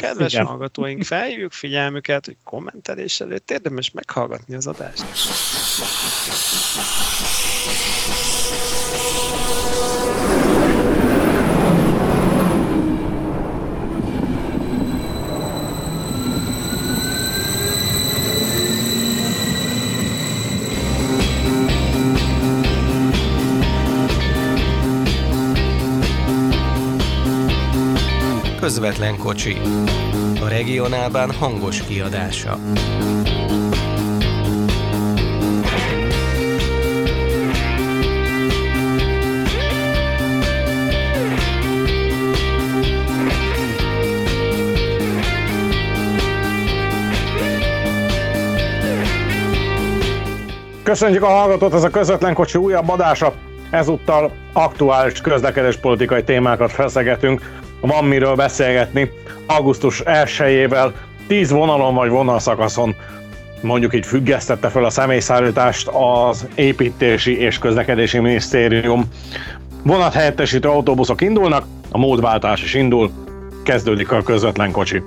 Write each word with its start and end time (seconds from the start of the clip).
Kedves 0.00 0.32
Igen. 0.32 0.46
hallgatóink, 0.46 1.02
felhívjuk 1.02 1.52
figyelmüket, 1.52 2.24
hogy 2.24 2.36
kommentelés 2.44 3.20
előtt 3.20 3.50
érdemes 3.50 3.90
meghallgatni 3.90 4.54
az 4.54 4.66
adást. 4.66 5.04
Közvetlen 28.80 29.16
kocsi. 29.16 29.56
A 30.44 30.48
regionálban 30.48 31.30
hangos 31.30 31.82
kiadása. 31.82 32.58
Köszönjük 50.82 51.22
a 51.22 51.26
hallgatót, 51.26 51.74
ez 51.74 51.82
a 51.82 51.90
közvetlen 51.90 52.34
kocsi 52.34 52.58
újabb 52.58 52.88
adása. 52.88 53.32
Ezúttal 53.70 54.32
aktuális 54.52 55.20
közlekedéspolitikai 55.20 56.24
témákat 56.24 56.72
feszegetünk 56.72 57.59
van 57.80 58.04
miről 58.04 58.34
beszélgetni. 58.34 59.10
Augusztus 59.46 60.02
1-ével 60.04 60.92
10 61.26 61.50
vonalon 61.50 61.94
vagy 61.94 62.10
vonalszakaszon 62.10 62.94
mondjuk 63.62 63.94
így 63.94 64.06
függesztette 64.06 64.68
fel 64.68 64.84
a 64.84 64.90
személyszállítást 64.90 65.88
az 65.92 66.46
építési 66.54 67.38
és 67.38 67.58
közlekedési 67.58 68.18
minisztérium. 68.18 69.04
Vonathelyettesítő 69.82 70.68
autóbuszok 70.68 71.20
indulnak, 71.20 71.64
a 71.90 71.98
módváltás 71.98 72.62
is 72.62 72.74
indul, 72.74 73.10
kezdődik 73.64 74.12
a 74.12 74.22
közvetlen 74.22 74.70
kocsi. 74.70 75.02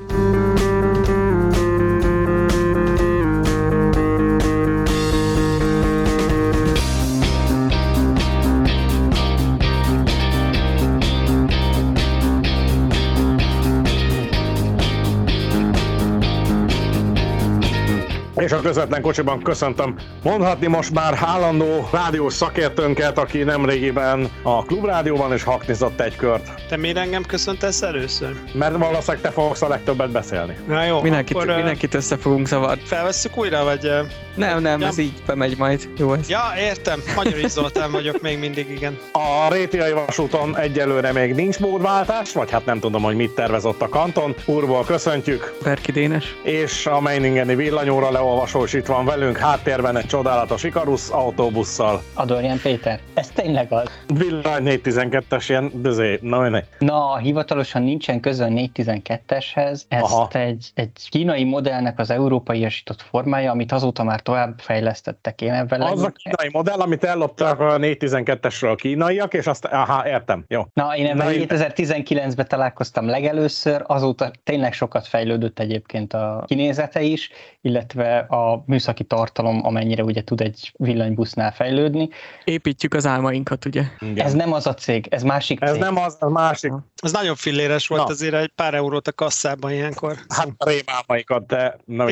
És 18.74 18.82
a 18.82 18.88
közvetlen 18.94 19.02
kocsiban 19.02 19.44
köszöntöm 19.44 19.96
mondhatni 20.24 20.68
most 20.68 20.94
már 20.94 21.18
állandó 21.22 21.90
rádiós 21.92 22.34
szakértőnket, 22.34 23.18
aki 23.18 23.44
nemrégiben 23.44 24.30
a 24.44 24.66
klubrádióban 24.66 25.34
is 25.34 25.44
haknizott 25.44 26.00
egy 26.00 26.16
kört. 26.16 26.68
Te 26.70 26.78
miért 26.78 26.98
engem 26.98 27.24
köszöntesz 27.24 27.82
először? 27.82 28.36
Mert 28.54 28.78
valószínűleg 28.78 29.22
te 29.22 29.32
fogsz 29.32 29.62
a 29.62 29.68
legtöbbet 29.68 30.12
beszélni. 30.12 30.58
Na 30.68 30.86
jó, 30.86 31.02
mindenkit, 31.02 31.36
akkor, 31.36 31.56
mindenkit 31.56 31.94
össze 31.94 32.18
fogunk 32.18 32.48
zavarni. 32.48 32.82
Felvesszük 32.86 33.38
újra, 33.38 33.64
vagy... 33.64 33.92
Nem, 34.36 34.62
nem, 34.62 34.80
ja. 34.80 34.88
ez 34.88 34.98
így 34.98 35.14
bemegy 35.26 35.58
majd. 35.58 35.90
Jó 35.98 36.14
ez. 36.14 36.30
Ja, 36.30 36.42
értem. 36.58 37.04
Magyar 37.16 37.50
Zoltán 37.50 37.92
vagyok 37.92 38.22
még 38.22 38.40
mindig, 38.40 38.70
igen. 38.70 39.00
A 39.12 39.54
Rétiai 39.54 39.92
vasúton 39.92 40.58
egyelőre 40.58 41.12
még 41.12 41.34
nincs 41.34 41.60
módváltás, 41.60 42.34
vagy 42.34 42.52
hát 42.52 42.66
nem 42.66 42.80
tudom, 42.80 43.02
hogy 43.02 43.16
mit 43.16 43.32
tervezett 43.32 43.82
a 43.82 43.90
kanton. 43.90 44.36
Úrból 44.46 44.84
köszöntjük. 44.86 45.54
Berki 45.64 45.92
Dénes. 45.92 46.36
És 46.44 46.86
a 46.86 47.02
Meiningeni 47.02 47.56
villanyóra 47.56 48.12
leolvasó 48.12 48.64
is 48.64 48.74
itt 48.84 48.90
van 48.90 49.06
velünk, 49.06 49.38
háttérben 49.38 49.98
egy 49.98 50.06
csodálatos 50.06 50.64
Ikarus 50.64 51.10
autóbusszal. 51.10 52.02
Adorján 52.14 52.60
Péter, 52.62 53.00
ez 53.14 53.30
tényleg 53.30 53.72
az. 53.72 53.90
Villany 54.14 54.64
412-es 54.66 55.46
ilyen, 55.48 55.72
dözé, 55.74 56.20
na, 56.22 56.50
na. 56.50 56.60
Na, 56.80 57.18
hivatalosan 57.18 57.84
nincsen 57.84 58.20
köze 58.20 58.46
a 58.46 58.48
412-eshez. 58.48 59.82
Ez 59.88 60.12
egy, 60.32 60.72
egy 60.74 60.92
kínai 61.10 61.44
modellnek 61.44 62.00
az 62.00 62.10
európaiasított 62.10 63.02
formája, 63.02 63.52
amit 63.52 63.72
azóta 63.72 64.04
már 64.04 64.22
tovább 64.22 64.60
fejlesztettek 64.60 65.42
én 65.42 65.54
ebben. 65.54 65.82
Az 65.82 66.04
a 66.04 66.10
kínai 66.10 66.50
modell, 66.52 66.80
amit 66.80 67.04
elloptak 67.04 67.60
a 67.60 67.78
412-esről 67.78 68.72
a 68.72 68.76
kínaiak, 68.76 69.34
és 69.34 69.48
azt, 69.48 69.66
aha, 69.66 70.08
értem, 70.08 70.46
jó. 70.48 70.64
Na, 70.74 70.96
én 70.96 71.06
ebben 71.06 71.28
2019-ben 71.30 72.48
találkoztam 72.48 73.08
legelőször, 73.08 73.84
azóta 73.88 74.32
tényleg 74.44 74.74
sokat 74.74 75.08
fejlődött 75.08 75.60
egyébként 75.60 76.14
a 76.14 76.44
kinézete 76.48 77.02
is, 77.02 77.30
illetve 77.62 78.18
a 78.18 78.64
műszaki 78.74 79.04
tartalom, 79.04 79.66
amennyire 79.66 80.04
ugye 80.04 80.24
tud 80.24 80.42
egy 80.42 80.74
villanybusznál 80.78 81.52
fejlődni. 81.52 82.10
Építjük 82.44 82.94
az 82.94 83.06
álmainkat, 83.06 83.66
ugye? 83.66 83.84
Igen. 84.00 84.26
Ez 84.26 84.34
nem 84.34 84.54
az 84.54 84.68
a 84.68 84.74
cég, 84.74 85.08
ez 85.10 85.24
másik 85.24 85.62
ez 85.62 85.72
cég. 85.72 85.82
Ez 85.82 85.86
nem 85.86 86.04
az, 86.04 86.18
a 86.20 86.30
másik. 86.30 86.72
Ez 86.96 87.12
nagyon 87.12 87.36
filléres 87.36 87.88
volt 87.88 88.02
na. 88.02 88.08
azért 88.08 88.34
egy 88.34 88.52
pár 88.56 88.74
eurót 88.74 89.08
a 89.08 89.12
kasszában 89.12 89.72
ilyenkor. 89.72 90.18
Hát 90.28 90.48
a 90.58 90.70
rémálmaikat, 90.70 91.46
de 91.46 91.78
na 91.86 92.06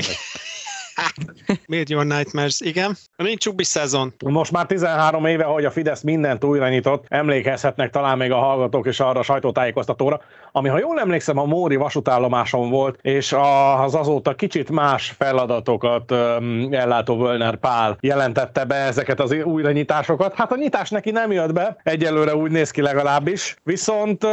Miért 1.66 1.90
Your 1.94 2.06
Nightmares, 2.06 2.60
igen. 2.60 2.98
Nincs 3.16 3.40
csubi 3.40 3.64
szezon. 3.64 4.14
Most 4.26 4.52
már 4.52 4.66
13 4.66 5.26
éve, 5.26 5.44
hogy 5.44 5.66
a 5.66 5.72
Fidesz 5.72 6.02
mindent 6.02 6.44
újra 6.44 6.70
nyitott, 6.70 7.06
emlékezhetnek 7.08 7.90
talán 7.90 8.18
még 8.18 8.32
a 8.32 8.38
hallgatók 8.38 8.88
is 8.88 9.00
arra 9.00 9.20
a 9.20 9.24
sajtótájékoztatóra, 9.24 10.22
ami 10.52 10.70
ha 10.70 10.80
jól 10.80 11.00
emlékszem 11.00 11.38
a 11.38 11.46
Móri 11.46 11.76
vasútállomáson 11.76 12.70
volt, 12.70 13.00
és 13.02 13.36
az 13.84 13.96
azóta 13.96 14.36
kicsit 14.36 14.70
más 14.70 15.14
feladatokat 15.18 16.12
ellátó 16.72 17.18
Völner 17.18 17.56
Pál 17.56 17.98
jelentette 18.00 18.66
be 18.66 18.76
ezeket 18.76 19.20
az 19.20 19.36
újranyitásokat. 19.44 20.34
Hát 20.34 20.52
a 20.52 20.56
nyitás 20.56 20.90
neki 20.90 21.12
nem 21.12 21.32
jött 21.32 21.54
be, 21.54 21.78
egyelőre 21.84 22.36
úgy 22.36 22.52
néz 22.52 22.72
ki 22.72 22.82
legalábbis, 22.82 23.56
viszont 23.64 24.26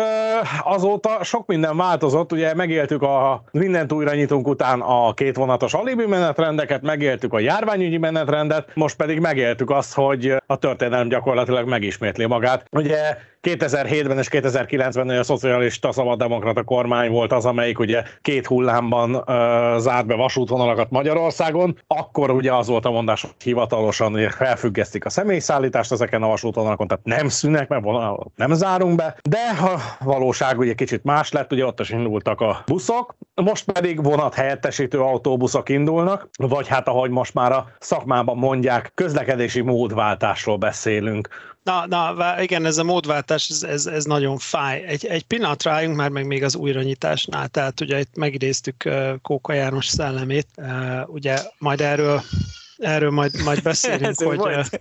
azóta 0.64 1.24
sok 1.24 1.46
minden 1.46 1.76
változott, 1.76 2.32
ugye 2.32 2.54
megéltük 2.54 3.02
a 3.02 3.42
mindent 3.50 3.92
újra 3.92 4.14
nyitunk 4.14 4.48
után 4.48 4.80
a 4.80 5.14
két 5.14 5.36
vonatos 5.36 5.74
alibi 5.74 6.06
menetrendeket, 6.06 6.82
megéltük 6.82 7.32
a 7.32 7.38
járványügyi 7.38 7.98
menetrendet, 7.98 8.70
most 8.74 8.96
pedig 8.96 9.20
megéltük 9.20 9.70
azt, 9.70 9.94
hogy 9.94 10.36
a 10.46 10.56
történelem 10.56 11.08
gyakorlatilag 11.08 11.68
megismétli 11.68 12.26
magát. 12.26 12.64
Ugye 12.70 12.98
2007-ben 13.42 14.18
és 14.18 14.28
2009-ben 14.30 15.08
a 15.08 15.22
szocialista 15.22 15.92
szabaddemokrata 15.92 16.62
kormány 16.62 17.10
volt 17.10 17.32
az, 17.32 17.44
amelyik 17.44 17.78
ugye 17.78 18.02
két 18.22 18.46
hullámban 18.46 19.14
uh, 19.14 19.24
zárt 19.78 20.06
be 20.06 20.14
vasútvonalakat 20.14 20.90
Magyarországon. 20.90 21.78
Akkor 21.86 22.30
ugye 22.30 22.54
az 22.54 22.66
volt 22.66 22.84
a 22.84 22.90
mondás, 22.90 23.20
hogy 23.22 23.30
hivatalosan 23.44 24.12
hogy 24.12 24.32
felfüggesztik 24.32 25.04
a 25.04 25.10
személyszállítást 25.10 25.92
ezeken 25.92 26.22
a 26.22 26.28
vasútvonalakon, 26.28 26.86
tehát 26.86 27.04
nem 27.04 27.28
szűnek, 27.28 27.68
mert 27.68 27.84
nem 28.36 28.52
zárunk 28.52 28.96
be, 28.96 29.16
de 29.28 29.38
a 29.60 30.04
valóság 30.04 30.58
ugye 30.58 30.74
kicsit 30.74 31.04
más 31.04 31.32
lett, 31.32 31.52
ugye 31.52 31.66
ott 31.66 31.80
is 31.80 31.90
indultak 31.90 32.40
a 32.40 32.62
buszok, 32.66 33.16
most 33.34 33.72
pedig 33.72 34.02
vonat 34.02 34.34
helyettesítő 34.34 35.00
autóbuszok 35.00 35.68
indulnak, 35.68 36.28
vagy 36.38 36.68
hát 36.68 36.88
ahogy 36.88 37.10
most 37.10 37.34
már 37.34 37.52
a 37.52 37.68
szakmában 37.78 38.36
mondják, 38.36 38.90
közlekedési 38.94 39.60
módváltásról 39.60 40.56
beszélünk. 40.56 41.28
Na, 41.62 41.86
na, 41.86 42.42
igen, 42.42 42.64
ez 42.64 42.78
a 42.78 42.84
módváltás, 42.84 43.48
ez, 43.50 43.62
ez, 43.62 43.86
ez 43.86 44.04
nagyon 44.04 44.38
fáj. 44.38 44.82
Egy, 44.82 45.06
egy 45.06 45.22
pillanat 45.22 45.62
rájunk 45.62 45.96
már 45.96 46.10
meg 46.10 46.26
még 46.26 46.44
az 46.44 46.56
újranyitásnál, 46.56 47.48
tehát 47.48 47.80
ugye 47.80 47.98
itt 47.98 48.16
megidéztük 48.16 48.88
Kóka 49.22 49.52
János 49.52 49.86
szellemét, 49.86 50.48
ugye 51.06 51.38
majd 51.58 51.80
erről 51.80 52.22
erről 52.78 53.10
majd, 53.10 53.42
majd 53.44 53.62
beszélünk, 53.62 54.20
hogy... 54.22 54.36
Volt. 54.36 54.80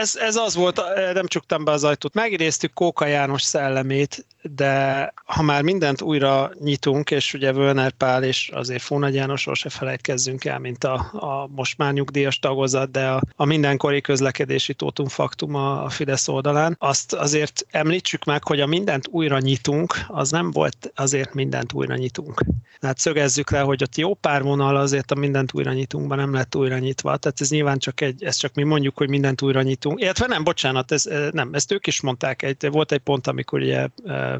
Ez, 0.00 0.16
ez 0.16 0.36
az 0.36 0.54
volt, 0.54 0.80
nem 1.12 1.26
csuktam 1.26 1.64
be 1.64 1.70
az 1.70 1.84
ajtót. 1.84 2.14
Megidéztük 2.14 2.72
Kóka 2.72 3.06
János 3.06 3.42
szellemét, 3.42 4.26
de 4.54 5.12
ha 5.24 5.42
már 5.42 5.62
mindent 5.62 6.02
újra 6.02 6.50
nyitunk, 6.60 7.10
és 7.10 7.34
ugye 7.34 7.52
Völner 7.52 7.92
Pál 7.92 8.24
és 8.24 8.50
azért 8.54 8.82
Fónagy 8.82 9.14
Jánosról 9.14 9.54
se 9.54 9.68
felejtkezzünk 9.68 10.44
el, 10.44 10.58
mint 10.58 10.84
a, 10.84 10.94
a 11.12 11.48
most 11.54 11.78
már 11.78 11.92
nyugdíjas 11.92 12.38
tagozat, 12.38 12.90
de 12.90 13.08
a, 13.08 13.22
a 13.36 13.44
mindenkori 13.44 14.00
közlekedési 14.00 14.74
tótum 14.74 15.08
faktum 15.08 15.54
a, 15.54 15.84
a 15.84 15.88
Fidesz 15.88 16.28
oldalán, 16.28 16.76
azt 16.78 17.12
azért 17.12 17.66
említsük 17.70 18.24
meg, 18.24 18.44
hogy 18.44 18.60
a 18.60 18.66
mindent 18.66 19.08
újra 19.10 19.38
nyitunk, 19.38 19.94
az 20.08 20.30
nem 20.30 20.50
volt 20.50 20.92
azért 20.94 21.34
mindent 21.34 21.72
újra 21.72 21.96
nyitunk. 21.96 22.44
Tehát 22.80 22.98
szögezzük 22.98 23.50
le, 23.50 23.60
hogy 23.60 23.82
ott 23.82 23.96
jó 23.96 24.14
pár 24.14 24.42
vonal 24.42 24.76
azért 24.76 25.10
a 25.10 25.14
mindent 25.14 25.54
újra 25.54 25.72
nyitunkban 25.72 26.18
nem 26.18 26.32
lett 26.32 26.56
újra 26.56 26.78
nyitva. 26.78 27.16
Tehát 27.16 27.40
ez 27.40 27.50
nyilván 27.50 27.78
csak 27.78 28.00
egy, 28.00 28.24
ez 28.24 28.36
csak 28.36 28.54
mi 28.54 28.62
mondjuk, 28.62 28.96
hogy 28.96 29.08
mindent 29.08 29.42
újra 29.42 29.62
nyitunk. 29.62 30.00
Illetve 30.00 30.26
nem, 30.26 30.44
bocsánat, 30.44 30.92
ez, 30.92 31.08
nem, 31.30 31.48
ezt 31.52 31.72
ők 31.72 31.86
is 31.86 32.00
mondták. 32.00 32.42
Egy, 32.42 32.70
volt 32.70 32.92
egy 32.92 32.98
pont, 32.98 33.26
amikor 33.26 33.60
ugye 33.60 33.88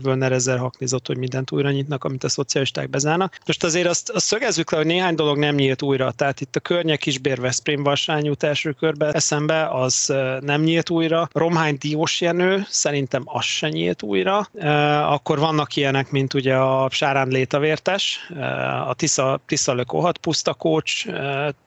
Völner 0.02 0.32
ezzel 0.32 0.56
haknizott, 0.58 1.06
hogy 1.06 1.16
mindent 1.16 1.52
újra 1.52 1.70
nyitnak, 1.70 2.04
amit 2.04 2.24
a 2.24 2.28
szocialisták 2.28 2.90
bezárnak. 2.90 3.38
Most 3.46 3.64
azért 3.64 3.86
azt, 3.86 4.10
azt 4.10 4.26
szögezzük 4.26 4.70
le, 4.70 4.76
hogy 4.76 4.86
néhány 4.86 5.14
dolog 5.14 5.38
nem 5.38 5.54
nyílt 5.54 5.82
újra. 5.82 6.10
Tehát 6.10 6.40
itt 6.40 6.56
a 6.56 6.60
környek 6.60 6.98
Kisbér 6.98 7.40
Veszprém 7.40 7.82
Varsány 7.82 8.28
út 8.28 8.42
első 8.42 8.72
körbe 8.72 9.10
eszembe, 9.12 9.68
az 9.68 10.14
nem 10.40 10.62
nyílt 10.62 10.90
újra. 10.90 11.28
Romhány 11.32 11.76
Diós 11.80 12.20
Jenő, 12.20 12.64
szerintem 12.68 13.22
az 13.24 13.44
se 13.44 13.68
nyílt 13.68 14.02
újra. 14.02 14.38
Akkor 15.10 15.38
vannak 15.38 15.76
ilyenek, 15.76 16.10
mint 16.10 16.34
ugye 16.34 16.54
a 16.54 16.88
Sárán 16.90 17.28
Létavértes, 17.28 18.30
a 18.86 18.94
Tisza, 18.94 19.40
Tisza 19.46 19.74
Lökohat 19.74 20.18
Pusztakócs, 20.18 21.06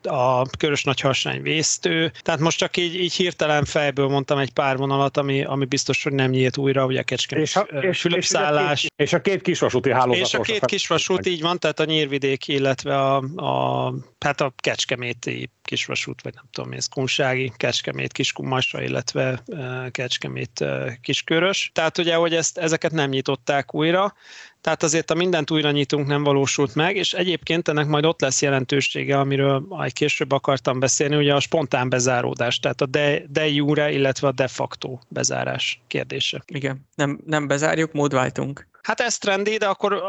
a 0.04 0.46
Körös 0.58 0.84
Nagyharsány 0.84 1.42
Vésztő. 1.42 2.12
Tehát 2.22 2.40
most 2.40 2.58
csak 2.58 2.78
így, 2.78 2.96
így 2.96 3.14
hirtelen 3.14 3.66
fejből 3.66 4.08
mondtam 4.08 4.38
egy 4.38 4.52
pár 4.52 4.78
vonalat, 4.78 5.18
ami, 5.18 5.44
ami 5.44 5.66
biztos, 5.66 6.04
hogy 6.04 6.14
nem 6.14 6.30
nyílt 6.30 6.58
újra, 6.58 6.86
ugye 6.86 7.02
Kecskemét 7.02 7.46
és 7.46 7.56
a, 7.56 7.62
és, 7.62 8.06
Fülöpszállás. 8.26 8.84
És, 8.84 8.90
és 8.96 9.14
a 9.14 9.22
két 9.22 9.42
kisvasúti 9.42 9.92
hálózat. 9.92 10.26
És 10.26 10.34
a 10.34 10.42
két 10.42 10.66
kisvasút, 10.66 11.26
így 11.26 11.42
van, 11.42 11.60
tehát 11.60 11.80
a 11.80 11.86
Nyírvidék, 11.86 12.48
illetve 12.48 13.02
a, 13.02 13.16
a, 13.36 13.94
hát 14.20 14.42
a 14.42 14.54
Kecskeméti 14.56 15.50
kisvasút, 15.62 16.22
vagy 16.22 16.34
nem 16.34 16.46
tudom, 16.52 16.72
ez 16.72 16.88
Kunsági, 16.88 17.52
Kecskemét, 17.58 18.12
Kiskumasa, 18.12 18.82
illetve 18.82 19.44
Kecskemét, 19.92 20.66
Kiskörös. 21.02 21.72
Tehát 21.74 21.98
ugye, 21.98 22.16
hogy 22.16 22.34
ezt, 22.36 22.58
ezeket 22.58 22.92
nem 22.92 23.10
nyitották 23.10 23.74
újra, 23.74 24.14
tehát 24.62 24.84
azért 24.84 25.12
a 25.12 25.14
mindent 25.14 25.52
újra 25.52 25.72
nyitunk 25.72 26.08
nem 26.08 26.24
valósult 26.24 26.76
meg, 26.76 26.96
és 26.96 27.14
egyébként 27.14 27.68
ennek 27.68 27.88
majd 27.88 28.06
ott 28.06 28.22
lesz 28.22 28.42
jelentősége, 28.42 29.20
amiről 29.20 29.66
majd 29.68 29.94
később 29.94 30.32
akartam 30.32 30.80
beszélni, 30.80 31.16
ugye 31.16 31.34
a 31.34 31.40
spontán 31.40 31.90
bezáródás, 31.90 32.60
tehát 32.60 32.82
a 32.82 32.86
de, 32.86 33.24
de 33.30 33.48
jure, 33.48 33.92
illetve 33.92 34.28
a 34.28 34.32
de 34.32 34.48
facto 34.48 35.00
bezárás 35.08 35.82
kérdése. 35.88 36.44
Igen, 36.48 36.88
nem, 36.96 37.20
nem 37.26 37.48
bezárjuk, 37.48 37.92
módváltunk. 37.92 38.69
Hát 38.82 39.00
ez 39.00 39.18
trendi, 39.18 39.58
de 39.58 39.68
akkor 39.68 40.02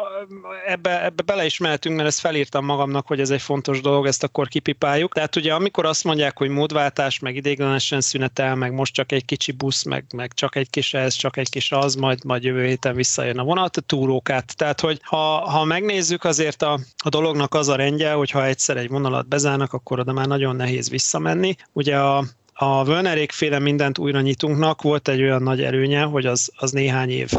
ebbe, 0.66 1.04
ebbe 1.04 1.22
bele 1.22 1.44
is 1.44 1.58
mehetünk, 1.58 1.96
mert 1.96 2.08
ezt 2.08 2.20
felírtam 2.20 2.64
magamnak, 2.64 3.06
hogy 3.06 3.20
ez 3.20 3.30
egy 3.30 3.42
fontos 3.42 3.80
dolog, 3.80 4.06
ezt 4.06 4.22
akkor 4.22 4.48
kipipáljuk. 4.48 5.14
Tehát 5.14 5.36
ugye 5.36 5.54
amikor 5.54 5.86
azt 5.86 6.04
mondják, 6.04 6.38
hogy 6.38 6.48
módváltás, 6.48 7.18
meg 7.18 7.36
idéglenesen 7.36 8.00
szünetel, 8.00 8.54
meg 8.54 8.72
most 8.72 8.94
csak 8.94 9.12
egy 9.12 9.24
kicsi 9.24 9.52
busz, 9.52 9.82
meg, 9.82 10.04
meg 10.14 10.32
csak 10.32 10.56
egy 10.56 10.70
kis 10.70 10.94
ez, 10.94 11.14
csak 11.14 11.36
egy 11.36 11.50
kis 11.50 11.72
az, 11.72 11.94
majd, 11.94 12.24
majd 12.24 12.44
jövő 12.44 12.66
héten 12.66 12.94
visszajön 12.94 13.38
a 13.38 13.44
vonat, 13.44 13.76
a 13.76 13.80
túrókát. 13.80 14.56
Tehát, 14.56 14.80
hogy 14.80 15.00
ha, 15.02 15.50
ha 15.50 15.64
megnézzük, 15.64 16.24
azért 16.24 16.62
a, 16.62 16.78
a 17.04 17.08
dolognak 17.08 17.54
az 17.54 17.68
a 17.68 17.76
rendje, 17.76 18.12
hogy 18.12 18.30
ha 18.30 18.44
egyszer 18.44 18.76
egy 18.76 18.88
vonalat 18.88 19.28
bezárnak, 19.28 19.72
akkor 19.72 19.98
oda 19.98 20.12
már 20.12 20.26
nagyon 20.26 20.56
nehéz 20.56 20.90
visszamenni. 20.90 21.56
Ugye 21.72 21.98
a, 21.98 22.24
a 22.62 22.84
Völnerékféle 22.84 23.58
mindent 23.58 23.98
újra 23.98 24.20
nyitunknak. 24.20 24.82
Volt 24.82 25.08
egy 25.08 25.22
olyan 25.22 25.42
nagy 25.42 25.62
előnye, 25.62 26.02
hogy 26.02 26.26
az, 26.26 26.50
az 26.56 26.70
néhány 26.70 27.10
év 27.10 27.30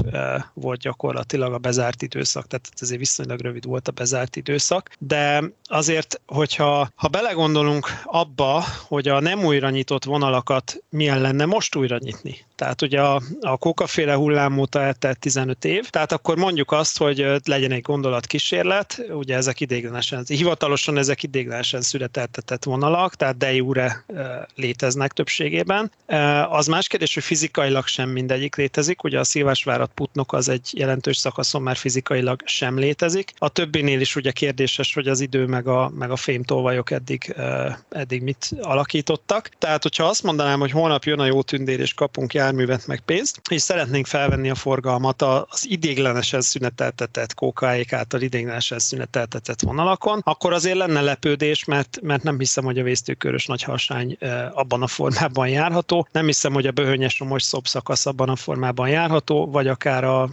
volt 0.54 0.80
gyakorlatilag 0.80 1.54
a 1.54 1.58
bezárt 1.58 2.02
időszak, 2.02 2.48
tehát 2.48 2.70
ezért 2.80 3.00
viszonylag 3.00 3.40
rövid 3.40 3.66
volt 3.66 3.88
a 3.88 3.92
bezárt 3.92 4.36
időszak, 4.36 4.90
de 5.00 5.44
azért, 5.64 6.22
hogyha 6.28 6.90
ha 6.96 7.08
belegondolunk 7.08 7.88
abba, 8.04 8.64
hogy 8.88 9.08
a 9.08 9.20
nem 9.20 9.46
újra 9.46 9.70
nyitott 9.70 10.04
vonalakat 10.04 10.84
milyen 10.90 11.22
lenne 11.22 11.46
most 11.46 11.76
újra 11.76 11.98
nyitni, 12.00 12.38
tehát 12.56 12.82
ugye 12.82 13.02
a, 13.02 13.22
a 13.42 13.58
kókaféle 13.58 14.14
hullám 14.14 14.58
óta 14.58 14.82
eltelt 14.82 15.20
15 15.20 15.66
év, 15.66 15.90
tehát 15.90 16.12
akkor 16.12 16.38
mondjuk 16.38 16.72
azt, 16.72 16.98
hogy 16.98 17.26
legyen 17.46 17.72
egy 17.72 17.82
gondolatkísérlet, 17.82 19.02
ugye 19.10 19.36
ezek 19.36 19.60
idéglenesen, 19.60 20.24
hivatalosan 20.28 20.98
ezek 20.98 21.24
idéglenesen 21.24 21.82
születeltetett 21.82 22.64
vonalak, 22.64 23.16
tehát 23.16 23.38
de 23.38 23.54
jure 23.54 24.06
léteznek 24.56 25.11
többségében. 25.12 25.92
Az 26.50 26.68
más 26.68 26.88
kérdés, 26.88 27.14
hogy 27.14 27.24
fizikailag 27.24 27.88
sem 27.88 28.10
mindegyik 28.10 28.56
létezik, 28.56 29.04
ugye 29.04 29.20
a 29.20 29.24
Szilvásvárat 29.24 29.92
Putnok 29.94 30.34
az 30.34 30.50
egy 30.50 30.70
jelentős 30.74 31.18
szakaszon 31.18 31.62
már 31.62 31.76
fizikailag 31.76 32.42
sem 32.46 32.78
létezik. 32.78 33.34
A 33.38 33.50
többinél 33.50 34.00
is 34.00 34.16
ugye 34.16 34.32
kérdéses, 34.32 34.94
hogy 34.94 35.08
az 35.08 35.20
idő 35.20 35.46
meg 35.46 35.68
a, 35.68 35.92
meg 35.96 36.12
a 36.12 36.16
fémtolvajok 36.16 36.92
eddig, 36.92 37.36
eddig 37.90 38.22
mit 38.22 38.50
alakítottak. 38.62 39.50
Tehát, 39.58 39.84
hogyha 39.84 40.06
azt 40.06 40.24
mondanám, 40.24 40.60
hogy 40.60 40.72
holnap 40.72 41.04
jön 41.04 41.20
a 41.20 41.26
jó 41.26 41.42
tündér 41.42 41.80
és 41.80 41.94
kapunk 41.94 42.34
jár 42.34 42.50
járművet 42.52 42.88
meg 42.88 43.00
pénzt, 43.00 43.42
és 43.50 43.62
szeretnénk 43.62 44.06
felvenni 44.06 44.50
a 44.50 44.56
forgalmat 44.56 45.22
az 45.22 45.66
idéglenesen 45.70 46.42
szüneteltetett 46.42 47.34
kókáék 47.34 47.94
által 47.94 48.22
idéglenesen 48.22 48.80
szüneteltetett 48.80 49.60
vonalakon, 49.62 50.22
akkor 50.24 50.54
azért 50.54 50.78
lenne 50.78 51.02
lepődés, 51.02 51.66
mert, 51.66 52.00
mert 52.02 52.24
nem 52.24 52.40
hiszem, 52.40 52.64
hogy 52.64 52.80
a 52.80 52.84
vésztőkörös 52.84 53.46
nagyharsány 53.46 54.18
abban 54.54 54.82
a 54.82 54.88
formában 55.02 55.48
járható, 55.48 56.08
nem 56.12 56.26
hiszem, 56.26 56.54
hogy 56.54 56.68
a 56.68 56.72
böhönyes 56.72 57.20
romos 57.20 57.44
szob 57.44 57.68
szakasz 57.68 58.06
abban 58.06 58.30
a 58.30 58.36
formában 58.36 58.90
járható, 58.90 59.52
vagy 59.52 59.68
akár 59.68 60.04
a 60.04 60.30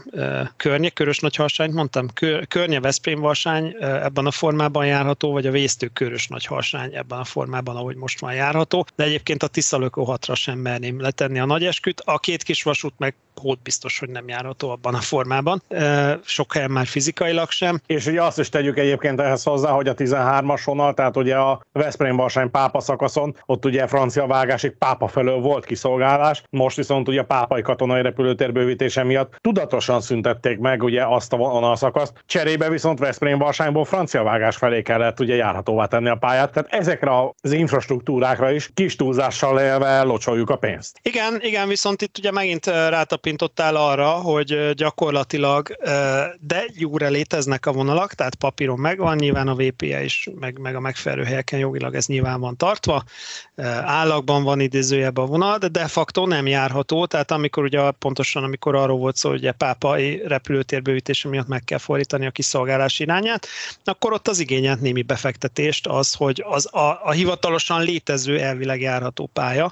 környe 0.56 0.88
körös 0.90 1.18
nagyharsányt 1.18 1.74
mondtam, 1.74 2.06
környe 2.48 2.80
Veszprém 2.80 3.20
varsány 3.20 3.76
ebben 3.80 4.26
a 4.26 4.30
formában 4.30 4.86
járható, 4.86 5.32
vagy 5.32 5.46
a 5.46 5.50
vésztőkörös 5.50 6.26
nagyharsány 6.26 6.94
ebben 6.94 7.18
a 7.18 7.24
formában, 7.24 7.76
ahogy 7.76 7.96
most 7.96 8.20
van 8.20 8.34
járható, 8.34 8.86
de 8.96 9.04
egyébként 9.04 9.42
a 9.42 9.46
Tiszalökó 9.46 10.04
hatra 10.04 10.34
sem 10.34 10.58
merném 10.58 11.00
letenni 11.00 11.38
a 11.38 11.44
nagy 11.44 11.64
esküt, 11.64 12.02
a 12.04 12.18
két 12.18 12.42
kis 12.42 12.62
vasút 12.62 12.94
meg 12.96 13.14
hót 13.38 13.62
biztos, 13.62 13.98
hogy 13.98 14.08
nem 14.08 14.28
járható 14.28 14.70
abban 14.70 14.94
a 14.94 15.00
formában. 15.00 15.62
Sok 16.24 16.52
helyen 16.52 16.70
már 16.70 16.86
fizikailag 16.86 17.50
sem. 17.50 17.80
És 17.86 18.06
ugye 18.06 18.22
azt 18.22 18.38
is 18.38 18.48
tegyük 18.48 18.78
egyébként 18.78 19.20
ehhez 19.20 19.42
hozzá, 19.42 19.70
hogy 19.70 19.88
a 19.88 19.94
13-as 19.94 20.60
vonal, 20.64 20.94
tehát 20.94 21.16
ugye 21.16 21.36
a 21.36 21.60
Veszprém 21.72 22.16
Barsány 22.16 22.50
pápa 22.50 22.80
szakaszon, 22.80 23.36
ott 23.46 23.64
ugye 23.64 23.86
francia 23.86 24.26
vágásig 24.26 24.72
pápa 24.78 25.08
felől 25.08 25.40
volt 25.40 25.64
kiszolgálás, 25.64 26.42
most 26.50 26.76
viszont 26.76 27.08
ugye 27.08 27.20
a 27.20 27.24
pápai 27.24 27.62
katonai 27.62 28.02
repülőtér 28.02 28.52
bővítése 28.52 29.02
miatt 29.02 29.36
tudatosan 29.40 30.00
szüntették 30.00 30.58
meg 30.58 30.82
ugye 30.82 31.04
azt 31.06 31.32
a 31.32 31.36
vonalszakaszt. 31.36 32.12
Cserébe 32.26 32.68
viszont 32.68 32.98
Veszprém 32.98 33.38
Barsányból 33.38 33.84
francia 33.84 34.22
vágás 34.22 34.56
felé 34.56 34.82
kellett 34.82 35.20
ugye 35.20 35.34
járhatóvá 35.34 35.86
tenni 35.86 36.08
a 36.08 36.14
pályát. 36.14 36.52
Tehát 36.52 36.72
ezekre 36.72 37.10
az 37.40 37.52
infrastruktúrákra 37.52 38.50
is 38.50 38.70
kis 38.74 38.96
túlzással 38.96 39.60
élve 39.60 40.02
locsoljuk 40.02 40.50
a 40.50 40.56
pénzt. 40.56 40.98
Igen, 41.02 41.38
igen, 41.40 41.68
viszont 41.68 42.02
itt 42.02 42.18
ugye 42.18 42.30
megint 42.30 42.66
rátapintottál 43.28 43.76
arra, 43.76 44.10
hogy 44.10 44.70
gyakorlatilag 44.74 45.76
de 46.40 46.64
jóra 46.74 47.08
léteznek 47.08 47.66
a 47.66 47.72
vonalak, 47.72 48.14
tehát 48.14 48.34
papíron 48.34 48.78
megvan, 48.78 49.16
nyilván 49.16 49.48
a 49.48 49.54
VPE 49.54 50.04
is, 50.04 50.28
meg, 50.40 50.58
meg 50.58 50.76
a 50.76 50.80
megfelelő 50.80 51.24
helyeken 51.24 51.58
jogilag 51.58 51.94
ez 51.94 52.06
nyilván 52.06 52.40
van 52.40 52.56
tartva, 52.56 53.02
állagban 53.82 54.42
van 54.42 54.60
idézőjebb 54.60 55.16
a 55.16 55.26
vonal, 55.26 55.58
de 55.58 55.68
de 55.68 55.86
facto 55.86 56.26
nem 56.26 56.46
járható, 56.46 57.06
tehát 57.06 57.30
amikor 57.30 57.62
ugye 57.62 57.90
pontosan, 57.90 58.44
amikor 58.44 58.74
arról 58.74 58.98
volt 58.98 59.16
szó, 59.16 59.30
hogy 59.30 59.46
a 59.46 59.52
pápai 59.52 60.22
repülőtérbővítése 60.26 61.28
miatt 61.28 61.48
meg 61.48 61.64
kell 61.64 61.78
fordítani 61.78 62.26
a 62.26 62.30
kiszolgálás 62.30 62.98
irányát, 62.98 63.46
akkor 63.84 64.12
ott 64.12 64.28
az 64.28 64.38
igényelt 64.38 64.80
némi 64.80 65.02
befektetést 65.02 65.86
az, 65.86 66.14
hogy 66.14 66.44
az 66.46 66.74
a, 66.74 67.00
a 67.02 67.10
hivatalosan 67.10 67.82
létező 67.82 68.38
elvileg 68.38 68.80
járható 68.80 69.30
pálya 69.32 69.68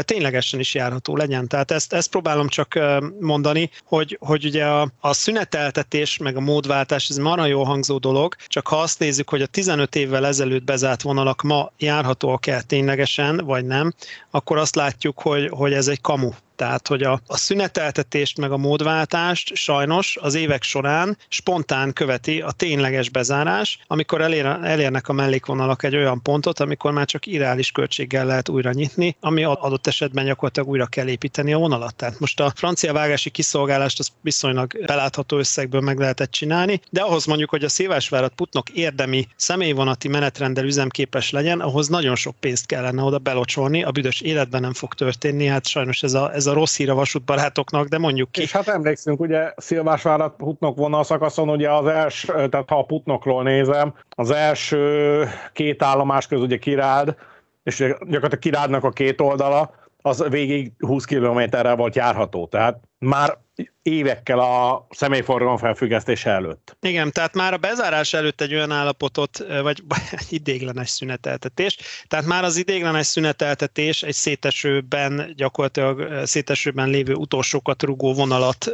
ténylegesen 0.00 0.60
is 0.60 0.74
járható 0.74 1.16
legyen. 1.16 1.48
Tehát 1.48 1.70
ezt, 1.70 1.92
ezt 1.92 2.10
próbálom 2.10 2.48
csak 2.48 2.74
mondani, 3.20 3.70
hogy, 3.84 4.18
hogy 4.20 4.44
ugye 4.44 4.64
a, 4.64 4.88
a 5.00 5.12
szüneteltetés 5.12 6.16
meg 6.16 6.36
a 6.36 6.40
módváltás, 6.40 7.08
ez 7.08 7.16
marha 7.16 7.46
jó 7.46 7.62
hangzó 7.62 7.98
dolog, 7.98 8.34
csak 8.46 8.68
ha 8.68 8.80
azt 8.80 8.98
nézzük, 8.98 9.28
hogy 9.28 9.42
a 9.42 9.46
15 9.46 9.96
évvel 9.96 10.26
ezelőtt 10.26 10.64
bezárt 10.64 11.02
vonalak 11.02 11.42
ma 11.42 11.70
járhatóak-e 11.78 12.62
ténylegesen, 12.62 13.36
vagy 13.36 13.64
nem, 13.64 13.92
akkor 14.30 14.58
azt 14.58 14.74
látjuk, 14.74 15.20
hogy, 15.20 15.48
hogy 15.48 15.72
ez 15.72 15.88
egy 15.88 16.00
kamu. 16.00 16.30
Tehát, 16.56 16.88
hogy 16.88 17.02
a, 17.02 17.20
a 17.26 17.36
szüneteltetést 17.36 18.38
meg 18.38 18.52
a 18.52 18.56
módváltást 18.56 19.54
sajnos 19.54 20.16
az 20.20 20.34
évek 20.34 20.62
során 20.62 21.16
spontán 21.28 21.92
követi 21.92 22.40
a 22.40 22.50
tényleges 22.50 23.08
bezárás, 23.08 23.78
amikor 23.86 24.20
elér, 24.20 24.46
elérnek 24.46 25.08
a 25.08 25.12
mellékvonalak 25.12 25.82
egy 25.82 25.96
olyan 25.96 26.22
pontot, 26.22 26.60
amikor 26.60 26.92
már 26.92 27.06
csak 27.06 27.26
irreális 27.26 27.70
költséggel 27.70 28.26
lehet 28.26 28.48
újra 28.48 28.72
nyitni, 28.72 29.16
ami 29.20 29.44
adott 29.44 29.86
esetben 29.86 30.24
gyakorlatilag 30.24 30.68
újra 30.68 30.86
kell 30.86 31.08
építeni 31.08 31.52
a 31.52 31.58
vonalat. 31.58 31.94
Tehát 31.94 32.20
most 32.20 32.40
a 32.40 32.52
francia 32.56 32.92
vágási 32.92 33.30
kiszolgálást 33.30 33.98
az 33.98 34.10
viszonylag 34.20 34.86
belátható 34.86 35.38
összegből 35.38 35.80
meg 35.80 35.98
lehetett 35.98 36.30
csinálni, 36.30 36.80
de 36.90 37.00
ahhoz 37.00 37.24
mondjuk, 37.24 37.50
hogy 37.50 37.64
a 37.64 37.68
Szilvásvárat 37.68 38.34
Putnok 38.34 38.70
érdemi 38.70 39.28
személyvonati 39.36 40.08
menetrendel 40.08 40.64
üzemképes 40.64 41.30
legyen, 41.30 41.60
ahhoz 41.60 41.88
nagyon 41.88 42.16
sok 42.16 42.36
pénzt 42.40 42.66
kellene 42.66 43.02
oda 43.02 43.18
belocsolni, 43.18 43.82
a 43.82 43.90
büdös 43.90 44.20
életben 44.20 44.60
nem 44.60 44.72
fog 44.72 44.94
történni, 44.94 45.46
hát 45.46 45.66
sajnos 45.66 46.02
ez 46.02 46.14
a, 46.14 46.34
ez 46.34 46.43
ez 46.46 46.52
a 46.52 46.54
rossz 46.54 46.76
hír 46.76 46.90
a 46.90 46.94
vasútbarátoknak, 46.94 47.86
de 47.86 47.98
mondjuk 47.98 48.32
ki. 48.32 48.40
És 48.40 48.52
hát 48.52 48.68
emlékszünk, 48.68 49.20
ugye 49.20 49.52
Szilvásvárat 49.56 50.36
Putnok 50.36 50.76
vonalszakaszon, 50.76 51.48
ugye 51.48 51.70
az 51.70 51.86
első, 51.86 52.48
tehát 52.48 52.68
ha 52.68 52.78
a 52.78 52.84
Putnokról 52.84 53.42
nézem, 53.42 53.94
az 54.08 54.30
első 54.30 55.24
két 55.52 55.82
állomás 55.82 56.26
közül 56.26 56.44
ugye 56.44 56.56
Kirád, 56.56 57.16
és 57.62 57.76
gyakorlatilag 57.78 58.38
Kirádnak 58.38 58.84
a 58.84 58.90
két 58.90 59.20
oldala, 59.20 59.74
az 60.02 60.24
végig 60.28 60.72
20 60.78 61.04
kilométerrel 61.04 61.76
volt 61.76 61.94
járható. 61.94 62.46
Tehát 62.46 62.80
már 63.04 63.38
évekkel 63.82 64.38
a 64.38 64.86
személyforgalom 64.90 65.56
felfüggesztése 65.56 66.30
előtt. 66.30 66.76
Igen, 66.80 67.12
tehát 67.12 67.34
már 67.34 67.52
a 67.52 67.56
bezárás 67.56 68.12
előtt 68.12 68.40
egy 68.40 68.54
olyan 68.54 68.70
állapotot, 68.70 69.44
vagy 69.62 69.82
idéglenes 70.28 70.90
szüneteltetés, 70.90 71.78
tehát 72.08 72.26
már 72.26 72.44
az 72.44 72.56
idéglenes 72.56 73.06
szüneteltetés 73.06 74.02
egy 74.02 74.14
szétesőben, 74.14 75.32
gyakorlatilag 75.36 76.26
szétesőben 76.26 76.88
lévő 76.88 77.14
utolsókat 77.14 77.82
rugó 77.82 78.14
vonalat 78.14 78.72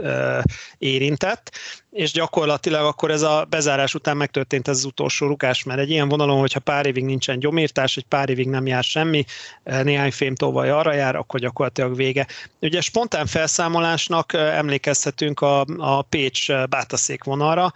érintett, 0.78 1.50
és 1.90 2.12
gyakorlatilag 2.12 2.86
akkor 2.86 3.10
ez 3.10 3.22
a 3.22 3.46
bezárás 3.48 3.94
után 3.94 4.16
megtörtént 4.16 4.68
ez 4.68 4.76
az 4.76 4.84
utolsó 4.84 5.26
rugás, 5.26 5.62
mert 5.62 5.80
egy 5.80 5.90
ilyen 5.90 6.08
vonalon, 6.08 6.38
hogyha 6.38 6.60
pár 6.60 6.86
évig 6.86 7.04
nincsen 7.04 7.38
gyomírtás, 7.38 7.96
egy 7.96 8.04
pár 8.04 8.28
évig 8.28 8.48
nem 8.48 8.66
jár 8.66 8.84
semmi, 8.84 9.24
néhány 9.64 10.12
fémtolvaj 10.12 10.70
arra 10.70 10.92
jár, 10.92 11.16
akkor 11.16 11.40
gyakorlatilag 11.40 11.96
vége. 11.96 12.26
Ugye 12.60 12.80
spontán 12.80 13.26
felszámolásnak 13.26 14.19
emlékezhetünk 14.32 15.40
a, 15.40 15.64
a 15.76 16.02
Pécs 16.02 16.52
bátaszék 16.52 17.24
vonalra, 17.24 17.72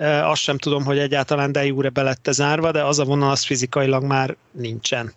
azt 0.00 0.42
sem 0.42 0.58
tudom, 0.58 0.84
hogy 0.84 0.98
egyáltalán 0.98 1.52
de 1.52 1.64
jure 1.64 1.88
be 1.88 2.02
lett 2.02 2.28
zárva, 2.30 2.70
de 2.70 2.84
az 2.84 2.98
a 2.98 3.04
vonal 3.04 3.30
az 3.30 3.44
fizikailag 3.44 4.04
már 4.04 4.36
nincsen. 4.50 5.12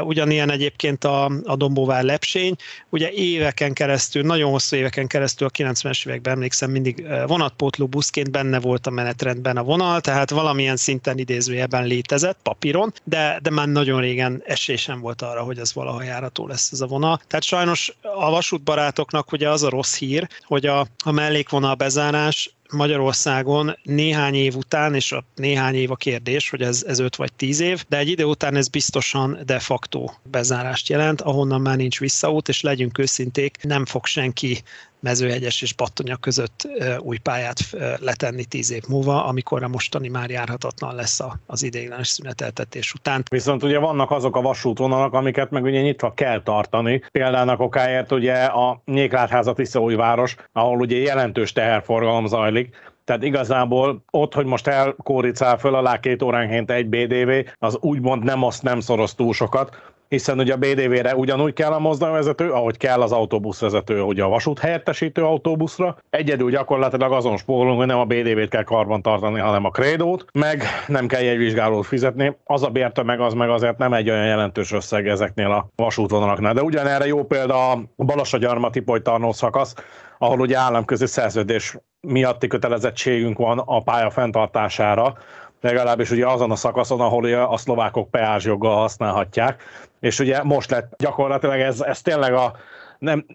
Ugyanilyen 0.00 0.50
egyébként 0.50 1.04
a, 1.04 1.30
a 1.44 1.56
Dombóvár 1.56 2.02
lepsény, 2.02 2.56
ugye 2.88 3.10
éveken 3.10 3.72
keresztül, 3.72 4.22
nagyon 4.22 4.50
hosszú 4.50 4.76
éveken 4.76 5.06
keresztül 5.06 5.46
a 5.46 5.50
90-es 5.50 6.06
években 6.06 6.32
emlékszem, 6.32 6.70
mindig 6.70 7.06
vonatpótló 7.26 7.86
buszként 7.86 8.30
benne 8.30 8.60
volt 8.60 8.86
a 8.86 8.90
menetrendben 8.90 9.56
a 9.56 9.62
vonal, 9.62 10.00
tehát 10.00 10.30
valamilyen 10.30 10.76
szinten 10.76 11.18
idézőjeben 11.18 11.86
létezett 11.86 12.38
papíron, 12.42 12.92
de, 13.04 13.38
de 13.42 13.50
már 13.50 13.68
nagyon 13.68 14.00
régen 14.00 14.42
esély 14.46 14.76
sem 14.76 15.00
volt 15.00 15.22
arra, 15.22 15.42
hogy 15.42 15.58
ez 15.58 15.74
valaha 15.74 16.02
járató 16.02 16.46
lesz 16.46 16.72
ez 16.72 16.80
a 16.80 16.86
vonal. 16.86 17.20
Tehát 17.26 17.44
sajnos 17.44 17.96
a 18.02 18.30
vasútbarátoknak 18.30 19.32
ugye 19.32 19.50
az 19.50 19.62
a 19.62 19.68
rossz 19.68 19.96
hír, 19.96 20.28
hogy 20.42 20.66
a, 20.66 20.86
a 21.04 21.10
mellékvonal 21.10 21.74
bezárás 21.74 22.55
Magyarországon 22.70 23.78
néhány 23.82 24.34
év 24.34 24.56
után, 24.56 24.94
és 24.94 25.12
a 25.12 25.24
néhány 25.34 25.74
év 25.74 25.90
a 25.90 25.96
kérdés, 25.96 26.50
hogy 26.50 26.62
ez, 26.62 26.84
ez 26.86 26.98
5 26.98 27.16
vagy 27.16 27.32
10 27.32 27.60
év, 27.60 27.84
de 27.88 27.98
egy 27.98 28.08
idő 28.08 28.24
után 28.24 28.56
ez 28.56 28.68
biztosan 28.68 29.38
de 29.44 29.58
facto 29.58 30.10
bezárást 30.22 30.88
jelent, 30.88 31.20
ahonnan 31.20 31.60
már 31.60 31.76
nincs 31.76 31.98
visszaút, 31.98 32.48
és 32.48 32.60
legyünk 32.60 32.98
őszinték, 32.98 33.58
nem 33.62 33.84
fog 33.84 34.06
senki 34.06 34.62
mezőhegyes 35.06 35.62
és 35.62 35.74
Battonya 35.74 36.16
között 36.16 36.68
új 36.98 37.18
pályát 37.18 37.58
letenni 37.98 38.44
tíz 38.44 38.72
év 38.72 38.82
múlva, 38.88 39.24
amikor 39.24 39.62
a 39.62 39.68
mostani 39.68 40.08
már 40.08 40.30
járhatatlan 40.30 40.94
lesz 40.94 41.20
az 41.46 41.62
ideiglenes 41.62 42.08
szüneteltetés 42.08 42.92
után. 42.92 43.22
Viszont 43.30 43.62
ugye 43.62 43.78
vannak 43.78 44.10
azok 44.10 44.36
a 44.36 44.40
vasútvonalak, 44.40 45.12
amiket 45.12 45.50
meg 45.50 45.64
ugye 45.64 45.80
nyitva 45.80 46.14
kell 46.14 46.42
tartani. 46.42 47.02
Például 47.10 47.56
okáért 47.58 48.12
ugye 48.12 48.34
a 48.44 48.82
Nyéklátházat 48.84 49.56
Visszaújváros, 49.56 50.36
ahol 50.52 50.80
ugye 50.80 50.96
jelentős 50.96 51.52
teherforgalom 51.52 52.26
zajlik, 52.26 52.94
tehát 53.04 53.22
igazából 53.22 54.04
ott, 54.10 54.34
hogy 54.34 54.46
most 54.46 54.66
elkóricál 54.66 55.58
föl 55.58 55.74
alá 55.74 56.00
két 56.00 56.22
óránként 56.22 56.70
egy 56.70 56.88
BDV, 56.88 57.30
az 57.58 57.76
úgymond 57.80 58.24
nem 58.24 58.42
azt 58.42 58.62
nem 58.62 58.80
szoroz 58.80 59.14
túl 59.14 59.32
sokat, 59.32 59.94
hiszen 60.08 60.38
ugye 60.38 60.52
a 60.52 60.56
BDV-re 60.56 61.16
ugyanúgy 61.16 61.52
kell 61.52 61.72
a 61.72 61.78
mozdonyvezető, 61.78 62.50
ahogy 62.50 62.76
kell 62.76 63.00
az 63.00 63.12
autóbuszvezető, 63.12 64.00
ugye 64.00 64.22
a 64.22 64.28
vasút 64.28 64.58
helyettesítő 64.58 65.24
autóbuszra. 65.24 65.96
Egyedül 66.10 66.50
gyakorlatilag 66.50 67.12
azon 67.12 67.36
spórolunk, 67.36 67.78
hogy 67.78 67.86
nem 67.86 67.98
a 67.98 68.04
BDV-t 68.04 68.48
kell 68.48 68.62
karban 68.62 69.02
tartani, 69.02 69.40
hanem 69.40 69.64
a 69.64 69.70
krédót, 69.70 70.24
meg 70.32 70.62
nem 70.86 71.06
kell 71.06 71.22
jegyvizsgálót 71.22 71.86
fizetni. 71.86 72.36
Az 72.44 72.62
a 72.62 72.68
bérte 72.68 73.02
meg 73.02 73.20
az 73.20 73.32
meg 73.32 73.50
azért 73.50 73.78
nem 73.78 73.92
egy 73.92 74.10
olyan 74.10 74.26
jelentős 74.26 74.72
összeg 74.72 75.08
ezeknél 75.08 75.50
a 75.50 75.68
vasútvonalaknál. 75.76 76.54
De 76.54 76.62
ugyanerre 76.62 77.06
jó 77.06 77.24
példa 77.24 77.70
a 77.70 77.82
Balassagyarma 77.96 78.70
Tipoly 78.70 79.00
szakasz, 79.30 79.74
ahol 80.18 80.40
ugye 80.40 80.56
államközi 80.58 81.06
szerződés 81.06 81.76
miatti 82.00 82.46
kötelezettségünk 82.46 83.38
van 83.38 83.58
a 83.58 83.82
pálya 83.82 84.10
fenntartására, 84.10 85.14
legalábbis 85.60 86.10
ugye 86.10 86.26
azon 86.26 86.50
a 86.50 86.56
szakaszon, 86.56 87.00
ahol 87.00 87.34
a 87.34 87.56
szlovákok 87.56 88.10
peázsjoggal 88.10 88.76
használhatják, 88.76 89.62
és 90.00 90.18
ugye 90.18 90.42
most 90.42 90.70
lett 90.70 90.94
gyakorlatilag 90.98 91.60
ez, 91.60 91.80
ez 91.80 92.02
tényleg 92.02 92.34
a 92.34 92.56
nem, 92.98 93.26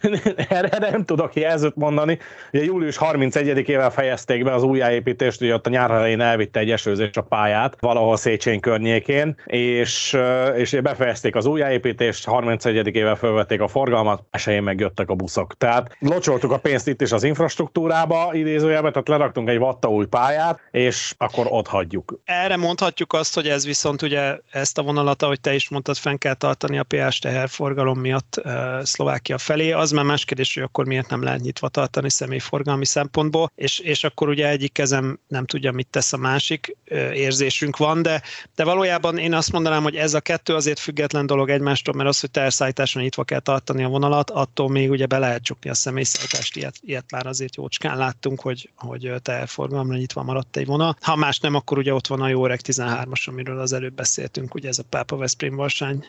erre 0.48 0.78
nem 0.90 1.04
tudok 1.04 1.34
jelzőt 1.34 1.76
mondani. 1.76 2.18
Ugye 2.52 2.64
július 2.64 2.96
31-ével 3.00 3.90
fejezték 3.94 4.44
be 4.44 4.54
az 4.54 4.62
újjáépítést, 4.62 5.40
ugye 5.40 5.54
ott 5.54 5.66
a 5.66 5.70
nyár 5.70 5.90
elején 5.90 6.20
elvitte 6.20 6.60
egy 6.60 6.70
esőzés 6.70 7.10
a 7.16 7.20
pályát, 7.20 7.76
valahol 7.80 8.16
Széchenyi 8.16 8.60
környékén, 8.60 9.36
és, 9.46 10.16
és 10.56 10.78
befejezték 10.82 11.34
az 11.34 11.46
újjáépítést, 11.46 12.24
31-ével 12.30 13.16
felvették 13.18 13.60
a 13.60 13.68
forgalmat, 13.68 14.22
esélyén 14.30 14.62
megjöttek 14.62 15.10
a 15.10 15.14
buszok. 15.14 15.56
Tehát 15.56 15.96
locsoltuk 15.98 16.52
a 16.52 16.58
pénzt 16.58 16.88
itt 16.88 17.00
is 17.00 17.12
az 17.12 17.22
infrastruktúrába, 17.22 18.30
idézőjelben, 18.32 18.92
tehát 18.92 19.08
leraktunk 19.08 19.48
egy 19.48 19.58
vatta 19.58 19.88
új 19.88 20.06
pályát, 20.06 20.60
és 20.70 21.14
akkor 21.18 21.46
ott 21.48 21.66
hagyjuk. 21.66 22.20
Erre 22.24 22.56
mondhatjuk 22.56 23.12
azt, 23.12 23.34
hogy 23.34 23.48
ez 23.48 23.66
viszont 23.66 24.02
ugye 24.02 24.36
ezt 24.50 24.78
a 24.78 24.82
vonalat, 24.82 25.22
ahogy 25.22 25.40
te 25.40 25.54
is 25.54 25.68
mondtad, 25.68 25.96
fenn 25.96 26.16
kell 26.16 26.34
tartani 26.34 26.78
a 26.78 26.82
PH 26.82 27.18
teherforgalom 27.20 27.98
miatt 27.98 28.40
Szlovákia 28.82 29.38
felé. 29.38 29.72
Az 29.72 29.85
már 29.92 30.04
más 30.04 30.24
kérdés, 30.24 30.54
hogy 30.54 30.62
akkor 30.62 30.86
miért 30.86 31.10
nem 31.10 31.22
lehet 31.22 31.40
nyitva 31.40 31.68
tartani 31.68 32.10
személyforgalmi 32.10 32.86
szempontból, 32.86 33.52
és, 33.54 33.78
és 33.78 34.04
akkor 34.04 34.28
ugye 34.28 34.48
egyik 34.48 34.72
kezem 34.72 35.18
nem 35.28 35.46
tudja, 35.46 35.72
mit 35.72 35.86
tesz 35.90 36.12
a 36.12 36.16
másik, 36.16 36.76
érzésünk 37.12 37.76
van, 37.76 38.02
de, 38.02 38.22
de 38.54 38.64
valójában 38.64 39.18
én 39.18 39.34
azt 39.34 39.52
mondanám, 39.52 39.82
hogy 39.82 39.96
ez 39.96 40.14
a 40.14 40.20
kettő 40.20 40.54
azért 40.54 40.78
független 40.78 41.26
dolog 41.26 41.50
egymástól, 41.50 41.94
mert 41.94 42.08
az, 42.08 42.20
hogy 42.20 42.30
teherszállításon 42.30 43.02
nyitva 43.02 43.24
kell 43.24 43.40
tartani 43.40 43.84
a 43.84 43.88
vonalat, 43.88 44.30
attól 44.30 44.68
még 44.68 44.90
ugye 44.90 45.06
be 45.06 45.18
lehet 45.18 45.42
csukni 45.42 45.70
a 45.70 45.74
személyszállítást, 45.74 46.56
ilyet, 46.56 46.74
ilyet 46.80 47.10
már 47.10 47.26
azért 47.26 47.56
jócskán 47.56 47.96
láttunk, 47.96 48.40
hogy, 48.40 48.70
hogy 48.76 49.12
teherforgalomra 49.22 49.96
nyitva 49.96 50.22
maradt 50.22 50.56
egy 50.56 50.66
vonal. 50.66 50.96
Ha 51.00 51.16
más 51.16 51.40
nem, 51.40 51.54
akkor 51.54 51.78
ugye 51.78 51.94
ott 51.94 52.06
van 52.06 52.20
a 52.20 52.28
jó 52.28 52.44
13-as, 52.46 53.28
amiről 53.28 53.60
az 53.60 53.72
előbb 53.72 53.94
beszéltünk, 53.94 54.54
ugye 54.54 54.68
ez 54.68 54.78
a 54.78 54.82
Pápa 54.88 55.16
Veszprém 55.16 55.56
Varsány 55.56 56.06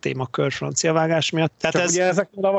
témakör 0.00 0.52
francia 0.52 0.92
vágás 0.92 1.30
miatt. 1.30 1.52
Tehát 1.58 1.76
Csak 1.76 1.84
ez... 1.84 1.90
ugye 1.90 2.04
ezeknél 2.04 2.44
a 2.44 2.50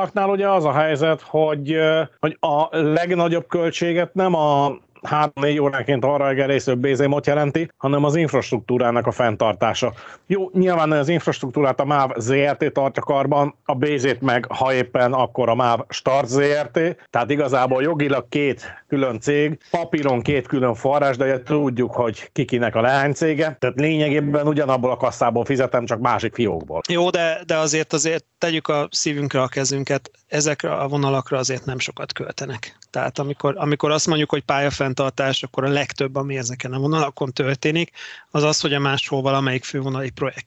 vasútvonalaknál 0.00 0.28
ugye 0.28 0.48
az 0.48 0.64
a 0.64 0.72
helyzet, 0.72 1.20
hogy, 1.20 1.76
hogy 2.20 2.36
a 2.40 2.76
legnagyobb 2.76 3.46
költséget 3.46 4.14
nem 4.14 4.34
a 4.34 4.78
3-4 5.08 5.62
óránként 5.62 6.04
arra 6.04 6.28
egerésző 6.28 6.74
bézémot 6.74 7.26
jelenti, 7.26 7.70
hanem 7.76 8.04
az 8.04 8.16
infrastruktúrának 8.16 9.06
a 9.06 9.10
fenntartása. 9.10 9.92
Jó, 10.26 10.50
nyilván 10.52 10.92
az 10.92 11.08
infrastruktúrát 11.08 11.80
a 11.80 11.84
MÁV 11.84 12.10
ZRT 12.16 12.72
tartja 12.72 13.02
karban, 13.02 13.54
a 13.64 13.74
bézét 13.74 14.20
meg, 14.20 14.46
ha 14.48 14.74
éppen, 14.74 15.12
akkor 15.12 15.48
a 15.48 15.54
MÁV 15.54 15.80
Start 15.88 16.28
ZRT, 16.28 16.96
tehát 17.10 17.30
igazából 17.30 17.82
jogilag 17.82 18.28
két 18.28 18.84
külön 18.88 19.20
cég, 19.20 19.58
papíron 19.70 20.20
két 20.22 20.46
külön 20.46 20.74
forrás, 20.74 21.16
de 21.16 21.42
tudjuk, 21.42 21.92
hogy 21.92 22.30
kikinek 22.32 22.74
a 22.74 22.80
leánycége, 22.80 23.56
tehát 23.58 23.80
lényegében 23.80 24.46
ugyanabból 24.46 24.90
a 24.90 24.96
kasszából 24.96 25.44
fizetem, 25.44 25.84
csak 25.84 26.00
másik 26.00 26.34
fiókból. 26.34 26.80
Jó, 26.88 27.10
de, 27.10 27.40
de 27.46 27.56
azért 27.56 27.92
azért 27.92 28.24
tegyük 28.38 28.68
a 28.68 28.88
szívünkre 28.90 29.42
a 29.42 29.48
kezünket, 29.48 30.10
ezekre 30.26 30.72
a 30.72 30.88
vonalakra 30.88 31.38
azért 31.38 31.64
nem 31.64 31.78
sokat 31.78 32.12
költenek. 32.12 32.78
Tehát 32.90 33.18
amikor, 33.18 33.54
amikor 33.58 33.90
azt 33.90 34.06
mondjuk, 34.06 34.30
hogy 34.30 34.42
pályafenntartás, 34.42 35.42
akkor 35.42 35.64
a 35.64 35.68
legtöbb, 35.68 36.16
ami 36.16 36.36
ezeken 36.36 36.72
a 36.72 36.78
vonalakon 36.78 37.32
történik, 37.32 37.90
az 38.30 38.42
az, 38.42 38.60
hogy 38.60 38.74
a 38.74 38.78
máshol 38.78 39.22
valamelyik 39.22 39.64
fővonali 39.64 40.10
projekt 40.10 40.46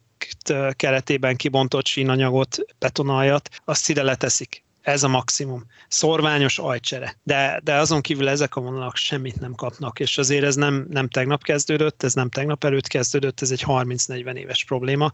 keretében 0.76 1.36
kibontott 1.36 1.86
sínanyagot, 1.86 2.58
betonaljat, 2.80 3.50
azt 3.66 3.90
ide 3.90 4.04
leteszik 4.04 4.63
ez 4.84 5.04
a 5.04 5.08
maximum. 5.08 5.66
Szorványos 5.88 6.60
ajcsere. 6.60 7.16
De, 7.24 7.60
de 7.64 7.76
azon 7.76 8.02
kívül 8.02 8.30
ezek 8.30 8.56
a 8.56 8.62
vonalak 8.62 8.96
semmit 8.96 9.40
nem 9.40 9.54
kapnak, 9.54 10.00
és 10.00 10.18
azért 10.18 10.44
ez 10.44 10.56
nem, 10.56 10.88
nem 10.90 11.08
tegnap 11.08 11.44
kezdődött, 11.44 12.04
ez 12.04 12.14
nem 12.14 12.30
tegnap 12.30 12.64
előtt 12.64 12.88
kezdődött, 12.88 13.42
ez 13.42 13.52
egy 13.52 13.64
30-40 13.68 14.34
éves 14.36 14.64
probléma. 14.66 15.12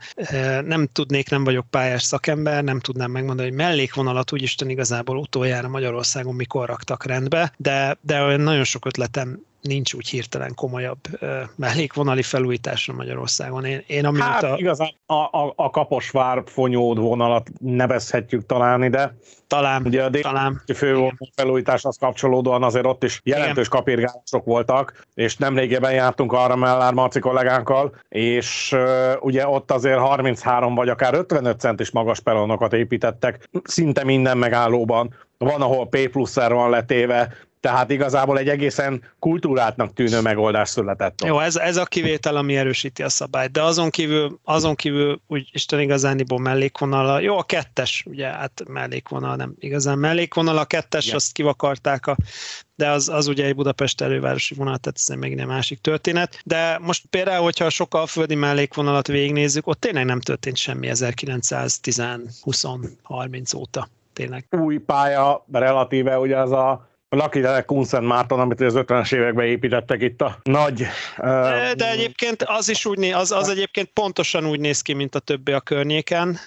Nem 0.65 0.87
tudnék, 0.91 1.29
nem 1.29 1.43
vagyok 1.43 1.65
pályás 1.69 2.03
szakember, 2.03 2.63
nem 2.63 2.79
tudnám 2.79 3.11
megmondani, 3.11 3.47
hogy 3.47 3.57
mellékvonalat 3.57 4.31
úgyisten 4.31 4.69
igazából 4.69 5.17
utoljára 5.17 5.67
Magyarországon 5.67 6.35
mikor 6.35 6.67
raktak 6.67 7.05
rendbe, 7.05 7.53
de, 7.57 7.97
de 8.01 8.21
olyan 8.21 8.41
nagyon 8.41 8.63
sok 8.63 8.85
ötletem 8.85 9.47
nincs 9.61 9.93
úgy 9.93 10.07
hirtelen 10.07 10.53
komolyabb 10.55 10.99
uh, 11.21 11.29
mellékvonali 11.55 12.21
felújításra 12.21 12.93
Magyarországon. 12.93 13.65
Én, 13.65 13.83
én 13.87 14.05
amióta... 14.05 14.27
Hát 14.27 14.59
igazán 14.59 14.89
a, 15.05 15.13
a, 15.13 15.53
a 15.55 15.69
Kaposvár 15.69 16.43
fonyód 16.45 16.99
vonalat 16.99 17.49
nevezhetjük 17.59 18.45
talán 18.45 18.83
ide. 18.83 19.15
Talán, 19.47 19.85
Ugye 19.85 20.03
a 20.03 20.09
talán. 20.09 20.61
fővonal 20.75 21.17
felújításhoz 21.35 21.97
kapcsolódóan 21.97 22.63
azért 22.63 22.85
ott 22.85 23.03
is 23.03 23.21
jelentős 23.23 23.67
Igen. 23.67 23.79
kapirgálások 23.79 24.45
voltak, 24.45 25.05
és 25.13 25.37
nemrégében 25.37 25.91
jártunk 25.93 26.33
arra 26.33 26.55
Mellár 26.55 26.93
Marci 26.93 27.19
kollégánkkal, 27.19 27.95
és 28.09 28.71
uh, 28.75 29.13
ugye 29.19 29.47
ott 29.47 29.71
azért 29.71 29.97
33 29.97 30.75
vagy 30.75 30.89
akár 30.89 31.13
55 31.13 31.59
centis 31.59 31.91
magas 31.91 32.19
peronokat 32.19 32.73
építettek, 32.73 33.49
szinte 33.63 34.03
minden 34.03 34.37
megállóban, 34.37 35.15
van, 35.45 35.61
ahol 35.61 35.87
P 35.87 36.07
pluszer 36.07 36.53
van 36.53 36.69
letéve, 36.69 37.35
tehát 37.59 37.91
igazából 37.91 38.37
egy 38.37 38.49
egészen 38.49 39.03
kultúrátnak 39.19 39.93
tűnő 39.93 40.21
megoldás 40.21 40.69
született. 40.69 41.23
Jó, 41.25 41.39
ez, 41.39 41.55
ez 41.55 41.77
a 41.77 41.85
kivétel, 41.85 42.35
ami 42.35 42.57
erősíti 42.57 43.03
a 43.03 43.09
szabályt, 43.09 43.51
de 43.51 43.61
azon 43.61 43.89
kívül, 43.89 44.39
azon 44.43 44.75
kívül 44.75 45.21
úgy 45.27 45.49
Isten 45.51 45.79
igazániból 45.79 46.39
mellékvonala, 46.39 47.19
jó, 47.19 47.37
a 47.37 47.43
kettes, 47.43 48.03
ugye, 48.07 48.27
hát 48.27 48.63
mellékvonal, 48.67 49.35
nem 49.35 49.53
igazán 49.59 49.97
mellékvonal, 49.97 50.57
a 50.57 50.65
kettes, 50.65 51.03
Igen. 51.03 51.15
azt 51.15 51.31
kivakarták, 51.31 52.07
a, 52.07 52.17
de 52.75 52.89
az, 52.89 53.09
az 53.09 53.27
ugye 53.27 53.45
egy 53.45 53.55
Budapest 53.55 54.01
elővárosi 54.01 54.55
vonal, 54.55 54.77
tehát 54.77 54.97
ez 54.97 55.07
még 55.15 55.39
egy 55.39 55.45
másik 55.45 55.81
történet. 55.81 56.41
De 56.45 56.79
most 56.81 57.05
például, 57.09 57.43
hogyha 57.43 57.69
sokkal 57.69 58.07
földi 58.07 58.35
mellékvonalat 58.35 59.07
végignézzük, 59.07 59.67
ott 59.67 59.79
tényleg 59.79 60.05
nem 60.05 60.21
történt 60.21 60.57
semmi 60.57 60.87
1910-20-30 60.91 63.55
óta 63.55 63.89
tényleg. 64.19 64.45
Új 64.51 64.77
pálya, 64.77 65.45
relatíve 65.51 66.19
ugye 66.19 66.37
az 66.37 66.51
a 66.51 66.88
Lucky 67.09 67.41
Kunszent 67.65 68.05
Márton, 68.05 68.39
amit 68.39 68.61
az 68.61 68.73
50-es 68.77 69.13
években 69.13 69.45
építettek 69.45 70.01
itt 70.01 70.21
a 70.21 70.39
nagy... 70.43 70.85
De, 71.17 71.73
de 71.77 71.91
egyébként 71.91 72.43
az 72.43 72.69
is 72.69 72.85
úgy 72.85 72.97
néz, 72.97 73.13
az, 73.15 73.31
az 73.31 73.49
egyébként 73.49 73.89
pontosan 73.93 74.45
úgy 74.45 74.59
néz 74.59 74.81
ki, 74.81 74.93
mint 74.93 75.15
a 75.15 75.19
többi 75.19 75.51
a 75.51 75.59
környéken, 75.59 76.39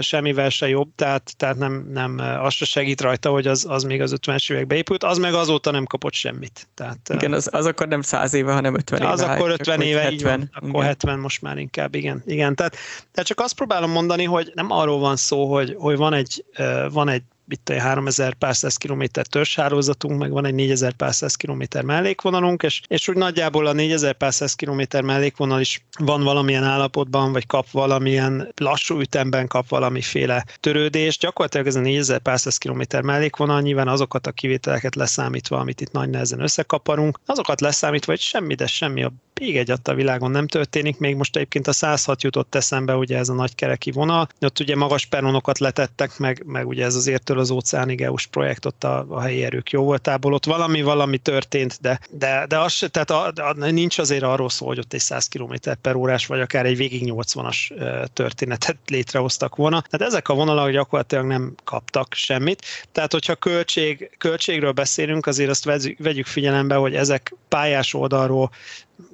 semmivel 0.00 0.48
se 0.48 0.68
jobb, 0.68 0.88
tehát, 0.94 1.32
tehát 1.36 1.56
nem, 1.56 1.88
nem 1.92 2.18
az 2.42 2.54
se 2.54 2.64
segít 2.64 3.00
rajta, 3.00 3.30
hogy 3.30 3.46
az, 3.46 3.66
az 3.68 3.82
még 3.82 4.00
az 4.02 4.14
50-es 4.20 4.52
években 4.52 4.76
épült, 4.76 5.04
az 5.04 5.18
meg 5.18 5.34
azóta 5.34 5.70
nem 5.70 5.84
kapott 5.84 6.12
semmit. 6.12 6.68
Tehát, 6.74 6.98
igen, 7.12 7.32
az, 7.32 7.48
az 7.52 7.66
akkor 7.66 7.88
nem 7.88 8.00
100 8.00 8.34
éve, 8.34 8.52
hanem 8.52 8.74
50 8.74 9.00
éve. 9.00 9.10
Az 9.10 9.20
akkor 9.20 9.50
50 9.50 9.80
éve, 9.80 10.00
70, 10.00 10.12
így 10.12 10.22
van, 10.22 10.50
akkor 10.52 10.68
igen. 10.68 10.82
70 10.82 11.18
most 11.18 11.42
már 11.42 11.58
inkább, 11.58 11.94
igen. 11.94 12.22
igen. 12.26 12.54
Tehát, 12.54 12.76
tehát 13.12 13.28
csak 13.28 13.40
azt 13.40 13.54
próbálom 13.54 13.90
mondani, 13.90 14.24
hogy 14.24 14.50
nem 14.54 14.70
arról 14.70 14.98
van 14.98 15.16
szó, 15.16 15.52
hogy, 15.52 15.74
hogy 15.78 15.96
van 15.96 16.12
egy, 16.12 16.44
van 16.90 17.08
egy 17.08 17.22
itt 17.52 17.68
egy 17.68 17.80
3000 17.80 18.34
pár 18.34 18.56
száz 18.56 18.76
kilométer 18.76 19.26
törzshálózatunk, 19.26 20.18
meg 20.18 20.30
van 20.30 20.44
egy 20.44 20.54
4000 20.54 20.92
pár 20.92 21.14
száz 21.14 21.34
kilométer 21.34 21.82
mellékvonalunk, 21.84 22.62
és, 22.62 22.80
és 22.86 23.08
úgy 23.08 23.16
nagyjából 23.16 23.66
a 23.66 23.72
4000 23.72 24.12
pár 24.12 24.34
száz 24.34 24.54
kilométer 24.54 25.02
mellékvonal 25.02 25.60
is 25.60 25.84
van 25.98 26.22
valamilyen 26.22 26.64
állapotban, 26.64 27.32
vagy 27.32 27.46
kap 27.46 27.70
valamilyen 27.70 28.52
lassú 28.56 29.00
ütemben 29.00 29.46
kap 29.46 29.68
valamiféle 29.68 30.44
törődést. 30.60 31.20
Gyakorlatilag 31.20 31.66
ez 31.66 31.76
a 31.76 31.80
4000 31.80 32.18
pár 32.18 32.40
száz 32.40 32.58
kilométer 32.58 33.02
mellékvonal 33.02 33.60
nyilván 33.60 33.88
azokat 33.88 34.26
a 34.26 34.32
kivételeket 34.32 34.94
leszámítva, 34.94 35.58
amit 35.58 35.80
itt 35.80 35.92
nagy 35.92 36.10
nehezen 36.10 36.40
összekaparunk, 36.40 37.20
azokat 37.26 37.60
leszámítva, 37.60 38.12
hogy 38.12 38.20
semmi, 38.20 38.54
de 38.54 38.66
semmi 38.66 39.02
a 39.02 39.12
még 39.40 39.56
egy 39.56 39.72
a 39.82 39.94
világon 39.94 40.30
nem 40.30 40.46
történik. 40.46 40.98
Még 40.98 41.16
most 41.16 41.36
egyébként 41.36 41.66
a 41.66 41.72
106 41.72 42.22
jutott 42.22 42.54
eszembe, 42.54 42.94
ugye 42.94 43.18
ez 43.18 43.28
a 43.28 43.34
nagy 43.34 43.54
kereki 43.54 43.90
vonal. 43.90 44.28
Ott 44.40 44.60
ugye 44.60 44.76
magas 44.76 45.06
peronokat 45.06 45.58
letettek, 45.58 46.18
meg, 46.18 46.42
meg 46.46 46.66
ugye 46.66 46.84
ez 46.84 46.94
az 46.94 47.06
értől 47.06 47.38
az 47.38 47.50
óceánig 47.50 48.02
EU-s 48.02 48.26
projekt, 48.26 48.64
ott 48.64 48.84
a, 48.84 49.06
a 49.08 49.20
helyi 49.20 49.44
erők 49.44 49.70
jó 49.70 49.84
voltából. 49.84 50.32
Ott 50.32 50.44
valami, 50.44 50.82
valami 50.82 51.18
történt, 51.18 51.78
de, 51.80 52.00
de, 52.10 52.46
de 52.48 52.58
az 52.58 52.86
tehát 52.90 53.10
a, 53.10 53.32
a, 53.36 53.52
nincs 53.70 53.98
azért 53.98 54.22
arról 54.22 54.50
szó, 54.50 54.66
hogy 54.66 54.78
ott 54.78 54.92
egy 54.92 55.00
100 55.00 55.28
km 55.28 55.54
per 55.80 55.94
órás, 55.94 56.26
vagy 56.26 56.40
akár 56.40 56.66
egy 56.66 56.76
végig 56.76 57.12
80-as 57.14 57.70
történetet 58.12 58.76
létrehoztak 58.86 59.56
volna. 59.56 59.80
Tehát 59.90 60.06
ezek 60.06 60.28
a 60.28 60.34
vonalak 60.34 60.70
gyakorlatilag 60.70 61.26
nem 61.26 61.54
kaptak 61.64 62.14
semmit. 62.14 62.62
Tehát, 62.92 63.12
hogyha 63.12 63.34
költség, 63.34 64.10
költségről 64.18 64.72
beszélünk, 64.72 65.26
azért 65.26 65.50
azt 65.50 65.64
vegyük 65.98 66.26
figyelembe, 66.26 66.74
hogy 66.74 66.94
ezek 66.94 67.34
pályás 67.48 67.94
oldalról 67.94 68.50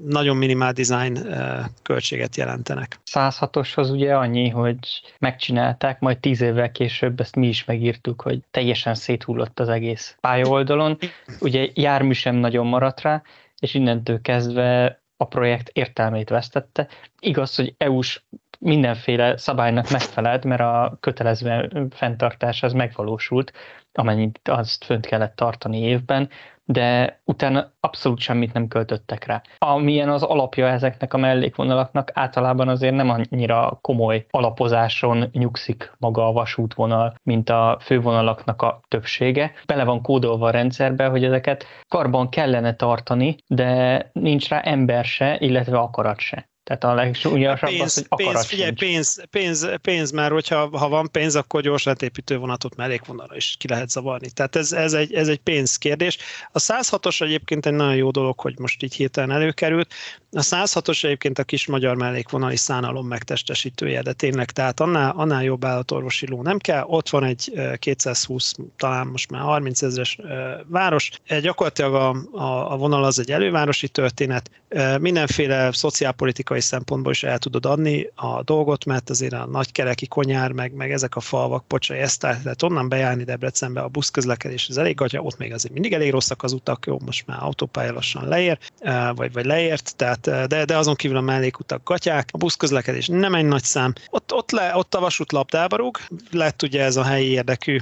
nagyon 0.06 0.36
minimál 0.36 0.72
design 0.72 1.18
költséget 1.82 2.36
jelentenek. 2.36 2.98
106-oshoz 3.12 3.90
ugye 3.90 4.14
annyi, 4.14 4.48
hogy 4.48 4.78
megcsinálták, 5.18 6.00
majd 6.00 6.18
tíz 6.18 6.40
évvel 6.40 6.72
később 6.72 7.20
ezt 7.20 7.36
mi 7.36 7.46
is 7.46 7.64
megírtuk, 7.64 8.20
hogy 8.20 8.40
teljesen 8.50 8.94
széthullott 8.94 9.60
az 9.60 9.68
egész 9.68 10.16
pályaoldalon. 10.20 10.98
Ugye 11.40 11.68
jármű 11.74 12.12
sem 12.12 12.34
nagyon 12.34 12.66
maradt 12.66 13.00
rá, 13.00 13.22
és 13.58 13.74
innentől 13.74 14.20
kezdve 14.20 15.00
a 15.16 15.24
projekt 15.24 15.68
értelmét 15.72 16.28
vesztette. 16.28 16.88
Igaz, 17.20 17.54
hogy 17.54 17.74
EU-s 17.76 18.22
mindenféle 18.58 19.36
szabálynak 19.36 19.90
megfelelt, 19.90 20.44
mert 20.44 20.60
a 20.60 20.96
kötelező 21.00 21.70
fenntartás 21.90 22.62
az 22.62 22.72
megvalósult, 22.72 23.52
amennyit 23.98 24.40
azt 24.48 24.84
fönt 24.84 25.06
kellett 25.06 25.36
tartani 25.36 25.80
évben, 25.80 26.28
de 26.68 27.20
utána 27.24 27.72
abszolút 27.80 28.18
semmit 28.18 28.52
nem 28.52 28.68
költöttek 28.68 29.24
rá. 29.24 29.42
Amilyen 29.58 30.08
az 30.08 30.22
alapja 30.22 30.68
ezeknek 30.68 31.14
a 31.14 31.18
mellékvonalaknak, 31.18 32.10
általában 32.14 32.68
azért 32.68 32.94
nem 32.94 33.10
annyira 33.10 33.78
komoly 33.80 34.26
alapozáson 34.30 35.28
nyugszik 35.32 35.92
maga 35.98 36.26
a 36.26 36.32
vasútvonal, 36.32 37.14
mint 37.22 37.50
a 37.50 37.78
fővonalaknak 37.80 38.62
a 38.62 38.80
többsége. 38.88 39.52
Bele 39.66 39.84
van 39.84 40.02
kódolva 40.02 40.46
a 40.46 40.50
rendszerbe, 40.50 41.06
hogy 41.06 41.24
ezeket 41.24 41.64
karban 41.88 42.28
kellene 42.28 42.74
tartani, 42.74 43.36
de 43.46 44.10
nincs 44.12 44.48
rá 44.48 44.60
ember 44.60 45.04
se, 45.04 45.36
illetve 45.38 45.78
akarat 45.78 46.18
se. 46.18 46.48
Tehát 46.66 46.84
a 46.84 46.94
legsúlyosabb 46.94 47.68
pénz, 47.68 47.82
az, 47.82 48.06
hogy 48.08 48.26
pénz, 48.26 48.46
figyelj, 48.46 48.70
pénz, 48.70 49.22
pénz, 49.30 49.68
pénz, 49.82 50.10
mert 50.10 50.32
hogyha 50.32 50.78
ha 50.78 50.88
van 50.88 51.10
pénz, 51.10 51.36
akkor 51.36 51.62
gyors 51.62 51.86
átépítő 51.86 52.36
vonatot 52.36 52.76
mellékvonalra 52.76 53.36
is 53.36 53.54
ki 53.58 53.68
lehet 53.68 53.90
zavarni. 53.90 54.30
Tehát 54.30 54.56
ez, 54.56 54.72
ez, 54.72 54.92
egy, 54.92 55.14
ez 55.14 55.28
egy 55.28 55.38
pénzkérdés. 55.38 56.18
A 56.52 56.58
106-os 56.58 57.22
egyébként 57.22 57.66
egy 57.66 57.72
nagyon 57.72 57.94
jó 57.94 58.10
dolog, 58.10 58.40
hogy 58.40 58.58
most 58.58 58.82
így 58.82 58.94
hirtelen 58.94 59.30
előkerült. 59.30 59.94
A 60.32 60.40
106-os 60.40 61.04
egyébként 61.04 61.38
a 61.38 61.44
kis 61.44 61.66
magyar 61.66 61.96
mellékvonali 61.96 62.56
szánalom 62.56 63.06
megtestesítője, 63.06 64.02
de 64.02 64.12
tényleg, 64.12 64.50
tehát 64.50 64.80
annál, 64.80 65.12
annál 65.16 65.44
jobb 65.44 65.64
állatorvosi 65.64 66.28
ló 66.28 66.42
nem 66.42 66.58
kell. 66.58 66.84
Ott 66.86 67.08
van 67.08 67.24
egy 67.24 67.52
220, 67.78 68.54
talán 68.76 69.06
most 69.06 69.30
már 69.30 69.40
30 69.40 69.82
ezeres 69.82 70.18
város. 70.66 71.10
Gyakorlatilag 71.40 71.94
a, 71.94 72.38
a, 72.38 72.72
a 72.72 72.76
vonal 72.76 73.04
az 73.04 73.18
egy 73.18 73.30
elővárosi 73.30 73.88
történet. 73.88 74.50
Mindenféle 74.98 75.72
szociálpolitikai 75.72 76.55
technikai 76.56 76.60
szempontból 76.60 77.12
is 77.12 77.22
el 77.22 77.38
tudod 77.38 77.66
adni 77.66 78.10
a 78.14 78.42
dolgot, 78.42 78.84
mert 78.84 79.10
azért 79.10 79.32
a 79.32 79.46
nagykereki 79.46 80.06
konyár, 80.06 80.52
meg, 80.52 80.72
meg 80.72 80.92
ezek 80.92 81.16
a 81.16 81.20
falvak, 81.20 81.66
Pocsai, 81.66 81.98
Esztár, 81.98 82.40
tehát 82.42 82.62
onnan 82.62 82.88
bejárni 82.88 83.24
Debrecenbe 83.24 83.80
a 83.80 83.88
buszközlekedés 83.88 84.68
az 84.68 84.78
elég 84.78 84.94
gatya, 84.94 85.20
ott 85.20 85.38
még 85.38 85.52
azért 85.52 85.72
mindig 85.72 85.92
elég 85.92 86.10
rosszak 86.10 86.42
az 86.42 86.52
utak, 86.52 86.86
jó, 86.86 86.98
most 87.04 87.26
már 87.26 87.38
autópálya 87.42 87.92
lassan 87.92 88.28
leér, 88.28 88.58
vagy, 89.14 89.32
vagy 89.32 89.44
leért, 89.44 89.96
tehát, 89.96 90.20
de, 90.48 90.64
de 90.64 90.76
azon 90.76 90.94
kívül 90.94 91.16
a 91.16 91.20
mellékutak 91.20 91.84
gatyák, 91.84 92.28
a 92.32 92.38
buszközlekedés 92.38 93.06
nem 93.06 93.34
egy 93.34 93.44
nagy 93.44 93.64
szám, 93.64 93.92
ott, 94.10 94.32
ott, 94.32 94.50
le, 94.50 94.76
ott 94.76 94.94
a 94.94 95.00
vasút 95.00 95.32
labdába 95.32 95.76
rúg, 95.76 95.98
lett 96.30 96.62
ugye 96.62 96.82
ez 96.82 96.96
a 96.96 97.04
helyi 97.04 97.30
érdekű 97.30 97.80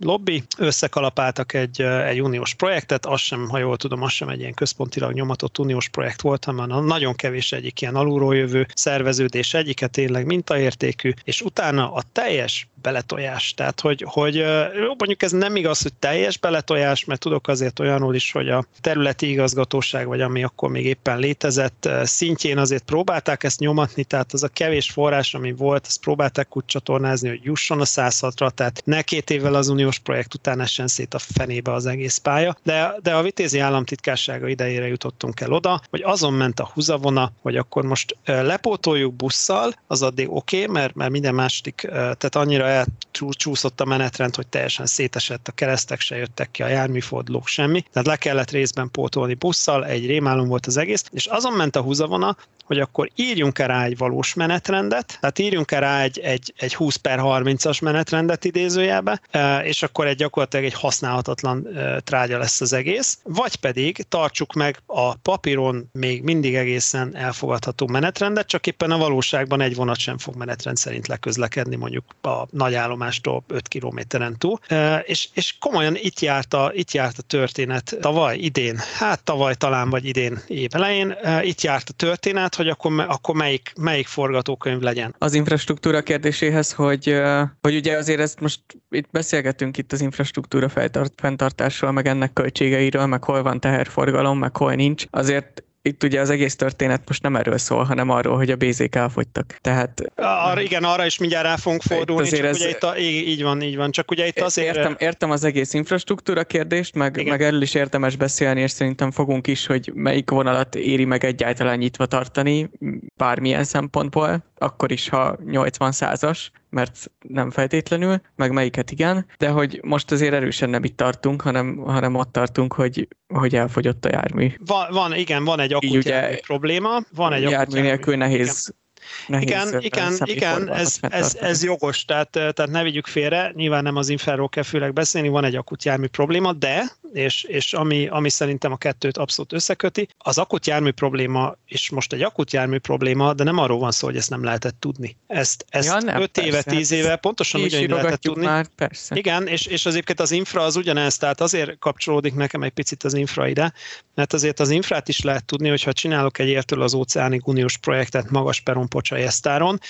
lobby, 0.00 0.42
összekalapáltak 0.58 1.52
egy, 1.52 1.80
egy 1.82 2.20
uniós 2.22 2.54
projektet, 2.54 3.06
az 3.06 3.20
sem, 3.20 3.48
ha 3.48 3.58
jól 3.58 3.76
tudom, 3.76 4.02
az 4.02 4.12
sem 4.12 4.28
egy 4.28 4.40
ilyen 4.40 4.54
központilag 4.54 5.12
nyomatott 5.12 5.58
uniós 5.58 5.88
projekt 5.88 6.20
volt, 6.20 6.44
hanem 6.44 6.84
nagyon 6.84 7.14
kevés 7.14 7.52
egyik 7.52 7.74
ilyen 7.86 7.98
alulról 7.98 8.36
jövő 8.36 8.66
szerveződés 8.74 9.54
egyike 9.54 9.86
tényleg 9.86 10.26
mintaértékű, 10.26 11.12
és 11.24 11.40
utána 11.40 11.92
a 11.92 12.02
teljes 12.12 12.68
beletojás. 12.86 13.54
Tehát, 13.54 13.80
hogy, 13.80 14.04
hogy 14.06 14.34
jó, 14.80 14.94
mondjuk 14.98 15.22
ez 15.22 15.32
nem 15.32 15.56
igaz, 15.56 15.82
hogy 15.82 15.92
teljes 15.94 16.38
beletojás, 16.38 17.04
mert 17.04 17.20
tudok 17.20 17.48
azért 17.48 17.78
olyanul 17.78 18.14
is, 18.14 18.32
hogy 18.32 18.48
a 18.48 18.64
területi 18.80 19.30
igazgatóság, 19.30 20.06
vagy 20.06 20.20
ami 20.20 20.44
akkor 20.44 20.70
még 20.70 20.84
éppen 20.86 21.18
létezett, 21.18 21.88
szintjén 22.02 22.58
azért 22.58 22.84
próbálták 22.84 23.44
ezt 23.44 23.58
nyomatni, 23.58 24.04
tehát 24.04 24.32
az 24.32 24.42
a 24.42 24.48
kevés 24.48 24.90
forrás, 24.90 25.34
ami 25.34 25.52
volt, 25.52 25.86
azt 25.86 26.00
próbálták 26.00 26.56
úgy 26.56 26.64
csatornázni, 26.64 27.28
hogy 27.28 27.40
jusson 27.42 27.80
a 27.80 27.84
106-ra, 27.84 28.50
tehát 28.50 28.82
ne 28.84 29.02
két 29.02 29.30
évvel 29.30 29.54
az 29.54 29.68
uniós 29.68 29.98
projekt 29.98 30.34
után 30.34 30.60
essen 30.60 30.86
szét 30.86 31.14
a 31.14 31.18
fenébe 31.18 31.72
az 31.72 31.86
egész 31.86 32.16
pálya, 32.16 32.56
de, 32.62 32.94
de 33.02 33.14
a 33.14 33.22
vitézi 33.22 33.58
államtitkársága 33.58 34.48
idejére 34.48 34.86
jutottunk 34.86 35.40
el 35.40 35.52
oda, 35.52 35.80
hogy 35.90 36.02
azon 36.04 36.32
ment 36.32 36.60
a 36.60 36.70
húzavona, 36.74 37.32
hogy 37.42 37.56
akkor 37.56 37.84
most 37.84 38.16
lepótoljuk 38.24 39.14
busszal, 39.14 39.72
az 39.86 40.02
addig 40.02 40.30
oké, 40.30 40.62
okay, 40.62 40.72
mert, 40.72 40.94
mert 40.94 41.10
minden 41.10 41.34
második, 41.34 41.80
tehát 41.90 42.36
annyira 42.36 42.74
elcsúszott 42.76 43.80
a 43.80 43.84
menetrend, 43.84 44.34
hogy 44.34 44.46
teljesen 44.46 44.86
szétesett, 44.86 45.48
a 45.48 45.52
keresztek 45.52 46.00
se 46.00 46.16
jöttek 46.16 46.50
ki, 46.50 46.62
a 46.62 46.68
járműfordulók 46.68 47.46
semmi, 47.46 47.80
tehát 47.92 48.08
le 48.08 48.16
kellett 48.16 48.50
részben 48.50 48.90
pótolni 48.90 49.34
busszal, 49.34 49.86
egy 49.86 50.06
rémálom 50.06 50.48
volt 50.48 50.66
az 50.66 50.76
egész, 50.76 51.04
és 51.10 51.26
azon 51.26 51.52
ment 51.52 51.76
a 51.76 51.80
húzavona, 51.80 52.36
hogy 52.66 52.80
akkor 52.80 53.10
írjunk 53.14 53.58
rá 53.58 53.84
egy 53.84 53.96
valós 53.96 54.34
menetrendet, 54.34 55.18
tehát 55.20 55.38
írjunk 55.38 55.70
rá 55.70 56.02
egy, 56.02 56.18
egy, 56.18 56.52
egy 56.56 56.74
20 56.74 56.96
per 56.96 57.18
30-as 57.22 57.82
menetrendet 57.82 58.44
idézőjelbe, 58.44 59.20
és 59.62 59.82
akkor 59.82 60.06
egy 60.06 60.16
gyakorlatilag 60.16 60.64
egy 60.64 60.74
használhatatlan 60.74 61.68
trágya 62.04 62.38
lesz 62.38 62.60
az 62.60 62.72
egész, 62.72 63.18
vagy 63.22 63.56
pedig 63.56 64.04
tartsuk 64.08 64.52
meg 64.52 64.78
a 64.86 65.14
papíron 65.14 65.88
még 65.92 66.22
mindig 66.22 66.54
egészen 66.54 67.16
elfogadható 67.16 67.86
menetrendet, 67.86 68.46
csak 68.46 68.66
éppen 68.66 68.90
a 68.90 68.98
valóságban 68.98 69.60
egy 69.60 69.74
vonat 69.74 69.98
sem 69.98 70.18
fog 70.18 70.36
menetrend 70.36 70.76
szerint 70.76 71.06
leközlekedni 71.06 71.76
mondjuk 71.76 72.04
a 72.20 72.46
nagyállomástól 72.56 73.44
5 73.48 73.68
kilométeren 73.68 74.38
túl. 74.38 74.58
És, 75.02 75.28
és 75.34 75.54
komolyan 75.60 75.96
itt 75.96 76.20
járt, 76.20 76.54
a, 76.54 76.70
itt 76.74 76.92
járt 76.92 77.18
a 77.18 77.22
történet 77.22 77.96
tavaly, 78.00 78.36
idén, 78.36 78.78
hát 78.98 79.22
tavaly 79.22 79.54
talán 79.54 79.90
vagy 79.90 80.04
idén 80.04 80.38
év 80.46 80.68
elején, 80.72 81.16
itt 81.42 81.60
járt 81.60 81.88
a 81.88 81.92
történet, 81.92 82.54
hogy 82.54 82.68
akkor, 82.68 83.04
akkor 83.08 83.34
melyik, 83.34 83.72
melyik 83.80 84.06
forgatókönyv 84.06 84.80
legyen. 84.80 85.14
Az 85.18 85.34
infrastruktúra 85.34 86.02
kérdéséhez, 86.02 86.72
hogy, 86.72 87.20
hogy 87.60 87.76
ugye 87.76 87.96
azért 87.96 88.20
ezt 88.20 88.40
most 88.40 88.60
itt 88.90 89.08
beszélgetünk 89.10 89.78
itt 89.78 89.92
az 89.92 90.00
infrastruktúra 90.00 90.68
fenntartásról, 91.16 91.90
meg 91.90 92.06
ennek 92.06 92.32
költségeiről, 92.32 93.06
meg 93.06 93.24
hol 93.24 93.42
van 93.42 93.60
teherforgalom, 93.60 94.38
meg 94.38 94.56
hol 94.56 94.74
nincs. 94.74 95.04
Azért 95.10 95.62
itt 95.86 96.02
ugye 96.02 96.20
az 96.20 96.30
egész 96.30 96.56
történet 96.56 97.02
most 97.06 97.22
nem 97.22 97.36
erről 97.36 97.58
szól, 97.58 97.84
hanem 97.84 98.10
arról, 98.10 98.36
hogy 98.36 98.50
a 98.50 98.56
BZ-k 98.56 98.94
elfogytak. 98.94 99.58
Tehát, 99.60 100.02
Ar, 100.16 100.60
igen, 100.60 100.84
arra 100.84 101.06
is 101.06 101.18
mindjárt 101.18 101.46
rá 101.46 101.56
fogunk 101.56 101.82
fordulni, 101.82 102.28
csak 102.28 102.44
ez, 102.44 102.56
ugye 102.56 102.68
itt 102.68 102.82
a, 102.82 102.98
így 102.98 103.42
van, 103.42 103.62
így 103.62 103.76
van, 103.76 103.90
csak 103.90 104.10
ugye 104.10 104.26
itt 104.26 104.40
azért... 104.40 104.76
Értem, 104.76 104.94
értem 104.98 105.30
az 105.30 105.44
egész 105.44 105.74
infrastruktúra 105.74 106.44
kérdést, 106.44 106.94
meg, 106.94 107.26
meg 107.28 107.42
erről 107.42 107.62
is 107.62 107.74
érdemes 107.74 108.16
beszélni, 108.16 108.60
és 108.60 108.70
szerintem 108.70 109.10
fogunk 109.10 109.46
is, 109.46 109.66
hogy 109.66 109.90
melyik 109.94 110.30
vonalat 110.30 110.74
éri 110.74 111.04
meg 111.04 111.24
egyáltalán 111.24 111.78
nyitva 111.78 112.06
tartani, 112.06 112.70
bármilyen 113.16 113.64
szempontból, 113.64 114.44
akkor 114.58 114.92
is, 114.92 115.08
ha 115.08 115.36
80 115.46 115.92
százas, 115.92 116.50
mert 116.76 117.10
nem 117.28 117.50
feltétlenül, 117.50 118.20
meg 118.34 118.52
melyiket 118.52 118.90
igen, 118.90 119.26
de 119.38 119.48
hogy 119.48 119.80
most 119.82 120.10
azért 120.10 120.34
erősen 120.34 120.70
nem 120.70 120.84
itt 120.84 120.96
tartunk, 120.96 121.42
hanem, 121.42 121.76
hanem 121.76 122.14
ott 122.14 122.32
tartunk, 122.32 122.72
hogy, 122.72 123.08
hogy 123.34 123.54
elfogyott 123.56 124.04
a 124.04 124.08
jármű. 124.12 124.52
Van, 124.66 124.86
van 124.90 125.14
igen, 125.14 125.44
van 125.44 125.60
egy 125.60 125.72
akut 125.72 125.90
ugye, 125.90 126.38
probléma, 126.46 127.00
van 127.14 127.32
egy 127.32 127.42
jármű 127.42 127.80
nélkül 127.80 128.16
nehéz 128.16 128.68
igen 128.68 128.84
Nehéz 129.26 129.48
igen, 129.48 129.80
igen, 129.80 130.16
igen 130.24 130.72
ez, 130.72 130.96
ez, 131.00 131.36
ez, 131.40 131.64
jogos, 131.64 132.04
tehát, 132.04 132.30
tehát 132.30 132.70
ne 132.70 132.82
vigyük 132.82 133.06
félre, 133.06 133.52
nyilván 133.54 133.82
nem 133.82 133.96
az 133.96 134.08
infráról 134.08 134.48
kell 134.48 134.62
főleg 134.62 134.92
beszélni, 134.92 135.28
van 135.28 135.44
egy 135.44 135.54
akut 135.54 135.84
jármű 135.84 136.06
probléma, 136.06 136.52
de, 136.52 136.84
és, 137.12 137.42
és 137.42 137.72
ami, 137.72 138.06
ami 138.08 138.28
szerintem 138.28 138.72
a 138.72 138.76
kettőt 138.76 139.16
abszolút 139.16 139.52
összeköti, 139.52 140.08
az 140.18 140.38
akut 140.38 140.66
jármű 140.66 140.90
probléma, 140.90 141.56
és 141.66 141.90
most 141.90 142.12
egy 142.12 142.22
akut 142.22 142.52
jármű 142.52 142.78
probléma, 142.78 143.34
de 143.34 143.44
nem 143.44 143.58
arról 143.58 143.78
van 143.78 143.90
szó, 143.90 144.06
hogy 144.06 144.16
ezt 144.16 144.30
nem 144.30 144.44
lehetett 144.44 144.76
tudni. 144.78 145.16
Ezt, 145.26 145.64
ezt 145.68 145.88
ja, 145.88 145.98
nem, 145.98 146.20
5 146.20 146.30
persze, 146.30 146.48
éve, 146.48 146.62
10 146.62 146.90
éve 146.90 147.16
pontosan 147.16 147.60
ugyanígy 147.60 147.90
lehetett 147.90 148.20
tudni. 148.20 148.44
Már, 148.44 148.66
persze. 148.76 149.16
Igen, 149.16 149.46
és, 149.46 149.66
és 149.66 149.86
azért 149.86 150.20
az 150.20 150.30
infra 150.30 150.62
az 150.62 150.76
ugyanez, 150.76 151.16
tehát 151.16 151.40
azért 151.40 151.78
kapcsolódik 151.78 152.34
nekem 152.34 152.62
egy 152.62 152.72
picit 152.72 153.04
az 153.04 153.14
infra 153.14 153.48
ide, 153.48 153.72
mert 154.14 154.32
azért 154.32 154.60
az 154.60 154.70
infrát 154.70 155.08
is 155.08 155.20
lehet 155.20 155.44
tudni, 155.44 155.68
hogyha 155.68 155.92
csinálok 155.92 156.38
egy 156.38 156.48
értől 156.48 156.82
az 156.82 156.94
óceánig 156.94 157.42
uniós 157.44 157.76
projektet 157.76 158.30
magas 158.30 158.60
peron 158.60 158.88
pocsai 158.96 159.22
esztáron, 159.22 159.80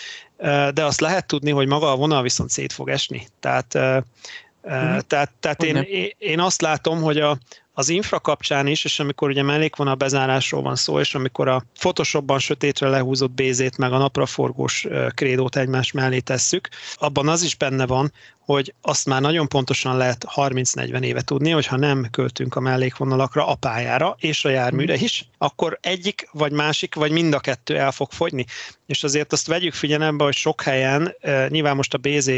de 0.74 0.84
azt 0.84 1.00
lehet 1.00 1.26
tudni, 1.26 1.50
hogy 1.50 1.66
maga 1.66 1.90
a 1.90 1.96
vonal 1.96 2.22
viszont 2.22 2.50
szét 2.50 2.72
fog 2.72 2.88
esni. 2.88 3.26
Tehát, 3.40 3.78
mm. 3.78 4.98
tehát, 5.06 5.30
tehát 5.40 5.62
én, 5.62 5.86
én 6.18 6.40
azt 6.40 6.60
látom, 6.60 7.02
hogy 7.02 7.18
a, 7.18 7.38
az 7.72 7.88
infra 7.88 8.20
kapcsán 8.20 8.66
is, 8.66 8.84
és 8.84 9.00
amikor 9.00 9.28
ugye 9.28 9.42
mellékvonal 9.42 9.94
bezárásról 9.94 10.62
van 10.62 10.76
szó, 10.76 11.00
és 11.00 11.14
amikor 11.14 11.48
a 11.48 11.64
Photoshopban 11.78 12.38
sötétre 12.38 12.88
lehúzott 12.88 13.30
bézét 13.30 13.78
meg 13.78 13.92
a 13.92 13.98
napraforgós 13.98 14.86
krédót 15.14 15.56
egymás 15.56 15.92
mellé 15.92 16.18
tesszük, 16.18 16.68
abban 16.94 17.28
az 17.28 17.42
is 17.42 17.54
benne 17.54 17.86
van, 17.86 18.12
hogy 18.46 18.74
azt 18.80 19.06
már 19.06 19.20
nagyon 19.20 19.48
pontosan 19.48 19.96
lehet 19.96 20.24
30-40 20.34 21.02
éve 21.02 21.20
tudni, 21.20 21.50
hogy 21.50 21.66
ha 21.66 21.76
nem 21.76 22.06
költünk 22.10 22.54
a 22.54 22.60
mellékvonalakra, 22.60 23.46
a 23.46 23.54
pályára 23.54 24.16
és 24.18 24.44
a 24.44 24.48
járműre 24.48 24.94
mhm. 24.94 25.04
is, 25.04 25.28
akkor 25.38 25.78
egyik, 25.82 26.28
vagy 26.32 26.52
másik, 26.52 26.94
vagy 26.94 27.10
mind 27.10 27.34
a 27.34 27.40
kettő 27.40 27.76
el 27.76 27.92
fog 27.92 28.12
fogyni. 28.12 28.44
És 28.86 29.04
azért 29.04 29.32
azt 29.32 29.46
vegyük 29.46 29.74
figyelembe, 29.74 30.24
hogy 30.24 30.34
sok 30.34 30.62
helyen, 30.62 31.14
nyilván 31.48 31.76
most 31.76 31.94
a 31.94 31.98
BZ, 31.98 32.30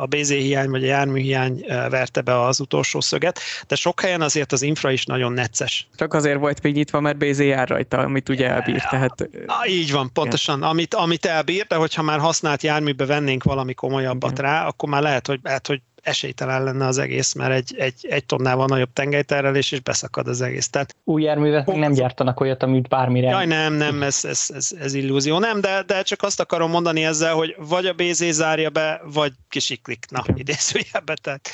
a 0.00 0.06
BZ 0.06 0.28
hiány, 0.28 0.70
vagy 0.70 0.82
a 0.82 0.86
jármű 0.86 1.20
hiány 1.20 1.64
verte 1.66 2.20
be 2.20 2.40
az 2.40 2.60
utolsó 2.60 3.00
szöget, 3.00 3.40
de 3.66 3.74
sok 3.74 4.00
helyen 4.00 4.20
azért 4.20 4.52
az 4.52 4.62
infra 4.62 4.90
is 4.90 5.04
nagyon 5.04 5.32
necces. 5.32 5.88
Csak 5.96 6.14
azért 6.14 6.38
volt 6.38 6.62
még 6.62 6.74
nyitva, 6.74 7.00
mert 7.00 7.16
BZ 7.16 7.38
jár 7.38 7.68
rajta, 7.68 7.98
amit 7.98 8.28
ugye 8.28 8.48
elbír. 8.48 8.82
Tehát... 8.82 9.28
Így 9.68 9.92
van, 9.92 10.12
pontosan. 10.12 10.62
Amit, 10.62 10.94
amit 10.94 11.26
elbír, 11.26 11.66
de 11.66 11.74
hogyha 11.74 12.02
már 12.02 12.18
használt 12.18 12.62
járműbe 12.62 13.06
vennénk 13.06 13.42
valami 13.42 13.74
komolyabbat 13.74 14.30
Igen. 14.30 14.44
rá, 14.44 14.66
akkor 14.66 14.88
már 14.90 15.02
lehet, 15.02 15.26
hogy, 15.26 15.40
lehet, 15.42 15.66
hogy 15.66 15.80
esélytelen 16.02 16.64
lenne 16.64 16.86
az 16.86 16.98
egész, 16.98 17.32
mert 17.32 17.52
egy, 17.52 17.74
egy, 17.78 18.06
egy 18.08 18.26
tonnával 18.26 18.66
nagyobb 18.66 18.92
tengelyterelés, 18.92 19.72
és 19.72 19.80
beszakad 19.80 20.28
az 20.28 20.40
egész. 20.40 20.68
Tehát, 20.68 20.96
Új 21.04 21.22
járművet 21.22 21.66
még 21.66 21.78
nem 21.78 21.92
gyártanak 21.92 22.40
olyat, 22.40 22.62
amit 22.62 22.88
bármire... 22.88 23.28
Jaj, 23.28 23.46
nem, 23.46 23.74
nem, 23.74 24.02
ez, 24.02 24.24
ez, 24.24 24.46
ez, 24.54 24.70
ez 24.80 24.94
illúzió. 24.94 25.38
Nem, 25.38 25.60
de, 25.60 25.82
de 25.82 26.02
csak 26.02 26.22
azt 26.22 26.40
akarom 26.40 26.70
mondani 26.70 27.04
ezzel, 27.04 27.34
hogy 27.34 27.56
vagy 27.58 27.86
a 27.86 27.92
BZ 27.92 28.24
zárja 28.30 28.70
be, 28.70 29.00
vagy 29.04 29.32
kisiklik. 29.48 30.04
Na, 30.10 30.24
idézőjelbe, 30.34 31.14
tehát 31.22 31.50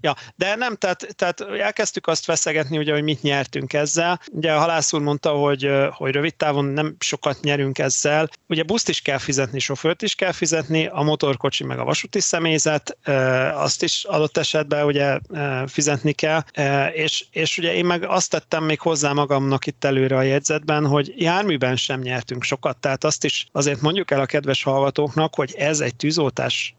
Ja, 0.00 0.14
de 0.36 0.54
nem, 0.54 0.76
tehát, 0.76 1.06
tehát 1.16 1.40
elkezdtük 1.40 2.06
azt 2.06 2.26
veszegetni, 2.26 2.78
ugye, 2.78 2.92
hogy 2.92 3.02
mit 3.02 3.22
nyertünk 3.22 3.72
ezzel. 3.72 4.20
Ugye 4.30 4.52
a 4.52 4.58
halász 4.58 4.92
úr 4.92 5.00
mondta, 5.00 5.30
hogy, 5.30 5.70
hogy 5.90 6.12
rövid 6.12 6.34
távon 6.34 6.64
nem 6.64 6.96
sokat 6.98 7.40
nyerünk 7.40 7.78
ezzel. 7.78 8.28
Ugye 8.48 8.62
buszt 8.62 8.88
is 8.88 9.00
kell 9.00 9.18
fizetni, 9.18 9.58
sofőrt 9.58 10.02
is 10.02 10.14
kell 10.14 10.32
fizetni, 10.32 10.86
a 10.86 11.02
motorkocsi 11.02 11.64
meg 11.64 11.78
a 11.78 11.84
vasúti 11.84 12.20
személyzet, 12.20 12.98
azt 13.54 13.82
is 13.82 14.04
adott 14.04 14.36
esetben 14.36 14.84
ugye 14.84 15.18
fizetni 15.66 16.12
kell, 16.12 16.40
és, 16.92 17.24
és 17.30 17.58
ugye 17.58 17.74
én 17.74 17.84
meg 17.84 18.04
azt 18.04 18.30
tettem 18.30 18.64
még 18.64 18.80
hozzá 18.80 19.12
magamnak 19.12 19.66
itt 19.66 19.84
előre 19.84 20.16
a 20.16 20.22
jegyzetben, 20.22 20.86
hogy 20.86 21.12
járműben 21.16 21.76
sem 21.76 22.00
nyertünk 22.00 22.42
sokat, 22.42 22.76
tehát 22.76 23.04
azt 23.04 23.24
is 23.24 23.46
azért 23.52 23.80
mondjuk 23.80 24.10
el 24.10 24.20
a 24.20 24.26
kedves 24.26 24.62
hallgatóknak, 24.62 25.34
hogy 25.34 25.54
ez 25.58 25.80
egy 25.80 25.96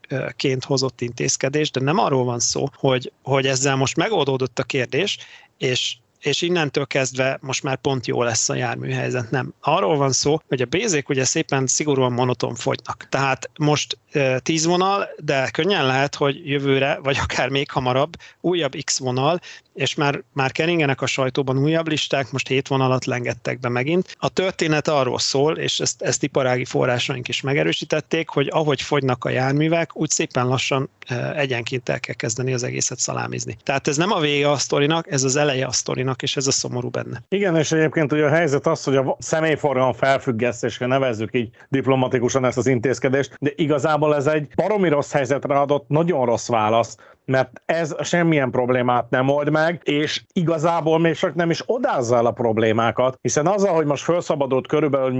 tűzoltásként 0.07 0.63
hozott 0.63 1.01
intézkedés, 1.01 1.71
de 1.71 1.79
nem 1.79 1.97
arról 1.97 2.23
van 2.23 2.39
szó, 2.39 2.65
hogy, 2.75 3.11
hogy 3.23 3.47
ezzel 3.47 3.75
most 3.75 3.97
megoldódott 3.97 4.59
a 4.59 4.63
kérdés, 4.63 5.17
és 5.57 5.95
és 6.19 6.41
innentől 6.41 6.85
kezdve 6.85 7.37
most 7.41 7.63
már 7.63 7.77
pont 7.77 8.07
jó 8.07 8.23
lesz 8.23 8.49
a 8.49 8.55
járműhelyzet. 8.55 9.31
Nem. 9.31 9.53
Arról 9.59 9.97
van 9.97 10.11
szó, 10.11 10.41
hogy 10.47 10.61
a 10.61 10.65
bézék 10.65 11.09
ugye 11.09 11.23
szépen 11.23 11.67
szigorúan 11.67 12.11
monoton 12.11 12.55
fogynak. 12.55 13.07
Tehát 13.09 13.49
most 13.57 13.97
10 14.37 14.65
vonal, 14.65 15.09
de 15.17 15.49
könnyen 15.51 15.85
lehet, 15.85 16.15
hogy 16.15 16.49
jövőre, 16.49 16.99
vagy 17.03 17.17
akár 17.21 17.49
még 17.49 17.71
hamarabb 17.71 18.15
újabb 18.41 18.75
X 18.83 18.99
vonal, 18.99 19.39
és 19.73 19.95
már, 19.95 20.23
már 20.33 20.51
keringenek 20.51 21.01
a 21.01 21.05
sajtóban 21.05 21.57
újabb 21.57 21.87
listák, 21.87 22.31
most 22.31 22.47
7 22.47 22.67
vonalat 22.67 23.05
lengettek 23.05 23.59
be 23.59 23.69
megint. 23.69 24.15
A 24.19 24.29
történet 24.29 24.87
arról 24.87 25.19
szól, 25.19 25.57
és 25.57 25.79
ezt, 25.79 26.01
ezt 26.01 26.23
iparági 26.23 26.65
forrásaink 26.65 27.27
is 27.27 27.41
megerősítették, 27.41 28.29
hogy 28.29 28.47
ahogy 28.51 28.81
fogynak 28.81 29.25
a 29.25 29.29
járművek, 29.29 29.95
úgy 29.95 30.09
szépen 30.09 30.47
lassan 30.47 30.89
egyenként 31.35 31.89
el 31.89 31.99
kell 31.99 32.15
kezdeni 32.15 32.53
az 32.53 32.63
egészet 32.63 32.99
szalámizni. 32.99 33.57
Tehát 33.63 33.87
ez 33.87 33.97
nem 33.97 34.11
a 34.11 34.19
vége 34.19 34.51
a 34.51 34.57
sztorinak, 34.57 35.11
ez 35.11 35.23
az 35.23 35.35
eleje 35.35 35.65
a 35.65 35.71
sztorinak, 35.71 36.21
és 36.21 36.35
ez 36.35 36.47
a 36.47 36.51
szomorú 36.51 36.89
benne. 36.89 37.23
Igen, 37.29 37.55
és 37.55 37.71
egyébként 37.71 38.11
ugye 38.11 38.25
a 38.25 38.29
helyzet 38.29 38.67
az, 38.67 38.83
hogy 38.83 38.95
a 38.95 39.17
személyforgalom 39.19 39.93
felfüggesztésre 39.93 40.85
nevezzük 40.85 41.29
így 41.33 41.49
diplomatikusan 41.69 42.45
ezt 42.45 42.57
az 42.57 42.67
intézkedést, 42.67 43.35
de 43.39 43.51
igazából 43.55 44.04
ez 44.13 44.27
egy 44.27 44.47
baromi 44.55 44.89
rossz 44.89 45.11
helyzetre 45.11 45.59
adott 45.59 45.87
nagyon 45.87 46.25
rossz 46.25 46.47
válasz, 46.47 46.97
mert 47.25 47.61
ez 47.65 47.95
semmilyen 48.01 48.51
problémát 48.51 49.09
nem 49.09 49.29
old 49.29 49.49
meg, 49.49 49.81
és 49.83 50.23
igazából 50.33 50.99
még 50.99 51.15
csak 51.15 51.35
nem 51.35 51.49
is 51.49 51.63
odázza 51.65 52.15
el 52.15 52.25
a 52.25 52.31
problémákat, 52.31 53.17
hiszen 53.21 53.47
azzal, 53.47 53.73
hogy 53.73 53.85
most 53.85 54.03
felszabadult 54.03 54.67
körülbelül 54.67 55.19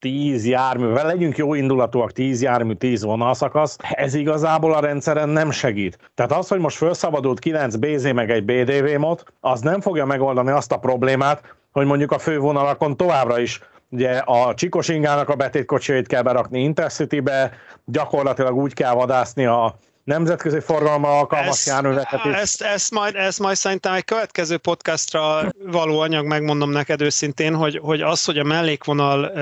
8-10 0.00 0.44
járművel, 0.44 1.06
legyünk 1.06 1.36
jó 1.36 1.54
indulatúak, 1.54 2.12
10 2.12 2.42
jármű, 2.42 2.74
10 2.74 3.02
vonalszakasz, 3.02 3.76
ez 3.90 4.14
igazából 4.14 4.74
a 4.74 4.80
rendszeren 4.80 5.28
nem 5.28 5.50
segít. 5.50 5.98
Tehát 6.14 6.32
az, 6.32 6.48
hogy 6.48 6.60
most 6.60 6.76
felszabadult 6.76 7.38
9 7.38 7.76
BZ 7.76 8.12
meg 8.12 8.30
egy 8.30 8.44
BDV 8.44 8.98
mod, 8.98 9.22
az 9.40 9.60
nem 9.60 9.80
fogja 9.80 10.04
megoldani 10.04 10.50
azt 10.50 10.72
a 10.72 10.78
problémát, 10.78 11.54
hogy 11.72 11.86
mondjuk 11.86 12.12
a 12.12 12.18
fővonalakon 12.18 12.96
továbbra 12.96 13.38
is 13.38 13.60
ugye 13.90 14.18
a 14.18 14.54
Csikos 14.54 14.88
ingának 14.88 15.28
a 15.28 15.34
betétkocsiait 15.34 16.06
kell 16.06 16.22
berakni 16.22 16.62
Intercity-be, 16.62 17.52
gyakorlatilag 17.84 18.54
úgy 18.54 18.74
kell 18.74 18.92
vadászni 18.94 19.46
a 19.46 19.78
nemzetközi 20.04 20.60
forgalma 20.60 21.18
alkalmas 21.18 21.66
járműveket 21.66 22.24
is. 22.24 22.32
Ezt, 22.32 22.62
ezt, 22.62 22.90
majd, 22.90 23.14
ezt 23.14 23.38
majd 23.38 23.56
szerintem 23.56 23.92
egy 23.92 24.04
következő 24.04 24.56
podcastra 24.56 25.52
való 25.64 26.00
anyag, 26.00 26.26
megmondom 26.26 26.70
neked 26.70 27.00
őszintén, 27.00 27.54
hogy, 27.54 27.78
hogy 27.82 28.00
az, 28.00 28.24
hogy 28.24 28.38
a 28.38 28.44
mellékvonal 28.44 29.32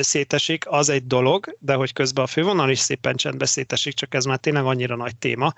szétesik, 0.00 0.64
az 0.68 0.88
egy 0.88 1.06
dolog, 1.06 1.56
de 1.58 1.74
hogy 1.74 1.92
közben 1.92 2.24
a 2.24 2.26
fővonal 2.26 2.70
is 2.70 2.78
szépen 2.78 3.16
csendbe 3.16 3.46
szétesik, 3.46 3.94
csak 3.94 4.14
ez 4.14 4.24
már 4.24 4.38
tényleg 4.38 4.64
annyira 4.64 4.96
nagy 4.96 5.16
téma. 5.16 5.52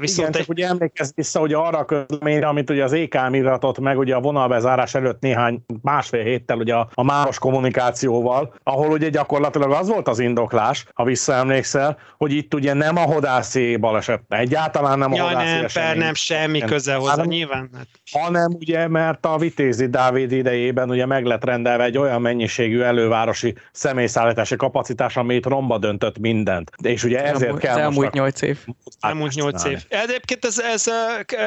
Viszont 0.00 0.28
Igen, 0.28 0.32
egy... 0.32 0.36
csak 0.40 0.48
ugye 0.48 0.66
emlékezz 0.66 1.10
vissza 1.14 1.40
ugye 1.40 1.56
arra 1.56 1.78
a 1.78 1.84
közleményre, 1.84 2.46
amit 2.46 2.70
ugye 2.70 2.84
az 2.84 2.92
EKM 2.92 3.34
iratott 3.34 3.78
meg 3.78 3.98
ugye 3.98 4.14
a 4.14 4.20
vonalbezárás 4.20 4.94
előtt 4.94 5.20
néhány 5.20 5.64
másfél 5.82 6.22
héttel 6.22 6.58
ugye 6.58 6.74
a, 6.74 6.88
a 6.94 7.02
máros 7.02 7.38
kommunikációval, 7.38 8.54
ahol 8.62 8.90
ugye 8.90 9.08
gyakorlatilag 9.08 9.70
az 9.70 9.88
volt 9.88 10.08
az 10.08 10.18
indoklás, 10.18 10.86
ha 10.94 11.04
visszaemlékszel, 11.04 11.98
hogy 12.16 12.32
itt 12.32 12.54
ugye 12.54 12.72
nem 12.72 12.96
a 12.96 13.00
hodászi 13.02 13.76
baleset, 13.76 14.22
egyáltalán 14.28 14.98
nem 14.98 15.12
a 15.12 15.16
ja, 15.16 15.22
hodászi 15.22 15.54
nem, 15.54 15.66
per, 15.72 15.96
nem, 15.96 16.14
semmi 16.14 16.58
köze 16.58 16.94
hozzá, 16.94 17.24
nyilván. 17.24 17.70
Hát 17.76 17.88
hanem 18.12 18.52
ugye, 18.52 18.88
mert 18.88 19.26
a 19.26 19.38
Vitézi 19.38 19.86
Dávid 19.86 20.32
idejében 20.32 20.90
ugye 20.90 21.06
meg 21.06 21.24
lett 21.24 21.44
rendelve 21.44 21.84
egy 21.84 21.98
olyan 21.98 22.20
mennyiségű 22.20 22.80
elővárosi 22.80 23.54
személyszállítási 23.72 24.56
kapacitás, 24.56 25.16
amit 25.16 25.46
romba 25.46 25.78
döntött 25.78 26.18
mindent. 26.18 26.70
És 26.82 27.04
ugye 27.04 27.24
ezért 27.24 27.42
elmúlt, 27.42 27.62
kell 27.62 27.78
elmúlt 27.78 28.12
8 28.12 28.42
év. 28.42 28.58
Elmúlt 29.00 29.34
8 29.34 29.64
év. 29.64 29.84
Egyébként 29.88 30.44
ez, 30.44 30.58
ez 30.58 30.84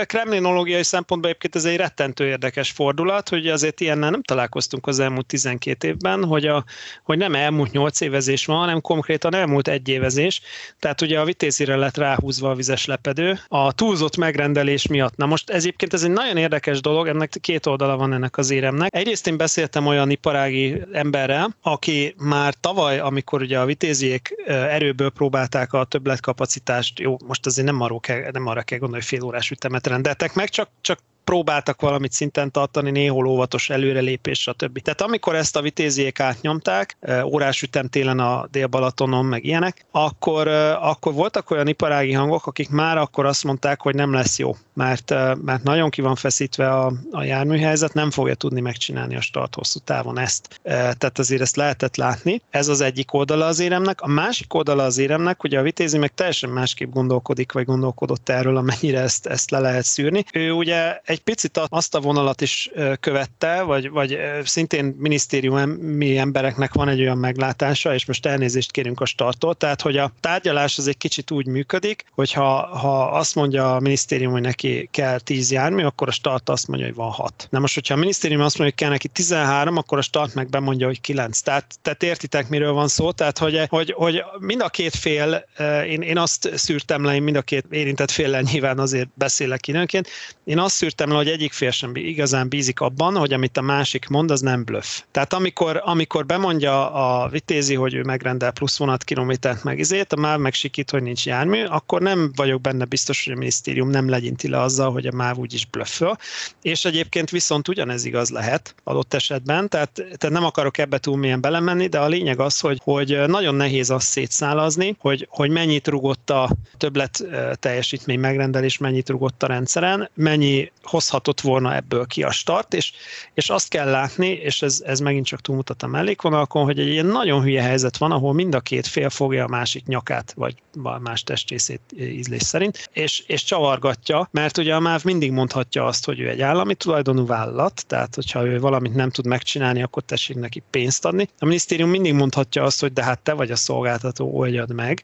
kremlinológiai 0.05 0.83
szempontból 0.83 1.29
egyébként 1.29 1.55
ez 1.55 1.65
egy 1.65 1.77
rettentő 1.77 2.25
érdekes 2.25 2.71
fordulat, 2.71 3.29
hogy 3.29 3.47
azért 3.47 3.79
ilyennel 3.79 4.09
nem 4.09 4.23
találkoztunk 4.23 4.87
az 4.87 4.99
elmúlt 4.99 5.25
12 5.25 5.87
évben, 5.87 6.23
hogy, 6.23 6.45
a, 6.45 6.63
hogy 7.03 7.17
nem 7.17 7.35
elmúlt 7.35 7.71
8 7.71 8.01
évezés 8.01 8.45
van, 8.45 8.57
hanem 8.57 8.81
konkrétan 8.81 9.35
elmúlt 9.35 9.67
egy 9.67 9.87
évezés. 9.87 10.41
Tehát 10.79 11.01
ugye 11.01 11.19
a 11.19 11.25
vitézire 11.25 11.75
lett 11.75 11.97
ráhúzva 11.97 12.49
a 12.49 12.55
vizes 12.55 12.85
lepedő 12.85 13.39
a 13.47 13.71
túlzott 13.71 14.17
megrendelés 14.17 14.87
miatt. 14.87 15.15
Na 15.15 15.25
most 15.25 15.49
ez 15.49 15.57
egyébként 15.61 15.93
ez 15.93 16.03
egy 16.03 16.11
nagyon 16.11 16.37
érdekes 16.49 16.81
dolog, 16.81 17.07
ennek 17.07 17.29
két 17.41 17.65
oldala 17.65 17.97
van 17.97 18.13
ennek 18.13 18.37
az 18.37 18.49
éremnek. 18.49 18.95
Egyrészt 18.95 19.27
én 19.27 19.37
beszéltem 19.37 19.85
olyan 19.85 20.09
iparági 20.09 20.81
emberrel, 20.91 21.55
aki 21.61 22.15
már 22.17 22.53
tavaly, 22.59 22.99
amikor 22.99 23.41
ugye 23.41 23.59
a 23.59 23.65
vitéziék 23.65 24.33
erőből 24.45 25.09
próbálták 25.09 25.73
a 25.73 25.83
többletkapacitást, 25.83 26.99
jó, 26.99 27.17
most 27.25 27.45
azért 27.45 27.67
nem 27.67 27.81
arra 27.81 27.99
kell, 27.99 28.31
nem 28.31 28.47
arra 28.47 28.61
kell 28.61 28.77
gondolni, 28.77 29.03
hogy 29.03 29.17
fél 29.17 29.27
órás 29.27 29.51
ütemet 29.51 29.87
rendeltek 29.87 30.33
meg, 30.33 30.49
csak, 30.49 30.69
csak 30.81 30.99
próbáltak 31.23 31.81
valamit 31.81 32.11
szinten 32.11 32.51
tartani, 32.51 32.91
néhol 32.91 33.27
óvatos 33.27 33.69
előrelépés, 33.69 34.41
stb. 34.41 34.79
Tehát 34.79 35.01
amikor 35.01 35.35
ezt 35.35 35.55
a 35.55 35.61
vitéziék 35.61 36.19
átnyomták, 36.19 36.97
órás 37.23 37.61
ütem 37.61 37.89
a 38.19 38.47
Dél-Balatonon, 38.51 39.25
meg 39.25 39.45
ilyenek, 39.45 39.85
akkor, 39.91 40.47
akkor 40.81 41.13
voltak 41.13 41.51
olyan 41.51 41.67
iparági 41.67 42.13
hangok, 42.13 42.47
akik 42.47 42.69
már 42.69 42.97
akkor 42.97 43.25
azt 43.25 43.43
mondták, 43.43 43.81
hogy 43.81 43.95
nem 43.95 44.13
lesz 44.13 44.39
jó, 44.39 44.55
mert, 44.73 45.09
mert 45.43 45.63
nagyon 45.63 45.89
ki 45.89 46.01
van 46.01 46.15
feszítve 46.15 46.69
a, 46.69 46.93
a 47.11 47.23
járműhelyzet, 47.23 47.93
nem 47.93 48.11
fogja 48.11 48.35
tudni 48.35 48.61
megcsinálni 48.61 49.15
a 49.15 49.21
start 49.21 49.55
hosszú 49.55 49.79
távon 49.79 50.19
ezt. 50.19 50.59
Tehát 50.63 51.19
azért 51.19 51.41
ezt 51.41 51.55
lehetett 51.55 51.95
látni. 51.95 52.41
Ez 52.49 52.67
az 52.67 52.81
egyik 52.81 53.13
oldala 53.13 53.45
az 53.45 53.59
éremnek. 53.59 54.01
A 54.01 54.07
másik 54.07 54.53
oldala 54.53 54.83
az 54.83 54.97
éremnek, 54.97 55.41
hogy 55.41 55.55
a 55.55 55.61
vitézi 55.61 55.97
meg 55.97 56.13
teljesen 56.13 56.49
másképp 56.49 56.91
gondolkodik, 56.91 57.51
vagy 57.51 57.65
gondolkodott 57.65 58.29
erről, 58.29 58.57
amennyire 58.57 58.99
ezt, 58.99 59.25
ezt 59.25 59.51
le 59.51 59.59
lehet 59.59 59.85
szűrni. 59.85 60.23
Ő 60.33 60.51
ugye 60.51 61.01
egy 61.09 61.19
picit 61.19 61.57
azt 61.67 61.95
a 61.95 61.99
vonalat 61.99 62.41
is 62.41 62.69
követte, 62.99 63.61
vagy, 63.61 63.89
vagy 63.89 64.17
szintén 64.43 64.95
minisztériumi 64.97 66.17
embereknek 66.17 66.73
van 66.73 66.87
egy 66.87 67.01
olyan 67.01 67.17
meglátása, 67.17 67.93
és 67.93 68.05
most 68.05 68.25
elnézést 68.25 68.71
kérünk 68.71 69.01
a 69.01 69.05
starttól, 69.05 69.55
tehát 69.55 69.81
hogy 69.81 69.97
a 69.97 70.11
tárgyalás 70.19 70.77
az 70.77 70.87
egy 70.87 70.97
kicsit 70.97 71.31
úgy 71.31 71.45
működik, 71.45 72.05
hogy 72.11 72.31
ha, 72.31 72.77
ha 72.77 73.03
azt 73.03 73.35
mondja 73.35 73.75
a 73.75 73.79
minisztérium, 73.79 74.31
hogy 74.31 74.41
neki 74.41 74.89
kell 74.91 75.19
10 75.19 75.51
jármű, 75.51 75.83
akkor 75.83 76.07
a 76.07 76.11
start 76.11 76.49
azt 76.49 76.67
mondja, 76.67 76.87
hogy 76.87 76.95
van 76.95 77.11
6. 77.11 77.47
Na 77.49 77.59
most, 77.59 77.73
hogyha 77.73 77.93
a 77.93 77.97
minisztérium 77.97 78.41
azt 78.41 78.57
mondja, 78.57 78.75
hogy 78.75 78.85
kell 78.85 78.89
neki 78.89 79.07
13, 79.07 79.77
akkor 79.77 79.97
a 79.97 80.01
start 80.01 80.33
meg 80.33 80.49
bemondja, 80.49 80.87
hogy 80.87 81.01
9. 81.01 81.39
Tehát, 81.39 81.65
tehát 81.81 82.03
értitek, 82.03 82.49
miről 82.49 82.71
van 82.71 82.87
szó? 82.87 83.11
Tehát, 83.11 83.37
hogy, 83.37 83.65
hogy, 83.69 83.91
hogy 83.91 84.23
mind 84.39 84.61
a 84.61 84.69
két 84.69 84.95
fél, 84.95 85.45
én, 85.87 86.01
én 86.01 86.17
azt 86.17 86.49
szűrtem 86.55 87.03
le, 87.03 87.15
én 87.15 87.23
mind 87.23 87.35
a 87.35 87.41
két 87.41 87.65
érintett 87.69 88.11
féllel 88.11 88.41
nyilván 88.41 88.79
azért 88.79 89.09
beszélek 89.13 89.67
időnként, 89.67 90.07
én 90.43 90.59
azt 90.59 90.75
szűrtem 90.75 90.98
le, 91.07 91.15
hogy 91.15 91.27
egyik 91.27 91.51
fél 91.51 91.71
sem 91.71 91.91
igazán 91.95 92.49
bízik 92.49 92.79
abban, 92.79 93.17
hogy 93.17 93.33
amit 93.33 93.57
a 93.57 93.61
másik 93.61 94.07
mond, 94.07 94.31
az 94.31 94.41
nem 94.41 94.63
bluff. 94.63 95.01
Tehát 95.11 95.33
amikor, 95.33 95.81
amikor 95.85 96.25
bemondja 96.25 96.91
a 96.93 97.27
vitézi, 97.27 97.75
hogy 97.75 97.93
ő 97.93 98.03
megrendel 98.03 98.51
plusz 98.51 98.77
vonatkilométert 98.77 99.63
meg 99.63 99.79
izét, 99.79 100.13
a 100.13 100.19
MÁV 100.19 100.39
meg 100.39 100.53
hogy 100.91 101.03
nincs 101.03 101.25
jármű, 101.25 101.63
akkor 101.63 102.01
nem 102.01 102.31
vagyok 102.35 102.61
benne 102.61 102.85
biztos, 102.85 103.23
hogy 103.23 103.33
a 103.33 103.37
minisztérium 103.37 103.89
nem 103.89 104.09
legyinti 104.09 104.49
le 104.49 104.61
azzal, 104.61 104.91
hogy 104.91 105.05
a 105.05 105.11
MÁV 105.11 105.37
úgyis 105.37 105.65
blöfföl. 105.65 106.17
És 106.61 106.85
egyébként 106.85 107.29
viszont 107.29 107.67
ugyanez 107.67 108.05
igaz 108.05 108.29
lehet 108.29 108.75
adott 108.83 109.13
esetben, 109.13 109.69
tehát, 109.69 109.91
tehát 109.93 110.29
nem 110.29 110.43
akarok 110.43 110.77
ebbe 110.77 110.97
túl 110.97 111.17
mélyen 111.17 111.41
belemenni, 111.41 111.87
de 111.87 111.99
a 111.99 112.07
lényeg 112.07 112.39
az, 112.39 112.59
hogy, 112.59 112.79
hogy 112.83 113.19
nagyon 113.27 113.55
nehéz 113.55 113.89
azt 113.89 114.07
szétszálazni, 114.07 114.95
hogy, 114.99 115.27
hogy 115.29 115.49
mennyit 115.49 115.87
rugott 115.87 116.29
a 116.29 116.49
többlet 116.77 117.23
teljesítmény 117.59 118.19
megrendelés, 118.19 118.77
mennyit 118.77 119.09
rugott 119.09 119.43
a 119.43 119.47
rendszeren, 119.47 120.09
mennyi 120.13 120.71
hozhatott 120.89 121.41
volna 121.41 121.75
ebből 121.75 122.05
ki 122.05 122.23
a 122.23 122.31
start, 122.31 122.73
és, 122.73 122.91
és 123.33 123.49
azt 123.49 123.69
kell 123.69 123.89
látni, 123.89 124.27
és 124.27 124.61
ez, 124.61 124.81
ez 124.85 124.99
megint 124.99 125.25
csak 125.25 125.41
túlmutat 125.41 125.83
a 125.83 125.87
mellékvonalakon, 125.87 126.63
hogy 126.63 126.79
egy 126.79 126.87
ilyen 126.87 127.05
nagyon 127.05 127.41
hülye 127.41 127.61
helyzet 127.61 127.97
van, 127.97 128.11
ahol 128.11 128.33
mind 128.33 128.55
a 128.55 128.59
két 128.59 128.87
fél 128.87 129.09
fogja 129.09 129.43
a 129.43 129.47
másik 129.47 129.85
nyakát, 129.85 130.33
vagy 130.35 130.55
más 131.01 131.23
testrészét 131.23 131.81
ízlés 131.99 132.41
szerint, 132.41 132.89
és, 132.93 133.23
és 133.27 133.43
csavargatja, 133.43 134.27
mert 134.31 134.57
ugye 134.57 134.75
a 134.75 134.79
MÁV 134.79 135.03
mindig 135.03 135.31
mondhatja 135.31 135.85
azt, 135.85 136.05
hogy 136.05 136.19
ő 136.19 136.29
egy 136.29 136.41
állami 136.41 136.75
tulajdonú 136.75 137.25
vállalat, 137.25 137.85
tehát 137.87 138.15
hogyha 138.15 138.45
ő 138.45 138.59
valamit 138.59 138.95
nem 138.95 139.09
tud 139.09 139.25
megcsinálni, 139.25 139.83
akkor 139.83 140.03
tessék 140.03 140.35
neki 140.35 140.63
pénzt 140.69 141.05
adni. 141.05 141.27
A 141.39 141.45
minisztérium 141.45 141.89
mindig 141.89 142.13
mondhatja 142.13 142.63
azt, 142.63 142.81
hogy 142.81 142.93
de 142.93 143.03
hát 143.03 143.19
te 143.19 143.33
vagy 143.33 143.51
a 143.51 143.55
szolgáltató, 143.55 144.31
oldjad 144.33 144.73
meg, 144.73 145.03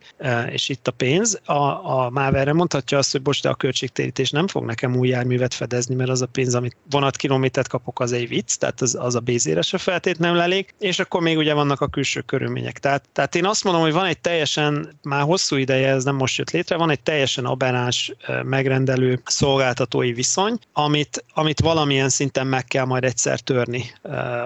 és 0.49 0.69
itt 0.69 0.87
a 0.87 0.91
pénz. 0.91 1.39
A, 1.45 1.53
a 1.99 2.09
MÁV 2.09 2.35
erre 2.35 2.53
mondhatja 2.53 2.97
azt, 2.97 3.11
hogy 3.11 3.21
bocs, 3.21 3.41
de 3.41 3.49
a 3.49 3.55
költségtérítés 3.55 4.29
nem 4.29 4.47
fog 4.47 4.65
nekem 4.65 4.95
új 4.95 5.07
járművet 5.07 5.53
fedezni, 5.53 5.73
mert 5.83 6.09
az 6.09 6.21
a 6.21 6.25
pénz, 6.25 6.55
amit 6.55 6.75
vonatkilométert 6.89 7.67
kapok, 7.67 7.99
az 7.99 8.11
egy 8.11 8.27
vicc, 8.27 8.55
tehát 8.55 8.81
az, 8.81 8.97
az 8.99 9.15
a 9.15 9.19
bézére 9.19 9.61
se 9.61 9.77
feltétlenül 9.77 10.39
elég, 10.39 10.73
és 10.79 10.99
akkor 10.99 11.21
még 11.21 11.37
ugye 11.37 11.53
vannak 11.53 11.81
a 11.81 11.87
külső 11.87 12.21
körülmények. 12.21 12.79
Tehát, 12.79 13.03
tehát 13.13 13.35
én 13.35 13.45
azt 13.45 13.63
mondom, 13.63 13.81
hogy 13.81 13.93
van 13.93 14.05
egy 14.05 14.19
teljesen, 14.19 14.99
már 15.01 15.21
hosszú 15.21 15.55
ideje, 15.55 15.89
ez 15.89 16.03
nem 16.03 16.15
most 16.15 16.37
jött 16.37 16.51
létre, 16.51 16.75
van 16.75 16.89
egy 16.89 16.99
teljesen 16.99 17.45
aberás 17.45 18.13
megrendelő 18.43 19.21
szolgáltatói 19.25 20.13
viszony, 20.13 20.57
amit, 20.73 21.25
amit 21.33 21.59
valamilyen 21.59 22.09
szinten 22.09 22.47
meg 22.47 22.65
kell 22.65 22.85
majd 22.85 23.03
egyszer 23.03 23.39
törni. 23.39 23.91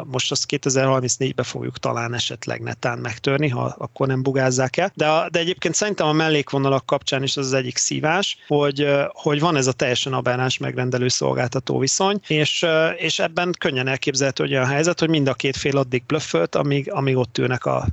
Most 0.04 0.32
azt 0.32 0.46
2034-ben 0.50 1.46
fogjuk 1.46 1.78
talán 1.78 2.14
esetleg 2.14 2.62
netán 2.62 3.00
megtörni, 3.00 3.48
ha 3.48 3.76
akkor 3.78 4.08
nem 4.08 4.24
bugázzák 4.24 4.78
el. 4.78 4.92
De, 4.96 5.08
a, 5.08 5.30
de 5.30 5.40
egyébként 5.40 5.76
szerintem 5.76 6.08
a 6.08 6.14
mellékvonalak 6.14 6.86
kapcsán 6.86 7.24
is 7.24 7.38
az 7.38 7.46
az 7.46 7.54
egyik 7.54 7.78
szívás, 7.78 8.38
hogy, 8.48 8.88
hogy 9.08 9.40
van 9.40 9.56
ez 9.56 9.68
a 9.68 9.72
teljesen 9.72 10.14
aberás 10.14 10.58
megrendelő 10.58 11.08
szolgáltató 11.20 11.78
viszony, 11.78 12.20
és, 12.28 12.66
és 12.98 13.20
ebben 13.20 13.52
könnyen 13.60 13.88
elképzelhető 13.88 14.44
hogy 14.44 14.54
olyan 14.54 14.68
helyzet, 14.68 15.00
hogy 15.00 15.10
mind 15.10 15.28
a 15.28 15.34
két 15.34 15.58
fél 15.58 15.78
addig 15.78 16.04
blöffölt, 16.06 16.56
amíg, 16.56 16.92
amíg 16.92 17.18
ott 17.18 17.38
ülnek 17.38 17.66
a 17.66 17.86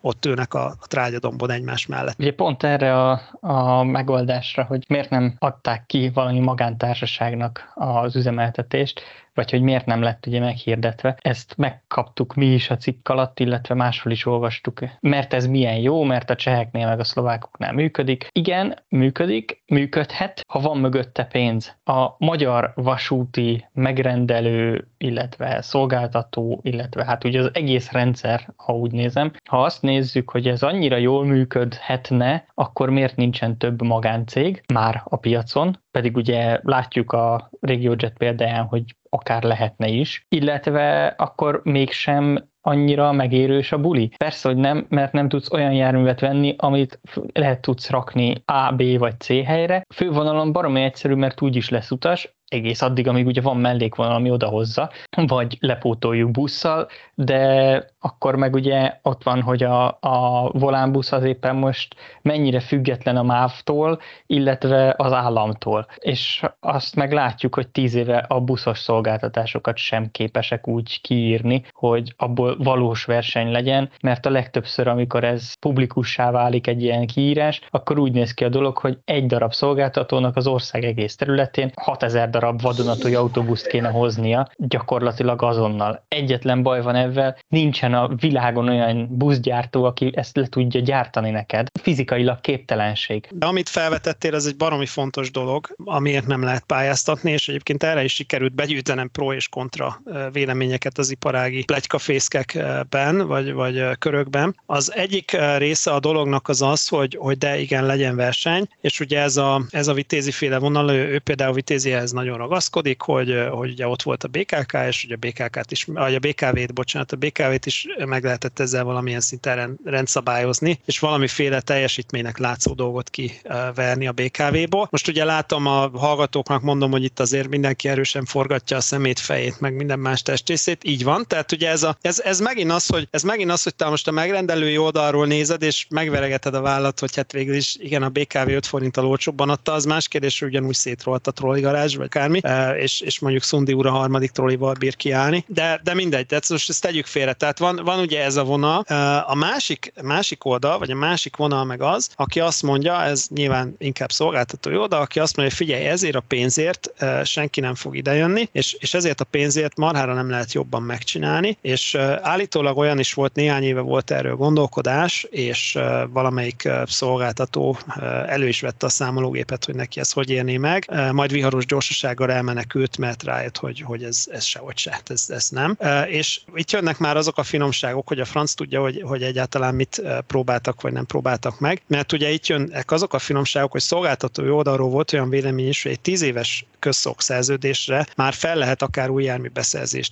ott 0.00 0.24
ülnek 0.24 0.54
a, 0.54 0.66
a 0.66 0.86
trágyadombon 0.86 1.50
egymás 1.50 1.86
mellett. 1.86 2.18
Ugye 2.18 2.34
pont 2.34 2.62
erre 2.62 3.00
a, 3.02 3.20
a 3.40 3.82
megoldásra, 3.84 4.64
hogy 4.64 4.84
miért 4.88 5.10
nem 5.10 5.34
adták 5.38 5.86
ki 5.86 6.10
valami 6.14 6.40
magántársaságnak 6.40 7.72
az 7.74 8.16
üzemeltetést, 8.16 9.02
vagy 9.36 9.50
hogy 9.50 9.62
miért 9.62 9.86
nem 9.86 10.02
lett 10.02 10.26
ugye 10.26 10.40
meghirdetve. 10.40 11.16
Ezt 11.20 11.54
megkaptuk 11.56 12.34
mi 12.34 12.46
is 12.46 12.70
a 12.70 12.76
cikk 12.76 13.08
alatt, 13.08 13.40
illetve 13.40 13.74
máshol 13.74 14.12
is 14.12 14.26
olvastuk, 14.26 14.80
mert 15.00 15.34
ez 15.34 15.46
milyen 15.46 15.76
jó, 15.76 16.02
mert 16.02 16.30
a 16.30 16.36
cseheknél 16.36 16.86
meg 16.86 17.00
a 17.00 17.04
szlovákoknál 17.04 17.72
működik. 17.72 18.28
Igen, 18.32 18.78
működik, 18.88 19.62
működhet, 19.66 20.44
ha 20.48 20.60
van 20.60 20.78
mögötte 20.78 21.24
pénz. 21.24 21.76
A 21.84 22.08
magyar 22.18 22.72
vasúti 22.74 23.66
megrendelő, 23.72 24.88
illetve 24.98 25.62
szolgáltató, 25.62 26.60
illetve 26.62 27.04
hát 27.04 27.24
ugye 27.24 27.40
az 27.40 27.50
egész 27.52 27.90
rendszer, 27.90 28.52
ha 28.56 28.72
úgy 28.72 28.92
nézem, 28.92 29.32
ha 29.48 29.62
azt 29.62 29.82
nézzük, 29.82 30.30
hogy 30.30 30.48
ez 30.48 30.62
annyira 30.62 30.96
jól 30.96 31.24
működhetne, 31.24 32.46
akkor 32.54 32.90
miért 32.90 33.16
nincsen 33.16 33.58
több 33.58 33.82
magáncég 33.82 34.62
már 34.72 35.02
a 35.04 35.16
piacon, 35.16 35.78
pedig 35.96 36.16
ugye 36.16 36.60
látjuk 36.62 37.12
a 37.12 37.50
RegioJet 37.60 38.16
példáján, 38.18 38.64
hogy 38.64 38.82
akár 39.10 39.42
lehetne 39.42 39.88
is, 39.88 40.26
illetve 40.28 41.06
akkor 41.06 41.60
mégsem 41.64 42.48
annyira 42.60 43.12
megérős 43.12 43.72
a 43.72 43.78
buli. 43.78 44.10
Persze, 44.16 44.48
hogy 44.48 44.56
nem, 44.56 44.86
mert 44.88 45.12
nem 45.12 45.28
tudsz 45.28 45.52
olyan 45.52 45.72
járművet 45.72 46.20
venni, 46.20 46.54
amit 46.58 47.00
lehet 47.32 47.60
tudsz 47.60 47.90
rakni 47.90 48.34
A, 48.44 48.72
B 48.72 48.98
vagy 48.98 49.20
C 49.20 49.26
helyre. 49.26 49.82
Fővonalon 49.94 50.52
baromi 50.52 50.82
egyszerű, 50.82 51.14
mert 51.14 51.42
úgyis 51.42 51.68
lesz 51.68 51.90
utas, 51.90 52.35
egész 52.48 52.82
addig, 52.82 53.08
amíg 53.08 53.26
ugye 53.26 53.40
van 53.40 53.56
mellékvonal, 53.56 54.14
ami 54.14 54.30
odahozza, 54.30 54.90
vagy 55.26 55.56
lepótoljuk 55.60 56.30
busszal, 56.30 56.88
de 57.14 57.84
akkor 58.00 58.36
meg 58.36 58.54
ugye 58.54 58.98
ott 59.02 59.22
van, 59.22 59.42
hogy 59.42 59.62
a, 59.62 59.86
a 60.00 60.50
volánbusz 60.52 61.12
az 61.12 61.24
éppen 61.24 61.56
most 61.56 61.94
mennyire 62.22 62.60
független 62.60 63.16
a 63.16 63.22
MÁV-tól, 63.22 64.00
illetve 64.26 64.94
az 64.96 65.12
államtól. 65.12 65.86
És 65.98 66.44
azt 66.60 66.96
meg 66.96 67.12
látjuk, 67.12 67.54
hogy 67.54 67.68
tíz 67.68 67.94
éve 67.94 68.16
a 68.16 68.40
buszos 68.40 68.78
szolgáltatásokat 68.78 69.76
sem 69.76 70.10
képesek 70.10 70.68
úgy 70.68 71.00
kiírni, 71.00 71.62
hogy 71.72 72.14
abból 72.16 72.56
valós 72.58 73.04
verseny 73.04 73.50
legyen, 73.50 73.90
mert 74.02 74.26
a 74.26 74.30
legtöbbször, 74.30 74.88
amikor 74.88 75.24
ez 75.24 75.54
publikussá 75.54 76.30
válik 76.30 76.66
egy 76.66 76.82
ilyen 76.82 77.06
kiírás, 77.06 77.60
akkor 77.70 77.98
úgy 77.98 78.12
néz 78.12 78.34
ki 78.34 78.44
a 78.44 78.48
dolog, 78.48 78.78
hogy 78.78 78.98
egy 79.04 79.26
darab 79.26 79.52
szolgáltatónak 79.52 80.36
az 80.36 80.46
ország 80.46 80.84
egész 80.84 81.16
területén 81.16 81.70
6000 81.74 82.30
darab 82.36 82.62
vadonatúj 82.62 83.14
autóbuszt 83.14 83.66
kéne 83.66 83.88
hoznia, 83.88 84.50
gyakorlatilag 84.56 85.42
azonnal. 85.42 86.04
Egyetlen 86.08 86.62
baj 86.62 86.82
van 86.82 86.94
ebben, 86.94 87.36
nincsen 87.48 87.94
a 87.94 88.08
világon 88.14 88.68
olyan 88.68 89.08
buszgyártó, 89.10 89.84
aki 89.84 90.10
ezt 90.14 90.36
le 90.36 90.46
tudja 90.46 90.80
gyártani 90.80 91.30
neked. 91.30 91.66
Fizikailag 91.82 92.40
képtelenség. 92.40 93.28
De 93.32 93.46
amit 93.46 93.68
felvetettél, 93.68 94.34
ez 94.34 94.44
egy 94.46 94.56
baromi 94.56 94.86
fontos 94.86 95.30
dolog, 95.30 95.74
amiért 95.84 96.26
nem 96.26 96.42
lehet 96.42 96.64
pályáztatni, 96.64 97.30
és 97.30 97.48
egyébként 97.48 97.82
erre 97.82 98.04
is 98.04 98.12
sikerült 98.12 98.54
begyűjtenem 98.54 99.10
pro 99.10 99.32
és 99.32 99.48
kontra 99.48 100.02
véleményeket 100.32 100.98
az 100.98 101.10
iparági 101.10 101.64
plegykafészkekben, 101.64 103.26
vagy, 103.26 103.52
vagy 103.52 103.82
körökben. 103.98 104.56
Az 104.66 104.92
egyik 104.94 105.36
része 105.56 105.90
a 105.90 106.00
dolognak 106.00 106.48
az 106.48 106.62
az, 106.62 106.88
hogy, 106.88 107.16
hogy 107.20 107.38
de 107.38 107.58
igen, 107.58 107.86
legyen 107.86 108.16
verseny, 108.16 108.68
és 108.80 109.00
ugye 109.00 109.20
ez 109.20 109.36
a, 109.36 109.62
ez 109.70 109.88
a 109.88 109.92
vitézi 109.92 110.30
féle 110.30 110.58
vonal, 110.58 110.90
ő, 110.90 111.08
ő 111.08 111.18
például 111.18 111.52
vitézihez 111.52 112.12
nagyon 112.12 112.25
ragaszkodik, 112.34 113.00
hogy, 113.00 113.46
hogy 113.50 113.70
ugye 113.70 113.88
ott 113.88 114.02
volt 114.02 114.24
a 114.24 114.28
BKK, 114.28 114.78
és 114.88 115.04
ugye 115.04 115.14
a 115.14 115.18
BKK-t 115.18 115.70
is, 115.70 115.84
vagy 115.84 116.14
a 116.14 116.18
BKV-t, 116.18 116.74
bocsánat, 116.74 117.12
a 117.12 117.16
BKV-t 117.16 117.66
is 117.66 117.86
meg 118.06 118.24
lehetett 118.24 118.58
ezzel 118.58 118.84
valamilyen 118.84 119.20
szinten 119.20 119.78
rendszabályozni, 119.84 120.80
és 120.84 120.98
valamiféle 120.98 121.60
teljesítménynek 121.60 122.38
látszó 122.38 122.74
dolgot 122.74 123.10
kiverni 123.10 124.06
a 124.06 124.12
BKV-ból. 124.12 124.88
Most 124.90 125.08
ugye 125.08 125.24
látom 125.24 125.66
a 125.66 125.90
hallgatóknak, 125.94 126.62
mondom, 126.62 126.90
hogy 126.90 127.04
itt 127.04 127.20
azért 127.20 127.48
mindenki 127.48 127.88
erősen 127.88 128.24
forgatja 128.24 128.76
a 128.76 128.80
szemét, 128.80 129.18
fejét, 129.18 129.60
meg 129.60 129.74
minden 129.74 129.98
más 129.98 130.22
testészét, 130.22 130.84
így 130.84 131.04
van, 131.04 131.24
tehát 131.26 131.52
ugye 131.52 131.70
ez, 131.70 131.82
a, 131.82 131.96
ez, 132.00 132.20
ez 132.20 132.40
megint 132.40 132.70
az, 132.70 132.86
hogy 132.86 133.08
ez 133.10 133.22
megint 133.22 133.50
az, 133.50 133.62
hogy 133.62 133.74
te 133.74 133.88
most 133.88 134.08
a 134.08 134.10
megrendelői 134.10 134.78
oldalról 134.78 135.26
nézed, 135.26 135.62
és 135.62 135.86
megveregeted 135.88 136.54
a 136.54 136.60
vállat, 136.60 137.00
hogy 137.00 137.16
hát 137.16 137.32
végül 137.32 137.54
is 137.54 137.76
igen, 137.78 138.02
a 138.02 138.08
BKV 138.08 138.48
5 138.48 138.66
forinttal 138.66 139.06
olcsóbban 139.06 139.50
adta, 139.50 139.72
az 139.72 139.84
más 139.84 140.08
kérdés, 140.08 140.38
hogy 140.38 140.48
ugyanúgy 140.48 140.74
szétrolt 140.74 141.26
a 141.26 141.30
trolligarázs, 141.30 141.96
vagy 141.96 142.08
kármi, 142.16 142.40
e, 142.42 142.76
és, 142.76 143.00
és 143.00 143.18
mondjuk 143.18 143.42
Szundi 143.42 143.72
úr 143.72 143.86
a 143.86 143.90
harmadik 143.90 144.30
trollival 144.30 144.72
bír 144.72 144.96
kiállni, 144.96 145.44
de, 145.46 145.80
de 145.82 145.94
mindegy, 145.94 146.26
tehát 146.26 146.48
most 146.48 146.68
ezt 146.68 146.82
tegyük 146.82 147.06
félre. 147.06 147.32
Tehát 147.32 147.58
van, 147.58 147.80
van 147.84 147.98
ugye 147.98 148.24
ez 148.24 148.36
a 148.36 148.44
vonal. 148.44 148.84
E, 148.86 149.24
a 149.26 149.34
másik, 149.34 149.92
másik 150.02 150.44
oldal, 150.44 150.78
vagy 150.78 150.90
a 150.90 150.94
másik 150.94 151.36
vonal 151.36 151.64
meg 151.64 151.82
az, 151.82 152.10
aki 152.14 152.40
azt 152.40 152.62
mondja, 152.62 153.02
ez 153.02 153.26
nyilván 153.34 153.74
inkább 153.78 154.12
szolgáltató 154.12 154.70
oldal, 154.70 155.00
aki 155.00 155.20
azt 155.20 155.36
mondja, 155.36 155.54
hogy 155.56 155.66
figyelj, 155.66 155.86
ezért 155.86 156.14
a 156.16 156.20
pénzért 156.20 156.92
e, 156.96 157.24
senki 157.24 157.60
nem 157.60 157.74
fog 157.74 157.96
idejönni, 157.96 158.48
és, 158.52 158.76
és 158.78 158.94
ezért 158.94 159.20
a 159.20 159.24
pénzért 159.24 159.76
marhára 159.76 160.14
nem 160.14 160.30
lehet 160.30 160.52
jobban 160.52 160.82
megcsinálni, 160.82 161.58
és 161.60 161.94
állítólag 162.22 162.76
olyan 162.76 162.98
is 162.98 163.14
volt, 163.14 163.34
néhány 163.34 163.62
éve 163.62 163.80
volt 163.80 164.10
erről 164.10 164.34
gondolkodás, 164.34 165.26
és 165.30 165.78
valamelyik 166.08 166.68
szolgáltató 166.86 167.78
elő 168.26 168.48
is 168.48 168.60
vette 168.60 168.86
a 168.86 168.88
számológépet, 168.88 169.64
hogy 169.64 169.74
neki 169.74 170.00
ez 170.00 170.12
hogy 170.12 170.30
érné 170.30 170.56
meg, 170.56 170.90
majd 171.12 171.32
viharos 171.32 171.66
gyorsasággal 172.06 172.36
elmenekült, 172.36 172.98
mert 172.98 173.22
rájött, 173.22 173.56
hogy, 173.56 173.80
hogy 173.80 174.02
ez, 174.02 174.24
ez 174.30 174.44
sehogy 174.44 174.78
se, 174.78 175.00
ez, 175.06 175.24
ez 175.28 175.48
nem. 175.48 175.76
És 176.06 176.40
itt 176.54 176.70
jönnek 176.70 176.98
már 176.98 177.16
azok 177.16 177.38
a 177.38 177.42
finomságok, 177.42 178.08
hogy 178.08 178.20
a 178.20 178.24
franc 178.24 178.52
tudja, 178.52 178.80
hogy, 178.80 179.02
hogy 179.02 179.22
egyáltalán 179.22 179.74
mit 179.74 180.02
próbáltak, 180.26 180.80
vagy 180.80 180.92
nem 180.92 181.06
próbáltak 181.06 181.60
meg, 181.60 181.82
mert 181.86 182.12
ugye 182.12 182.30
itt 182.30 182.46
jönnek 182.46 182.90
azok 182.90 183.14
a 183.14 183.18
finomságok, 183.18 183.72
hogy 183.72 183.80
szolgáltatói 183.80 184.48
oldalról 184.48 184.90
volt 184.90 185.12
olyan 185.12 185.28
vélemény 185.28 185.68
is, 185.68 185.82
hogy 185.82 185.92
egy 185.92 186.00
tíz 186.00 186.22
éves 186.22 186.64
közszok 186.86 187.22
szerződésre 187.22 188.06
már 188.16 188.34
fel 188.34 188.56
lehet 188.56 188.82
akár 188.82 189.10
új 189.10 189.24
jármű 189.24 189.50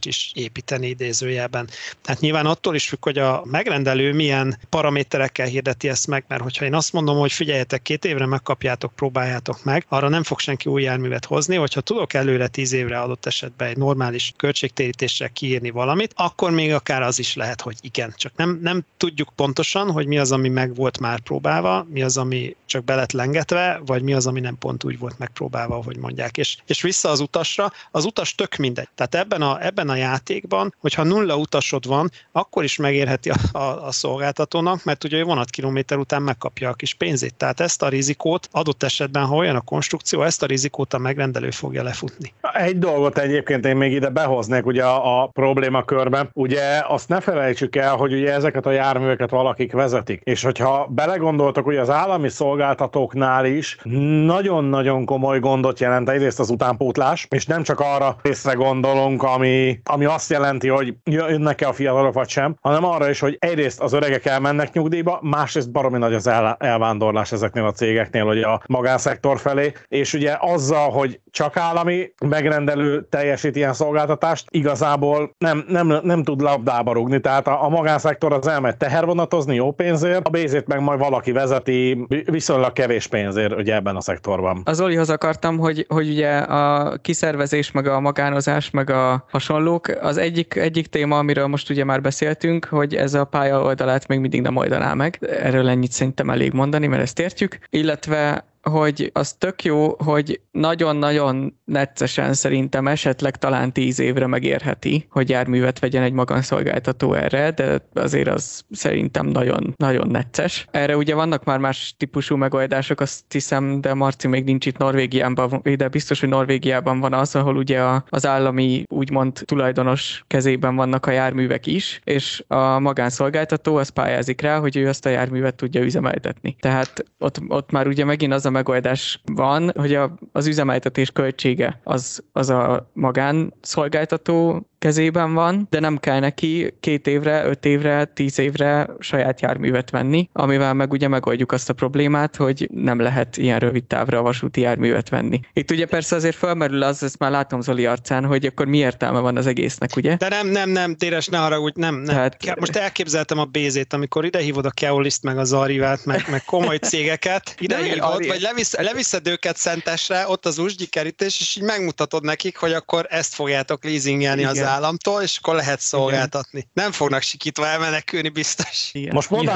is 0.01 0.33
építeni 0.35 0.87
idézőjelben. 0.89 1.69
Tehát 2.03 2.21
nyilván 2.21 2.47
attól 2.47 2.75
is 2.75 2.89
függ, 2.89 3.03
hogy 3.03 3.19
a 3.19 3.43
megrendelő 3.45 4.13
milyen 4.13 4.59
paraméterekkel 4.69 5.47
hirdeti 5.47 5.89
ezt 5.89 6.07
meg, 6.07 6.25
mert 6.29 6.43
hogyha 6.43 6.65
én 6.65 6.75
azt 6.75 6.93
mondom, 6.93 7.19
hogy 7.19 7.33
figyeljetek, 7.33 7.83
két 7.83 8.05
évre 8.05 8.27
megkapjátok, 8.27 8.93
próbáljátok 8.95 9.65
meg, 9.65 9.85
arra 9.89 10.09
nem 10.09 10.23
fog 10.23 10.39
senki 10.39 10.69
új 10.69 10.83
járművet 10.83 11.25
hozni, 11.25 11.57
hogyha 11.57 11.81
tudok 11.81 12.13
előre 12.13 12.47
tíz 12.47 12.73
évre 12.73 13.01
adott 13.01 13.27
esetben 13.27 13.69
egy 13.69 13.77
normális 13.77 14.33
költségtérítésre 14.37 15.29
kiírni 15.29 15.71
valamit, 15.71 16.13
akkor 16.17 16.51
még 16.51 16.73
akár 16.73 17.03
az 17.03 17.19
is 17.19 17.35
lehet, 17.35 17.61
hogy 17.61 17.77
igen. 17.81 18.15
Csak 18.17 18.33
nem, 18.37 18.59
nem 18.63 18.85
tudjuk 18.97 19.29
pontosan, 19.37 19.91
hogy 19.91 20.07
mi 20.07 20.19
az, 20.19 20.33
ami 20.33 20.49
meg 20.49 20.75
volt 20.75 21.01
már 21.01 21.21
próbálva, 21.21 21.87
mi 21.91 22.03
az, 22.03 22.17
ami 22.17 22.57
csak 22.67 22.85
belet 22.85 23.13
lengetve, 23.13 23.81
vagy 23.87 24.03
mi 24.03 24.13
az, 24.13 24.27
ami 24.27 24.41
nem 24.41 24.59
pont 24.59 24.85
úgy 24.85 24.99
volt 24.99 25.19
megpróbálva, 25.19 25.83
hogy 25.85 25.97
mondják. 25.97 26.37
És, 26.37 26.57
és 26.66 26.83
vissza 26.83 27.11
az 27.11 27.20
utasra, 27.20 27.72
az 27.90 28.05
utas 28.05 28.35
tök 28.35 28.57
mindegy. 28.57 28.88
Tehát 28.94 29.14
ebben 29.14 29.42
a, 29.42 29.64
ebben 29.64 29.88
a 29.88 29.96
játékban, 29.96 30.74
hogyha 30.81 31.03
nulla 31.03 31.37
utasod 31.37 31.87
van, 31.87 32.11
akkor 32.33 32.64
is 32.64 32.77
megérheti 32.77 33.31
a, 33.31 33.59
a, 33.59 33.87
a 33.87 33.92
szolgáltatónak, 33.92 34.85
mert 34.85 35.05
ugye 35.05 35.24
vonatkilométer 35.24 35.98
után 35.98 36.22
megkapja 36.22 36.68
a 36.68 36.74
kis 36.74 36.94
pénzét. 36.94 37.35
Tehát 37.35 37.61
ezt 37.61 37.83
a 37.83 37.88
rizikót 37.88 38.48
adott 38.53 38.83
esetben, 38.83 39.24
ha 39.24 39.37
olyan 39.37 39.57
a 39.57 39.61
konstrukció, 39.61 40.22
ezt 40.22 40.42
a 40.42 40.46
rizikót 40.46 40.94
a 40.94 40.98
megrendelő 40.98 41.50
fogja 41.50 41.83
lefutni. 41.83 42.33
Egy 42.53 42.79
dolgot 42.79 43.18
egyébként 43.18 43.66
én 43.66 43.77
még 43.77 43.92
ide 43.92 44.09
behoznék 44.09 44.66
ugye 44.66 44.85
a, 44.85 45.22
a 45.22 45.27
problémakörbe. 45.27 46.29
Ugye 46.33 46.83
azt 46.88 47.09
ne 47.09 47.20
felejtsük 47.20 47.77
el, 47.77 47.96
hogy 47.96 48.12
ugye 48.12 48.33
ezeket 48.33 48.66
a 48.66 48.70
járműveket 48.70 49.31
valakik 49.31 49.72
vezetik. 49.72 50.20
És 50.24 50.42
hogyha 50.42 50.87
belegondoltak, 50.90 51.64
hogy 51.64 51.77
az 51.77 51.90
állami 51.90 52.29
szolgáltatóknál 52.29 53.46
is 53.46 53.77
nagyon-nagyon 54.24 55.05
komoly 55.05 55.40
gondot 55.40 55.81
jelent 55.81 56.09
egyrészt 56.09 56.38
az 56.45 56.51
utánpótlás, 56.51 57.27
és 57.31 57.47
nem 57.47 57.63
csak 57.63 57.81
arra 57.81 58.17
részre 58.23 58.53
gondolunk, 58.53 59.23
ami, 59.23 59.81
ami 59.85 60.05
azt 60.05 60.31
jelenti, 60.31 60.69
hogy 60.69 60.95
jönnek-e 61.05 61.69
a 61.69 61.73
fiatalok 61.73 62.15
vagy 62.15 62.29
sem, 62.29 62.57
hanem 62.61 62.85
arra 62.85 63.11
is, 63.11 63.21
hogy 63.21 63.37
egyrészt 63.41 63.81
az 63.81 63.93
öregek 63.93 64.25
elmennek 64.25 64.73
nyugdíjba, 64.73 65.19
másrészt 65.23 65.71
baromi 65.71 65.99
nagy 65.99 66.15
az 66.15 66.27
el, 66.27 66.57
elvándorlás 66.59 67.33
ezeknél 67.33 67.65
a 67.65 67.73
cégeknél, 67.73 68.25
hogy 68.25 68.43
a 68.43 68.63
magánszektor 68.67 69.39
felé, 69.39 69.73
és 69.89 70.13
ugye 70.15 70.37
azzal, 70.41 70.91
hogy 70.91 71.21
csak 71.31 71.57
állami 71.57 72.13
megrendelő 72.27 73.07
teljesít 73.11 73.57
ilyen 73.57 73.73
szolgáltatást, 73.73 74.47
igazából 74.51 75.35
nem, 75.39 75.65
nem, 75.69 75.99
nem 76.03 76.23
tud 76.23 76.41
labdába 76.41 76.93
rugni, 76.93 77.21
tehát 77.21 77.47
a, 77.47 77.65
a 77.65 77.69
magánszektor 77.69 78.33
az 78.33 78.47
elmegy 78.47 78.77
tehervonatozni 78.77 79.55
jó 79.55 79.73
pénzért, 79.73 80.27
a 80.27 80.31
bézét 80.31 80.67
meg 80.67 80.81
majd 80.81 80.99
valaki 80.99 81.33
vezeti 81.33 82.07
viszonylag 82.25 82.73
kevés 82.73 83.07
pénzért 83.07 83.53
ugye 83.53 83.75
ebben 83.75 83.97
a 83.97 84.01
szektorban. 84.01 84.63
Az 84.65 84.81
Olihoz 84.81 85.11
akartam, 85.11 85.59
hogy, 85.59 85.87
hogy 85.89 86.09
ugye 86.09 86.34
a 86.42 86.97
kiszervezés, 86.97 87.70
meg 87.70 87.87
a 87.87 88.01
magánozás, 88.01 88.70
meg 88.70 88.90
a 88.90 89.25
hasonlók, 89.31 89.88
az 89.88 90.16
egyik, 90.16 90.55
egyik 90.55 90.87
téma, 90.87 91.18
amiről 91.18 91.47
most 91.47 91.70
ugye 91.70 91.85
már 91.85 92.01
beszéltünk, 92.01 92.64
hogy 92.64 92.94
ez 92.94 93.14
a 93.14 93.25
pálya 93.25 93.62
oldalát 93.62 94.09
még 94.09 94.18
mindig 94.18 94.40
nem 94.40 94.57
oldaná 94.57 94.94
meg. 94.94 95.18
Erről 95.20 95.68
ennyit 95.68 95.92
szerintem 95.92 96.31
elég 96.31 96.53
mondani, 96.53 96.87
mert 96.87 97.03
ezt 97.03 97.18
értjük. 97.18 97.59
Illetve 97.70 98.44
hogy 98.70 99.11
az 99.12 99.33
tök 99.33 99.64
jó, 99.64 99.97
hogy 100.05 100.40
nagyon-nagyon 100.51 101.59
neccesen 101.64 102.35
szerintem 102.35 102.88
esetleg 102.88 103.37
talán 103.37 103.72
tíz 103.72 103.98
évre 103.98 104.27
megérheti, 104.27 105.07
hogy 105.11 105.29
járművet 105.29 105.79
vegyen 105.79 106.03
egy 106.03 106.12
magánszolgáltató 106.12 107.14
erre, 107.14 107.50
de 107.50 107.83
azért 107.94 108.29
az 108.29 108.62
szerintem 108.70 109.27
nagyon, 109.27 109.74
nagyon 109.77 110.09
necces. 110.09 110.66
Erre 110.70 110.96
ugye 110.96 111.14
vannak 111.14 111.44
már 111.44 111.59
más 111.59 111.94
típusú 111.98 112.37
megoldások, 112.37 113.00
azt 113.00 113.22
hiszem, 113.29 113.81
de 113.81 113.94
Marci 113.94 114.29
még 114.29 114.44
nincs 114.44 114.66
itt 114.66 114.77
Norvégiában, 114.77 115.62
de 115.77 115.88
biztos, 115.88 116.20
hogy 116.20 116.29
Norvégiában 116.29 117.00
van 117.00 117.12
az, 117.12 117.35
ahol 117.35 117.57
ugye 117.57 117.83
az 118.09 118.27
állami 118.27 118.85
úgymond 118.88 119.33
tulajdonos 119.44 120.24
kezében 120.27 120.77
vannak 120.77 121.07
a 121.07 121.11
járművek 121.11 121.66
is, 121.66 122.00
és 122.05 122.44
a 122.46 122.79
magánszolgáltató 122.79 123.77
az 123.77 123.88
pályázik 123.88 124.40
rá, 124.40 124.59
hogy 124.59 124.77
ő 124.77 124.88
azt 124.88 125.07
a 125.07 125.09
járművet 125.09 125.55
tudja 125.55 125.83
üzemeltetni. 125.83 126.57
Tehát 126.61 127.05
ott, 127.18 127.40
ott 127.48 127.70
már 127.70 127.87
ugye 127.87 128.05
megint 128.05 128.33
az 128.33 128.46
a 128.46 128.50
megoldás 128.50 129.20
van, 129.24 129.72
hogy 129.77 129.94
a, 129.94 130.14
az 130.33 130.46
üzemeltetés 130.46 131.11
költsége 131.55 131.81
az, 131.85 132.25
az 132.33 132.51
a 132.51 132.90
magánszolgáltató 132.93 134.69
kezében 134.85 135.35
van, 135.35 135.66
de 135.70 135.81
nem 135.81 135.99
kell 135.99 136.18
neki 136.18 136.75
két 136.81 137.07
évre, 137.07 137.44
öt 137.44 137.64
évre, 137.64 138.05
tíz 138.05 138.38
évre 138.38 138.88
saját 138.99 139.40
járművet 139.40 139.90
venni, 139.90 140.29
amivel 140.33 140.75
meg 140.75 140.92
ugye 140.92 141.09
megoldjuk 141.09 141.53
azt 141.53 141.70
a 141.70 141.73
problémát, 141.73 142.37
hogy 142.37 142.68
nem 142.73 143.01
lehet 143.01 143.37
ilyen 143.37 143.59
rövid 143.59 143.85
távra 143.85 144.18
a 144.18 144.23
vasúti 144.23 144.61
járművet 144.61 145.09
venni. 145.09 145.40
Itt 145.53 145.70
ugye 145.70 145.87
persze 145.87 146.16
azért 146.16 146.37
felmerül 146.37 146.83
az, 146.83 147.03
ezt 147.03 147.18
már 147.18 147.31
látom 147.31 147.61
Zoli 147.61 147.87
arcán, 147.87 148.25
hogy 148.25 148.47
akkor 148.47 148.66
mi 148.66 148.79
értelme 148.79 149.18
van 149.18 149.37
az 149.37 149.47
egésznek, 149.47 149.97
ugye? 149.97 150.16
De 150.16 150.29
nem, 150.29 150.47
nem, 150.47 150.70
nem, 150.70 150.97
téres, 150.97 151.27
ne 151.27 151.38
haragudj, 151.38 151.81
nem, 151.81 151.94
nem. 151.94 152.07
Tehát... 152.14 152.61
Most 152.61 152.77
elképzeltem 152.77 153.38
a 153.38 153.44
Bézét, 153.44 153.92
amikor 153.92 154.25
idehívod 154.25 154.66
a 154.66 154.70
Keoliszt, 154.70 155.23
meg 155.23 155.38
a 155.38 155.44
Zarivát, 155.44 156.05
meg, 156.05 156.25
meg 156.31 156.44
komoly 156.44 156.77
cégeket, 156.77 157.55
idehívod, 157.59 158.27
vagy 158.27 158.40
levisz, 158.40 158.77
leviszed 158.77 159.27
őket 159.27 159.57
Szentesre, 159.57 160.29
ott 160.29 160.47
az 160.47 160.59
usgyi 160.59 160.87
kerítés, 160.87 161.40
és 161.40 161.57
így 161.57 161.62
megmutatod 161.62 162.25
nekik, 162.25 162.57
hogy 162.57 162.73
akkor 162.73 163.07
ezt 163.11 163.35
fogjátok 163.35 163.85
leasingelni 163.85 164.40
Igen. 164.40 164.53
az 164.53 164.73
államtól, 164.75 165.23
és 165.23 165.39
akkor 165.43 165.55
lehet 165.55 165.81
szolgáltatni. 165.81 166.59
Igen. 166.59 166.71
Nem 166.73 166.93
fognak 166.93 167.23
sikítva 167.23 167.67
elmenekülni 167.67 168.29
biztos. 168.29 168.91
Igen. 168.93 169.15
Most 169.15 169.31
mondd 169.31 169.51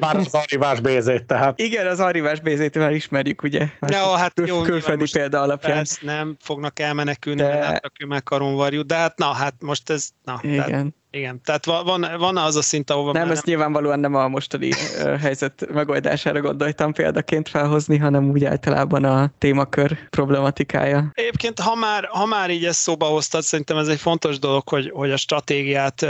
már 0.00 0.16
az 0.16 0.34
arrivás 0.34 0.80
bézét, 0.80 1.24
tehát. 1.24 1.58
Igen, 1.60 1.86
az 1.86 2.00
arrivás 2.00 2.40
bézét 2.40 2.78
már 2.78 2.92
ismerjük, 2.92 3.42
ugye? 3.42 3.68
Ja, 3.80 4.16
hát 4.16 4.32
jó, 4.46 4.60
külföldi 4.60 5.04
példa 5.12 5.40
alapján. 5.40 5.76
Persze, 5.76 5.98
nem 6.02 6.36
fognak 6.40 6.78
elmenekülni, 6.78 7.42
de... 7.42 7.48
mert 7.48 7.82
nem 7.98 8.08
meg 8.08 8.22
karonvarjú, 8.22 8.82
de 8.82 8.94
hát 8.94 9.18
na, 9.18 9.32
hát 9.32 9.54
most 9.60 9.90
ez, 9.90 10.08
na, 10.24 10.38
Igen. 10.42 10.64
Tehát 10.64 10.86
Igen, 11.10 11.40
tehát 11.44 11.64
van, 11.64 12.06
van 12.18 12.36
az 12.36 12.56
a 12.56 12.62
szint, 12.62 12.90
ahova 12.90 13.12
Nem, 13.12 13.30
ezt 13.30 13.44
nem... 13.44 13.54
nyilvánvalóan 13.54 14.00
nem 14.00 14.14
a 14.14 14.28
mostani 14.28 14.70
helyzet 15.24 15.66
megoldására 15.72 16.40
gondoltam 16.40 16.92
példaként 16.92 17.48
felhozni, 17.48 17.98
hanem 17.98 18.30
úgy 18.30 18.44
általában 18.44 19.04
a 19.04 19.30
témakör 19.38 20.08
problematikája. 20.10 21.10
Egyébként, 21.14 21.60
ha 21.60 21.74
már, 21.74 22.04
ha 22.04 22.26
már 22.26 22.50
így 22.50 22.64
ezt 22.64 22.78
szóba 22.78 23.06
hoztad, 23.06 23.42
szerintem 23.42 23.76
ez 23.76 23.88
egy 23.88 24.00
fontos 24.00 24.38
dolog, 24.38 24.68
hogy, 24.68 24.90
hogy 24.94 25.10
a 25.10 25.16
stratégiát 25.16 26.06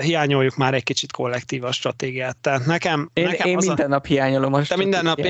hiányoljuk 0.00 0.56
már 0.56 0.74
egy 0.74 0.82
kicsit 0.82 1.12
kollektív 1.12 1.64
a 1.64 1.72
stratégiát. 1.72 2.36
Tehát 2.36 2.66
nekem, 2.66 3.10
én, 3.12 3.24
nekem 3.24 3.46
én 3.46 3.56
az 3.56 3.66
minden 3.66 3.86
a... 3.86 3.88
nap 3.88 4.06
hiányolom 4.06 4.52
a 4.52 4.62
Te 4.62 4.76
minden 4.76 5.04
nap, 5.04 5.20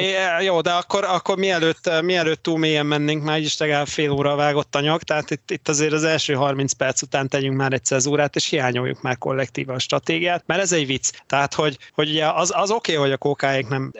jó, 0.40 0.60
de 0.60 0.70
akkor, 0.70 1.04
akkor 1.04 1.36
mielőtt, 1.36 1.90
mielőtt 2.02 2.42
túl 2.42 2.58
mélyen 2.58 2.86
mennénk, 2.86 3.24
már 3.24 3.38
is 3.38 3.58
legalább 3.58 3.86
fél 3.86 4.10
óra 4.10 4.34
vágott 4.34 4.76
anyag, 4.76 5.02
tehát 5.02 5.30
itt, 5.30 5.50
itt 5.50 5.68
azért 5.68 5.92
az 5.92 6.04
első 6.04 6.34
30 6.34 6.72
perc 6.72 7.02
után 7.02 7.28
tegyünk 7.28 7.56
már 7.56 7.72
egy 7.72 7.84
cezúrát, 7.84 8.36
és 8.36 8.46
hiányoljuk 8.46 9.02
már 9.02 9.18
kollektív 9.18 9.68
a 9.68 9.78
stratégiát, 9.78 10.42
mert 10.46 10.60
ez 10.60 10.72
egy 10.72 10.86
vicc. 10.86 11.10
Tehát, 11.26 11.54
hogy, 11.54 11.78
hogy 11.92 12.08
ugye 12.08 12.26
az, 12.26 12.52
az 12.56 12.70
oké, 12.70 12.92
okay, 12.92 13.04
hogy 13.04 13.12
a 13.12 13.18
kókáik 13.18 13.68
nem, 13.68 13.92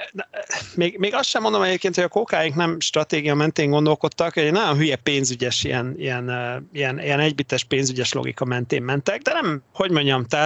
még, 0.74 0.98
még 0.98 1.14
azt 1.14 1.28
sem 1.28 1.42
mondom 1.42 1.62
egyébként, 1.62 1.94
hogy 1.94 2.04
a 2.04 2.08
kókáik 2.08 2.54
nem 2.54 2.80
stratégia 2.80 3.34
mentén 3.34 3.70
gondolkodtak, 3.70 4.37
egy 4.37 4.52
nagyon 4.52 4.76
hülye 4.76 4.96
pénzügyes, 4.96 5.64
ilyen, 5.64 5.94
ilyen, 5.98 6.30
ilyen, 6.72 7.00
ilyen 7.00 7.20
egybites 7.20 7.64
pénzügyes 7.64 8.12
logika 8.12 8.44
mentén 8.44 8.82
mentek, 8.82 9.22
de 9.22 9.32
nem, 9.32 9.62
hogy 9.72 9.90
mondjam, 9.90 10.24
tehát 10.24 10.38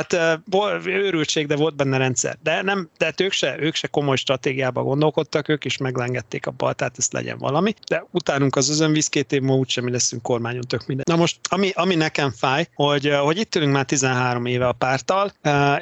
őrültség, 0.84 1.46
de 1.46 1.56
volt 1.56 1.76
benne 1.76 1.96
rendszer. 1.96 2.38
De, 2.42 2.62
nem, 2.62 2.88
de 2.98 3.12
ők 3.16 3.32
se, 3.32 3.56
ők 3.60 3.74
se 3.74 3.86
komoly 3.86 4.16
stratégiába 4.16 4.82
gondolkodtak, 4.82 5.48
ők 5.48 5.64
is 5.64 5.76
meglengették 5.76 6.46
a 6.46 6.50
bal, 6.50 6.74
tehát 6.74 6.98
ezt 6.98 7.12
legyen 7.12 7.38
valami. 7.38 7.74
De 7.88 8.04
utánunk 8.10 8.56
az 8.56 8.70
özönvíz 8.70 9.08
két 9.08 9.32
év 9.32 9.40
múlva 9.40 9.58
úgysem 9.58 9.84
mi 9.84 9.90
leszünk 9.90 10.22
kormányon, 10.22 10.62
tök 10.62 10.86
minden. 10.86 11.04
Na 11.08 11.16
most, 11.16 11.38
ami, 11.48 11.70
ami 11.74 11.94
nekem 11.94 12.30
fáj, 12.30 12.66
hogy, 12.74 13.10
hogy 13.22 13.38
itt 13.38 13.54
ülünk 13.54 13.72
már 13.72 13.84
13 13.84 14.46
éve 14.46 14.68
a 14.68 14.72
pártal, 14.72 15.32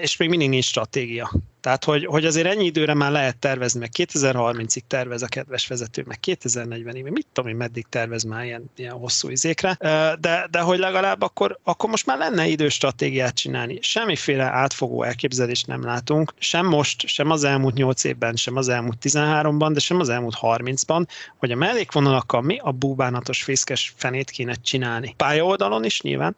és 0.01 0.16
még 0.16 0.28
mindig 0.28 0.49
nincs 0.49 0.64
stratégia. 0.64 1.30
Tehát, 1.61 1.84
hogy, 1.84 2.04
hogy 2.06 2.24
azért 2.24 2.46
ennyi 2.46 2.64
időre 2.64 2.94
már 2.94 3.11
lehet 3.11 3.36
tervezni, 3.36 3.80
meg 3.80 3.90
2030-ig 3.96 4.80
tervez 4.86 5.22
a 5.22 5.26
kedves 5.26 5.66
vezető, 5.66 6.04
meg 6.06 6.18
2040-ig, 6.26 7.11
mit 7.11 7.26
tudom 7.32 7.50
én, 7.50 7.56
meddig 7.56 7.86
tervez 7.88 8.22
már 8.22 8.44
ilyen, 8.44 8.70
ilyen 8.76 8.92
hosszú 8.92 9.28
izékre, 9.28 9.76
de, 10.20 10.46
de 10.50 10.61
hogy 10.61 10.78
legalább 10.78 11.22
akkor, 11.22 11.58
akkor 11.62 11.90
most 11.90 12.06
már 12.06 12.18
lenne 12.18 12.46
idő 12.46 12.68
stratégiát 12.68 13.34
csinálni. 13.34 13.78
Semmiféle 13.82 14.44
átfogó 14.44 15.02
elképzelést 15.02 15.66
nem 15.66 15.84
látunk, 15.84 16.34
sem 16.38 16.66
most, 16.66 17.06
sem 17.06 17.30
az 17.30 17.44
elmúlt 17.44 17.74
8 17.74 18.04
évben, 18.04 18.36
sem 18.36 18.56
az 18.56 18.68
elmúlt 18.68 18.98
13-ban, 19.02 19.70
de 19.72 19.80
sem 19.80 20.00
az 20.00 20.08
elmúlt 20.08 20.36
30-ban, 20.40 21.06
hogy 21.36 21.50
a 21.50 21.56
mellékvonalakkal 21.56 22.40
mi 22.40 22.58
a 22.62 22.70
búbánatos 22.70 23.42
fészkes 23.42 23.92
fenét 23.96 24.30
kéne 24.30 24.54
csinálni. 24.54 25.14
Pályaoldalon 25.16 25.84
is 25.84 26.00
nyilván, 26.00 26.36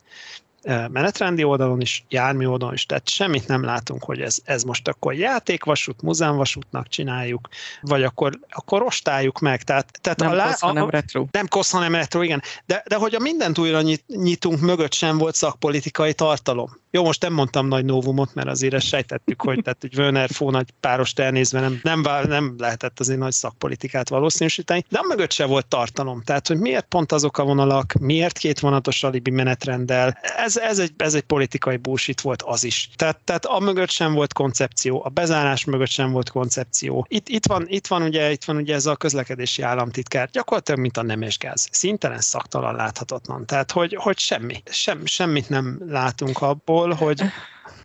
menetrendi 0.65 1.45
oldalon 1.45 1.81
is, 1.81 2.05
jármű 2.09 2.47
oldalon 2.47 2.75
is, 2.75 2.87
tehát 2.87 3.09
semmit 3.09 3.49
nem 3.49 3.65
látunk, 3.65 4.05
hogy 4.05 4.21
ez, 4.21 4.39
ez 4.45 4.63
most 4.63 4.89
akkor 4.89 5.15
játékvasút, 5.15 6.03
múzeumvasútnak 6.03 6.89
csináljuk, 6.89 7.49
vagy 7.81 8.03
akkor, 8.03 8.39
akkor 8.49 8.81
rostáljuk 8.81 9.39
meg. 9.39 9.63
Tehát, 9.63 9.99
tehát 10.01 10.19
nem 10.19 10.31
a 10.31 10.35
lá, 10.35 10.45
kosz, 10.45 10.61
hanem 10.61 10.91
retro. 10.91 11.27
Nem 11.31 11.49
kosz, 11.49 11.71
hanem 11.71 11.95
retro, 11.95 12.23
igen. 12.23 12.43
De, 12.67 12.83
de 12.87 12.97
hogy 12.97 13.15
a 13.15 13.19
mindent 13.19 13.59
újra 13.59 13.81
nyit, 13.81 14.05
nyitunk 14.07 14.61
mögött 14.61 14.93
sem 14.93 15.19
volt 15.19 15.35
szakpolitikai 15.35 16.15
tartalom. 16.15 16.81
Jó, 16.95 17.05
most 17.05 17.23
nem 17.23 17.33
mondtam 17.33 17.69
nagy 17.69 17.85
novumot, 17.85 18.35
mert 18.35 18.49
azért 18.49 18.75
ezt 18.75 18.87
sejtettük, 18.87 19.43
hogy, 19.43 19.63
tehát, 19.63 19.81
hogy 19.81 19.99
Wöner 19.99 20.31
Fó 20.31 20.51
nagy 20.51 20.71
párost 20.81 21.19
elnézve 21.19 21.61
nem, 21.61 21.81
nem, 21.83 22.03
nem 22.29 22.55
lehetett 22.59 23.01
azért 23.01 23.19
nagy 23.19 23.33
szakpolitikát 23.33 24.09
valószínűsíteni, 24.09 24.85
de 24.89 24.99
a 24.99 25.07
mögött 25.09 25.33
se 25.33 25.45
volt 25.45 25.67
tartalom. 25.67 26.23
Tehát, 26.23 26.47
hogy 26.47 26.59
miért 26.59 26.85
pont 26.85 27.13
azok 27.13 27.39
a 27.39 27.45
vonalak, 27.45 27.93
miért 28.01 28.39
két 28.39 28.61
vonatos 28.61 29.03
alibi 29.03 29.31
menetrenddel, 29.31 30.19
ez, 30.37 30.57
ez, 30.57 30.79
egy, 30.79 30.93
ez 30.97 31.15
egy 31.15 31.23
politikai 31.23 31.77
bullshit 31.77 32.21
volt 32.21 32.43
az 32.43 32.65
is. 32.65 32.89
Tehát, 32.97 33.21
tehát 33.25 33.45
a 33.45 33.59
mögött 33.59 33.91
sem 33.91 34.15
volt 34.15 34.33
koncepció, 34.33 35.05
a 35.05 35.09
bezárás 35.09 35.65
mögött 35.65 35.89
sem 35.89 36.11
volt 36.11 36.31
koncepció. 36.31 37.07
Itt, 37.09 37.29
itt, 37.29 37.47
van, 37.47 37.65
itt, 37.69 37.87
van, 37.87 38.03
ugye, 38.03 38.31
itt 38.31 38.45
van 38.45 38.57
ugye 38.57 38.75
ez 38.75 38.87
a 38.87 38.97
közlekedési 38.97 39.63
államtitkár, 39.63 40.29
gyakorlatilag 40.33 40.81
mint 40.81 40.97
a 40.97 41.03
nemesgáz. 41.03 41.69
Szintelen 41.71 42.21
szaktalan 42.21 42.75
láthatatlan. 42.75 43.47
Tehát, 43.47 43.71
hogy, 43.71 43.97
hogy 44.01 44.19
semmi, 44.19 44.63
sem, 44.71 45.07
semmit 45.07 45.49
nem 45.49 45.83
látunk 45.89 46.43
abból, 46.43 46.81
hogy 46.91 47.23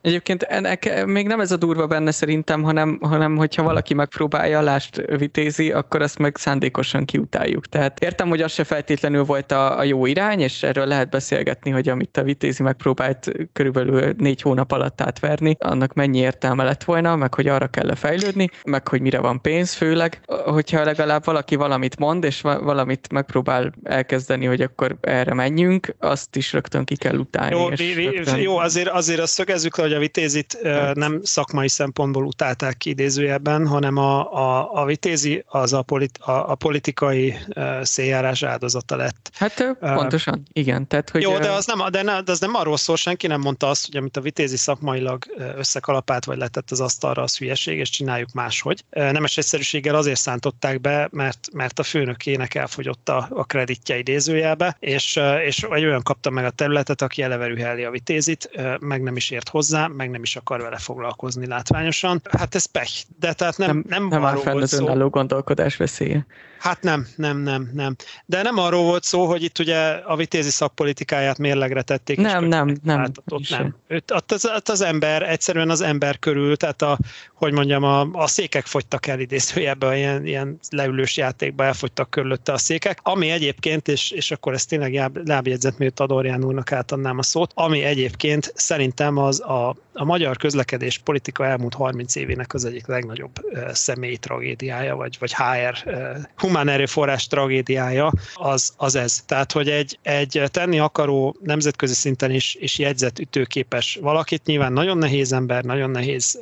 Egyébként 0.02 0.44
ennek 0.44 1.06
még 1.06 1.28
nem 1.28 1.40
ez 1.40 1.52
a 1.52 1.58
durva 1.58 1.88
benne 1.88 2.12
szerintem, 2.12 2.64
hanem, 2.64 3.00
hanem 3.02 3.36
hogyha 3.36 3.64
valaki 3.64 3.94
megpróbálja, 3.94 4.62
lást 4.62 5.04
vitézi, 5.18 5.72
akkor 5.72 6.02
azt 6.02 6.18
meg 6.18 6.38
szándékosan 6.38 7.06
kiutáljuk. 7.06 7.66
Tehát 7.66 8.00
értem, 8.00 8.30
hogy 8.30 8.42
az 8.42 8.52
se 8.52 8.64
feltétlenül 8.64 9.24
volt 9.24 9.52
a, 9.52 9.78
a 9.78 9.84
jó 9.84 10.06
irány, 10.06 10.40
és 10.40 10.64
erről 10.64 10.86
lehet 10.86 11.10
beszélgetni, 11.10 11.72
hogy 11.72 11.90
amit 11.90 12.18
a 12.18 12.24
vitézi 12.24 12.64
megpróbált 12.64 13.32
körülbelül 13.54 14.14
négy 14.18 14.42
hónap 14.42 14.72
alatt 14.72 15.02
átverni, 15.02 15.56
annak 15.60 15.94
mennyi 15.94 16.18
értelme 16.18 16.64
lett 16.64 16.84
volna, 16.84 17.16
meg 17.16 17.34
hogy 17.34 17.48
arra 17.48 17.68
kell 17.68 17.96
fejlődni, 17.96 18.50
meg 18.66 18.88
hogy 18.88 19.02
mire 19.02 19.20
van 19.20 19.42
pénz 19.42 19.74
főleg. 19.74 20.22
Hogyha 20.46 20.84
legalább 20.84 21.26
valaki 21.26 21.56
valamit 21.56 22.00
mond, 22.00 22.24
és 22.24 22.42
valamit 22.42 23.12
megpróbál 23.12 23.72
elkezdeni, 23.84 24.46
hogy 24.46 24.62
akkor 24.62 24.98
erre 25.02 25.34
menjünk, 25.34 25.96
azt 26.00 26.36
is 26.36 26.54
rögtön 26.54 26.84
ki 26.86 26.96
kell 26.96 27.18
utálni. 27.18 27.56
Jó, 27.56 27.68
és 27.68 27.96
rögtön... 27.96 28.40
jó 28.40 28.58
azért, 28.58 28.88
azért 28.88 29.20
azt 29.20 29.34
szögezzük 29.34 29.76
hogy 29.88 29.96
a 29.96 30.00
vitézit 30.00 30.58
nem 30.94 31.20
szakmai 31.24 31.68
szempontból 31.68 32.26
utálták 32.26 32.78
ki 32.78 32.90
idézőjebben, 32.90 33.68
hanem 33.68 33.98
a, 33.98 34.34
a, 34.34 34.74
a 34.74 34.86
vitézi 34.86 35.44
az 35.48 35.74
a, 35.74 35.82
polit, 35.82 36.18
a, 36.18 36.52
a 36.52 36.56
politikai 36.56 37.36
széljárás 37.82 38.44
áldozata 38.44 38.96
lett. 38.96 39.30
Hát 39.34 39.78
pontosan, 39.80 40.44
igen. 40.54 40.88
Tehát, 40.88 41.10
hogy 41.10 41.22
Jó, 41.22 41.38
de 41.38 41.52
az, 41.52 41.66
nem, 41.66 41.92
de, 41.92 42.02
ne, 42.02 42.22
de 42.22 42.32
az 42.32 42.40
nem 42.40 42.56
arról 42.56 42.78
szól, 42.78 42.96
senki 42.96 43.28
nem 43.28 43.42
mondta 43.42 43.70
azt, 43.70 43.86
hogy 43.86 43.98
amit 43.98 44.18
a 44.18 44.22
vitézi 44.22 44.58
szakmailag 44.58 45.26
összekalapált 45.56 46.26
vagy 46.26 46.38
letett 46.38 46.72
az 46.72 46.82
asztalra, 46.82 47.22
az 47.22 47.38
hülyeség, 47.38 47.78
és 47.78 47.90
csináljuk 47.90 48.32
máshogy. 48.34 48.84
Nemes 48.90 49.38
egyszerűséggel 49.38 49.96
azért 49.96 50.20
szántották 50.20 50.82
be, 50.82 51.08
mert, 51.12 51.48
mert 51.54 51.80
a 51.80 51.84
főnökének 51.84 52.56
elfogyott 52.56 53.10
a, 53.10 53.28
a 53.32 53.44
kreditje 53.44 53.98
idézőjelbe, 53.98 54.78
és, 54.80 55.20
és 55.46 55.64
egy 55.72 55.86
olyan 55.86 56.04
kapta 56.04 56.30
meg 56.30 56.46
a 56.46 56.50
területet, 56.50 57.02
aki 57.02 57.22
eleve 57.22 57.46
a 57.88 57.92
vitézit, 57.92 58.50
meg 58.80 59.02
nem 59.02 59.16
is 59.16 59.30
ért 59.30 59.50
hozzá, 59.50 59.77
meg 59.88 60.10
nem 60.10 60.22
is 60.22 60.36
akar 60.36 60.62
vele 60.62 60.78
foglalkozni 60.78 61.48
látványosan. 61.48 62.22
Hát 62.38 62.56
ez 62.56 62.66
pech, 62.66 63.04
de 63.20 63.34
tehát 63.34 63.58
nem, 63.58 63.68
nem, 63.68 63.84
nem, 63.88 64.08
nem 64.08 64.26
áll 64.26 64.36
fenn 64.36 64.62
az 64.62 64.74
önálló 64.74 65.10
gondolkodás 65.10 65.78
veszélye. 65.78 66.26
Hát 66.60 66.82
nem, 66.82 67.08
nem, 67.16 67.38
nem, 67.38 67.70
nem. 67.74 67.96
De 68.26 68.42
nem 68.42 68.58
arról 68.58 68.84
volt 68.84 69.04
szó, 69.04 69.26
hogy 69.26 69.44
itt 69.44 69.60
ugye 69.60 69.78
a 69.90 70.16
vitézi 70.16 70.50
szakpolitikáját 70.50 71.38
mérlegre 71.38 71.82
tették. 71.82 72.18
Nem, 72.18 72.46
nem, 72.46 72.78
nem. 72.84 73.12
Ott 73.30 73.50
nem. 73.50 73.76
Őt, 73.88 74.12
ott 74.12 74.32
az, 74.32 74.46
ott 74.56 74.70
az 74.70 74.82
ember, 74.82 75.30
egyszerűen 75.30 75.70
az 75.70 75.82
ember 75.82 76.20
körül, 76.20 76.58
tehát 76.58 76.82
a, 76.82 76.98
hogy 77.34 77.54
mondjam, 77.54 77.84
a, 77.84 78.08
a 78.12 78.28
székek 78.28 78.66
fogytak 78.66 79.08
el 79.08 79.20
idézőjebben, 79.20 79.96
ilyen, 79.96 80.26
ilyen 80.26 80.60
leülős 80.70 81.18
játékba 81.18 81.64
elfogytak 81.64 82.10
körülötte 82.10 82.52
a 82.52 82.58
székek, 82.58 83.00
ami 83.04 83.30
egyébként, 83.30 83.88
és, 83.88 84.12
és 84.12 84.32
akkor 84.32 84.54
ezt 84.54 84.70
tényleg 84.70 85.12
lábjegyzet, 85.26 85.78
miért 85.78 86.00
Adorján 86.00 86.44
úrnak 86.44 86.72
átadnám 86.72 87.18
a 87.18 87.24
szót, 87.24 87.52
ami 87.54 87.84
egyébként 87.84 88.52
szerintem 88.56 89.18
az 89.18 89.42
a, 89.42 89.67
a 89.94 90.04
magyar 90.04 90.38
közlekedés 90.38 90.98
politika 90.98 91.46
elmúlt 91.46 91.74
30 91.74 92.16
évének 92.16 92.54
az 92.54 92.66
egyik 92.66 92.88
legnagyobb 92.88 93.32
személyi 93.72 94.18
tragédiája, 94.18 94.96
vagy, 94.96 95.18
vagy 95.20 95.34
HR 95.34 95.92
humán 96.36 96.68
erőforrás 96.68 97.28
tragédiája 97.28 98.12
az, 98.34 98.74
az 98.78 98.96
ez. 98.96 99.24
Tehát, 99.26 99.52
hogy 99.52 99.70
egy, 99.70 100.00
egy 100.02 100.44
tenni 100.52 100.80
akaró 100.80 101.36
nemzetközi 101.44 101.94
szinten 101.94 102.32
is, 102.32 102.56
is 102.60 102.80
jegyzett 102.80 103.20
ütőképes 103.20 104.00
valakit, 104.02 104.46
nyilván 104.46 104.74
nagyon 104.74 104.98
nehéz 104.98 105.34
ember, 105.34 105.64
nagyon 105.64 105.90
nehéz 105.90 106.40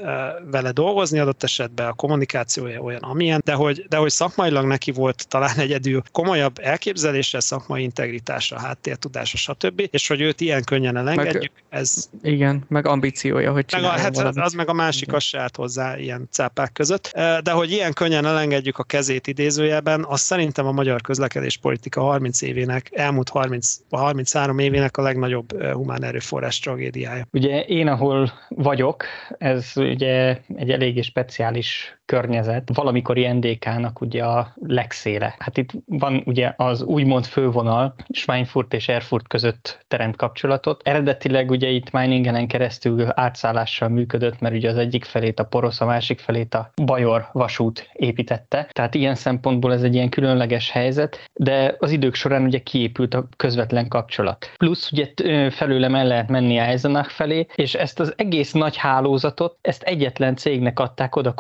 vele 0.52 0.72
dolgozni 0.72 1.20
adott 1.20 1.44
esetben, 1.44 1.88
a 1.88 1.94
kommunikációja 1.94 2.82
olyan, 2.82 3.02
amilyen, 3.02 3.42
de 3.46 3.54
hogy, 3.54 3.86
de 3.90 3.98
hogy 3.98 4.12
szakmailag 4.12 4.66
neki 4.66 4.92
volt 4.92 5.28
talán 5.28 5.58
egyedül 5.58 6.04
komolyabb 6.12 6.60
elképzelésre, 6.62 7.40
szakmai 7.40 7.84
integritásra, 7.84 8.60
háttértudásra, 8.60 9.38
stb. 9.38 9.88
És 9.92 10.08
hogy 10.08 10.22
őt 10.22 10.42
ilyen 10.42 10.64
könnyen 10.64 10.98
elengedjük, 10.98 11.52
meg, 11.70 11.80
ez... 11.80 12.10
Igen, 12.22 12.64
meg 12.68 12.88
ambíciója, 13.16 13.52
hogy 13.52 13.66
meg 13.72 13.84
a, 13.84 13.88
hát 13.88 14.18
az 14.18 14.54
meg 14.54 14.70
a 14.70 14.74
másik, 14.74 15.14
az 15.14 15.24
se 15.24 15.40
állt 15.40 15.56
hozzá 15.56 15.98
ilyen 15.98 16.28
cápák 16.32 16.72
között. 16.72 17.12
De 17.44 17.52
hogy 17.52 17.72
ilyen 17.72 17.94
könnyen 17.94 18.26
elengedjük 18.26 18.78
a 18.78 18.84
kezét 18.84 19.28
idézőjelben, 19.28 20.06
az 20.08 20.20
szerintem 20.20 20.66
a 20.66 20.72
magyar 20.72 21.02
közlekedés 21.02 21.58
politika 21.58 22.02
30 22.02 22.42
évének, 22.42 22.90
elmúlt 22.94 23.30
30, 23.30 23.76
33 23.90 24.60
évének 24.60 24.98
a 24.98 25.02
legnagyobb 25.02 25.64
humán 25.74 26.04
erőforrás 26.04 26.60
tragédiája. 26.60 27.28
Ugye 27.32 27.62
én, 27.62 27.88
ahol 27.88 28.32
vagyok, 28.50 29.06
ez 29.38 29.72
ugye 29.76 30.40
egy 30.56 30.70
eléggé 30.70 31.02
speciális 31.02 31.98
környezet, 32.06 32.70
valamikori 32.74 33.28
NDK-nak 33.28 34.02
ugye 34.02 34.24
a 34.24 34.54
legszéle. 34.56 35.36
Hát 35.40 35.58
itt 35.58 35.72
van 35.86 36.24
ugye 36.26 36.54
az 36.58 36.82
úgymond 36.82 37.26
fővonal, 37.26 37.96
Schweinfurt 38.10 38.74
és 38.74 38.88
Erfurt 38.88 39.28
között 39.28 39.86
teremt 39.88 40.16
kapcsolatot. 40.16 40.82
Eredetileg 40.84 41.50
ugye 41.50 41.70
itt 41.70 41.92
Meiningenen 41.92 42.48
keresztül 42.48 43.08
átszállással 43.14 43.90
működött, 43.90 44.40
mert 44.40 44.56
ugye 44.56 44.70
az 44.70 44.78
egyik 44.78 45.06
felét 45.06 45.40
a 45.40 45.44
Porosz, 45.44 45.82
a 45.82 45.86
másik 45.86 46.20
felét 46.20 46.54
a 46.54 46.72
Bajor 46.86 47.30
vasút 47.32 47.90
építette. 47.94 48.68
Tehát 48.72 48.96
ilyen 48.96 49.16
szempontból 49.16 49.74
ez 49.74 49.84
egy 49.84 49.94
ilyen 49.94 50.10
különleges 50.10 50.72
helyzet, 50.72 51.30
de 51.34 51.76
az 51.80 51.92
idők 51.92 52.16
során 52.16 52.44
ugye 52.44 52.60
kiépült 52.60 53.14
a 53.14 53.28
közvetlen 53.36 53.88
kapcsolat. 53.88 54.52
Plusz 54.58 54.92
ugye 54.92 55.08
felőlem 55.50 55.96
el 55.96 56.08
lehet 56.08 56.30
menni 56.30 56.58
Eisenach 56.58 57.10
felé, 57.10 57.48
és 57.56 57.74
ezt 57.74 58.00
az 58.00 58.14
egész 58.18 58.52
nagy 58.52 58.78
hálózatot, 58.78 59.58
ezt 59.62 59.84
egyetlen 59.84 60.36
cégnek 60.36 60.80
adták 60.80 61.16
oda 61.16 61.34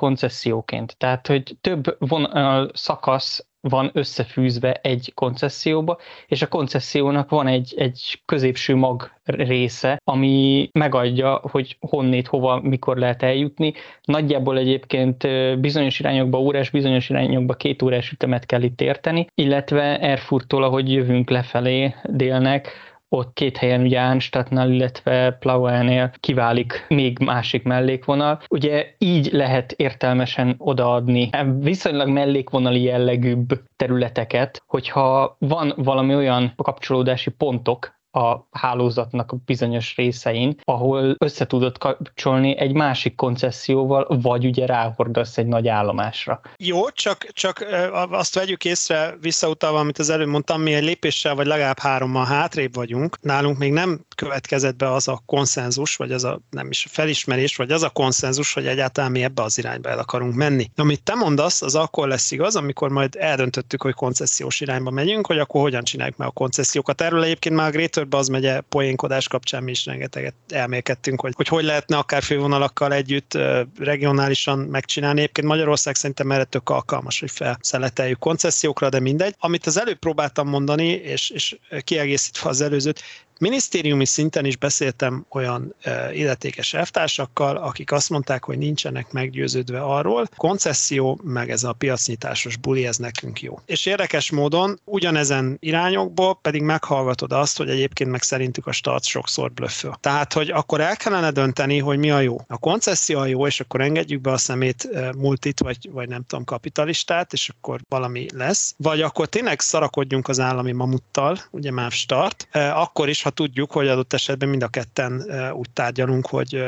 koncesszióként. 0.55 0.97
Tehát, 0.97 1.27
hogy 1.27 1.57
több 1.61 1.95
vonal 1.99 2.69
szakasz 2.73 3.45
van 3.61 3.89
összefűzve 3.93 4.71
egy 4.71 5.11
koncesszióba, 5.13 5.97
és 6.27 6.41
a 6.41 6.47
koncessziónak 6.47 7.29
van 7.29 7.47
egy, 7.47 7.73
egy 7.77 8.21
középső 8.25 8.75
mag 8.75 9.11
része, 9.23 10.01
ami 10.03 10.69
megadja, 10.73 11.41
hogy 11.51 11.77
honnét, 11.79 12.27
hova, 12.27 12.61
mikor 12.61 12.97
lehet 12.97 13.23
eljutni. 13.23 13.73
Nagyjából 14.03 14.57
egyébként 14.57 15.27
bizonyos 15.59 15.99
irányokba 15.99 16.39
órás, 16.39 16.69
bizonyos 16.69 17.09
irányokba 17.09 17.53
két 17.53 17.81
órás 17.81 18.11
ütemet 18.11 18.45
kell 18.45 18.61
itt 18.61 18.81
érteni, 18.81 19.27
illetve 19.35 19.99
Erfurttól, 19.99 20.63
ahogy 20.63 20.91
jövünk 20.91 21.29
lefelé 21.29 21.95
délnek, 22.03 22.71
ott 23.15 23.33
két 23.33 23.57
helyen 23.57 23.81
ugye 23.81 23.99
Ánstatnál, 23.99 24.71
illetve 24.71 25.31
Plauenél 25.31 26.11
kiválik 26.19 26.85
még 26.87 27.19
másik 27.19 27.63
mellékvonal. 27.63 28.41
Ugye 28.49 28.95
így 28.97 29.29
lehet 29.31 29.71
értelmesen 29.71 30.55
odaadni 30.57 31.29
viszonylag 31.59 32.09
mellékvonali 32.09 32.81
jellegűbb 32.81 33.61
területeket, 33.75 34.63
hogyha 34.65 35.35
van 35.39 35.73
valami 35.75 36.15
olyan 36.15 36.53
kapcsolódási 36.55 37.29
pontok, 37.29 37.93
a 38.15 38.47
hálózatnak 38.51 39.31
a 39.31 39.37
bizonyos 39.45 39.95
részein, 39.95 40.55
ahol 40.63 41.15
össze 41.17 41.45
tudod 41.45 41.77
kapcsolni 41.77 42.57
egy 42.57 42.73
másik 42.73 43.15
koncesszióval, 43.15 44.19
vagy 44.21 44.45
ugye 44.45 44.65
ráhordasz 44.65 45.37
egy 45.37 45.47
nagy 45.47 45.67
állomásra. 45.67 46.41
Jó, 46.57 46.89
csak, 46.89 47.27
csak 47.33 47.65
azt 48.09 48.35
vegyük 48.35 48.65
észre, 48.65 49.15
visszautalva, 49.21 49.79
amit 49.79 49.99
az 49.99 50.09
előbb 50.09 50.27
mondtam, 50.27 50.61
mi 50.61 50.73
egy 50.73 50.83
lépéssel, 50.83 51.35
vagy 51.35 51.45
legalább 51.45 51.79
hárommal 51.79 52.25
hátrébb 52.25 52.75
vagyunk. 52.75 53.17
Nálunk 53.21 53.57
még 53.57 53.71
nem 53.71 54.05
következett 54.15 54.75
be 54.75 54.91
az 54.91 55.07
a 55.07 55.21
konszenzus, 55.25 55.95
vagy 55.95 56.11
az 56.11 56.23
a 56.23 56.39
nem 56.49 56.69
is 56.69 56.87
felismerés, 56.89 57.55
vagy 57.55 57.71
az 57.71 57.83
a 57.83 57.89
konszenzus, 57.89 58.53
hogy 58.53 58.67
egyáltalán 58.67 59.11
mi 59.11 59.23
ebbe 59.23 59.41
az 59.41 59.57
irányba 59.57 59.89
el 59.89 59.99
akarunk 59.99 60.33
menni. 60.33 60.69
Amit 60.75 61.03
te 61.03 61.15
mondasz, 61.15 61.61
az 61.61 61.75
akkor 61.75 62.07
lesz 62.07 62.31
igaz, 62.31 62.55
amikor 62.55 62.89
majd 62.89 63.15
eldöntöttük, 63.19 63.81
hogy 63.81 63.93
koncesziós 63.93 64.61
irányba 64.61 64.89
megyünk, 64.89 65.27
hogy 65.27 65.39
akkor 65.39 65.61
hogyan 65.61 65.83
csináljuk 65.83 66.17
meg 66.17 66.27
a 66.27 66.31
koncesziókat. 66.31 67.01
Erről 67.01 67.23
egyébként 67.23 67.55
már 67.55 67.67
a 67.67 67.71
Greater 67.71 68.04
Göteborgba 68.05 68.17
az 68.17 68.27
megye 68.27 68.59
poénkodás 68.59 69.27
kapcsán 69.27 69.63
mi 69.63 69.71
is 69.71 69.85
rengeteget 69.85 70.33
elmélkedtünk, 70.49 71.21
hogy, 71.21 71.33
hogy 71.35 71.47
hogy 71.47 71.63
lehetne 71.63 71.97
akár 71.97 72.23
fővonalakkal 72.23 72.93
együtt 72.93 73.37
regionálisan 73.79 74.59
megcsinálni. 74.59 75.19
Egyébként 75.19 75.47
Magyarország 75.47 75.95
szerintem 75.95 76.31
erre 76.31 76.43
tök 76.43 76.69
alkalmas, 76.69 77.19
hogy 77.19 77.31
felszeleteljük 77.31 78.19
koncesziókra, 78.19 78.89
de 78.89 78.99
mindegy. 78.99 79.35
Amit 79.39 79.65
az 79.65 79.79
előbb 79.79 79.97
próbáltam 79.97 80.47
mondani, 80.47 80.87
és, 80.87 81.29
és 81.29 81.57
kiegészítve 81.83 82.49
az 82.49 82.61
előzőt, 82.61 83.01
Minisztériumi 83.39 84.05
szinten 84.05 84.45
is 84.45 84.57
beszéltem 84.57 85.25
olyan 85.29 85.75
illetékes 86.13 86.73
elvtársakkal, 86.73 87.57
akik 87.57 87.91
azt 87.91 88.09
mondták, 88.09 88.43
hogy 88.43 88.57
nincsenek 88.57 89.11
meggyőződve 89.11 89.81
arról, 89.81 90.27
koncesszió, 90.35 91.19
meg 91.23 91.49
ez 91.49 91.63
a 91.63 91.73
piacnyitásos 91.73 92.57
buli, 92.57 92.87
ez 92.87 92.97
nekünk 92.97 93.41
jó. 93.41 93.59
És 93.65 93.85
érdekes 93.85 94.31
módon 94.31 94.79
ugyanezen 94.83 95.57
irányokból 95.59 96.39
pedig 96.41 96.61
meghallgatod 96.61 97.31
azt, 97.31 97.57
hogy 97.57 97.69
egyébként 97.69 98.11
meg 98.11 98.21
szerintük 98.21 98.67
a 98.67 98.71
start 98.71 99.03
sokszor 99.03 99.51
blöfföl. 99.51 99.97
Tehát, 99.99 100.33
hogy 100.33 100.49
akkor 100.49 100.81
el 100.81 100.95
kellene 100.95 101.31
dönteni, 101.31 101.79
hogy 101.79 101.97
mi 101.97 102.11
a 102.11 102.19
jó. 102.19 102.37
A 102.47 102.57
koncesszió 102.57 103.19
a 103.19 103.25
jó, 103.25 103.47
és 103.47 103.59
akkor 103.59 103.81
engedjük 103.81 104.21
be 104.21 104.31
a 104.31 104.37
szemét 104.37 104.89
multit, 105.17 105.59
vagy, 105.59 105.89
vagy 105.91 106.09
nem 106.09 106.23
tudom, 106.27 106.43
kapitalistát, 106.43 107.33
és 107.33 107.49
akkor 107.49 107.79
valami 107.89 108.25
lesz. 108.33 108.73
Vagy 108.77 109.01
akkor 109.01 109.27
tényleg 109.27 109.59
szarakodjunk 109.59 110.27
az 110.27 110.39
állami 110.39 110.71
mamuttal, 110.71 111.39
ugye 111.51 111.71
már 111.71 111.91
start, 111.91 112.47
akkor 112.51 113.09
is, 113.09 113.23
ha 113.25 113.31
tudjuk, 113.31 113.71
hogy 113.71 113.87
adott 113.87 114.13
esetben 114.13 114.49
mind 114.49 114.63
a 114.63 114.67
ketten 114.67 115.23
úgy 115.51 115.69
tárgyalunk, 115.69 116.27
hogy, 116.27 116.63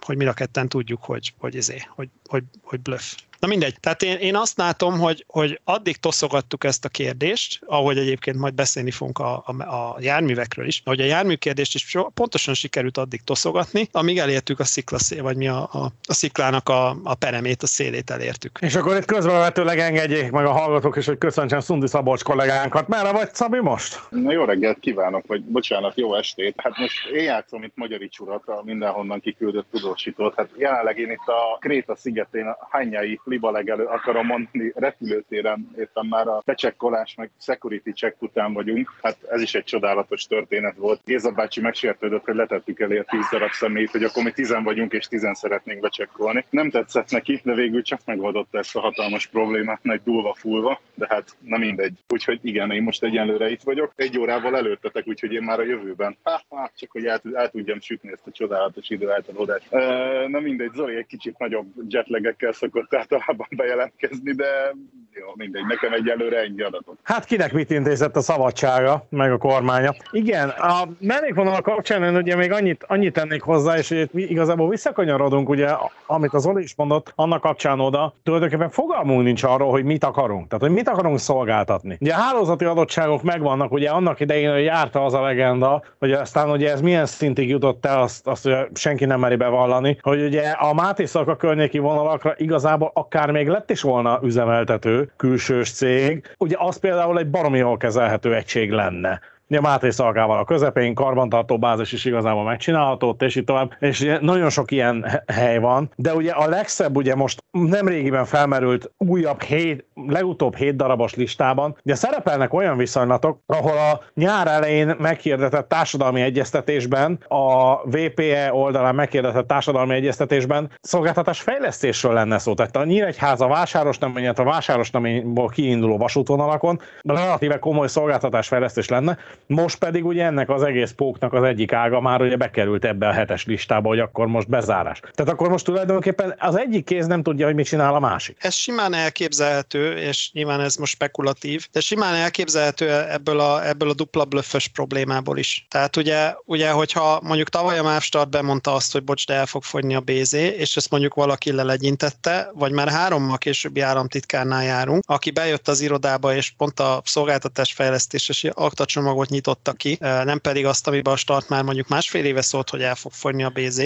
hogy 0.00 0.16
mind 0.16 0.28
a 0.28 0.32
ketten 0.32 0.68
tudjuk, 0.68 1.02
hogy, 1.02 1.34
hogy, 1.38 1.54
izé, 1.54 1.82
hogy, 1.88 2.08
hogy, 2.28 2.44
hogy 2.62 2.80
bluff. 2.80 3.14
Na 3.40 3.48
mindegy, 3.48 3.80
tehát 3.80 4.02
én, 4.02 4.16
én 4.16 4.36
azt 4.36 4.58
látom, 4.58 4.98
hogy, 4.98 5.24
hogy 5.28 5.60
addig 5.64 5.96
toszogattuk 5.96 6.64
ezt 6.64 6.84
a 6.84 6.88
kérdést, 6.88 7.60
ahogy 7.66 7.98
egyébként 7.98 8.36
majd 8.36 8.54
beszélni 8.54 8.90
fogunk 8.90 9.18
a, 9.18 9.42
a, 9.46 9.62
a 9.62 9.96
járművekről 10.00 10.66
is, 10.66 10.82
hogy 10.84 11.00
a 11.00 11.04
jármű 11.04 11.34
kérdést 11.34 11.74
is 11.74 11.96
pontosan 12.14 12.54
sikerült 12.54 12.98
addig 12.98 13.20
toszogatni, 13.24 13.88
amíg 13.92 14.18
elértük 14.18 14.60
a 14.60 14.64
sziklaszé, 14.64 15.20
vagy 15.20 15.36
mi 15.36 15.48
a, 15.48 15.68
a, 15.72 15.92
a 16.08 16.12
sziklának 16.12 16.68
a, 16.68 16.96
a 17.04 17.14
peremét, 17.14 17.62
a 17.62 17.66
szélét 17.66 18.10
elértük. 18.10 18.58
És 18.60 18.74
akkor 18.74 18.96
itt 18.96 19.04
közvetőleg 19.04 19.78
engedjék 19.78 20.30
meg 20.30 20.44
a 20.44 20.52
hallgatók 20.52 20.96
is, 20.96 21.06
hogy 21.06 21.18
köszöntsem 21.18 21.60
Szundi 21.60 21.86
Szabolcs 21.86 22.22
kollégánkat. 22.22 22.88
Merre 22.88 23.12
vagy, 23.12 23.34
Szabi, 23.34 23.60
most? 23.60 24.00
Na 24.10 24.32
jó 24.32 24.44
reggelt 24.44 24.78
kívánok, 24.78 25.26
vagy 25.26 25.42
bocsánat, 25.42 25.96
jó 25.96 26.14
estét. 26.14 26.54
Hát 26.56 26.78
most 26.78 27.06
én 27.06 27.22
játszom 27.22 27.62
itt 27.62 27.72
Magyarics 27.74 28.18
urat, 28.18 28.42
a 28.46 28.62
mindenhonnan 28.64 29.20
kiküldött 29.20 29.66
tudósítót. 29.70 30.34
Hát 30.36 30.48
jelenleg 30.56 30.98
én 30.98 31.10
itt 31.10 31.26
a 31.26 31.58
Kréta 31.60 31.96
szigetén, 31.96 32.46
a 32.46 32.68
Hányai 32.70 33.20
liba 33.30 33.50
legelő 33.50 33.84
akarom 33.84 34.26
mondani, 34.26 34.72
repülőtéren 34.74 35.68
éppen 35.78 36.06
már 36.06 36.28
a 36.28 36.42
becsekkolás 36.44 37.14
meg 37.14 37.30
security 37.40 37.90
check 37.94 38.22
után 38.22 38.52
vagyunk. 38.52 38.92
Hát 39.02 39.16
ez 39.28 39.42
is 39.42 39.54
egy 39.54 39.64
csodálatos 39.64 40.26
történet 40.26 40.76
volt. 40.76 41.00
Géza 41.04 41.30
bácsi 41.30 41.60
megsértődött, 41.60 42.24
hogy 42.24 42.34
letettük 42.34 42.80
elé 42.80 42.98
a 42.98 43.04
tíz 43.04 43.28
darab 43.30 43.50
személyt, 43.50 43.90
hogy 43.90 44.04
akkor 44.04 44.22
mi 44.22 44.30
tizen 44.30 44.62
vagyunk 44.62 44.92
és 44.92 45.06
tizen 45.06 45.34
szeretnénk 45.34 45.80
becsekkolni. 45.80 46.44
Nem 46.50 46.70
tetszett 46.70 47.10
neki, 47.10 47.40
de 47.44 47.54
végül 47.54 47.82
csak 47.82 48.00
megoldotta 48.04 48.58
ezt 48.58 48.76
a 48.76 48.80
hatalmas 48.80 49.26
problémát, 49.26 49.82
nagy 49.82 50.00
dulva 50.04 50.34
fulva, 50.34 50.80
de 50.94 51.06
hát 51.08 51.36
nem 51.40 51.60
mindegy. 51.60 51.92
Úgyhogy 52.08 52.38
igen, 52.42 52.70
én 52.70 52.82
most 52.82 53.02
egyenlőre 53.02 53.50
itt 53.50 53.62
vagyok. 53.62 53.92
Egy 53.96 54.18
órával 54.18 54.56
előttetek, 54.56 55.06
úgyhogy 55.06 55.32
én 55.32 55.42
már 55.42 55.58
a 55.58 55.64
jövőben. 55.64 56.16
Ha, 56.22 56.42
ha, 56.48 56.70
csak 56.76 56.90
hogy 56.90 57.04
el, 57.04 57.20
el 57.32 57.50
tudjam 57.50 57.80
sütni 57.80 58.12
ezt 58.12 58.26
a 58.26 58.30
csodálatos 58.30 58.90
időeltolódást. 58.90 59.72
E, 59.72 59.80
nem 60.28 60.42
mindegy, 60.42 60.72
Zoli 60.72 60.96
egy 60.96 61.06
kicsit 61.06 61.38
nagyobb 61.38 61.66
jetlegekkel 61.88 62.52
szokott 62.52 62.88
általában 63.20 63.48
bejelentkezni, 63.56 64.32
de 64.32 64.74
jó, 65.12 65.26
mindegy, 65.34 65.66
nekem 65.66 65.92
egyelőre 65.92 66.38
ennyi 66.38 66.62
adatot. 66.62 66.98
Hát 67.02 67.24
kinek 67.24 67.52
mit 67.52 67.70
intézett 67.70 68.16
a 68.16 68.20
szabadsága, 68.20 69.06
meg 69.08 69.32
a 69.32 69.38
kormánya. 69.38 69.94
Igen, 70.10 70.48
a 70.48 70.88
mellékvonal 70.98 71.60
kapcsán 71.60 72.02
én 72.02 72.16
ugye 72.16 72.36
még 72.36 72.52
annyit, 72.52 72.84
annyit 72.88 73.12
tennék 73.12 73.42
hozzá, 73.42 73.76
és 73.76 73.88
hogy 73.88 74.08
igazából 74.12 74.68
visszakanyarodunk, 74.68 75.48
ugye, 75.48 75.68
amit 76.06 76.34
az 76.34 76.46
Oli 76.46 76.62
is 76.62 76.74
mondott, 76.76 77.12
annak 77.14 77.40
kapcsán 77.40 77.80
oda, 77.80 78.14
tulajdonképpen 78.22 78.70
fogalmunk 78.70 79.22
nincs 79.22 79.42
arról, 79.42 79.70
hogy 79.70 79.84
mit 79.84 80.04
akarunk. 80.04 80.48
Tehát, 80.48 80.64
hogy 80.64 80.74
mit 80.74 80.88
akarunk 80.88 81.18
szolgáltatni. 81.18 81.96
Ugye 82.00 82.12
a 82.12 82.16
hálózati 82.16 82.64
adottságok 82.64 83.22
megvannak, 83.22 83.72
ugye 83.72 83.90
annak 83.90 84.20
idején, 84.20 84.52
hogy 84.52 84.64
járta 84.64 85.04
az 85.04 85.14
a 85.14 85.20
legenda, 85.20 85.82
hogy 85.98 86.12
aztán 86.12 86.50
ugye 86.50 86.70
ez 86.70 86.80
milyen 86.80 87.06
szintig 87.06 87.48
jutott 87.48 87.86
el, 87.86 88.00
azt, 88.02 88.26
azt 88.26 88.46
ugye 88.46 88.66
senki 88.74 89.04
nem 89.04 89.20
meri 89.20 89.36
bevallani, 89.36 89.98
hogy 90.00 90.22
ugye 90.22 90.50
a 90.50 90.74
Máté 90.74 91.04
a 91.12 91.36
környéki 91.36 91.78
vonalakra 91.78 92.34
igazából 92.36 92.90
akár 93.14 93.30
még 93.30 93.48
lett 93.48 93.70
is 93.70 93.80
volna 93.82 94.20
üzemeltető, 94.22 95.12
külsős 95.16 95.72
cég, 95.72 96.34
ugye 96.38 96.56
az 96.58 96.78
például 96.78 97.18
egy 97.18 97.30
baromi 97.30 97.58
jól 97.58 97.76
kezelhető 97.76 98.34
egység 98.34 98.70
lenne. 98.70 99.20
Ugye 99.48 99.60
Máté 99.60 99.90
Szalkával 99.90 100.38
a 100.38 100.44
közepén, 100.44 100.94
karbantartó 100.94 101.58
bázis 101.58 101.92
is 101.92 102.04
igazából 102.04 102.44
megcsinálható, 102.44 103.16
és 103.18 103.36
így 103.36 103.44
tovább, 103.44 103.72
és 103.80 104.16
nagyon 104.20 104.50
sok 104.50 104.70
ilyen 104.70 105.22
hely 105.26 105.58
van, 105.58 105.90
de 105.96 106.14
ugye 106.14 106.32
a 106.32 106.48
legszebb 106.48 106.96
ugye 106.96 107.14
most 107.14 107.44
nem 107.50 107.88
régiben 107.88 108.24
felmerült 108.24 108.92
újabb 108.98 109.42
hét, 109.42 109.84
legutóbb 110.06 110.56
hét 110.56 110.76
darabos 110.76 111.14
listában, 111.14 111.76
ugye 111.84 111.94
szerepelnek 111.94 112.54
olyan 112.54 112.76
viszonylatok, 112.76 113.38
ahol 113.46 113.78
a 113.78 114.00
nyár 114.14 114.46
elején 114.46 114.94
meghirdetett 114.98 115.68
társadalmi 115.68 116.20
egyeztetésben, 116.20 117.18
a 117.28 117.74
VPE 117.74 118.52
oldalán 118.52 118.94
meghirdetett 118.94 119.46
társadalmi 119.46 119.94
egyeztetésben 119.94 120.70
szolgáltatás 120.80 121.40
fejlesztésről 121.40 122.12
lenne 122.12 122.38
szó. 122.38 122.54
Tehát 122.54 122.76
a 122.76 122.84
Nyíregyháza 122.84 123.46
vásáros 123.46 123.98
nem, 123.98 124.14
a 124.36 124.42
vásáros 124.42 124.90
neményból 124.90 125.48
kiinduló 125.48 125.96
vasútvonalakon 125.96 126.80
relatíve 127.02 127.58
komoly 127.58 127.88
szolgáltatás 127.88 128.48
fejlesztés 128.48 128.88
lenne, 128.88 129.18
most 129.46 129.78
pedig 129.78 130.06
ugye 130.06 130.24
ennek 130.24 130.50
az 130.50 130.62
egész 130.62 130.90
póknak 130.90 131.32
az 131.32 131.42
egyik 131.42 131.72
ága 131.72 132.00
már 132.00 132.20
ugye 132.20 132.36
bekerült 132.36 132.84
ebbe 132.84 133.08
a 133.08 133.12
hetes 133.12 133.46
listába, 133.46 133.88
hogy 133.88 133.98
akkor 133.98 134.26
most 134.26 134.48
bezárás. 134.48 135.00
Tehát 135.00 135.32
akkor 135.32 135.48
most 135.48 135.64
tulajdonképpen 135.64 136.34
az 136.38 136.58
egyik 136.58 136.84
kéz 136.84 137.06
nem 137.06 137.22
tud 137.22 137.39
tudja, 137.40 137.54
hogy 137.54 137.64
mit 137.64 137.66
csinál 137.66 137.94
a 137.94 138.08
másik. 138.08 138.36
Ez 138.40 138.54
simán 138.54 138.94
elképzelhető, 138.94 139.96
és 139.96 140.30
nyilván 140.32 140.60
ez 140.60 140.76
most 140.76 140.92
spekulatív, 140.92 141.66
de 141.72 141.80
simán 141.80 142.14
elképzelhető 142.14 142.90
ebből 142.90 143.40
a, 143.40 143.66
ebből 143.68 143.90
a 143.90 143.94
dupla 143.94 144.24
blöffös 144.24 144.68
problémából 144.68 145.38
is. 145.38 145.66
Tehát 145.68 145.96
ugye, 145.96 146.34
ugye 146.44 146.70
hogyha 146.70 147.20
mondjuk 147.22 147.48
tavaly 147.48 147.78
a 147.78 147.82
MÁV 147.82 148.02
Start 148.02 148.30
bemondta 148.30 148.74
azt, 148.74 148.92
hogy 148.92 149.04
bocs, 149.04 149.26
de 149.26 149.34
el 149.34 149.46
fog 149.46 149.62
fogyni 149.62 149.94
a 149.94 150.00
BZ, 150.00 150.32
és 150.32 150.76
ezt 150.76 150.90
mondjuk 150.90 151.14
valaki 151.14 151.52
lelegyintette, 151.52 152.50
vagy 152.54 152.72
már 152.72 152.88
hárommal 152.88 153.38
későbbi 153.38 153.80
államtitkárnál 153.80 154.64
járunk, 154.64 155.02
aki 155.06 155.30
bejött 155.30 155.68
az 155.68 155.80
irodába, 155.80 156.34
és 156.34 156.52
pont 156.56 156.80
a 156.80 157.02
szolgáltatás 157.04 157.72
fejlesztéses 157.72 158.44
aktacsomagot 158.44 159.28
nyitotta 159.28 159.72
ki, 159.72 159.96
nem 160.00 160.40
pedig 160.40 160.66
azt, 160.66 160.86
amiben 160.86 161.12
a 161.12 161.16
start 161.16 161.48
már 161.48 161.62
mondjuk 161.62 161.88
másfél 161.88 162.24
éve 162.24 162.42
szólt, 162.42 162.70
hogy 162.70 162.82
el 162.82 162.94
fog 162.94 163.12
fogyni 163.12 163.42
a 163.42 163.48
BZ. 163.48 163.78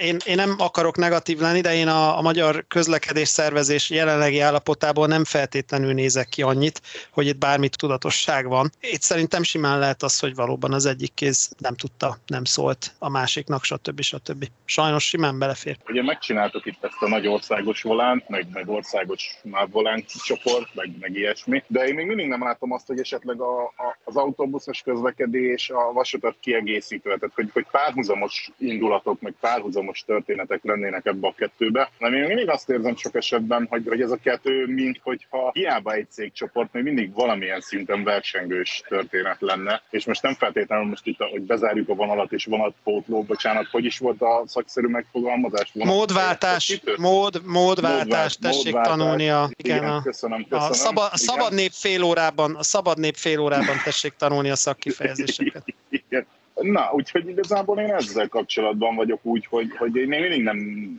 Én, 0.00 0.16
én 0.24 0.36
nem 0.36 0.54
akarok 0.58 0.96
negatív 0.96 1.38
lenni, 1.38 1.60
de 1.60 1.74
én 1.74 1.88
a, 1.88 2.18
a 2.18 2.22
magyar 2.22 2.64
közlekedés 2.82 3.28
szervezés 3.28 3.90
jelenlegi 3.90 4.40
állapotából 4.40 5.06
nem 5.06 5.24
feltétlenül 5.24 5.92
nézek 5.92 6.28
ki 6.28 6.42
annyit, 6.42 6.80
hogy 7.10 7.26
itt 7.26 7.38
bármi 7.38 7.68
tudatosság 7.68 8.48
van. 8.48 8.70
Itt 8.80 9.00
szerintem 9.00 9.42
simán 9.42 9.78
lehet 9.78 10.02
az, 10.02 10.18
hogy 10.18 10.34
valóban 10.34 10.72
az 10.72 10.86
egyik 10.86 11.14
kéz 11.14 11.50
nem 11.58 11.74
tudta, 11.74 12.16
nem 12.26 12.44
szólt 12.44 12.92
a 12.98 13.08
másiknak, 13.08 13.64
stb. 13.64 14.00
stb. 14.00 14.44
Sajnos 14.64 15.04
simán 15.04 15.38
belefér. 15.38 15.76
Ugye 15.88 16.02
megcsináltuk 16.02 16.66
itt 16.66 16.84
ezt 16.84 17.02
a 17.02 17.08
nagy 17.08 17.26
országos 17.26 17.82
volánt, 17.82 18.28
meg, 18.28 18.46
meg 18.52 18.68
országos 18.68 19.38
már 19.42 19.68
volán 19.70 20.04
csoport, 20.24 20.74
meg, 20.74 20.90
meg 21.00 21.16
ilyesmi, 21.16 21.62
de 21.66 21.84
én 21.84 21.94
még 21.94 22.06
mindig 22.06 22.28
nem 22.28 22.42
látom 22.42 22.72
azt, 22.72 22.86
hogy 22.86 22.98
esetleg 23.00 23.40
a, 23.40 23.62
a, 23.62 23.98
az 24.04 24.16
autóbuszos 24.16 24.82
közlekedés 24.84 25.70
a 25.70 25.92
vasutat 25.92 26.36
kiegészítő, 26.40 27.14
tehát 27.14 27.34
hogy, 27.34 27.50
hogy 27.52 27.66
párhuzamos 27.70 28.50
indulatok, 28.58 29.20
meg 29.20 29.34
párhuzamos 29.40 30.02
történetek 30.06 30.60
lennének 30.62 31.06
ebbe 31.06 31.26
a 31.26 31.34
kettőbe. 31.36 31.90
De 31.98 32.08
én 32.08 32.26
mindig 32.26 32.48
azt 32.48 32.70
érzem 32.72 32.96
sok 32.96 33.14
esetben, 33.14 33.66
hogy, 33.70 33.82
hogy 33.88 34.00
ez 34.00 34.10
a 34.10 34.16
kettő, 34.16 34.66
mint 34.66 35.00
hogyha 35.02 35.50
hiába 35.52 35.92
egy 35.92 36.10
cégcsoport, 36.10 36.72
még 36.72 36.82
mindig 36.82 37.12
valamilyen 37.14 37.60
szinten 37.60 38.04
versengős 38.04 38.82
történet 38.88 39.36
lenne. 39.40 39.82
És 39.90 40.04
most 40.04 40.22
nem 40.22 40.34
feltétlenül 40.34 40.86
most 40.86 41.06
itt, 41.06 41.18
hogy 41.18 41.42
bezárjuk 41.42 41.88
a 41.88 41.94
vonalat 41.94 42.32
és 42.32 42.44
vonatpótló, 42.44 43.22
bocsánat, 43.22 43.66
hogy 43.70 43.84
is 43.84 43.98
volt 43.98 44.22
a 44.22 44.42
szakszerű 44.46 44.86
megfogalmazás? 44.86 45.70
Vonat 45.72 45.94
módváltás, 45.94 46.80
mód, 46.96 47.42
módváltás, 47.44 48.36
tessék 48.36 48.64
módváltás. 48.64 48.96
tanulni 48.96 49.28
a, 49.28 49.50
igen, 49.56 49.76
igen, 49.76 49.90
a, 49.90 50.02
köszönöm, 50.02 50.46
köszönöm. 50.48 50.70
a, 50.70 50.74
szaba, 50.74 51.06
a 51.06 51.16
szabad 51.16 51.52
nép 51.52 51.72
fél 51.72 52.02
órában, 52.02 52.54
a 52.54 52.62
szabad 52.62 52.98
nép 52.98 53.16
fél 53.16 53.40
órában 53.40 53.76
tessék 53.84 54.12
tanulni 54.12 54.50
a 54.50 54.56
szakkifejezéseket. 54.56 55.64
Igen. 56.08 56.26
Na, 56.62 56.90
úgyhogy 56.92 57.28
igazából 57.28 57.78
én 57.78 57.92
ezzel 57.92 58.28
kapcsolatban 58.28 58.94
vagyok 58.94 59.20
úgy, 59.22 59.46
hogy, 59.46 59.76
hogy 59.76 59.96
én 59.96 60.08
még 60.08 60.20
mindig 60.20 60.42
nem, 60.42 60.58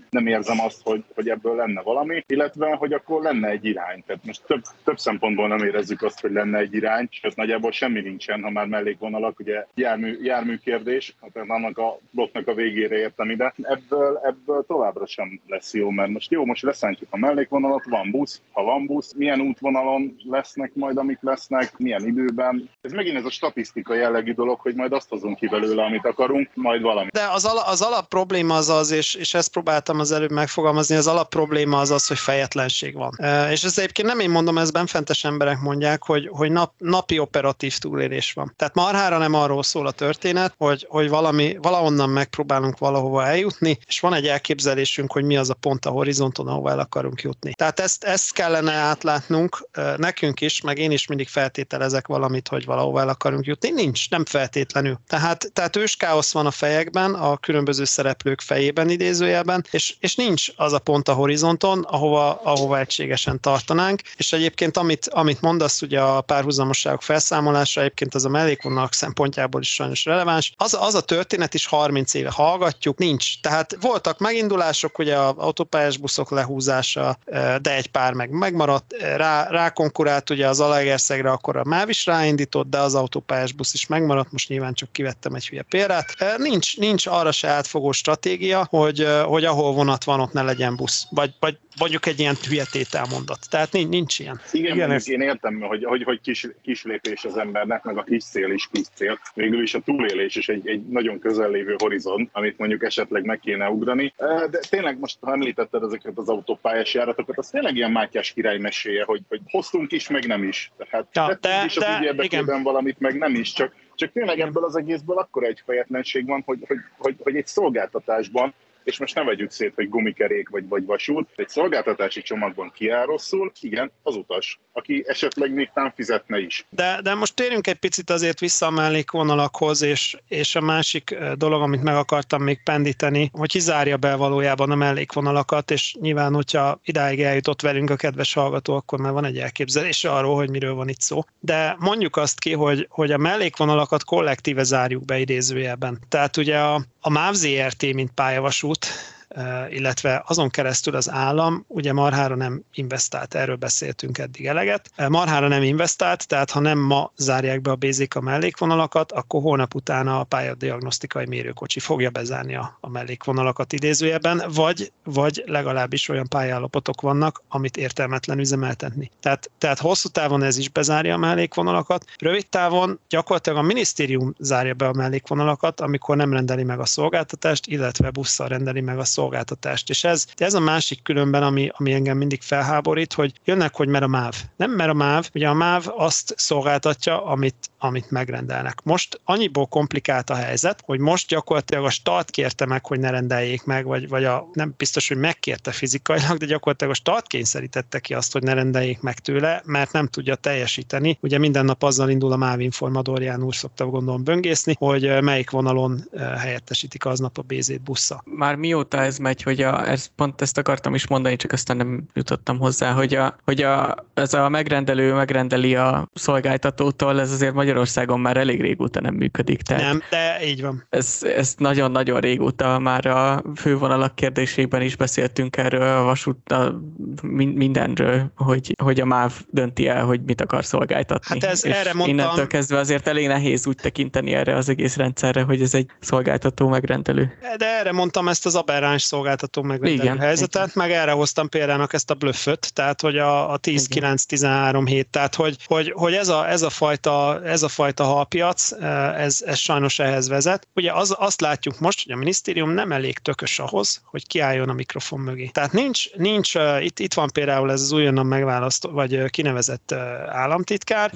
nem 0.09 0.28
érzem 0.28 0.59
azt, 0.59 0.82
hogy, 0.84 1.03
hogy 1.16 1.30
ebből 1.30 1.55
lenne 1.55 1.82
valami, 1.82 2.24
illetve, 2.28 2.76
hogy 2.76 2.93
akkor 2.93 3.22
lenne 3.22 3.47
egy 3.47 3.66
irány. 3.66 4.03
Tehát 4.05 4.26
most 4.26 4.43
több, 4.45 4.61
több 4.84 4.97
szempontból 4.97 5.47
nem 5.47 5.66
érezzük 5.66 6.01
azt, 6.01 6.22
hogy 6.22 6.32
lenne 6.32 6.57
egy 6.57 6.74
irány, 6.74 7.07
és 7.22 7.34
nagyjából 7.36 7.72
semmi 7.72 8.01
nincsen, 8.01 8.41
ha 8.41 8.49
már 8.49 8.68
mellékvonalak, 8.68 9.39
ugye 9.39 9.66
jármű, 9.76 10.18
jármű 10.22 10.57
kérdés, 10.57 11.16
hát 11.22 11.49
annak 11.49 11.78
a 11.78 11.99
blokknak 12.11 12.47
a 12.47 12.53
végére 12.53 12.95
értem 12.95 13.30
ide. 13.30 13.53
Ebből, 13.61 14.20
ebből 14.24 14.66
továbbra 14.68 15.05
sem 15.05 15.41
lesz 15.47 15.74
jó, 15.74 15.89
mert 15.89 16.09
most 16.09 16.32
jó, 16.32 16.45
most 16.45 16.64
leszántjuk 16.64 17.09
a 17.11 17.18
mellékvonalat, 17.18 17.84
van 17.86 18.11
busz, 18.11 18.41
ha 18.51 18.64
van 18.64 18.86
busz, 18.86 19.14
milyen 19.14 19.41
útvonalon 19.41 20.16
lesznek 20.24 20.72
majd, 20.74 20.97
amik 20.97 21.18
lesznek, 21.22 21.78
milyen 21.78 22.05
időben. 22.07 22.70
Ez 22.82 22.91
megint 22.91 23.18
ez 23.18 23.26
a 23.26 23.30
statisztika 23.30 23.93
jellegű 23.93 24.34
dolog, 24.34 24.59
hogy 24.59 24.76
majd 24.76 24.93
azt 24.93 25.09
hozunk 25.09 25.38
ki 25.38 25.47
belőle, 25.60 25.84
amit 25.84 26.06
akarunk, 26.06 26.49
majd 26.54 26.82
valami. 26.82 27.10
De 27.12 27.28
az, 27.32 27.45
ala, 27.45 27.62
az 27.62 27.82
alap 27.82 28.08
probléma 28.08 28.56
az 28.56 28.70
az, 28.70 28.91
és, 28.91 29.14
és 29.14 29.34
ezt 29.34 29.51
próbáltam 29.51 29.99
az 29.99 30.12
előbb 30.12 30.32
megfogalmazni, 30.32 30.95
az 30.95 31.08
alap 31.08 31.30
probléma 31.30 31.80
az 31.80 31.91
az, 31.91 32.08
hogy 32.08 32.18
fejetlenség 32.18 32.95
van. 32.95 33.14
E, 33.18 33.51
és 33.51 33.64
ez 33.64 33.78
egyébként 33.78 34.08
nem 34.08 34.20
én 34.20 34.30
mondom, 34.30 34.58
ez 34.58 34.72
benfentes 34.72 35.24
emberek 35.24 35.60
mondják, 35.60 36.04
hogy, 36.04 36.30
hogy 36.32 36.51
nap, 36.51 36.74
napi 36.78 37.20
operatív 37.20 37.78
túlélés 37.78 38.34
van. 38.34 38.54
Tehát 38.56 38.76
marhára 38.76 39.18
nem 39.18 39.34
arról 39.34 39.64
szól 39.64 39.88
a 39.88 39.91
történet, 39.91 40.54
hogy, 40.58 40.86
hogy 40.89 41.10
valami, 41.10 41.58
valahonnan 41.62 42.10
megpróbálunk 42.10 42.78
valahova 42.78 43.26
eljutni, 43.26 43.78
és 43.86 43.99
van 43.99 44.14
egy 44.14 44.28
elképzelésünk, 44.28 45.12
hogy 45.12 45.24
mi 45.24 45.38
az 45.38 45.49
a 45.49 45.54
pont 45.54 45.86
a 45.86 45.89
horizonton, 45.89 46.47
ahova 46.47 46.70
el 46.70 46.80
akarunk 46.80 47.22
jutni. 47.22 47.54
Tehát 47.54 47.80
ezt, 47.80 48.04
ezt 48.04 48.34
kellene 48.34 48.72
átlátnunk 48.72 49.68
nekünk 49.97 50.41
is, 50.41 50.62
meg 50.62 50.78
én 50.78 50.91
is 50.91 51.08
mindig 51.08 51.28
feltételezek 51.28 52.08
valamit, 52.08 52.47
hogy 52.47 52.66
valahova 52.66 52.99
el 52.99 53.10
akarunk 53.10 53.45
jutni. 53.45 53.70
Nincs, 53.70 54.10
nem 54.10 54.26
feltétlenül. 54.26 54.99
Tehát 55.08 55.42
tehát, 55.43 55.73
tehát 55.73 55.75
őskáosz 55.75 56.33
van 56.33 56.45
a 56.45 56.51
fejekben, 56.51 57.13
a 57.13 57.37
különböző 57.37 57.83
szereplők 57.83 58.41
fejében 58.41 58.89
idézőjelben, 58.89 59.65
és, 59.71 59.95
és 59.99 60.15
nincs 60.15 60.47
az 60.55 60.73
a 60.73 60.79
pont 60.79 61.07
a 61.07 61.13
horizonton, 61.13 61.81
ahova, 61.81 62.41
ahova 62.43 62.79
egységesen 62.79 63.39
tartanánk, 63.39 64.01
és 64.17 64.33
egyébként 64.33 64.77
amit, 64.77 65.07
amit 65.07 65.41
mondasz, 65.41 65.81
ugye 65.81 66.01
a 66.01 66.21
párhuzamosságok 66.21 67.01
felszámolása, 67.01 67.79
egyébként 67.79 68.15
az 68.15 68.25
a 68.25 68.29
mellékvonalak 68.29 68.93
szempontjából 68.93 69.61
is 69.61 69.73
sajnos 69.73 70.05
releváns, 70.05 70.53
az, 70.57 70.77
az 70.79 70.95
a 70.95 71.01
történet 71.01 71.53
is 71.53 71.65
30 71.65 72.13
éve 72.13 72.31
hallgatjuk, 72.31 72.97
nincs. 72.97 73.41
Tehát 73.41 73.77
voltak 73.81 74.19
megindulások, 74.19 74.97
ugye 74.97 75.17
az 75.17 75.33
autópályás 75.37 75.97
buszok 75.97 76.31
lehúzása, 76.31 77.17
de 77.61 77.75
egy 77.75 77.87
pár 77.87 78.13
meg 78.13 78.29
megmaradt, 78.29 78.93
rá, 79.15 79.47
rákonkurált 79.49 80.29
ugye 80.29 80.47
az 80.47 80.59
Alegerszegre, 80.59 81.31
akkor 81.31 81.57
a 81.57 81.63
MÁV 81.63 81.89
is 81.89 82.05
ráindított, 82.05 82.69
de 82.69 82.77
az 82.77 82.95
autópályás 82.95 83.51
busz 83.51 83.73
is 83.73 83.87
megmaradt, 83.87 84.31
most 84.31 84.49
nyilván 84.49 84.73
csak 84.73 84.91
kivett 84.91 85.25
vettem 85.34 85.36
egy 85.36 85.47
hülye 85.47 85.61
példát. 85.69 86.38
Nincs, 86.38 86.77
nincs 86.77 87.05
arra 87.07 87.31
se 87.31 87.47
átfogó 87.47 87.91
stratégia, 87.91 88.67
hogy, 88.69 89.07
hogy 89.25 89.45
ahol 89.45 89.73
vonat 89.73 90.03
van, 90.03 90.19
ott 90.19 90.31
ne 90.31 90.41
legyen 90.41 90.75
busz. 90.75 91.05
Vagy, 91.09 91.31
vagy 91.39 91.57
mondjuk 91.79 92.05
egy 92.05 92.19
ilyen 92.19 92.36
hülye 92.47 92.65
tételmondat. 92.71 93.49
Tehát 93.49 93.71
nincs, 93.71 93.89
nincs 93.89 94.19
ilyen. 94.19 94.39
Igen, 94.51 94.75
Igen 94.75 94.91
ezt... 94.91 95.09
én 95.09 95.21
értem, 95.21 95.59
hogy, 95.59 95.84
hogy, 95.84 96.03
hogy 96.03 96.21
kis, 96.21 96.47
kis 96.61 96.84
lépés 96.84 97.23
az 97.23 97.38
embernek, 97.38 97.84
meg 97.84 97.97
a 97.97 98.03
kis 98.03 98.23
cél 98.23 98.51
is 98.51 98.69
kis 98.71 98.86
cél. 98.95 99.19
Végül 99.34 99.61
is 99.61 99.73
a 99.73 99.79
túlélés 99.79 100.36
is 100.36 100.47
egy, 100.47 100.67
egy 100.67 100.88
nagyon 100.88 101.19
közel 101.19 101.49
lévő 101.49 101.75
horizont, 101.77 102.29
amit 102.31 102.57
mondjuk 102.57 102.84
esetleg 102.84 103.25
meg 103.25 103.39
kéne 103.39 103.69
ugrani. 103.69 104.13
De 104.49 104.59
tényleg 104.69 104.99
most, 104.99 105.17
ha 105.21 105.31
említetted 105.31 105.84
ezeket 105.84 106.13
az 106.15 106.29
autópályás 106.29 106.93
járatokat, 106.93 107.38
az 107.38 107.49
tényleg 107.49 107.75
ilyen 107.75 107.91
Mátyás 107.91 108.31
király 108.31 108.57
meséje, 108.57 109.03
hogy, 109.03 109.21
hogy 109.29 109.41
hoztunk 109.45 109.91
is, 109.91 110.09
meg 110.09 110.27
nem 110.27 110.43
is. 110.43 110.71
Tehát 110.77 111.07
ja, 111.13 111.38
de, 111.41 111.63
is 111.65 111.77
az 111.77 111.84
de, 111.84 112.23
igen. 112.23 112.63
valamit, 112.63 112.99
meg 112.99 113.17
nem 113.17 113.36
is, 113.36 113.53
csak 113.53 113.73
csak 113.95 114.11
tényleg 114.11 114.39
ebből 114.39 114.63
az 114.63 114.75
egészből 114.75 115.17
akkor 115.17 115.43
egy 115.43 115.61
fejetlenség 115.65 116.27
van, 116.27 116.43
hogy, 116.45 116.63
hogy, 116.67 116.77
hogy, 116.97 117.15
hogy 117.23 117.35
egy 117.35 117.47
szolgáltatásban 117.47 118.53
és 118.84 118.99
most 118.99 119.15
ne 119.15 119.23
vegyük 119.23 119.51
szét, 119.51 119.73
hogy 119.75 119.89
gumikerék 119.89 120.49
vagy, 120.49 120.67
vagy 120.67 120.86
vasút, 120.86 121.29
egy 121.36 121.49
szolgáltatási 121.49 122.21
csomagban 122.21 122.71
kiáll 122.75 123.05
rosszul, 123.05 123.51
igen, 123.59 123.91
az 124.03 124.15
utas, 124.15 124.59
aki 124.71 125.03
esetleg 125.07 125.53
még 125.53 125.71
nem 125.73 125.91
fizetne 125.95 126.39
is. 126.39 126.65
De, 126.69 126.99
de 127.03 127.13
most 127.13 127.36
térjünk 127.36 127.67
egy 127.67 127.79
picit 127.79 128.09
azért 128.09 128.39
vissza 128.39 128.65
a 128.65 128.69
mellékvonalakhoz, 128.69 129.81
és, 129.81 130.17
és 130.27 130.55
a 130.55 130.61
másik 130.61 131.15
dolog, 131.36 131.61
amit 131.61 131.84
meg 131.84 131.95
akartam 131.95 132.43
még 132.43 132.63
pendíteni, 132.63 133.29
hogy 133.34 133.49
kizárja 133.49 133.97
be 133.97 134.15
valójában 134.15 134.71
a 134.71 134.75
mellékvonalakat, 134.75 135.71
és 135.71 135.95
nyilván, 135.99 136.34
hogyha 136.34 136.79
idáig 136.84 137.21
eljutott 137.21 137.61
velünk 137.61 137.89
a 137.89 137.95
kedves 137.95 138.34
hallgató, 138.34 138.75
akkor 138.75 138.99
már 138.99 139.11
van 139.11 139.25
egy 139.25 139.38
elképzelés 139.38 140.03
arról, 140.03 140.36
hogy 140.36 140.49
miről 140.49 140.73
van 140.73 140.89
itt 140.89 141.01
szó. 141.01 141.23
De 141.39 141.75
mondjuk 141.79 142.15
azt 142.15 142.39
ki, 142.39 142.53
hogy, 142.53 142.88
hogy 142.89 143.11
a 143.11 143.17
mellékvonalakat 143.17 144.03
kollektíve 144.03 144.63
zárjuk 144.63 145.05
be 145.05 145.19
idézőjelben. 145.19 145.99
Tehát 146.09 146.38
ugye 146.38 146.57
a, 146.57 146.81
a 146.99 147.09
MÁV 147.09 147.34
ZRT, 147.34 147.93
mint 147.93 148.11
pályavasút, 148.11 148.72
mot. 148.74 149.22
Illetve 149.69 150.23
azon 150.25 150.49
keresztül 150.49 150.95
az 150.95 151.09
állam 151.09 151.65
ugye 151.67 151.93
marhára 151.93 152.36
nem 152.36 152.63
investált, 152.73 153.36
erről 153.36 153.55
beszéltünk 153.55 154.17
eddig 154.17 154.45
eleget. 154.45 154.91
Marhára 155.07 155.47
nem 155.47 155.63
investált, 155.63 156.27
tehát 156.27 156.51
ha 156.51 156.59
nem 156.59 156.79
ma 156.79 157.11
zárják 157.15 157.61
be 157.61 157.71
a 157.71 157.75
BZK 157.75 158.21
mellékvonalakat, 158.21 159.11
akkor 159.11 159.41
holnap 159.41 159.75
utána 159.75 160.19
a 160.19 160.23
pályadiagnosztikai 160.23 161.25
mérőkocsi 161.25 161.79
fogja 161.79 162.09
bezárni 162.09 162.55
a, 162.55 162.77
a 162.79 162.89
mellékvonalakat 162.89 163.73
idézőjeben, 163.73 164.43
vagy, 164.53 164.91
vagy 165.03 165.43
legalábbis 165.45 166.09
olyan 166.09 166.27
pályállapotok 166.27 167.01
vannak, 167.01 167.43
amit 167.47 167.77
értelmetlen 167.77 168.39
üzemeltetni. 168.39 169.11
Tehát, 169.19 169.51
tehát 169.57 169.79
hosszú 169.79 170.09
távon 170.09 170.43
ez 170.43 170.57
is 170.57 170.69
bezárja 170.69 171.13
a 171.13 171.17
mellékvonalakat, 171.17 172.05
rövid 172.19 172.47
távon 172.47 172.99
gyakorlatilag 173.09 173.57
a 173.57 173.61
minisztérium 173.61 174.34
zárja 174.39 174.73
be 174.73 174.88
a 174.88 174.93
mellékvonalakat, 174.93 175.81
amikor 175.81 176.15
nem 176.15 176.34
rendeli 176.34 176.63
meg 176.63 176.79
a 176.79 176.86
szolgáltatást, 176.86 177.67
illetve 177.67 178.09
busszal 178.09 178.47
rendeli 178.47 178.81
meg 178.81 178.99
a 178.99 179.03
szolgáltatást 179.03 179.22
szolgáltatást. 179.24 179.89
És 179.89 180.03
ez, 180.03 180.26
ez 180.38 180.53
a 180.53 180.59
másik 180.59 181.01
különben, 181.03 181.43
ami, 181.43 181.69
ami 181.74 181.93
engem 181.93 182.17
mindig 182.17 182.41
felháborít, 182.41 183.13
hogy 183.13 183.34
jönnek, 183.45 183.76
hogy 183.76 183.88
mer 183.88 184.03
a 184.03 184.07
MÁV. 184.07 184.36
Nem 184.55 184.71
mer 184.71 184.89
a 184.89 184.93
MÁV, 184.93 185.30
ugye 185.34 185.47
a 185.47 185.53
MÁV 185.53 185.86
azt 185.97 186.34
szolgáltatja, 186.38 187.26
amit, 187.26 187.55
amit 187.84 188.11
megrendelnek. 188.11 188.81
Most 188.84 189.21
annyiból 189.23 189.65
komplikált 189.65 190.29
a 190.29 190.36
helyzet, 190.36 190.81
hogy 190.86 190.99
most 190.99 191.27
gyakorlatilag 191.27 191.86
a 191.86 191.89
start 191.89 192.29
kérte 192.29 192.65
meg, 192.65 192.86
hogy 192.86 192.99
ne 192.99 193.09
rendeljék 193.09 193.63
meg, 193.63 193.86
vagy, 193.86 194.07
vagy 194.07 194.23
a, 194.23 194.49
nem 194.53 194.73
biztos, 194.77 195.07
hogy 195.07 195.17
megkérte 195.17 195.71
fizikailag, 195.71 196.38
de 196.38 196.45
gyakorlatilag 196.45 196.93
a 196.93 196.95
start 196.95 197.27
kényszerítette 197.27 197.99
ki 197.99 198.13
azt, 198.13 198.34
hogy 198.34 198.43
ne 198.43 198.53
rendeljék 198.53 199.01
meg 199.01 199.19
tőle, 199.19 199.61
mert 199.65 199.91
nem 199.91 200.07
tudja 200.07 200.36
teljesíteni. 200.36 201.17
Ugye 201.21 201.38
minden 201.38 201.65
nap 201.65 201.84
azzal 201.84 202.09
indul 202.09 202.31
a 202.31 202.36
MÁV 202.36 202.59
informadorján 202.59 203.43
úr 203.43 203.55
szokta 203.55 203.86
gondolom 203.86 204.23
böngészni, 204.23 204.75
hogy 204.77 205.21
melyik 205.21 205.49
vonalon 205.49 206.09
helyettesítik 206.38 207.05
aznap 207.05 207.38
a 207.38 207.41
BZ 207.41 207.71
busza. 207.84 208.23
Már 208.25 208.55
mióta 208.55 208.97
ez 209.01 209.17
megy, 209.17 209.41
hogy 209.41 209.61
a, 209.61 209.89
ez, 209.89 210.09
pont 210.15 210.41
ezt 210.41 210.57
akartam 210.57 210.95
is 210.95 211.07
mondani, 211.07 211.36
csak 211.36 211.51
aztán 211.51 211.77
nem 211.77 212.03
jutottam 212.13 212.59
hozzá, 212.59 212.91
hogy, 212.91 213.15
a, 213.15 213.36
hogy 213.43 213.61
a, 213.61 213.95
ez 214.13 214.34
a 214.34 214.49
megrendelő 214.49 215.13
megrendeli 215.13 215.75
a 215.75 216.09
szolgáltatótól, 216.13 217.19
ez 217.19 217.31
azért 217.31 217.53
Magyarországon 217.74 218.19
már 218.19 218.38
elég 218.38 218.61
régóta 218.61 219.01
nem 219.01 219.13
működik. 219.15 219.61
Tehát 219.61 219.84
Nem, 219.84 220.01
de 220.09 220.45
így 220.45 220.61
van. 220.61 220.86
ez, 220.89 221.19
ez 221.38 221.53
nagyon-nagyon 221.57 222.19
régóta 222.19 222.80
már 222.80 223.05
a 223.05 223.43
fővonalak 223.55 224.15
kérdésében 224.15 224.82
is 224.82 224.95
beszéltünk 224.95 225.57
erről, 225.57 225.97
a 225.97 226.03
vasút, 226.03 226.51
a, 226.51 226.82
min- 227.24 227.55
mindenről, 227.55 228.32
hogy, 228.36 228.76
hogy 228.84 228.99
a 228.99 229.05
MÁV 229.05 229.34
dönti 229.49 229.88
el, 229.88 230.03
hogy 230.05 230.21
mit 230.26 230.41
akar 230.41 230.65
szolgáltatni. 230.65 231.39
Hát 231.39 231.51
ez- 231.51 231.65
És 231.65 231.71
erre 231.71 231.93
mondtam- 231.93 232.07
innentől 232.07 232.47
kezdve 232.47 232.78
azért 232.80 233.07
elég 233.07 233.28
nehéz 233.28 233.67
úgy 233.67 233.76
tekinteni 233.76 234.34
erre 234.34 234.55
az 234.55 234.69
egész 234.69 234.95
rendszerre, 234.95 235.41
hogy 235.41 235.61
ez 235.61 235.74
egy 235.74 235.86
szolgáltató 235.99 236.67
megrendelő. 236.67 237.38
De 237.57 237.78
erre 237.80 237.91
mondtam 237.91 238.28
ezt 238.28 238.45
az 238.45 238.55
aberráns 238.55 239.01
szolgáltató 239.01 239.61
megrendelő 239.61 240.01
Igen, 240.03 240.19
helyzetet, 240.19 240.76
meg 240.76 240.91
erre 240.91 241.11
hoztam 241.11 241.49
példának 241.49 241.93
ezt 241.93 242.11
a 242.11 242.13
blöfföt, 242.13 242.74
tehát 242.74 243.01
hogy 243.01 243.17
a, 243.17 243.51
a 243.53 243.59
10-9-13 243.59 244.84
hét, 244.86 245.07
tehát 245.09 245.36
hogy, 245.36 245.55
hogy, 245.65 245.91
hogy 245.95 246.13
ez, 246.13 246.28
a, 246.28 246.49
ez, 246.49 246.61
a 246.61 246.69
fajta, 246.69 247.41
ez 247.45 247.62
a 247.64 247.68
fajta 247.68 248.03
halpiac, 248.03 248.72
ez, 249.18 249.41
ez 249.45 249.57
sajnos 249.57 249.99
ehhez 249.99 250.28
vezet. 250.28 250.68
Ugye 250.76 250.91
az, 250.93 251.16
azt 251.18 251.41
látjuk 251.41 251.80
most, 251.80 252.03
hogy 252.03 252.11
a 252.11 252.18
minisztérium 252.18 252.70
nem 252.70 252.91
elég 252.91 253.18
tökös 253.18 253.59
ahhoz, 253.59 254.01
hogy 254.05 254.28
kiálljon 254.28 254.70
a 254.70 254.74
mikrofon 254.74 255.20
mögé. 255.20 255.47
Tehát 255.47 255.72
nincs, 255.72 256.14
nincs 256.14 256.53
itt, 256.80 256.99
itt 256.99 257.14
van 257.14 257.30
például 257.34 257.72
ez 257.72 257.82
az 257.82 257.91
újonnan 257.91 258.26
megválasztó, 258.26 258.89
vagy 258.89 259.30
kinevezett 259.30 259.91
államtitkár, 260.28 261.11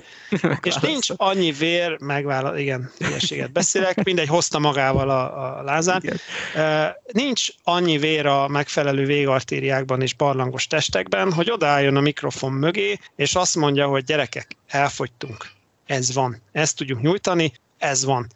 és 0.61 0.75
nincs 0.75 1.09
annyi 1.15 1.51
vér, 1.51 1.97
megvála, 1.99 2.57
igen, 2.57 2.91
hülyeséget 2.97 3.51
beszélek, 3.51 4.03
mindegy, 4.03 4.27
hozta 4.27 4.59
magával 4.59 5.09
a, 5.09 5.59
a. 5.59 5.99
Igen. 6.01 6.19
Uh, 6.55 6.95
nincs 7.11 7.47
annyi 7.63 7.97
vér 7.97 8.25
a 8.25 8.47
megfelelő 8.47 9.05
végartériákban 9.05 10.01
és 10.01 10.13
barlangos 10.13 10.67
testekben, 10.67 11.33
hogy 11.33 11.51
odaálljon 11.51 11.95
a 11.95 12.01
mikrofon 12.01 12.51
mögé, 12.51 12.99
és 13.15 13.35
azt 13.35 13.55
mondja, 13.55 13.87
hogy 13.87 14.03
gyerekek, 14.03 14.55
elfogytunk. 14.67 15.55
Ez 15.87 16.13
van. 16.13 16.41
Ezt 16.51 16.75
tudjuk 16.77 17.01
nyújtani, 17.01 17.53
ez 17.77 18.05
van. 18.05 18.27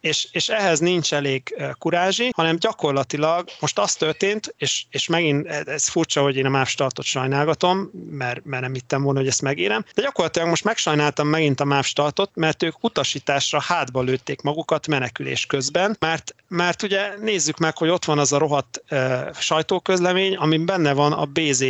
És, 0.00 0.28
és 0.32 0.48
ehhez 0.48 0.78
nincs 0.78 1.14
elég 1.14 1.54
kurázsi, 1.78 2.30
hanem 2.34 2.56
gyakorlatilag 2.56 3.48
most 3.60 3.78
az 3.78 3.94
történt, 3.94 4.54
és, 4.58 4.84
és 4.90 5.06
megint 5.08 5.46
ez- 5.46 5.66
ez 5.66 5.88
furcsa, 5.88 6.22
hogy 6.22 6.36
én 6.36 6.46
a 6.46 6.48
MÁV 6.48 6.66
startot 6.66 7.04
sajnálgatom, 7.04 7.90
mert, 8.10 8.44
mert 8.44 8.62
nem 8.62 8.72
hittem 8.74 9.02
volna, 9.02 9.18
hogy 9.18 9.28
ezt 9.28 9.42
megérem, 9.42 9.84
de 9.94 10.02
gyakorlatilag 10.02 10.48
most 10.48 10.64
megsajnáltam 10.64 11.28
megint 11.28 11.60
a 11.60 11.64
MÁV 11.64 11.84
startot, 11.84 12.30
mert 12.34 12.62
ők 12.62 12.84
utasításra 12.84 13.60
hátba 13.60 14.02
lőtték 14.02 14.40
magukat 14.40 14.86
menekülés 14.86 15.46
közben, 15.46 15.96
mert, 15.98 16.34
mert 16.48 16.82
ugye 16.82 17.16
nézzük 17.20 17.58
meg, 17.58 17.76
hogy 17.76 17.88
ott 17.88 18.04
van 18.04 18.18
az 18.18 18.32
a 18.32 18.38
rohadt 18.38 18.82
uh, 18.90 19.34
sajtóközlemény, 19.34 20.36
amin 20.36 20.66
benne 20.66 20.92
van 20.92 21.12
a 21.12 21.24
BZ 21.24 21.64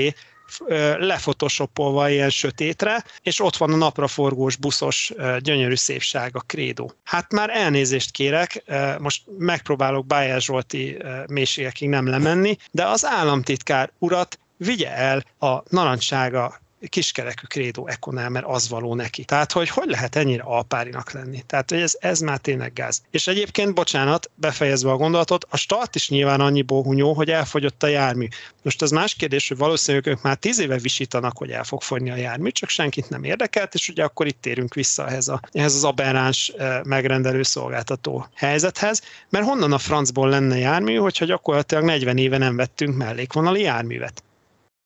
ö, 0.66 1.06
lefotoshopolva 1.06 2.10
ilyen 2.10 2.30
sötétre, 2.30 3.04
és 3.22 3.40
ott 3.40 3.56
van 3.56 3.72
a 3.72 3.76
napraforgós, 3.76 4.56
buszos, 4.56 5.12
gyönyörű 5.38 5.74
szépség 5.74 6.30
a 6.32 6.42
krédó. 6.46 6.92
Hát 7.04 7.32
már 7.32 7.50
elnézést 7.50 8.10
kérek, 8.10 8.64
most 8.98 9.22
megpróbálok 9.38 10.06
Bájer 10.06 10.40
Zsolti 10.40 10.96
mélységekig 11.28 11.88
nem 11.88 12.08
lemenni, 12.08 12.56
de 12.70 12.86
az 12.86 13.04
államtitkár 13.04 13.90
urat 13.98 14.38
vigye 14.56 14.92
el 14.96 15.24
a 15.38 15.62
narancsága 15.68 16.60
kiskerekű 16.88 17.46
krédó 17.46 17.86
ekonál, 17.88 18.28
mert 18.28 18.46
az 18.48 18.68
való 18.68 18.94
neki. 18.94 19.24
Tehát, 19.24 19.52
hogy 19.52 19.68
hogy 19.68 19.88
lehet 19.88 20.16
ennyire 20.16 20.42
alpárinak 20.42 21.12
lenni? 21.12 21.42
Tehát, 21.46 21.70
hogy 21.70 21.80
ez, 21.80 21.96
ez 22.00 22.20
már 22.20 22.38
tényleg 22.38 22.72
gáz. 22.72 23.02
És 23.10 23.26
egyébként, 23.26 23.74
bocsánat, 23.74 24.30
befejezve 24.34 24.90
a 24.90 24.96
gondolatot, 24.96 25.46
a 25.50 25.56
start 25.56 25.94
is 25.94 26.08
nyilván 26.08 26.40
annyi 26.40 26.62
bohunyó, 26.62 27.12
hogy 27.12 27.30
elfogyott 27.30 27.82
a 27.82 27.86
jármű. 27.86 28.26
Most 28.62 28.82
az 28.82 28.90
más 28.90 29.14
kérdés, 29.14 29.48
hogy 29.48 29.56
valószínűleg 29.56 30.06
ők 30.06 30.22
már 30.22 30.36
tíz 30.36 30.58
éve 30.58 30.78
visítanak, 30.78 31.36
hogy 31.36 31.50
el 31.50 31.64
fog 31.64 31.82
fogyni 31.82 32.10
a 32.10 32.16
jármű, 32.16 32.50
csak 32.50 32.68
senkit 32.68 33.08
nem 33.08 33.24
érdekelt, 33.24 33.74
és 33.74 33.88
ugye 33.88 34.04
akkor 34.04 34.26
itt 34.26 34.40
térünk 34.40 34.74
vissza 34.74 35.08
ehhez, 35.08 35.28
a, 35.28 35.40
ehhez 35.52 35.74
az 35.74 35.84
aberráns 35.84 36.48
eh, 36.48 36.80
megrendelő 36.82 37.42
szolgáltató 37.42 38.26
helyzethez, 38.34 39.02
mert 39.28 39.44
honnan 39.44 39.72
a 39.72 39.78
francból 39.78 40.28
lenne 40.28 40.58
jármű, 40.58 40.94
hogyha 40.96 41.24
gyakorlatilag 41.24 41.84
40 41.84 42.18
éve 42.18 42.38
nem 42.38 42.56
vettünk 42.56 42.96
mellékvonali 42.96 43.60
járművet. 43.60 44.24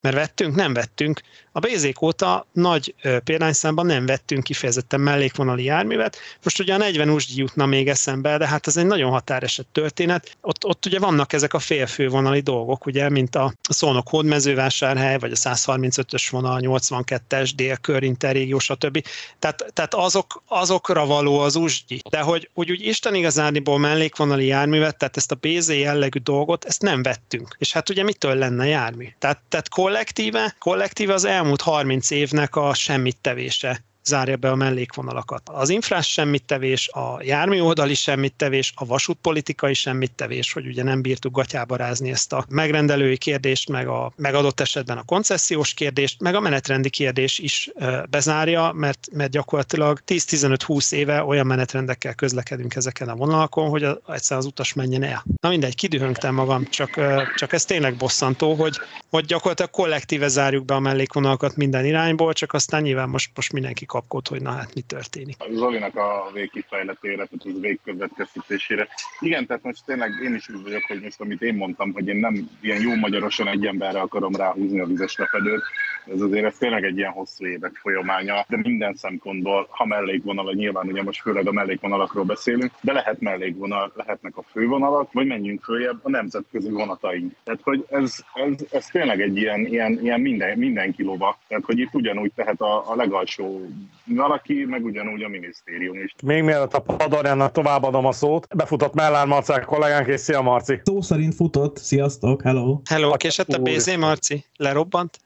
Mert 0.00 0.16
vettünk, 0.16 0.54
nem 0.54 0.72
vettünk. 0.72 1.20
A 1.52 1.58
BZ 1.58 1.88
óta 2.00 2.46
nagy 2.52 2.94
példányszámban 3.24 3.86
nem 3.86 4.06
vettünk 4.06 4.42
kifejezetten 4.42 5.00
mellékvonali 5.00 5.64
járművet. 5.64 6.16
Most 6.42 6.60
ugye 6.60 6.74
a 6.74 6.76
40 6.76 7.10
usgyi 7.10 7.40
jutna 7.40 7.66
még 7.66 7.88
eszembe, 7.88 8.38
de 8.38 8.46
hát 8.46 8.66
ez 8.66 8.76
egy 8.76 8.86
nagyon 8.86 9.10
határeset 9.10 9.66
történet. 9.72 10.36
Ott, 10.40 10.64
ott 10.64 10.86
ugye 10.86 10.98
vannak 10.98 11.32
ezek 11.32 11.54
a 11.54 11.58
félfővonali 11.58 12.40
dolgok, 12.40 12.86
ugye, 12.86 13.08
mint 13.08 13.36
a 13.36 13.54
Szolnok 13.62 14.08
hódmezővásárhely, 14.08 15.18
vagy 15.18 15.32
a 15.32 15.36
135-ös 15.36 16.26
vonal, 16.30 16.60
82-es, 16.62 17.50
délkör, 17.56 18.02
interrégió, 18.02 18.58
stb. 18.58 19.04
Tehát, 19.38 19.64
tehát 19.72 19.94
azok, 19.94 20.42
azokra 20.46 21.06
való 21.06 21.38
az 21.38 21.56
usgyi. 21.56 22.00
De 22.10 22.20
hogy, 22.20 22.50
hogy 22.54 22.70
úgy 22.70 22.86
Isten 22.86 23.14
igazániból 23.14 23.78
mellékvonali 23.78 24.46
járművet, 24.46 24.98
tehát 24.98 25.16
ezt 25.16 25.32
a 25.32 25.38
BZ 25.40 25.68
jellegű 25.68 26.18
dolgot, 26.18 26.64
ezt 26.64 26.82
nem 26.82 27.02
vettünk. 27.02 27.56
És 27.58 27.72
hát 27.72 27.88
ugye 27.88 28.02
mitől 28.02 28.34
lenne 28.34 28.66
jármű? 28.66 29.08
Tehát, 29.18 29.40
tehát 29.48 29.68
kollektíve, 29.68 30.54
kollektíve 30.58 31.14
az 31.14 31.24
elmúlt 31.40 31.60
30 31.60 32.10
évnek 32.10 32.56
a 32.56 32.74
semmit 32.74 33.20
tevése 33.20 33.84
zárja 34.04 34.36
be 34.36 34.50
a 34.50 34.54
mellékvonalakat. 34.54 35.48
Az 35.52 35.68
infrás 35.68 36.12
semmittevés, 36.12 36.88
a 36.88 37.20
jármű 37.22 37.60
oldali 37.60 37.94
semmittevés, 37.94 38.72
a 38.76 38.84
vasútpolitikai 38.84 39.74
semmittevés, 39.74 40.52
hogy 40.52 40.66
ugye 40.66 40.82
nem 40.82 41.02
bírtuk 41.02 41.32
gatyába 41.32 41.76
rázni 41.76 42.10
ezt 42.10 42.32
a 42.32 42.44
megrendelői 42.48 43.16
kérdést, 43.16 43.68
meg 43.68 43.88
a 43.88 44.12
megadott 44.16 44.60
esetben 44.60 44.98
a 44.98 45.02
koncesziós 45.02 45.74
kérdést, 45.74 46.20
meg 46.20 46.34
a 46.34 46.40
menetrendi 46.40 46.90
kérdés 46.90 47.38
is 47.38 47.70
bezárja, 48.10 48.72
mert, 48.74 49.08
mert 49.12 49.30
gyakorlatilag 49.30 50.00
10-15-20 50.06 50.92
éve 50.92 51.24
olyan 51.24 51.46
menetrendekkel 51.46 52.14
közlekedünk 52.14 52.74
ezeken 52.74 53.08
a 53.08 53.14
vonalakon, 53.14 53.68
hogy 53.68 53.82
a, 53.84 54.00
egyszer 54.08 54.36
az 54.36 54.44
utas 54.44 54.72
menjen 54.72 55.02
el. 55.02 55.24
Na 55.40 55.48
mindegy, 55.48 55.74
kidühöngtem 55.74 56.34
magam, 56.34 56.64
csak, 56.64 57.00
csak 57.34 57.52
ez 57.52 57.64
tényleg 57.64 57.96
bosszantó, 57.96 58.54
hogy, 58.54 58.76
hogy 59.10 59.24
gyakorlatilag 59.24 59.70
kollektíve 59.70 60.28
zárjuk 60.28 60.64
be 60.64 60.74
a 60.74 60.80
mellékvonalakat 60.80 61.56
minden 61.56 61.84
irányból, 61.84 62.32
csak 62.32 62.52
aztán 62.52 62.82
nyilván 62.82 63.08
most, 63.08 63.30
most 63.34 63.52
mindenki 63.52 63.86
kapkod, 64.00 64.28
hogy 64.28 64.42
na 64.42 64.50
hát 64.50 64.74
mi 64.74 64.80
történik. 64.80 65.36
Zolinak 65.50 65.96
a 65.96 66.30
végkifejletére, 66.32 67.14
tehát 67.14 67.44
az 67.44 67.60
végkövetkeztetésére. 67.60 68.88
Igen, 69.20 69.46
tehát 69.46 69.62
most 69.62 69.84
tényleg 69.84 70.10
én 70.22 70.34
is 70.34 70.48
úgy 70.48 70.62
vagyok, 70.62 70.82
hogy 70.86 71.00
most 71.00 71.20
amit 71.20 71.42
én 71.42 71.54
mondtam, 71.54 71.92
hogy 71.92 72.08
én 72.08 72.16
nem 72.16 72.50
ilyen 72.60 72.80
jó 72.80 72.94
magyarosan 72.94 73.48
egy 73.48 73.66
emberre 73.66 74.00
akarom 74.00 74.34
ráhúzni 74.34 74.80
a 74.80 74.86
vizes 74.86 75.16
lepedőt, 75.16 75.62
ez 76.06 76.20
azért 76.20 76.44
ez 76.44 76.56
tényleg 76.56 76.84
egy 76.84 76.96
ilyen 76.96 77.12
hosszú 77.12 77.46
évek 77.46 77.74
folyamánya, 77.74 78.44
de 78.48 78.56
minden 78.56 78.94
szempontból, 78.94 79.66
ha 79.70 79.86
mellékvonal, 79.86 80.52
nyilván 80.52 80.86
ugye 80.86 81.02
most 81.02 81.20
főleg 81.20 81.46
a 81.46 81.52
mellékvonalakról 81.52 82.24
beszélünk, 82.24 82.72
de 82.80 82.92
lehet 82.92 83.20
mellékvonal, 83.20 83.92
lehetnek 83.94 84.36
a 84.36 84.42
fővonalak, 84.42 85.12
vagy 85.12 85.26
menjünk 85.26 85.64
följebb 85.64 85.98
a 86.02 86.10
nemzetközi 86.10 86.70
vonataink. 86.70 87.32
Tehát, 87.44 87.60
hogy 87.62 87.84
ez, 87.90 88.16
ez, 88.34 88.54
ez 88.70 88.86
tényleg 88.86 89.20
egy 89.20 89.36
ilyen, 89.36 89.66
ilyen, 89.66 89.98
ilyen 90.02 90.20
minden, 90.20 90.58
mindenki 90.58 91.02
lova. 91.02 91.38
Tehát, 91.48 91.64
hogy 91.64 91.78
itt 91.78 91.94
ugyanúgy 91.94 92.32
tehet 92.34 92.60
a, 92.60 92.90
a 92.90 92.94
legalsó 92.94 93.68
valaki, 94.04 94.64
meg 94.64 94.84
ugyanúgy 94.84 95.22
a 95.22 95.28
minisztérium 95.28 96.02
is. 96.02 96.14
Még 96.22 96.42
mielőtt 96.42 96.74
a 96.74 96.80
Padorjának 96.80 97.52
továbbadom 97.52 98.06
a 98.06 98.12
szót, 98.12 98.56
befutott 98.56 98.94
Mellár 98.94 99.26
Marcel 99.26 99.64
kollégánk, 99.64 100.06
és 100.06 100.20
szia 100.20 100.40
Marci! 100.40 100.80
Szó 100.84 101.00
szerint 101.00 101.34
futott. 101.34 101.76
Sziasztok, 101.76 102.42
hello. 102.42 102.80
Hello, 102.90 103.16
késett 103.16 103.48
a 103.48 103.58
BZ, 103.58 103.96
Marci? 103.96 104.44
Lerobbant? 104.56 105.18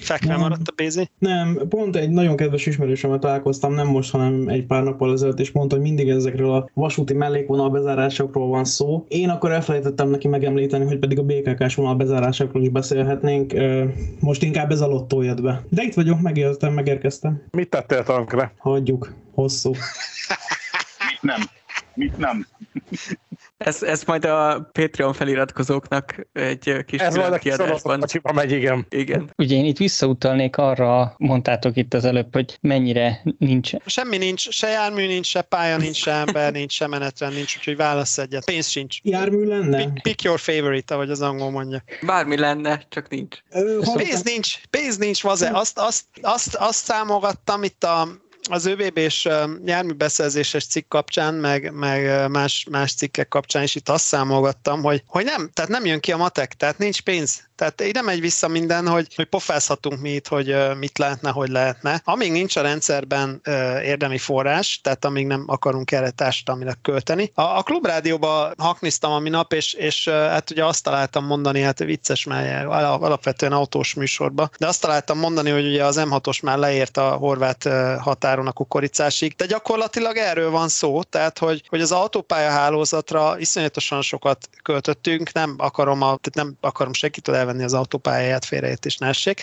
Fekve 0.00 0.28
Nem. 0.28 0.40
maradt 0.40 0.68
a 0.68 0.82
BZ? 0.82 1.10
Nem, 1.18 1.60
pont 1.68 1.96
egy 1.96 2.10
nagyon 2.10 2.36
kedves 2.36 2.66
ismerősömmel 2.66 3.18
találkoztam, 3.18 3.74
nem 3.74 3.86
most, 3.86 4.10
hanem 4.10 4.48
egy 4.48 4.66
pár 4.66 4.82
nappal 4.82 5.12
ezelőtt, 5.12 5.40
és 5.40 5.52
mondta, 5.52 5.74
hogy 5.74 5.84
mindig 5.84 6.08
ezekről 6.08 6.52
a 6.52 6.68
vasúti 6.74 7.14
mellékvonal 7.14 7.70
bezárásokról 7.70 8.48
van 8.48 8.64
szó. 8.64 9.04
Én 9.08 9.28
akkor 9.28 9.52
elfelejtettem 9.52 10.08
neki 10.08 10.28
megemlíteni, 10.28 10.84
hogy 10.84 10.98
pedig 10.98 11.18
a 11.18 11.22
BKK-s 11.22 11.74
vonal 11.74 11.94
bezárásokról 11.94 12.62
is 12.62 12.68
beszélhetnénk. 12.68 13.54
Most 14.20 14.42
inkább 14.42 14.70
ez 14.70 14.80
a 14.80 14.86
lottó 14.86 15.22
jött 15.22 15.42
be. 15.42 15.64
De 15.68 15.82
itt 15.82 15.94
vagyok, 15.94 16.20
megértem, 16.20 16.72
megérkeztem. 16.72 17.42
Mit 17.50 17.68
tettél 17.68 18.02
tönkre? 18.02 18.52
Hagyjuk. 18.58 19.14
Hosszú. 19.34 19.70
Mit 19.70 21.22
nem? 21.22 21.40
Mit 21.96 22.16
nem? 22.16 22.46
Ez, 23.56 23.82
ez 23.82 24.04
majd 24.04 24.24
a 24.24 24.68
Patreon 24.72 25.12
feliratkozóknak 25.12 26.26
egy 26.32 26.84
kis 26.86 27.00
Ez 27.00 27.16
majd 27.16 27.32
a 27.32 27.38
kiadásban. 27.38 28.00
kocsiba 28.00 28.32
megy, 28.32 28.52
igen. 28.52 28.86
Igen. 28.88 29.30
Ugye 29.36 29.56
én 29.56 29.64
itt 29.64 29.76
visszautalnék 29.76 30.56
arra, 30.56 31.14
mondtátok 31.18 31.76
itt 31.76 31.94
az 31.94 32.04
előbb, 32.04 32.32
hogy 32.32 32.58
mennyire 32.60 33.22
nincs 33.38 33.70
Semmi 33.86 34.16
nincs, 34.16 34.48
se 34.48 34.68
jármű 34.68 35.06
nincs, 35.06 35.26
se 35.26 35.42
pálya 35.42 35.76
nincs, 35.76 35.96
se 35.96 36.12
ember 36.12 36.52
nincs, 36.52 36.72
se 36.72 36.86
menetrend 36.86 37.34
nincs, 37.34 37.56
úgyhogy 37.56 37.76
válasz 37.76 38.18
egyet. 38.18 38.44
Pénz 38.44 38.68
sincs. 38.68 38.98
Jármű 39.02 39.44
lenne? 39.44 39.76
Pick, 39.76 40.02
pick 40.02 40.22
your 40.22 40.38
favorite, 40.38 40.94
ahogy 40.94 41.10
az 41.10 41.20
angol 41.20 41.50
mondja. 41.50 41.82
Bármi 42.02 42.36
lenne, 42.38 42.82
csak 42.88 43.08
nincs. 43.08 43.38
Ö, 43.50 43.80
Pénz 43.94 44.22
nincs, 44.22 44.58
pénz 44.70 44.96
nincs, 44.96 45.22
vaze. 45.22 45.50
Azt, 45.54 45.78
azt, 45.78 46.04
azt, 46.20 46.54
azt 46.54 46.84
számogattam 46.84 47.62
itt 47.62 47.84
a 47.84 48.08
az 48.50 48.66
ÖVB-s 48.66 49.28
járműbeszerzéses 49.64 50.66
cikk 50.66 50.88
kapcsán, 50.88 51.34
meg, 51.34 51.72
meg 51.72 52.30
más, 52.30 52.66
más 52.70 52.94
cikkek 52.94 53.28
kapcsán 53.28 53.62
is 53.62 53.74
itt 53.74 53.88
azt 53.88 54.04
számolgattam, 54.04 54.82
hogy, 54.82 55.02
hogy 55.06 55.24
nem, 55.24 55.50
tehát 55.52 55.70
nem 55.70 55.84
jön 55.84 56.00
ki 56.00 56.12
a 56.12 56.16
matek, 56.16 56.54
tehát 56.54 56.78
nincs 56.78 57.02
pénz. 57.02 57.44
Tehát 57.56 57.82
nem 57.92 58.04
megy 58.04 58.20
vissza 58.20 58.48
minden, 58.48 58.88
hogy, 58.88 59.14
hogy 59.14 59.24
pofázhatunk 59.24 60.00
mi 60.00 60.10
itt, 60.10 60.28
hogy 60.28 60.56
mit 60.78 60.98
lehetne, 60.98 61.30
hogy 61.30 61.48
lehetne. 61.48 62.00
Amíg 62.04 62.32
nincs 62.32 62.56
a 62.56 62.60
rendszerben 62.60 63.40
érdemi 63.82 64.18
forrás, 64.18 64.80
tehát 64.82 65.04
amíg 65.04 65.26
nem 65.26 65.44
akarunk 65.46 65.92
erre 65.92 66.10
társadalmilag 66.10 66.76
költeni. 66.82 67.30
A, 67.34 67.42
a 67.42 67.62
klubrádióba 67.62 68.52
hakniztam 68.58 69.12
a 69.12 69.18
minap, 69.18 69.52
és, 69.52 69.72
és 69.72 70.08
hát 70.08 70.50
ugye 70.50 70.64
azt 70.64 70.82
találtam 70.82 71.24
mondani, 71.24 71.60
hát 71.60 71.78
vicces, 71.78 72.24
mert 72.24 72.66
alapvetően 72.66 73.52
autós 73.52 73.94
műsorba, 73.94 74.50
de 74.58 74.66
azt 74.66 74.80
találtam 74.80 75.18
mondani, 75.18 75.50
hogy 75.50 75.66
ugye 75.66 75.84
az 75.84 76.00
M6-os 76.00 76.42
már 76.42 76.58
leért 76.58 76.96
a 76.96 77.10
horvát 77.10 77.68
határon 78.00 78.46
a 78.46 78.52
kukoricásig, 78.52 79.34
de 79.36 79.46
gyakorlatilag 79.46 80.16
erről 80.16 80.50
van 80.50 80.68
szó, 80.68 81.02
tehát 81.02 81.38
hogy, 81.38 81.62
hogy 81.68 81.80
az 81.80 81.92
autópálya 81.92 82.50
hálózatra 82.50 83.38
iszonyatosan 83.38 84.02
sokat 84.02 84.48
költöttünk, 84.62 85.32
nem 85.32 85.54
akarom, 85.58 86.02
a, 86.02 86.18
tehát 86.20 86.34
nem 86.34 86.56
akarom 86.60 86.92
senkitől 86.92 87.34
elvenni 87.46 87.64
az 87.64 87.74
autópályáját, 87.74 88.44
félreértés 88.44 88.96
ne 88.96 89.08
essék, 89.08 89.42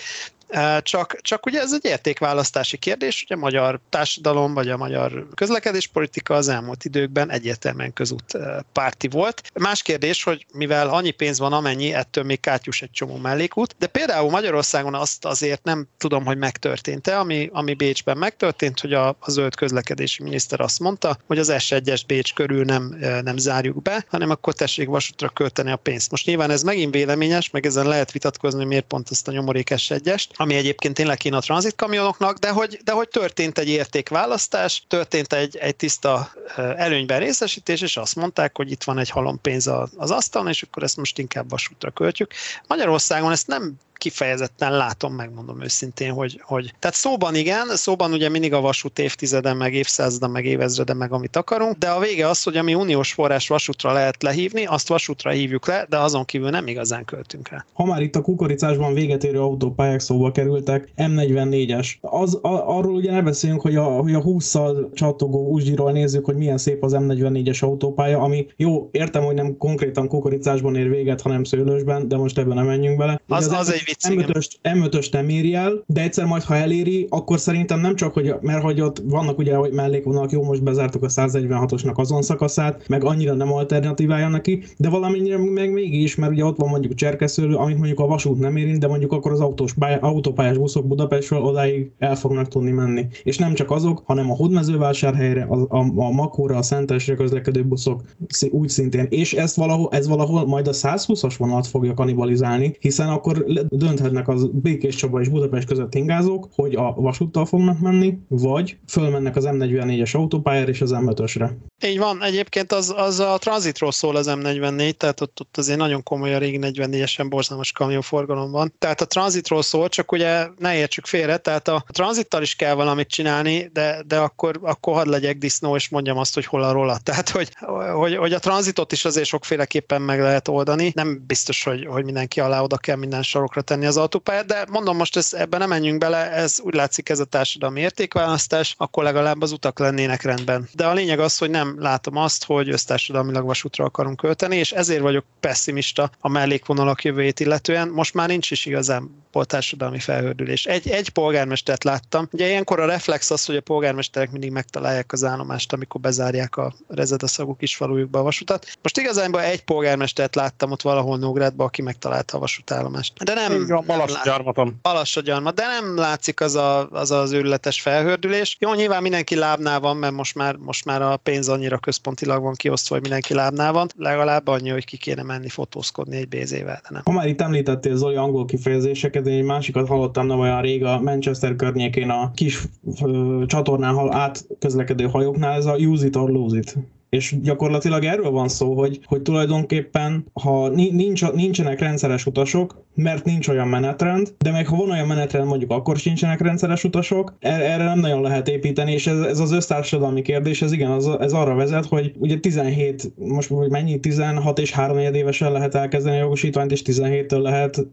csak, 0.81 1.17
csak 1.21 1.45
ugye 1.45 1.61
ez 1.61 1.73
egy 1.73 1.85
értékválasztási 1.85 2.77
kérdés, 2.77 3.23
ugye 3.23 3.35
a 3.35 3.37
magyar 3.37 3.79
társadalom 3.89 4.53
vagy 4.53 4.69
a 4.69 4.77
magyar 4.77 5.27
közlekedéspolitika 5.35 6.33
az 6.33 6.47
elmúlt 6.47 6.85
időkben 6.85 7.31
egyértelműen 7.31 7.93
közút 7.93 8.37
párti 8.71 9.07
volt. 9.07 9.41
Más 9.53 9.81
kérdés, 9.81 10.23
hogy 10.23 10.45
mivel 10.53 10.89
annyi 10.89 11.11
pénz 11.11 11.39
van, 11.39 11.53
amennyi, 11.53 11.93
ettől 11.93 12.23
még 12.23 12.39
kátyus 12.39 12.81
egy 12.81 12.91
csomó 12.91 13.17
mellékút, 13.17 13.75
de 13.79 13.87
például 13.87 14.29
Magyarországon 14.29 14.95
azt 14.95 15.25
azért 15.25 15.63
nem 15.63 15.87
tudom, 15.97 16.25
hogy 16.25 16.37
megtörtént-e, 16.37 17.19
ami, 17.19 17.49
ami 17.53 17.73
Bécsben 17.73 18.17
megtörtént, 18.17 18.79
hogy 18.79 18.93
a, 18.93 19.07
a 19.19 19.31
zöld 19.31 19.55
közlekedési 19.55 20.23
miniszter 20.23 20.59
azt 20.59 20.79
mondta, 20.79 21.17
hogy 21.27 21.39
az 21.39 21.53
S1-es 21.57 22.01
Bécs 22.07 22.33
körül 22.33 22.63
nem, 22.63 22.97
nem 23.23 23.37
zárjuk 23.37 23.81
be, 23.81 24.05
hanem 24.09 24.29
akkor 24.29 24.53
tessék 24.53 24.87
vasútra 24.87 25.29
költeni 25.29 25.71
a 25.71 25.75
pénzt. 25.75 26.11
Most 26.11 26.25
nyilván 26.25 26.49
ez 26.49 26.63
megint 26.63 26.93
véleményes, 26.93 27.49
meg 27.49 27.65
ezen 27.65 27.87
lehet 27.87 28.11
vitatkozni, 28.11 28.59
hogy 28.59 28.67
miért 28.67 28.85
pont 28.85 29.09
azt 29.09 29.27
a 29.27 29.31
nyomorék 29.31 29.69
S1-est, 29.75 30.25
ami 30.35 30.55
egyébként 30.55 30.93
tényleg 30.93 31.17
kéne 31.17 31.37
a 31.37 31.39
tranzitkamionoknak, 31.39 32.37
de 32.37 32.49
hogy, 32.49 32.79
de 32.83 32.91
hogy 32.91 33.07
történt 33.07 33.57
egy 33.57 33.67
értékválasztás, 33.69 34.83
történt 34.87 35.33
egy, 35.33 35.57
egy 35.57 35.75
tiszta 35.75 36.31
előnyben 36.55 37.19
részesítés, 37.19 37.81
és 37.81 37.97
azt 37.97 38.15
mondták, 38.15 38.57
hogy 38.57 38.71
itt 38.71 38.83
van 38.83 38.97
egy 38.97 39.09
halom 39.09 39.41
pénz 39.41 39.67
az 39.97 40.11
asztalon, 40.11 40.47
és 40.47 40.61
akkor 40.61 40.83
ezt 40.83 40.97
most 40.97 41.19
inkább 41.19 41.49
vasútra 41.49 41.91
költjük. 41.91 42.31
Magyarországon 42.67 43.31
ezt 43.31 43.47
nem 43.47 43.73
kifejezetten 44.03 44.71
látom, 44.71 45.13
megmondom 45.13 45.61
őszintén, 45.61 46.11
hogy, 46.11 46.41
hogy 46.43 46.73
tehát 46.79 46.95
szóban 46.95 47.35
igen, 47.35 47.67
szóban 47.67 48.13
ugye 48.13 48.29
mindig 48.29 48.53
a 48.53 48.61
vasút 48.61 48.99
évtizeden, 48.99 49.57
meg 49.57 49.73
évszázada, 49.73 50.27
meg 50.27 50.45
évezrede, 50.45 50.93
meg 50.93 51.11
amit 51.11 51.35
akarunk, 51.35 51.77
de 51.77 51.89
a 51.89 51.99
vége 51.99 52.27
az, 52.27 52.43
hogy 52.43 52.57
ami 52.57 52.73
uniós 52.73 53.13
forrás 53.13 53.47
vasútra 53.47 53.91
lehet 53.91 54.23
lehívni, 54.23 54.65
azt 54.65 54.87
vasútra 54.87 55.31
hívjuk 55.31 55.67
le, 55.67 55.85
de 55.89 55.97
azon 55.97 56.25
kívül 56.25 56.49
nem 56.49 56.67
igazán 56.67 57.05
költünk 57.05 57.49
rá. 57.49 57.65
Ha 57.73 57.85
már 57.85 58.01
itt 58.01 58.15
a 58.15 58.21
kukoricásban 58.21 58.93
véget 58.93 59.23
érő 59.23 59.39
autópályák 59.39 59.99
szóba 59.99 60.31
kerültek, 60.31 60.89
M44-es. 60.97 61.87
Az, 62.01 62.39
a, 62.41 62.77
arról 62.77 62.93
ugye 62.93 63.11
ne 63.11 63.21
beszéljünk, 63.21 63.61
hogy 63.61 63.75
a, 63.75 63.83
hogy 63.83 64.13
a 64.13 64.21
20-szal 64.21 64.93
csatogó 64.93 65.51
Uzsiról 65.51 65.91
nézzük, 65.91 66.25
hogy 66.25 66.35
milyen 66.35 66.57
szép 66.57 66.83
az 66.83 66.95
M44-es 66.95 67.63
autópálya, 67.63 68.19
ami 68.19 68.45
jó, 68.55 68.89
értem, 68.91 69.23
hogy 69.23 69.35
nem 69.35 69.57
konkrétan 69.57 70.07
kukoricásban 70.07 70.75
ér 70.75 70.89
véget, 70.89 71.21
hanem 71.21 71.43
szőlősben, 71.43 72.07
de 72.07 72.17
most 72.17 72.37
ebben 72.37 72.55
nem 72.55 72.65
menjünk 72.65 72.97
bele. 72.97 73.21
az, 73.27 73.45
az, 73.45 73.51
az 73.51 73.73
egy 73.73 73.83
M5-öst, 74.07 74.51
M5-öst 74.63 75.11
nem 75.11 75.29
éri 75.29 75.53
el, 75.53 75.83
de 75.87 76.01
egyszer 76.01 76.25
majd, 76.25 76.43
ha 76.43 76.55
eléri, 76.55 77.07
akkor 77.09 77.39
szerintem 77.39 77.79
nem 77.79 77.95
csak, 77.95 78.13
hogy, 78.13 78.33
mert 78.41 78.63
hogy 78.63 78.81
ott 78.81 79.01
vannak 79.05 79.37
ugye, 79.37 79.55
hogy 79.55 79.71
mellékvonalak, 79.71 80.31
jó, 80.31 80.43
most 80.43 80.63
bezártuk 80.63 81.03
a 81.03 81.07
146-osnak 81.07 81.95
azon 81.95 82.21
szakaszát, 82.21 82.87
meg 82.87 83.03
annyira 83.03 83.33
nem 83.33 83.53
alternatívája 83.53 84.27
neki, 84.27 84.63
de 84.77 84.89
valamennyire 84.89 85.37
meg 85.37 85.71
mégis, 85.71 86.15
mert 86.15 86.31
ugye 86.31 86.45
ott 86.45 86.57
van 86.57 86.69
mondjuk 86.69 86.93
cserkeszőlő, 86.93 87.55
amit 87.55 87.77
mondjuk 87.77 87.99
a 87.99 88.07
vasút 88.07 88.39
nem 88.39 88.55
érint, 88.55 88.79
de 88.79 88.87
mondjuk 88.87 89.11
akkor 89.11 89.31
az 89.31 89.39
autós 89.39 89.73
pály- 89.73 90.01
autópályás 90.01 90.57
buszok 90.57 90.87
Budapestről 90.87 91.41
odáig 91.41 91.91
el 91.99 92.15
fognak 92.15 92.47
tudni 92.47 92.71
menni. 92.71 93.07
És 93.23 93.37
nem 93.37 93.53
csak 93.53 93.71
azok, 93.71 94.01
hanem 94.05 94.31
a 94.31 94.35
Hódmezővásárhelyre, 94.35 95.43
a, 95.43 95.55
a, 95.69 95.85
a 95.95 96.11
Makóra, 96.11 96.57
a 96.57 96.61
Szentesre 96.61 97.15
közlekedő 97.15 97.63
buszok 97.63 98.01
úgy 98.49 98.69
szintén. 98.69 99.07
És 99.09 99.33
ezt 99.33 99.55
valahol, 99.55 99.89
ez 99.91 100.07
valahol 100.07 100.45
majd 100.45 100.67
a 100.67 100.71
120-as 100.71 101.35
vonalat 101.37 101.67
fogja 101.67 101.93
kanibalizálni, 101.93 102.75
hiszen 102.79 103.09
akkor 103.09 103.45
dönthetnek 103.83 104.27
az 104.27 104.47
Békés 104.51 104.95
Csaba 104.95 105.21
és 105.21 105.27
Budapest 105.27 105.67
között 105.67 105.95
ingázók, 105.95 106.49
hogy 106.55 106.75
a 106.75 106.93
vasúttal 106.93 107.45
fognak 107.45 107.79
menni, 107.79 108.17
vagy 108.27 108.77
fölmennek 108.87 109.35
az 109.35 109.47
M44-es 109.47 110.15
autópályára 110.15 110.69
és 110.69 110.81
az 110.81 110.91
M5-ösre. 110.93 111.49
Így 111.85 111.97
van, 111.97 112.23
egyébként 112.23 112.71
az, 112.71 112.93
az 112.97 113.19
a 113.19 113.37
tranzitról 113.37 113.91
szól 113.91 114.15
az 114.15 114.27
M44, 114.29 114.91
tehát 114.91 115.21
ott, 115.21 115.39
ott 115.39 115.57
azért 115.57 115.77
nagyon 115.77 116.03
komoly 116.03 116.33
a 116.33 116.37
régi 116.37 116.59
44-esen 116.61 117.25
borzalmas 117.29 117.71
kamionforgalom 117.71 118.51
van. 118.51 118.73
Tehát 118.79 119.01
a 119.01 119.05
tranzitról 119.05 119.61
szól, 119.61 119.89
csak 119.89 120.11
ugye 120.11 120.47
ne 120.57 120.75
értsük 120.75 121.05
félre, 121.05 121.37
tehát 121.37 121.67
a 121.67 121.85
tranzittal 121.87 122.41
is 122.41 122.55
kell 122.55 122.73
valamit 122.73 123.07
csinálni, 123.07 123.69
de, 123.73 124.03
de 124.07 124.17
akkor, 124.17 124.59
akkor 124.61 124.93
hadd 124.93 125.09
legyek 125.09 125.37
disznó, 125.37 125.75
és 125.75 125.89
mondjam 125.89 126.17
azt, 126.17 126.33
hogy 126.33 126.45
hol 126.45 126.63
a 126.63 126.71
rolla. 126.71 126.97
Tehát, 127.13 127.29
hogy, 127.29 127.49
hogy, 127.93 128.15
hogy 128.15 128.33
a 128.33 128.39
tranzitot 128.39 128.91
is 128.91 129.05
azért 129.05 129.27
sokféleképpen 129.27 130.01
meg 130.01 130.19
lehet 130.19 130.47
oldani. 130.47 130.91
Nem 130.95 131.23
biztos, 131.27 131.63
hogy, 131.63 131.85
hogy 131.85 132.03
mindenki 132.03 132.39
alá 132.39 132.61
oda 132.61 132.77
kell 132.77 132.95
minden 132.95 133.23
sarokra 133.23 133.61
tenni 133.63 133.85
az 133.85 133.97
autópályát, 133.97 134.45
de 134.45 134.65
mondom 134.69 134.97
most 134.97 135.17
ezt, 135.17 135.33
ebben 135.33 135.59
nem 135.59 135.69
menjünk 135.69 135.97
bele, 135.97 136.31
ez 136.31 136.59
úgy 136.61 136.73
látszik 136.73 137.09
ez 137.09 137.19
a 137.19 137.25
társadalmi 137.25 137.79
értékválasztás, 137.79 138.75
akkor 138.77 139.03
legalább 139.03 139.41
az 139.41 139.51
utak 139.51 139.79
lennének 139.79 140.21
rendben. 140.21 140.69
De 140.73 140.85
a 140.85 140.93
lényeg 140.93 141.19
az, 141.19 141.37
hogy 141.37 141.49
nem 141.49 141.75
látom 141.79 142.15
azt, 142.15 142.45
hogy 142.45 142.69
össztársadalmilag 142.69 143.45
vasútra 143.45 143.85
akarunk 143.85 144.17
költeni, 144.17 144.55
és 144.55 144.71
ezért 144.71 145.01
vagyok 145.01 145.25
pessimista 145.39 146.11
a 146.19 146.29
mellékvonalak 146.29 147.03
jövőjét 147.03 147.39
illetően. 147.39 147.87
Most 147.87 148.13
már 148.13 148.27
nincs 148.27 148.51
is 148.51 148.65
igazán 148.65 149.21
társadalmi 149.41 149.99
felhördülés. 149.99 150.65
Egy, 150.65 150.89
egy 150.89 151.09
polgármestert 151.09 151.83
láttam. 151.83 152.27
Ugye 152.31 152.47
ilyenkor 152.47 152.79
a 152.79 152.85
reflex 152.85 153.31
az, 153.31 153.45
hogy 153.45 153.55
a 153.55 153.61
polgármesterek 153.61 154.31
mindig 154.31 154.51
megtalálják 154.51 155.11
az 155.11 155.23
állomást, 155.23 155.73
amikor 155.73 156.01
bezárják 156.01 156.57
a 156.57 156.73
rezedaszagú 156.87 157.55
falujukba 157.59 158.19
a 158.19 158.23
vasutat. 158.23 158.67
Most 158.81 158.97
igazából 158.97 159.41
egy 159.41 159.63
polgármestert 159.63 160.35
láttam 160.35 160.71
ott 160.71 160.81
valahol 160.81 161.17
Nógrádban, 161.17 161.67
aki 161.67 161.81
megtalálta 161.81 162.37
a 162.37 162.39
vasútállomást. 162.39 163.23
De 163.23 163.33
nem, 163.33 163.52
a 163.69 163.83
Balassagyarmaton. 163.87 164.79
Balassagyarmat, 164.81 165.55
de 165.55 165.63
nem 165.67 165.97
látszik 165.97 166.41
az, 166.41 166.55
a, 166.55 166.89
az 166.89 167.11
az 167.11 167.31
őrületes 167.31 167.81
felhördülés. 167.81 168.57
Jó, 168.59 168.73
nyilván 168.73 169.01
mindenki 169.01 169.35
lábnál 169.35 169.79
van, 169.79 169.97
mert 169.97 170.13
most 170.13 170.35
már, 170.35 170.55
most 170.55 170.85
már 170.85 171.01
a 171.01 171.17
pénz 171.17 171.49
annyira 171.49 171.77
központilag 171.77 172.41
van 172.41 172.53
kiosztva, 172.53 172.93
hogy 172.93 173.03
mindenki 173.03 173.33
lábnál 173.33 173.71
van. 173.71 173.87
Legalább 173.97 174.47
annyi, 174.47 174.69
hogy 174.69 174.85
ki 174.85 174.97
kéne 174.97 175.23
menni 175.23 175.49
fotózkodni 175.49 176.17
egy 176.17 176.27
bézével, 176.27 176.79
de 176.83 176.89
nem. 176.89 177.01
Ha 177.05 177.11
már 177.11 177.27
itt 177.27 177.41
említettél 177.41 177.95
Zoli 177.95 178.15
angol 178.15 178.45
kifejezéseket, 178.45 179.27
én 179.27 179.37
egy 179.37 179.43
másikat 179.43 179.87
hallottam 179.87 180.25
nem 180.25 180.39
olyan 180.39 180.61
rég 180.61 180.83
a 180.83 181.01
Manchester 181.01 181.55
környékén 181.55 182.09
a 182.09 182.31
kis 182.31 182.61
ö, 183.01 183.43
csatornán 183.45 184.13
átközlekedő 184.13 185.05
hajóknál, 185.07 185.57
ez 185.57 185.65
a 185.65 185.75
use 185.75 186.05
it 186.05 186.15
or 186.15 186.29
lose 186.29 186.57
it 186.57 186.77
és 187.13 187.35
gyakorlatilag 187.41 188.03
erről 188.03 188.31
van 188.31 188.47
szó, 188.47 188.73
hogy, 188.79 188.99
hogy 189.05 189.21
tulajdonképpen, 189.21 190.25
ha 190.33 190.67
nincs, 190.69 191.31
nincsenek 191.31 191.79
rendszeres 191.79 192.25
utasok, 192.25 192.85
mert 192.95 193.25
nincs 193.25 193.47
olyan 193.47 193.67
menetrend, 193.67 194.33
de 194.37 194.51
meg 194.51 194.67
ha 194.67 194.75
van 194.75 194.89
olyan 194.89 195.07
menetrend, 195.07 195.47
mondjuk 195.47 195.71
akkor 195.71 195.97
sincsenek 195.97 196.41
rendszeres 196.41 196.83
utasok, 196.83 197.35
er, 197.39 197.61
erre 197.61 197.83
nem 197.83 197.99
nagyon 197.99 198.21
lehet 198.21 198.47
építeni, 198.47 198.91
és 198.91 199.07
ez, 199.07 199.19
ez 199.19 199.39
az 199.39 199.51
össztársadalmi 199.51 200.21
kérdés, 200.21 200.61
ez 200.61 200.71
igen, 200.71 200.91
az, 200.91 201.09
ez 201.19 201.33
arra 201.33 201.55
vezet, 201.55 201.85
hogy 201.85 202.13
ugye 202.17 202.37
17, 202.37 203.13
most 203.15 203.49
hogy 203.49 203.69
mennyi, 203.69 203.99
16 203.99 204.59
és 204.59 204.71
3 204.71 204.97
évesen 204.97 205.51
lehet 205.51 205.75
elkezdeni 205.75 206.15
a 206.15 206.19
jogosítványt, 206.19 206.71
és 206.71 206.81
17-től 206.85 207.41
lehet 207.41 207.87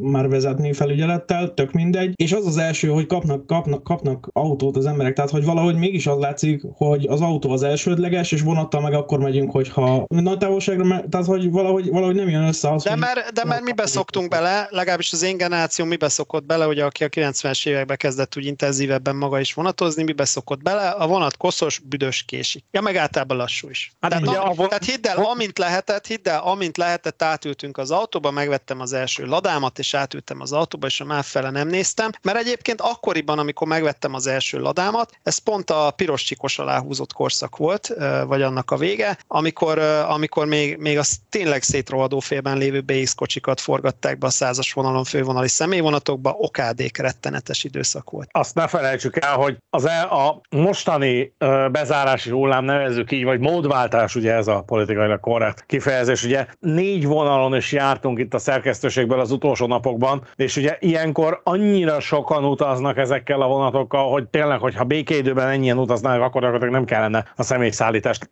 már 0.00 0.28
vezetni 0.28 0.72
felügyelettel, 0.72 1.54
tök 1.54 1.72
mindegy, 1.72 2.12
és 2.16 2.32
az 2.32 2.46
az 2.46 2.56
első, 2.56 2.88
hogy 2.88 3.06
kapnak, 3.06 3.46
kapnak, 3.46 3.82
kapnak 3.82 4.28
autót 4.32 4.76
az 4.76 4.86
emberek, 4.86 5.12
tehát 5.12 5.30
hogy 5.30 5.44
valahogy 5.44 5.76
mégis 5.76 6.06
az 6.06 6.18
látszik, 6.18 6.62
hogy 6.74 7.06
az 7.08 7.20
autó 7.20 7.50
az 7.50 7.62
elsődleges, 7.62 8.32
és 8.32 8.42
vonattal 8.44 8.80
meg 8.80 8.94
akkor 8.94 9.18
megyünk, 9.18 9.50
hogyha 9.50 10.04
nagy 10.08 10.38
távolságra, 10.38 11.04
tehát 11.10 11.26
hogy 11.26 11.50
valahogy, 11.50 11.90
valahogy 11.90 12.14
nem 12.14 12.28
jön 12.28 12.46
össze 12.46 12.70
az, 12.70 12.82
De 12.82 12.96
mert, 12.96 13.32
de 13.32 13.44
mert 13.44 13.62
mi 13.62 13.72
beszoktunk 13.72 14.28
bele, 14.28 14.66
legalábbis 14.70 15.12
az 15.12 15.22
én 15.22 15.36
generáció 15.36 15.84
mi 15.84 15.96
beszokott 15.96 16.44
bele, 16.44 16.64
hogy 16.64 16.78
aki 16.78 17.04
a 17.04 17.08
90-es 17.08 17.66
években 17.66 17.96
kezdett 17.96 18.36
úgy 18.36 18.46
intenzívebben 18.46 19.16
maga 19.16 19.40
is 19.40 19.54
vonatozni, 19.54 20.02
mi 20.02 20.12
beszokott 20.12 20.62
bele, 20.62 20.88
a 20.88 21.06
vonat 21.06 21.36
koszos, 21.36 21.78
büdös 21.78 22.22
késik. 22.22 22.64
Ja, 22.70 22.80
meg 22.80 22.96
általában 22.96 23.36
lassú 23.36 23.68
is. 23.68 23.92
Hát 24.00 24.10
tehát, 24.10 24.26
ugye, 24.26 24.36
am, 24.36 24.56
tehát 24.56 24.84
hidd 24.84 25.06
el, 25.06 25.24
amint 25.24 25.58
lehetett, 25.58 26.06
hidd 26.06 26.28
el, 26.28 26.40
amint 26.40 26.76
lehetett, 26.76 27.22
átültünk 27.22 27.78
az 27.78 27.90
autóba, 27.90 28.30
megvettem 28.30 28.80
az 28.80 28.92
első 28.92 29.24
ladámat, 29.24 29.78
és 29.78 29.94
átültem 29.94 30.40
az 30.40 30.52
autóba, 30.52 30.86
és 30.86 31.00
a 31.00 31.04
már 31.04 31.24
fele 31.24 31.50
nem 31.50 31.68
néztem, 31.68 32.10
mert 32.22 32.38
egyébként 32.38 32.80
akkoriban, 32.80 33.38
amikor 33.38 33.66
megvettem 33.66 34.14
az 34.14 34.26
első 34.26 34.58
ladámat, 34.58 35.12
ez 35.22 35.38
pont 35.38 35.70
a 35.70 35.90
piros 35.90 36.22
csikos 36.22 36.58
alá 36.58 36.80
húzott 36.80 37.12
korszak 37.12 37.56
volt, 37.56 37.94
vagy 38.26 38.33
annak 38.42 38.70
a 38.70 38.76
vége, 38.76 39.18
amikor, 39.26 39.78
amikor 40.08 40.46
még, 40.46 40.76
még 40.76 40.98
az 40.98 41.18
tényleg 41.28 41.62
szétrohadó 41.62 42.18
félben 42.18 42.58
lévő 42.58 42.80
BX 42.80 43.14
kocsikat 43.14 43.60
forgatták 43.60 44.12
ezekben 44.14 44.28
a 44.28 44.32
százas 44.32 44.72
vonalon 44.72 45.04
fővonali 45.04 45.48
személyvonatokban 45.48 46.34
okádék 46.36 46.98
rettenetes 46.98 47.64
időszak 47.64 48.10
volt. 48.10 48.28
Azt 48.32 48.54
ne 48.54 48.66
felejtsük 48.66 49.24
el, 49.24 49.36
hogy 49.36 49.56
az 49.70 49.86
el, 49.86 50.06
a 50.06 50.40
mostani 50.50 51.34
bezárási 51.70 52.30
hullám, 52.30 52.64
nevezzük 52.64 53.12
így, 53.12 53.24
vagy 53.24 53.40
módváltás, 53.40 54.14
ugye 54.14 54.32
ez 54.32 54.46
a 54.46 54.62
politikailag 54.66 55.20
korrekt 55.20 55.64
kifejezés, 55.66 56.24
ugye 56.24 56.46
négy 56.60 57.06
vonalon 57.06 57.56
is 57.56 57.72
jártunk 57.72 58.18
itt 58.18 58.34
a 58.34 58.38
szerkesztőségből 58.38 59.20
az 59.20 59.30
utolsó 59.30 59.66
napokban, 59.66 60.26
és 60.36 60.56
ugye 60.56 60.76
ilyenkor 60.80 61.40
annyira 61.44 62.00
sokan 62.00 62.44
utaznak 62.44 62.96
ezekkel 62.96 63.40
a 63.40 63.46
vonatokkal, 63.46 64.10
hogy 64.10 64.28
tényleg, 64.28 64.58
hogyha 64.58 64.84
békéidőben 64.84 65.48
ennyien 65.48 65.78
utaznának, 65.78 66.22
akkor 66.22 66.70
nem 66.70 66.84
kellene 66.84 67.24
a 67.36 67.42
személyszállítást 68.14 68.28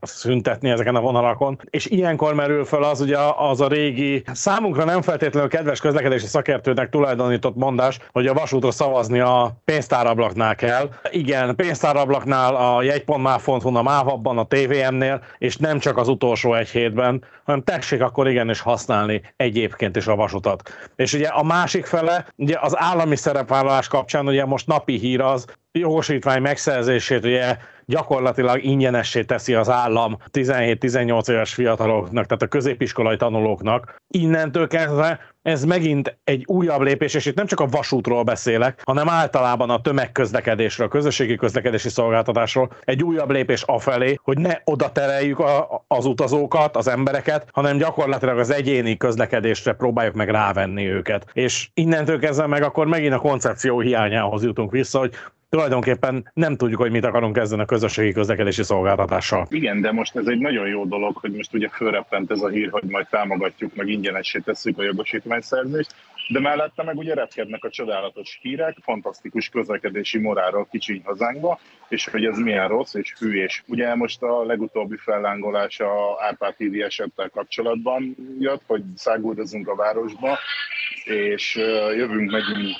beszüntetni 0.00 0.70
ezeken 0.70 0.94
a 0.94 1.00
vonalakon. 1.00 1.60
És 1.70 1.86
ilyenkor 1.86 2.34
merül 2.34 2.64
fel 2.64 2.82
az 2.82 3.00
ugye 3.00 3.18
az 3.36 3.60
a 3.60 3.68
régi, 3.68 4.22
számunkra 4.32 4.84
nem 4.84 5.02
feltétlenül 5.02 5.48
kedves 5.48 5.80
közlekedési 5.80 6.26
szakértőnek 6.26 6.88
tulajdonított 6.88 7.56
mondás, 7.56 7.98
hogy 8.12 8.26
a 8.26 8.34
vasútra 8.34 8.70
szavazni 8.70 9.20
a 9.20 9.60
pénztárablaknál 9.64 10.54
kell. 10.54 10.88
Igen, 11.10 11.56
pénztárablaknál, 11.56 12.54
a 12.54 12.82
jegypontmáv.hu, 12.82 13.76
a 13.76 13.82
mávabban, 13.82 14.38
a 14.38 14.46
TVM-nél, 14.46 15.22
és 15.38 15.56
nem 15.56 15.78
csak 15.78 15.96
az 15.96 16.08
utolsó 16.08 16.54
egy 16.54 16.68
hétben, 16.68 17.24
hanem 17.44 17.62
tessék 17.62 18.02
akkor 18.02 18.28
igenis 18.28 18.60
használni 18.60 19.22
egyébként 19.36 19.96
is 19.96 20.06
a 20.06 20.16
vasutat. 20.16 20.70
És 20.96 21.12
ugye 21.12 21.28
a 21.28 21.42
másik 21.42 21.86
fele, 21.86 22.26
ugye 22.36 22.58
az 22.60 22.78
állami 22.78 23.16
szerepvállalás 23.16 23.88
kapcsán 23.88 24.26
ugye 24.26 24.44
most 24.44 24.66
napi 24.66 24.98
hír 24.98 25.20
az, 25.20 25.46
jogosítvány 25.78 26.42
megszerzését 26.42 27.24
ugye 27.24 27.56
gyakorlatilag 27.88 28.64
ingyenessé 28.64 29.22
teszi 29.22 29.54
az 29.54 29.68
állam 29.68 30.18
17-18 30.32 31.30
éves 31.30 31.54
fiataloknak, 31.54 32.26
tehát 32.26 32.42
a 32.42 32.46
középiskolai 32.46 33.16
tanulóknak. 33.16 33.96
Innentől 34.08 34.66
kezdve 34.66 35.20
ez 35.42 35.64
megint 35.64 36.18
egy 36.24 36.44
újabb 36.46 36.80
lépés, 36.80 37.14
és 37.14 37.26
itt 37.26 37.34
nem 37.34 37.46
csak 37.46 37.60
a 37.60 37.66
vasútról 37.66 38.22
beszélek, 38.22 38.82
hanem 38.84 39.08
általában 39.08 39.70
a 39.70 39.80
tömegközlekedésről, 39.80 40.86
a 40.86 40.90
közösségi 40.90 41.36
közlekedési 41.36 41.88
szolgáltatásról, 41.88 42.70
egy 42.80 43.02
újabb 43.02 43.30
lépés 43.30 43.62
afelé, 43.62 44.18
hogy 44.22 44.38
ne 44.38 44.52
oda 44.64 44.92
tereljük 44.92 45.38
a, 45.38 45.84
az 45.86 46.04
utazókat, 46.04 46.76
az 46.76 46.88
embereket, 46.88 47.48
hanem 47.52 47.76
gyakorlatilag 47.76 48.38
az 48.38 48.50
egyéni 48.50 48.96
közlekedésre 48.96 49.72
próbáljuk 49.72 50.14
meg 50.14 50.28
rávenni 50.28 50.86
őket. 50.86 51.26
És 51.32 51.68
innentől 51.74 52.18
kezdve 52.18 52.46
meg 52.46 52.62
akkor 52.62 52.86
megint 52.86 53.14
a 53.14 53.18
koncepció 53.18 53.80
hiányához 53.80 54.42
jutunk 54.42 54.70
vissza, 54.70 54.98
hogy 54.98 55.14
tulajdonképpen 55.48 56.30
nem 56.34 56.56
tudjuk, 56.56 56.80
hogy 56.80 56.90
mit 56.90 57.04
akarunk 57.04 57.34
kezdeni 57.34 57.62
a 57.62 57.64
közösségi 57.64 58.12
közlekedési 58.12 58.62
szolgáltatással. 58.62 59.46
Igen, 59.50 59.80
de 59.80 59.92
most 59.92 60.16
ez 60.16 60.26
egy 60.26 60.38
nagyon 60.38 60.66
jó 60.66 60.84
dolog, 60.84 61.16
hogy 61.16 61.32
most 61.32 61.54
ugye 61.54 61.68
fölreppent 61.68 62.30
ez 62.30 62.40
a 62.40 62.48
hír, 62.48 62.70
hogy 62.70 62.82
majd 62.82 63.06
támogatjuk, 63.10 63.74
meg 63.74 63.88
ingyenessé 63.88 64.38
tesszük 64.38 64.78
a 64.78 64.82
jogosítványszerzést, 64.82 65.94
de 66.28 66.40
mellette 66.40 66.82
meg 66.82 66.96
ugye 66.96 67.14
repkednek 67.14 67.64
a 67.64 67.70
csodálatos 67.70 68.38
hírek, 68.42 68.76
fantasztikus 68.82 69.48
közlekedési 69.48 70.18
morálról 70.18 70.68
kicsiny 70.70 71.02
hazánkba, 71.04 71.60
és 71.88 72.08
hogy 72.08 72.24
ez 72.24 72.38
milyen 72.38 72.68
rossz 72.68 72.94
és 72.94 73.14
hű, 73.18 73.42
és 73.42 73.62
ugye 73.66 73.94
most 73.94 74.22
a 74.22 74.44
legutóbbi 74.44 74.96
fellángolás 74.96 75.80
a 75.80 76.16
Árpád 76.18 76.54
hídi 76.56 76.82
esettel 76.82 77.28
kapcsolatban 77.28 78.16
jött, 78.38 78.62
hogy 78.66 78.82
száguldozunk 78.94 79.68
a 79.68 79.74
városba, 79.74 80.38
és 81.04 81.56
jövünk, 81.96 82.30
megyünk 82.30 82.76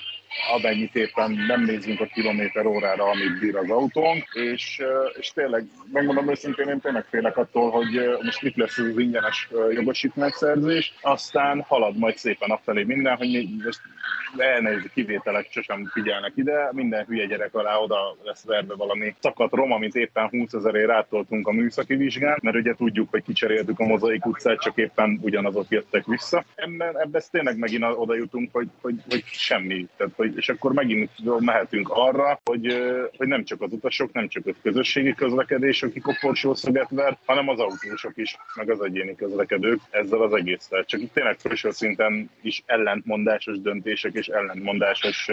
amennyit 0.57 0.95
éppen 0.95 1.31
nem 1.31 1.65
nézünk 1.65 2.01
a 2.01 2.07
kilométer 2.07 2.67
órára, 2.67 3.05
amit 3.05 3.39
bír 3.41 3.57
az 3.57 3.71
autónk, 3.71 4.25
és, 4.33 4.83
és 5.19 5.31
tényleg, 5.31 5.65
megmondom 5.93 6.31
őszintén, 6.31 6.69
én 6.69 6.81
tényleg 6.81 7.05
félek 7.11 7.37
attól, 7.37 7.71
hogy 7.71 8.19
most 8.23 8.43
mit 8.43 8.57
lesz 8.57 8.79
az 8.79 8.99
ingyenes 8.99 9.49
jogosítmányszerzés, 9.71 10.95
aztán 11.01 11.65
halad 11.69 11.99
majd 11.99 12.17
szépen 12.17 12.51
afelé 12.51 12.83
minden, 12.83 13.17
hogy 13.17 13.49
most 13.65 13.81
elnézik 14.37 14.93
kivételek 14.93 15.47
sosem 15.51 15.91
figyelnek 15.93 16.33
ide, 16.35 16.69
minden 16.73 17.05
hülye 17.05 17.27
gyerek 17.27 17.55
alá 17.55 17.77
oda 17.77 18.17
lesz 18.23 18.45
verve 18.45 18.75
valami 18.75 19.15
szakadt 19.21 19.55
rom, 19.55 19.73
amit 19.73 19.95
éppen 19.95 20.29
20 20.29 20.53
ezerért 20.53 20.89
rátoltunk 20.89 21.47
a 21.47 21.53
műszaki 21.53 21.95
vizsgán, 21.95 22.39
mert 22.43 22.57
ugye 22.57 22.75
tudjuk, 22.75 23.11
hogy 23.11 23.23
kicseréltük 23.23 23.79
a 23.79 23.87
mozaik 23.87 24.27
utcát, 24.27 24.61
csak 24.61 24.77
éppen 24.77 25.19
ugyanazok 25.23 25.67
jöttek 25.69 26.07
vissza. 26.07 26.45
Ebben, 26.55 27.01
ebben 27.01 27.23
tényleg 27.31 27.59
megint 27.59 27.85
oda 27.85 28.15
jutunk, 28.15 28.49
hogy, 28.53 28.69
hogy, 28.81 28.95
hogy 29.09 29.25
semmi. 29.25 29.89
Tehát, 29.97 30.13
hogy, 30.19 30.37
és 30.37 30.49
akkor 30.49 30.73
megint 30.73 31.11
mehetünk 31.39 31.89
arra, 31.89 32.41
hogy, 32.45 32.67
hogy 33.17 33.27
nem 33.27 33.45
csak 33.45 33.63
az 33.63 33.73
utasok, 33.73 34.13
nem 34.13 34.29
csak 34.29 34.47
a 34.47 34.51
közösségi 34.63 35.15
közlekedés, 35.15 35.83
aki 35.83 36.01
koporsószogat 36.01 36.91
ver, 36.91 37.19
hanem 37.25 37.49
az 37.49 37.59
autósok 37.59 38.13
is, 38.15 38.37
meg 38.55 38.71
az 38.71 38.81
egyéni 38.81 39.15
közlekedők 39.15 39.81
ezzel 39.91 40.23
az 40.23 40.33
egésztel. 40.33 40.85
Csak 40.85 41.01
itt 41.01 41.13
tényleg 41.13 41.37
felső 41.39 41.71
szinten 41.71 42.31
is 42.41 42.63
ellentmondásos 42.67 43.61
döntések 43.61 44.13
és 44.15 44.27
ellentmondásos... 44.27 45.29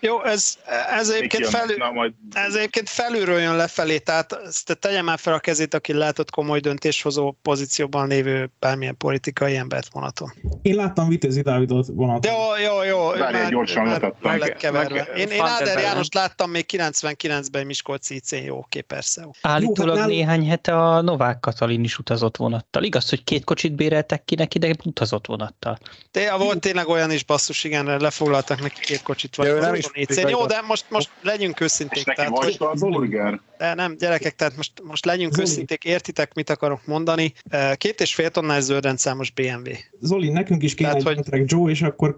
Jó, 0.00 0.24
ez, 0.24 0.58
ez, 0.90 1.10
egyébként, 1.10 1.46
felül, 1.46 1.76
Na, 1.76 1.90
majd... 1.90 2.12
ez 2.32 2.54
egyébként 2.54 2.88
felülről 2.88 3.40
jön 3.40 3.56
lefelé, 3.56 3.98
tehát 3.98 4.32
ezt 4.32 4.78
tegye 4.80 5.02
már 5.02 5.18
fel 5.18 5.34
a 5.34 5.38
kezét, 5.38 5.74
aki 5.74 5.92
látott 5.92 6.30
komoly 6.30 6.60
döntéshozó 6.60 7.34
pozícióban 7.42 8.08
lévő 8.08 8.50
bármilyen 8.58 8.96
politikai 8.96 9.56
embert 9.56 9.88
vonaton. 9.92 10.32
Én 10.62 10.74
láttam 10.74 11.08
Vitézi 11.08 11.40
Dávidot 11.40 11.86
vonaton. 11.86 12.32
Jó, 12.32 12.64
jó, 12.64 12.82
jó. 12.82 13.18
Várj, 13.18 13.48
gyorsan 13.48 13.86
mutattam. 13.86 14.29
Meg, 14.38 14.56
keverve. 14.56 15.08
Meg, 15.08 15.18
én, 15.18 15.28
én 15.28 15.40
Áder 15.40 15.78
János 15.78 16.08
láttam 16.12 16.50
még 16.50 16.64
99-ben 16.72 17.66
Miskolci 17.66 18.14
IC-n, 18.14 18.36
jó, 18.36 18.56
oké, 18.58 18.80
persze. 18.80 19.22
Jó. 19.22 19.30
Állítólag 19.40 19.94
jó, 19.94 20.00
hát 20.00 20.10
néhány 20.10 20.48
hete 20.48 20.76
a 20.76 21.00
Novák 21.00 21.40
Katalin 21.40 21.84
is 21.84 21.98
utazott 21.98 22.36
vonattal. 22.36 22.82
Igaz, 22.82 23.08
hogy 23.08 23.24
két 23.24 23.44
kocsit 23.44 23.72
béreltek 23.72 24.24
ki 24.24 24.34
neki, 24.34 24.58
de 24.58 24.74
utazott 24.84 25.26
vonattal. 25.26 25.78
Té, 26.10 26.28
volt 26.38 26.60
tényleg 26.60 26.88
olyan 26.88 27.10
is 27.10 27.24
basszus, 27.24 27.64
igen, 27.64 28.00
lefoglaltak 28.00 28.60
neki 28.60 28.80
két 28.80 29.02
kocsit. 29.02 29.36
Vagy 29.36 29.54
nem 29.54 29.74
is 29.74 29.84
IC-n. 29.92 30.28
Jó, 30.28 30.46
de 30.46 30.60
most, 30.60 30.84
most 30.88 31.10
legyünk 31.22 31.60
őszinték. 31.60 31.98
És 31.98 32.04
neki 32.04 32.20
tehát, 32.20 32.32
volt 32.32 32.72
az 32.72 32.80
burger? 32.80 33.40
De 33.58 33.74
nem, 33.74 33.96
gyerekek, 33.96 34.34
tehát 34.34 34.56
most, 34.56 34.72
most 34.82 35.04
legyünk 35.04 35.38
őszinték, 35.38 35.84
értitek, 35.84 36.34
mit 36.34 36.50
akarok 36.50 36.86
mondani. 36.86 37.32
Két 37.74 38.00
és 38.00 38.14
fél 38.14 38.30
tonnás 38.30 38.62
zöldrendszámos 38.62 39.30
BMW. 39.30 39.70
Zoli, 40.00 40.28
nekünk 40.28 40.62
is 40.62 40.74
kéne 40.74 40.92
tehát, 40.92 41.18
egy 41.18 41.26
hogy... 41.30 41.42
Joe, 41.46 41.70
és 41.70 41.82
akkor... 41.82 42.16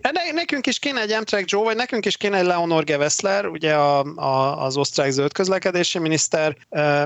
Ne, 0.00 0.32
nekünk 0.32 0.66
is 0.66 0.78
kéne 0.78 1.00
egy 1.00 1.12
Amtrak 1.12 1.50
Joe, 1.50 1.64
vagy 1.64 1.76
nekünk 1.76 2.06
is 2.06 2.16
kéne 2.16 2.38
egy 2.38 2.44
Leonor 2.44 2.84
Gewessler, 2.84 3.46
ugye 3.46 3.74
a, 3.74 4.04
a, 4.14 4.64
az 4.64 4.76
osztrák 4.76 5.10
zöld 5.10 5.32
közlekedési 5.32 5.98
miniszter, 5.98 6.56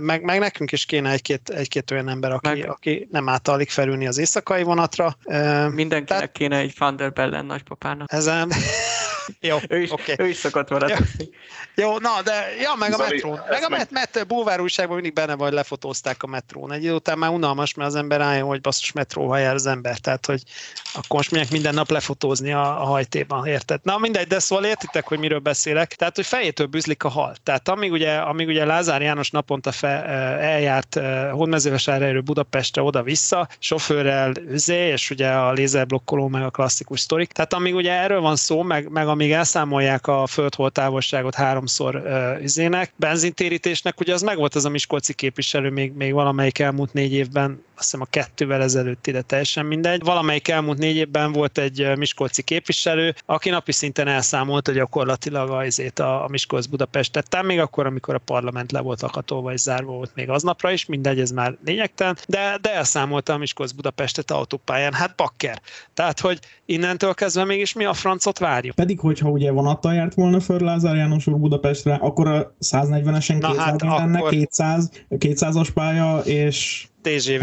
meg, 0.01 0.23
meg 0.23 0.39
nekünk 0.39 0.73
is 0.73 0.87
kéne 0.87 1.11
egy-két, 1.11 1.49
egy-két 1.49 1.91
olyan 1.91 2.09
ember, 2.09 2.33
aki, 2.33 2.49
meg... 2.49 2.69
aki 2.69 3.09
nem 3.11 3.29
általig 3.29 3.71
felülni 3.71 4.07
az 4.07 4.19
éjszakai 4.19 4.63
vonatra. 4.63 5.17
Mindenkinek 5.75 6.07
Tehát... 6.07 6.33
kéne 6.33 6.57
egy 6.57 6.75
Van 6.79 6.97
der 6.97 7.13
Bellen 7.13 7.47
nagypapának. 7.47 8.13
Ezen... 8.13 8.53
Jó, 9.41 9.57
ő, 9.69 9.83
is, 9.83 9.91
okay. 9.91 10.15
ő 10.19 10.29
is 10.29 10.37
szokott 10.37 10.71
maradni. 10.71 11.07
Jó, 11.75 11.99
na, 11.99 12.23
de 12.25 12.33
ja, 12.61 12.75
meg 12.79 12.93
a 12.93 12.97
metrón. 12.97 13.41
Meg 13.51 13.63
a 13.63 13.69
met, 13.69 13.91
met, 13.91 14.27
bulvár 14.27 14.61
újságban 14.61 14.95
mindig 14.95 15.13
benne 15.13 15.35
vagy 15.35 15.53
lefotózták 15.53 16.23
a 16.23 16.27
metrón. 16.27 16.73
Egy 16.73 16.85
idő 16.85 16.95
után 16.95 17.19
már 17.19 17.31
unalmas, 17.31 17.75
mert 17.75 17.89
az 17.89 17.95
ember 17.95 18.21
álljon, 18.21 18.49
hogy 18.49 18.61
basszus 18.61 18.93
metróval 18.93 19.41
jár 19.41 19.55
az 19.55 19.67
ember. 19.67 20.00
Tehát, 20.01 20.27
hogy 20.27 20.43
akkor 20.95 21.17
most 21.17 21.31
minek 21.31 21.51
minden 21.51 21.75
nap 21.75 21.91
lefotózni 21.91 22.53
a, 22.53 22.83
a 22.83 22.85
hajtéban, 22.85 23.47
érted? 23.47 23.81
Na 23.83 23.99
mindegy, 23.99 24.27
de 24.27 24.39
szóval 24.39 24.65
értitek, 24.65 25.09
hogy 25.09 25.19
miről 25.19 25.39
beszélek. 25.39 25.95
Tehát, 25.95 26.17
hogy 26.17 26.27
fejétől 26.27 26.67
bűzlik 26.67 27.05
a 27.05 27.09
hal. 27.09 27.35
Tehát 27.43 27.69
amíg 27.69 27.93
ugye, 27.93 28.17
amíg 28.17 28.49
ugye 28.49 28.65
Lázár 28.65 29.03
János 29.03 29.31
naponta 29.31 29.73
fe, 29.73 30.05
eljárt 30.39 31.01
Hódmezővásárhelyről 31.31 32.21
Budapestre 32.21 32.83
oda-vissza, 32.83 33.49
sofőrrel 33.59 34.33
üzé, 34.49 34.89
és 34.89 35.11
ugye 35.11 35.29
a 35.29 35.53
lézerblokkoló, 35.53 36.29
meg 36.29 36.43
a 36.43 36.51
klasszikus 36.51 37.01
sztorik. 37.01 37.33
Tehát 37.33 37.53
amíg 37.53 37.75
ugye 37.75 37.93
erről 37.93 38.21
van 38.21 38.37
szó, 38.37 38.63
meg, 38.63 38.89
meg 38.89 39.09
amíg 39.09 39.33
elszámolják 39.33 40.07
a 40.07 40.27
földhol 40.27 40.71
távolságot 40.71 41.35
háromszor 41.35 41.95
uh, 41.95 42.43
üzének, 42.43 42.93
benzintérítésnek, 42.97 44.01
ugye 44.01 44.15
az 44.15 44.23
meg 44.23 44.37
volt 44.37 44.55
az 44.55 44.65
a 44.65 44.69
Miskolci 44.69 45.15
képviselő 45.15 45.71
még, 45.71 45.93
még 45.93 46.13
valamelyik 46.13 46.59
elmúlt 46.59 46.93
négy 46.93 47.13
évben, 47.13 47.65
azt 47.75 47.91
hiszem 47.91 48.01
a 48.01 48.11
kettővel 48.11 48.63
ezelőtt 48.63 49.07
ide 49.07 49.23
teljesen 49.23 49.67
mindegy. 49.91 50.09
Valamelyik 50.09 50.49
elmúlt 50.49 50.79
négy 50.79 50.97
évben 50.97 51.33
volt 51.33 51.59
egy 51.59 51.93
Miskolci 51.97 52.43
képviselő, 52.43 53.15
aki 53.27 53.51
napi 53.51 53.73
szinten 53.73 54.09
elszámolt 54.09 54.73
gyakorlatilag 54.73 55.51
azért 55.51 55.99
a, 55.99 56.25
a 56.25 56.29
Miskolc 56.29 56.67
Budapest 56.67 57.13
tettem, 57.13 57.47
még 57.47 57.59
akkor, 57.59 57.87
amikor 57.87 58.15
a 58.15 58.19
parlament 58.19 58.73
le 58.73 58.81
volt 58.81 59.03
akatolva 59.03 59.53
és 59.53 59.61
zárva 59.61 59.93
volt 59.93 60.11
még 60.15 60.29
aznapra 60.29 60.71
is, 60.71 60.87
mindegy, 60.87 61.21
ez 61.21 61.31
már 61.31 61.57
lényegtelen, 61.65 62.17
de, 62.27 62.59
de 62.61 62.75
elszámolta 62.75 63.33
a 63.33 63.37
Miskolc 63.37 63.73
Budapestet 63.73 64.31
autópályán, 64.31 64.93
hát 64.93 65.17
bakker. 65.17 65.61
Tehát, 65.95 66.21
hogy 66.21 66.39
innentől 66.65 67.15
kezdve 67.15 67.45
mégis 67.45 67.73
mi 67.73 67.85
a 67.85 67.93
francot 67.93 68.39
várjuk. 68.39 68.75
Pedig, 68.75 69.01
hogyha 69.01 69.29
ugye 69.29 69.51
vonattal 69.51 69.95
járt 69.95 70.15
volna 70.15 70.41
föl 70.41 70.59
Lázár 70.59 70.97
János 70.97 71.27
úr 71.27 71.39
Budapestre, 71.39 71.95
akkor 71.95 72.29
a 72.29 72.55
140-esen 72.61 73.37
200 73.41 73.57
hát 73.57 73.83
lenne, 73.83 74.19
akkor... 74.19 74.31
200, 74.31 74.91
200-as 75.11 75.69
pálya, 75.75 76.19
és 76.19 76.87
TGV. 77.03 77.43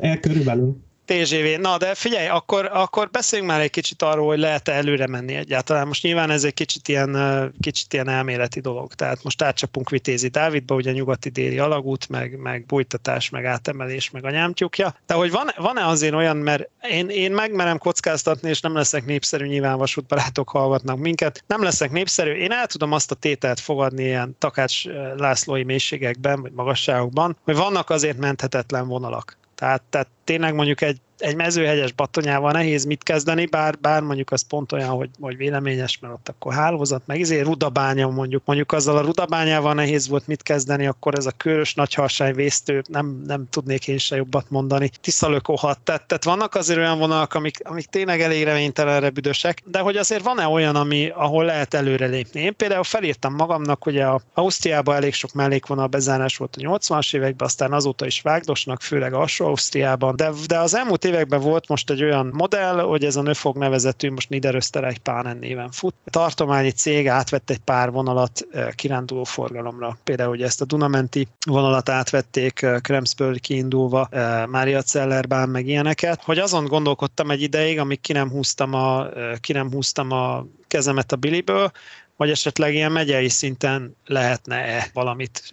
El 0.00 0.20
körülbelül. 0.20 0.76
TGV. 1.04 1.60
Na, 1.60 1.76
de 1.78 1.94
figyelj, 1.94 2.28
akkor, 2.28 2.70
akkor 2.72 3.10
beszéljünk 3.10 3.50
már 3.50 3.60
egy 3.60 3.70
kicsit 3.70 4.02
arról, 4.02 4.26
hogy 4.26 4.38
lehet-e 4.38 4.72
előre 4.72 5.06
menni 5.06 5.34
egyáltalán. 5.34 5.86
Most 5.86 6.02
nyilván 6.02 6.30
ez 6.30 6.44
egy 6.44 6.54
kicsit 6.54 6.88
ilyen, 6.88 7.52
kicsit 7.60 7.92
ilyen 7.92 8.08
elméleti 8.08 8.60
dolog. 8.60 8.94
Tehát 8.94 9.22
most 9.22 9.42
átcsapunk 9.42 9.90
Vitézi 9.90 10.28
Dávidba, 10.28 10.74
ugye 10.74 10.92
nyugati 10.92 11.28
déli 11.28 11.58
alagút, 11.58 12.08
meg, 12.08 12.36
meg 12.38 12.66
bújtatás, 12.66 13.30
meg 13.30 13.44
átemelés, 13.44 14.10
meg 14.10 14.24
a 14.24 14.30
nyámtyúkja. 14.30 14.94
De 15.06 15.14
hogy 15.14 15.30
van, 15.30 15.50
van-e 15.56 15.86
azért 15.86 16.14
olyan, 16.14 16.36
mert 16.36 16.68
én, 16.90 17.08
én 17.08 17.32
megmerem 17.32 17.78
kockáztatni, 17.78 18.48
és 18.48 18.60
nem 18.60 18.74
leszek 18.74 19.04
népszerű, 19.04 19.46
nyilván 19.46 19.78
vasútbarátok 19.78 20.48
hallgatnak 20.48 20.98
minket, 20.98 21.44
nem 21.46 21.62
leszek 21.62 21.90
népszerű, 21.90 22.30
én 22.30 22.52
el 22.52 22.66
tudom 22.66 22.92
azt 22.92 23.10
a 23.10 23.14
tételt 23.14 23.60
fogadni 23.60 24.04
ilyen 24.04 24.36
takács 24.38 24.84
Lászlói 25.16 25.62
mélységekben, 25.62 26.40
vagy 26.40 26.52
magasságokban, 26.52 27.36
hogy 27.44 27.56
vannak 27.56 27.90
azért 27.90 28.18
menthetetlen 28.18 28.86
vonalak. 28.86 29.40
Tehát, 29.62 29.82
tehát 29.90 30.08
tényleg 30.24 30.54
mondjuk 30.54 30.80
egy 30.80 31.00
egy 31.22 31.36
mezőhegyes 31.36 31.92
batonyával 31.92 32.52
nehéz 32.52 32.84
mit 32.84 33.02
kezdeni, 33.02 33.46
bár, 33.46 33.78
bár 33.80 34.02
mondjuk 34.02 34.30
az 34.30 34.42
pont 34.42 34.72
olyan, 34.72 34.88
hogy, 34.88 35.10
hogy 35.20 35.36
véleményes, 35.36 35.98
mert 35.98 36.14
ott 36.14 36.28
akkor 36.28 36.52
hálózat, 36.52 37.02
meg 37.06 37.18
izé 37.18 37.40
rudabánya 37.40 38.08
mondjuk, 38.08 38.42
mondjuk 38.44 38.72
azzal 38.72 38.96
a 38.96 39.00
rudabányával 39.00 39.74
nehéz 39.74 40.08
volt 40.08 40.26
mit 40.26 40.42
kezdeni, 40.42 40.86
akkor 40.86 41.14
ez 41.14 41.26
a 41.26 41.30
körös 41.30 41.74
nagyharsány 41.74 42.34
vésztő, 42.34 42.82
nem, 42.88 43.22
nem 43.26 43.46
tudnék 43.50 43.88
én 43.88 43.98
se 43.98 44.16
jobbat 44.16 44.46
mondani, 44.48 44.90
tiszalökohat, 45.00 45.80
tehát, 45.80 46.06
tehát 46.06 46.24
vannak 46.24 46.54
azért 46.54 46.78
olyan 46.78 46.98
vonalak, 46.98 47.34
amik, 47.34 47.56
amik 47.62 47.86
tényleg 47.86 48.20
elég 48.20 48.44
reménytelenre 48.44 49.10
büdösek, 49.10 49.62
de 49.64 49.78
hogy 49.78 49.96
azért 49.96 50.22
van-e 50.22 50.46
olyan, 50.46 50.76
ami, 50.76 51.08
ahol 51.14 51.44
lehet 51.44 51.74
előrelépni? 51.74 52.40
Én 52.40 52.56
például 52.56 52.84
felírtam 52.84 53.34
magamnak, 53.34 53.82
hogy 53.82 53.98
a 53.98 54.20
Ausztriában 54.34 54.94
elég 54.94 55.14
sok 55.14 55.32
mellékvonal 55.32 55.86
bezárás 55.86 56.36
volt 56.36 56.56
a 56.56 56.60
80-as 56.60 57.14
években, 57.14 57.46
aztán 57.46 57.72
azóta 57.72 58.06
is 58.06 58.20
vágdosnak, 58.20 58.82
főleg 58.82 59.12
alsó 59.12 59.46
Ausztriában, 59.46 60.16
de, 60.16 60.30
de 60.46 60.58
az 60.58 60.74
elmúlt 60.74 61.04
években 61.12 61.40
volt 61.40 61.68
most 61.68 61.90
egy 61.90 62.02
olyan 62.02 62.30
modell, 62.32 62.80
hogy 62.80 63.04
ez 63.04 63.16
a 63.16 63.22
Nöfog 63.22 63.56
nevezetű, 63.56 64.10
most 64.10 64.28
Niederösterreich 64.28 65.00
Pánen 65.00 65.36
néven 65.36 65.70
fut. 65.70 65.94
A 66.04 66.10
tartományi 66.10 66.70
cég 66.70 67.08
átvett 67.08 67.50
egy 67.50 67.58
pár 67.58 67.90
vonalat 67.90 68.46
eh, 68.52 68.68
kiránduló 68.74 69.24
forgalomra. 69.24 69.98
Például 70.04 70.28
hogy 70.28 70.42
ezt 70.42 70.60
a 70.60 70.64
Dunamenti 70.64 71.28
vonalat 71.46 71.88
átvették 71.88 72.62
eh, 72.62 72.80
Kremsből 72.80 73.38
kiindulva, 73.38 74.08
eh, 74.10 74.46
Mária 74.46 74.82
Cellerbán, 74.82 75.48
meg 75.48 75.66
ilyeneket, 75.66 76.22
hogy 76.22 76.38
azon 76.38 76.64
gondolkodtam 76.64 77.30
egy 77.30 77.42
ideig, 77.42 77.78
amíg 77.78 78.00
ki 78.00 78.12
nem 78.12 78.30
húztam 78.30 78.74
a, 78.74 79.08
ki 79.40 79.52
nem 79.52 79.70
húztam 79.70 80.10
a 80.10 80.46
kezemet 80.68 81.12
a 81.12 81.16
biliből, 81.16 81.70
hogy 82.16 82.30
esetleg 82.30 82.74
ilyen 82.74 82.92
megyei 82.92 83.28
szinten 83.28 83.96
lehetne-e 84.06 84.90
valamit 84.92 85.52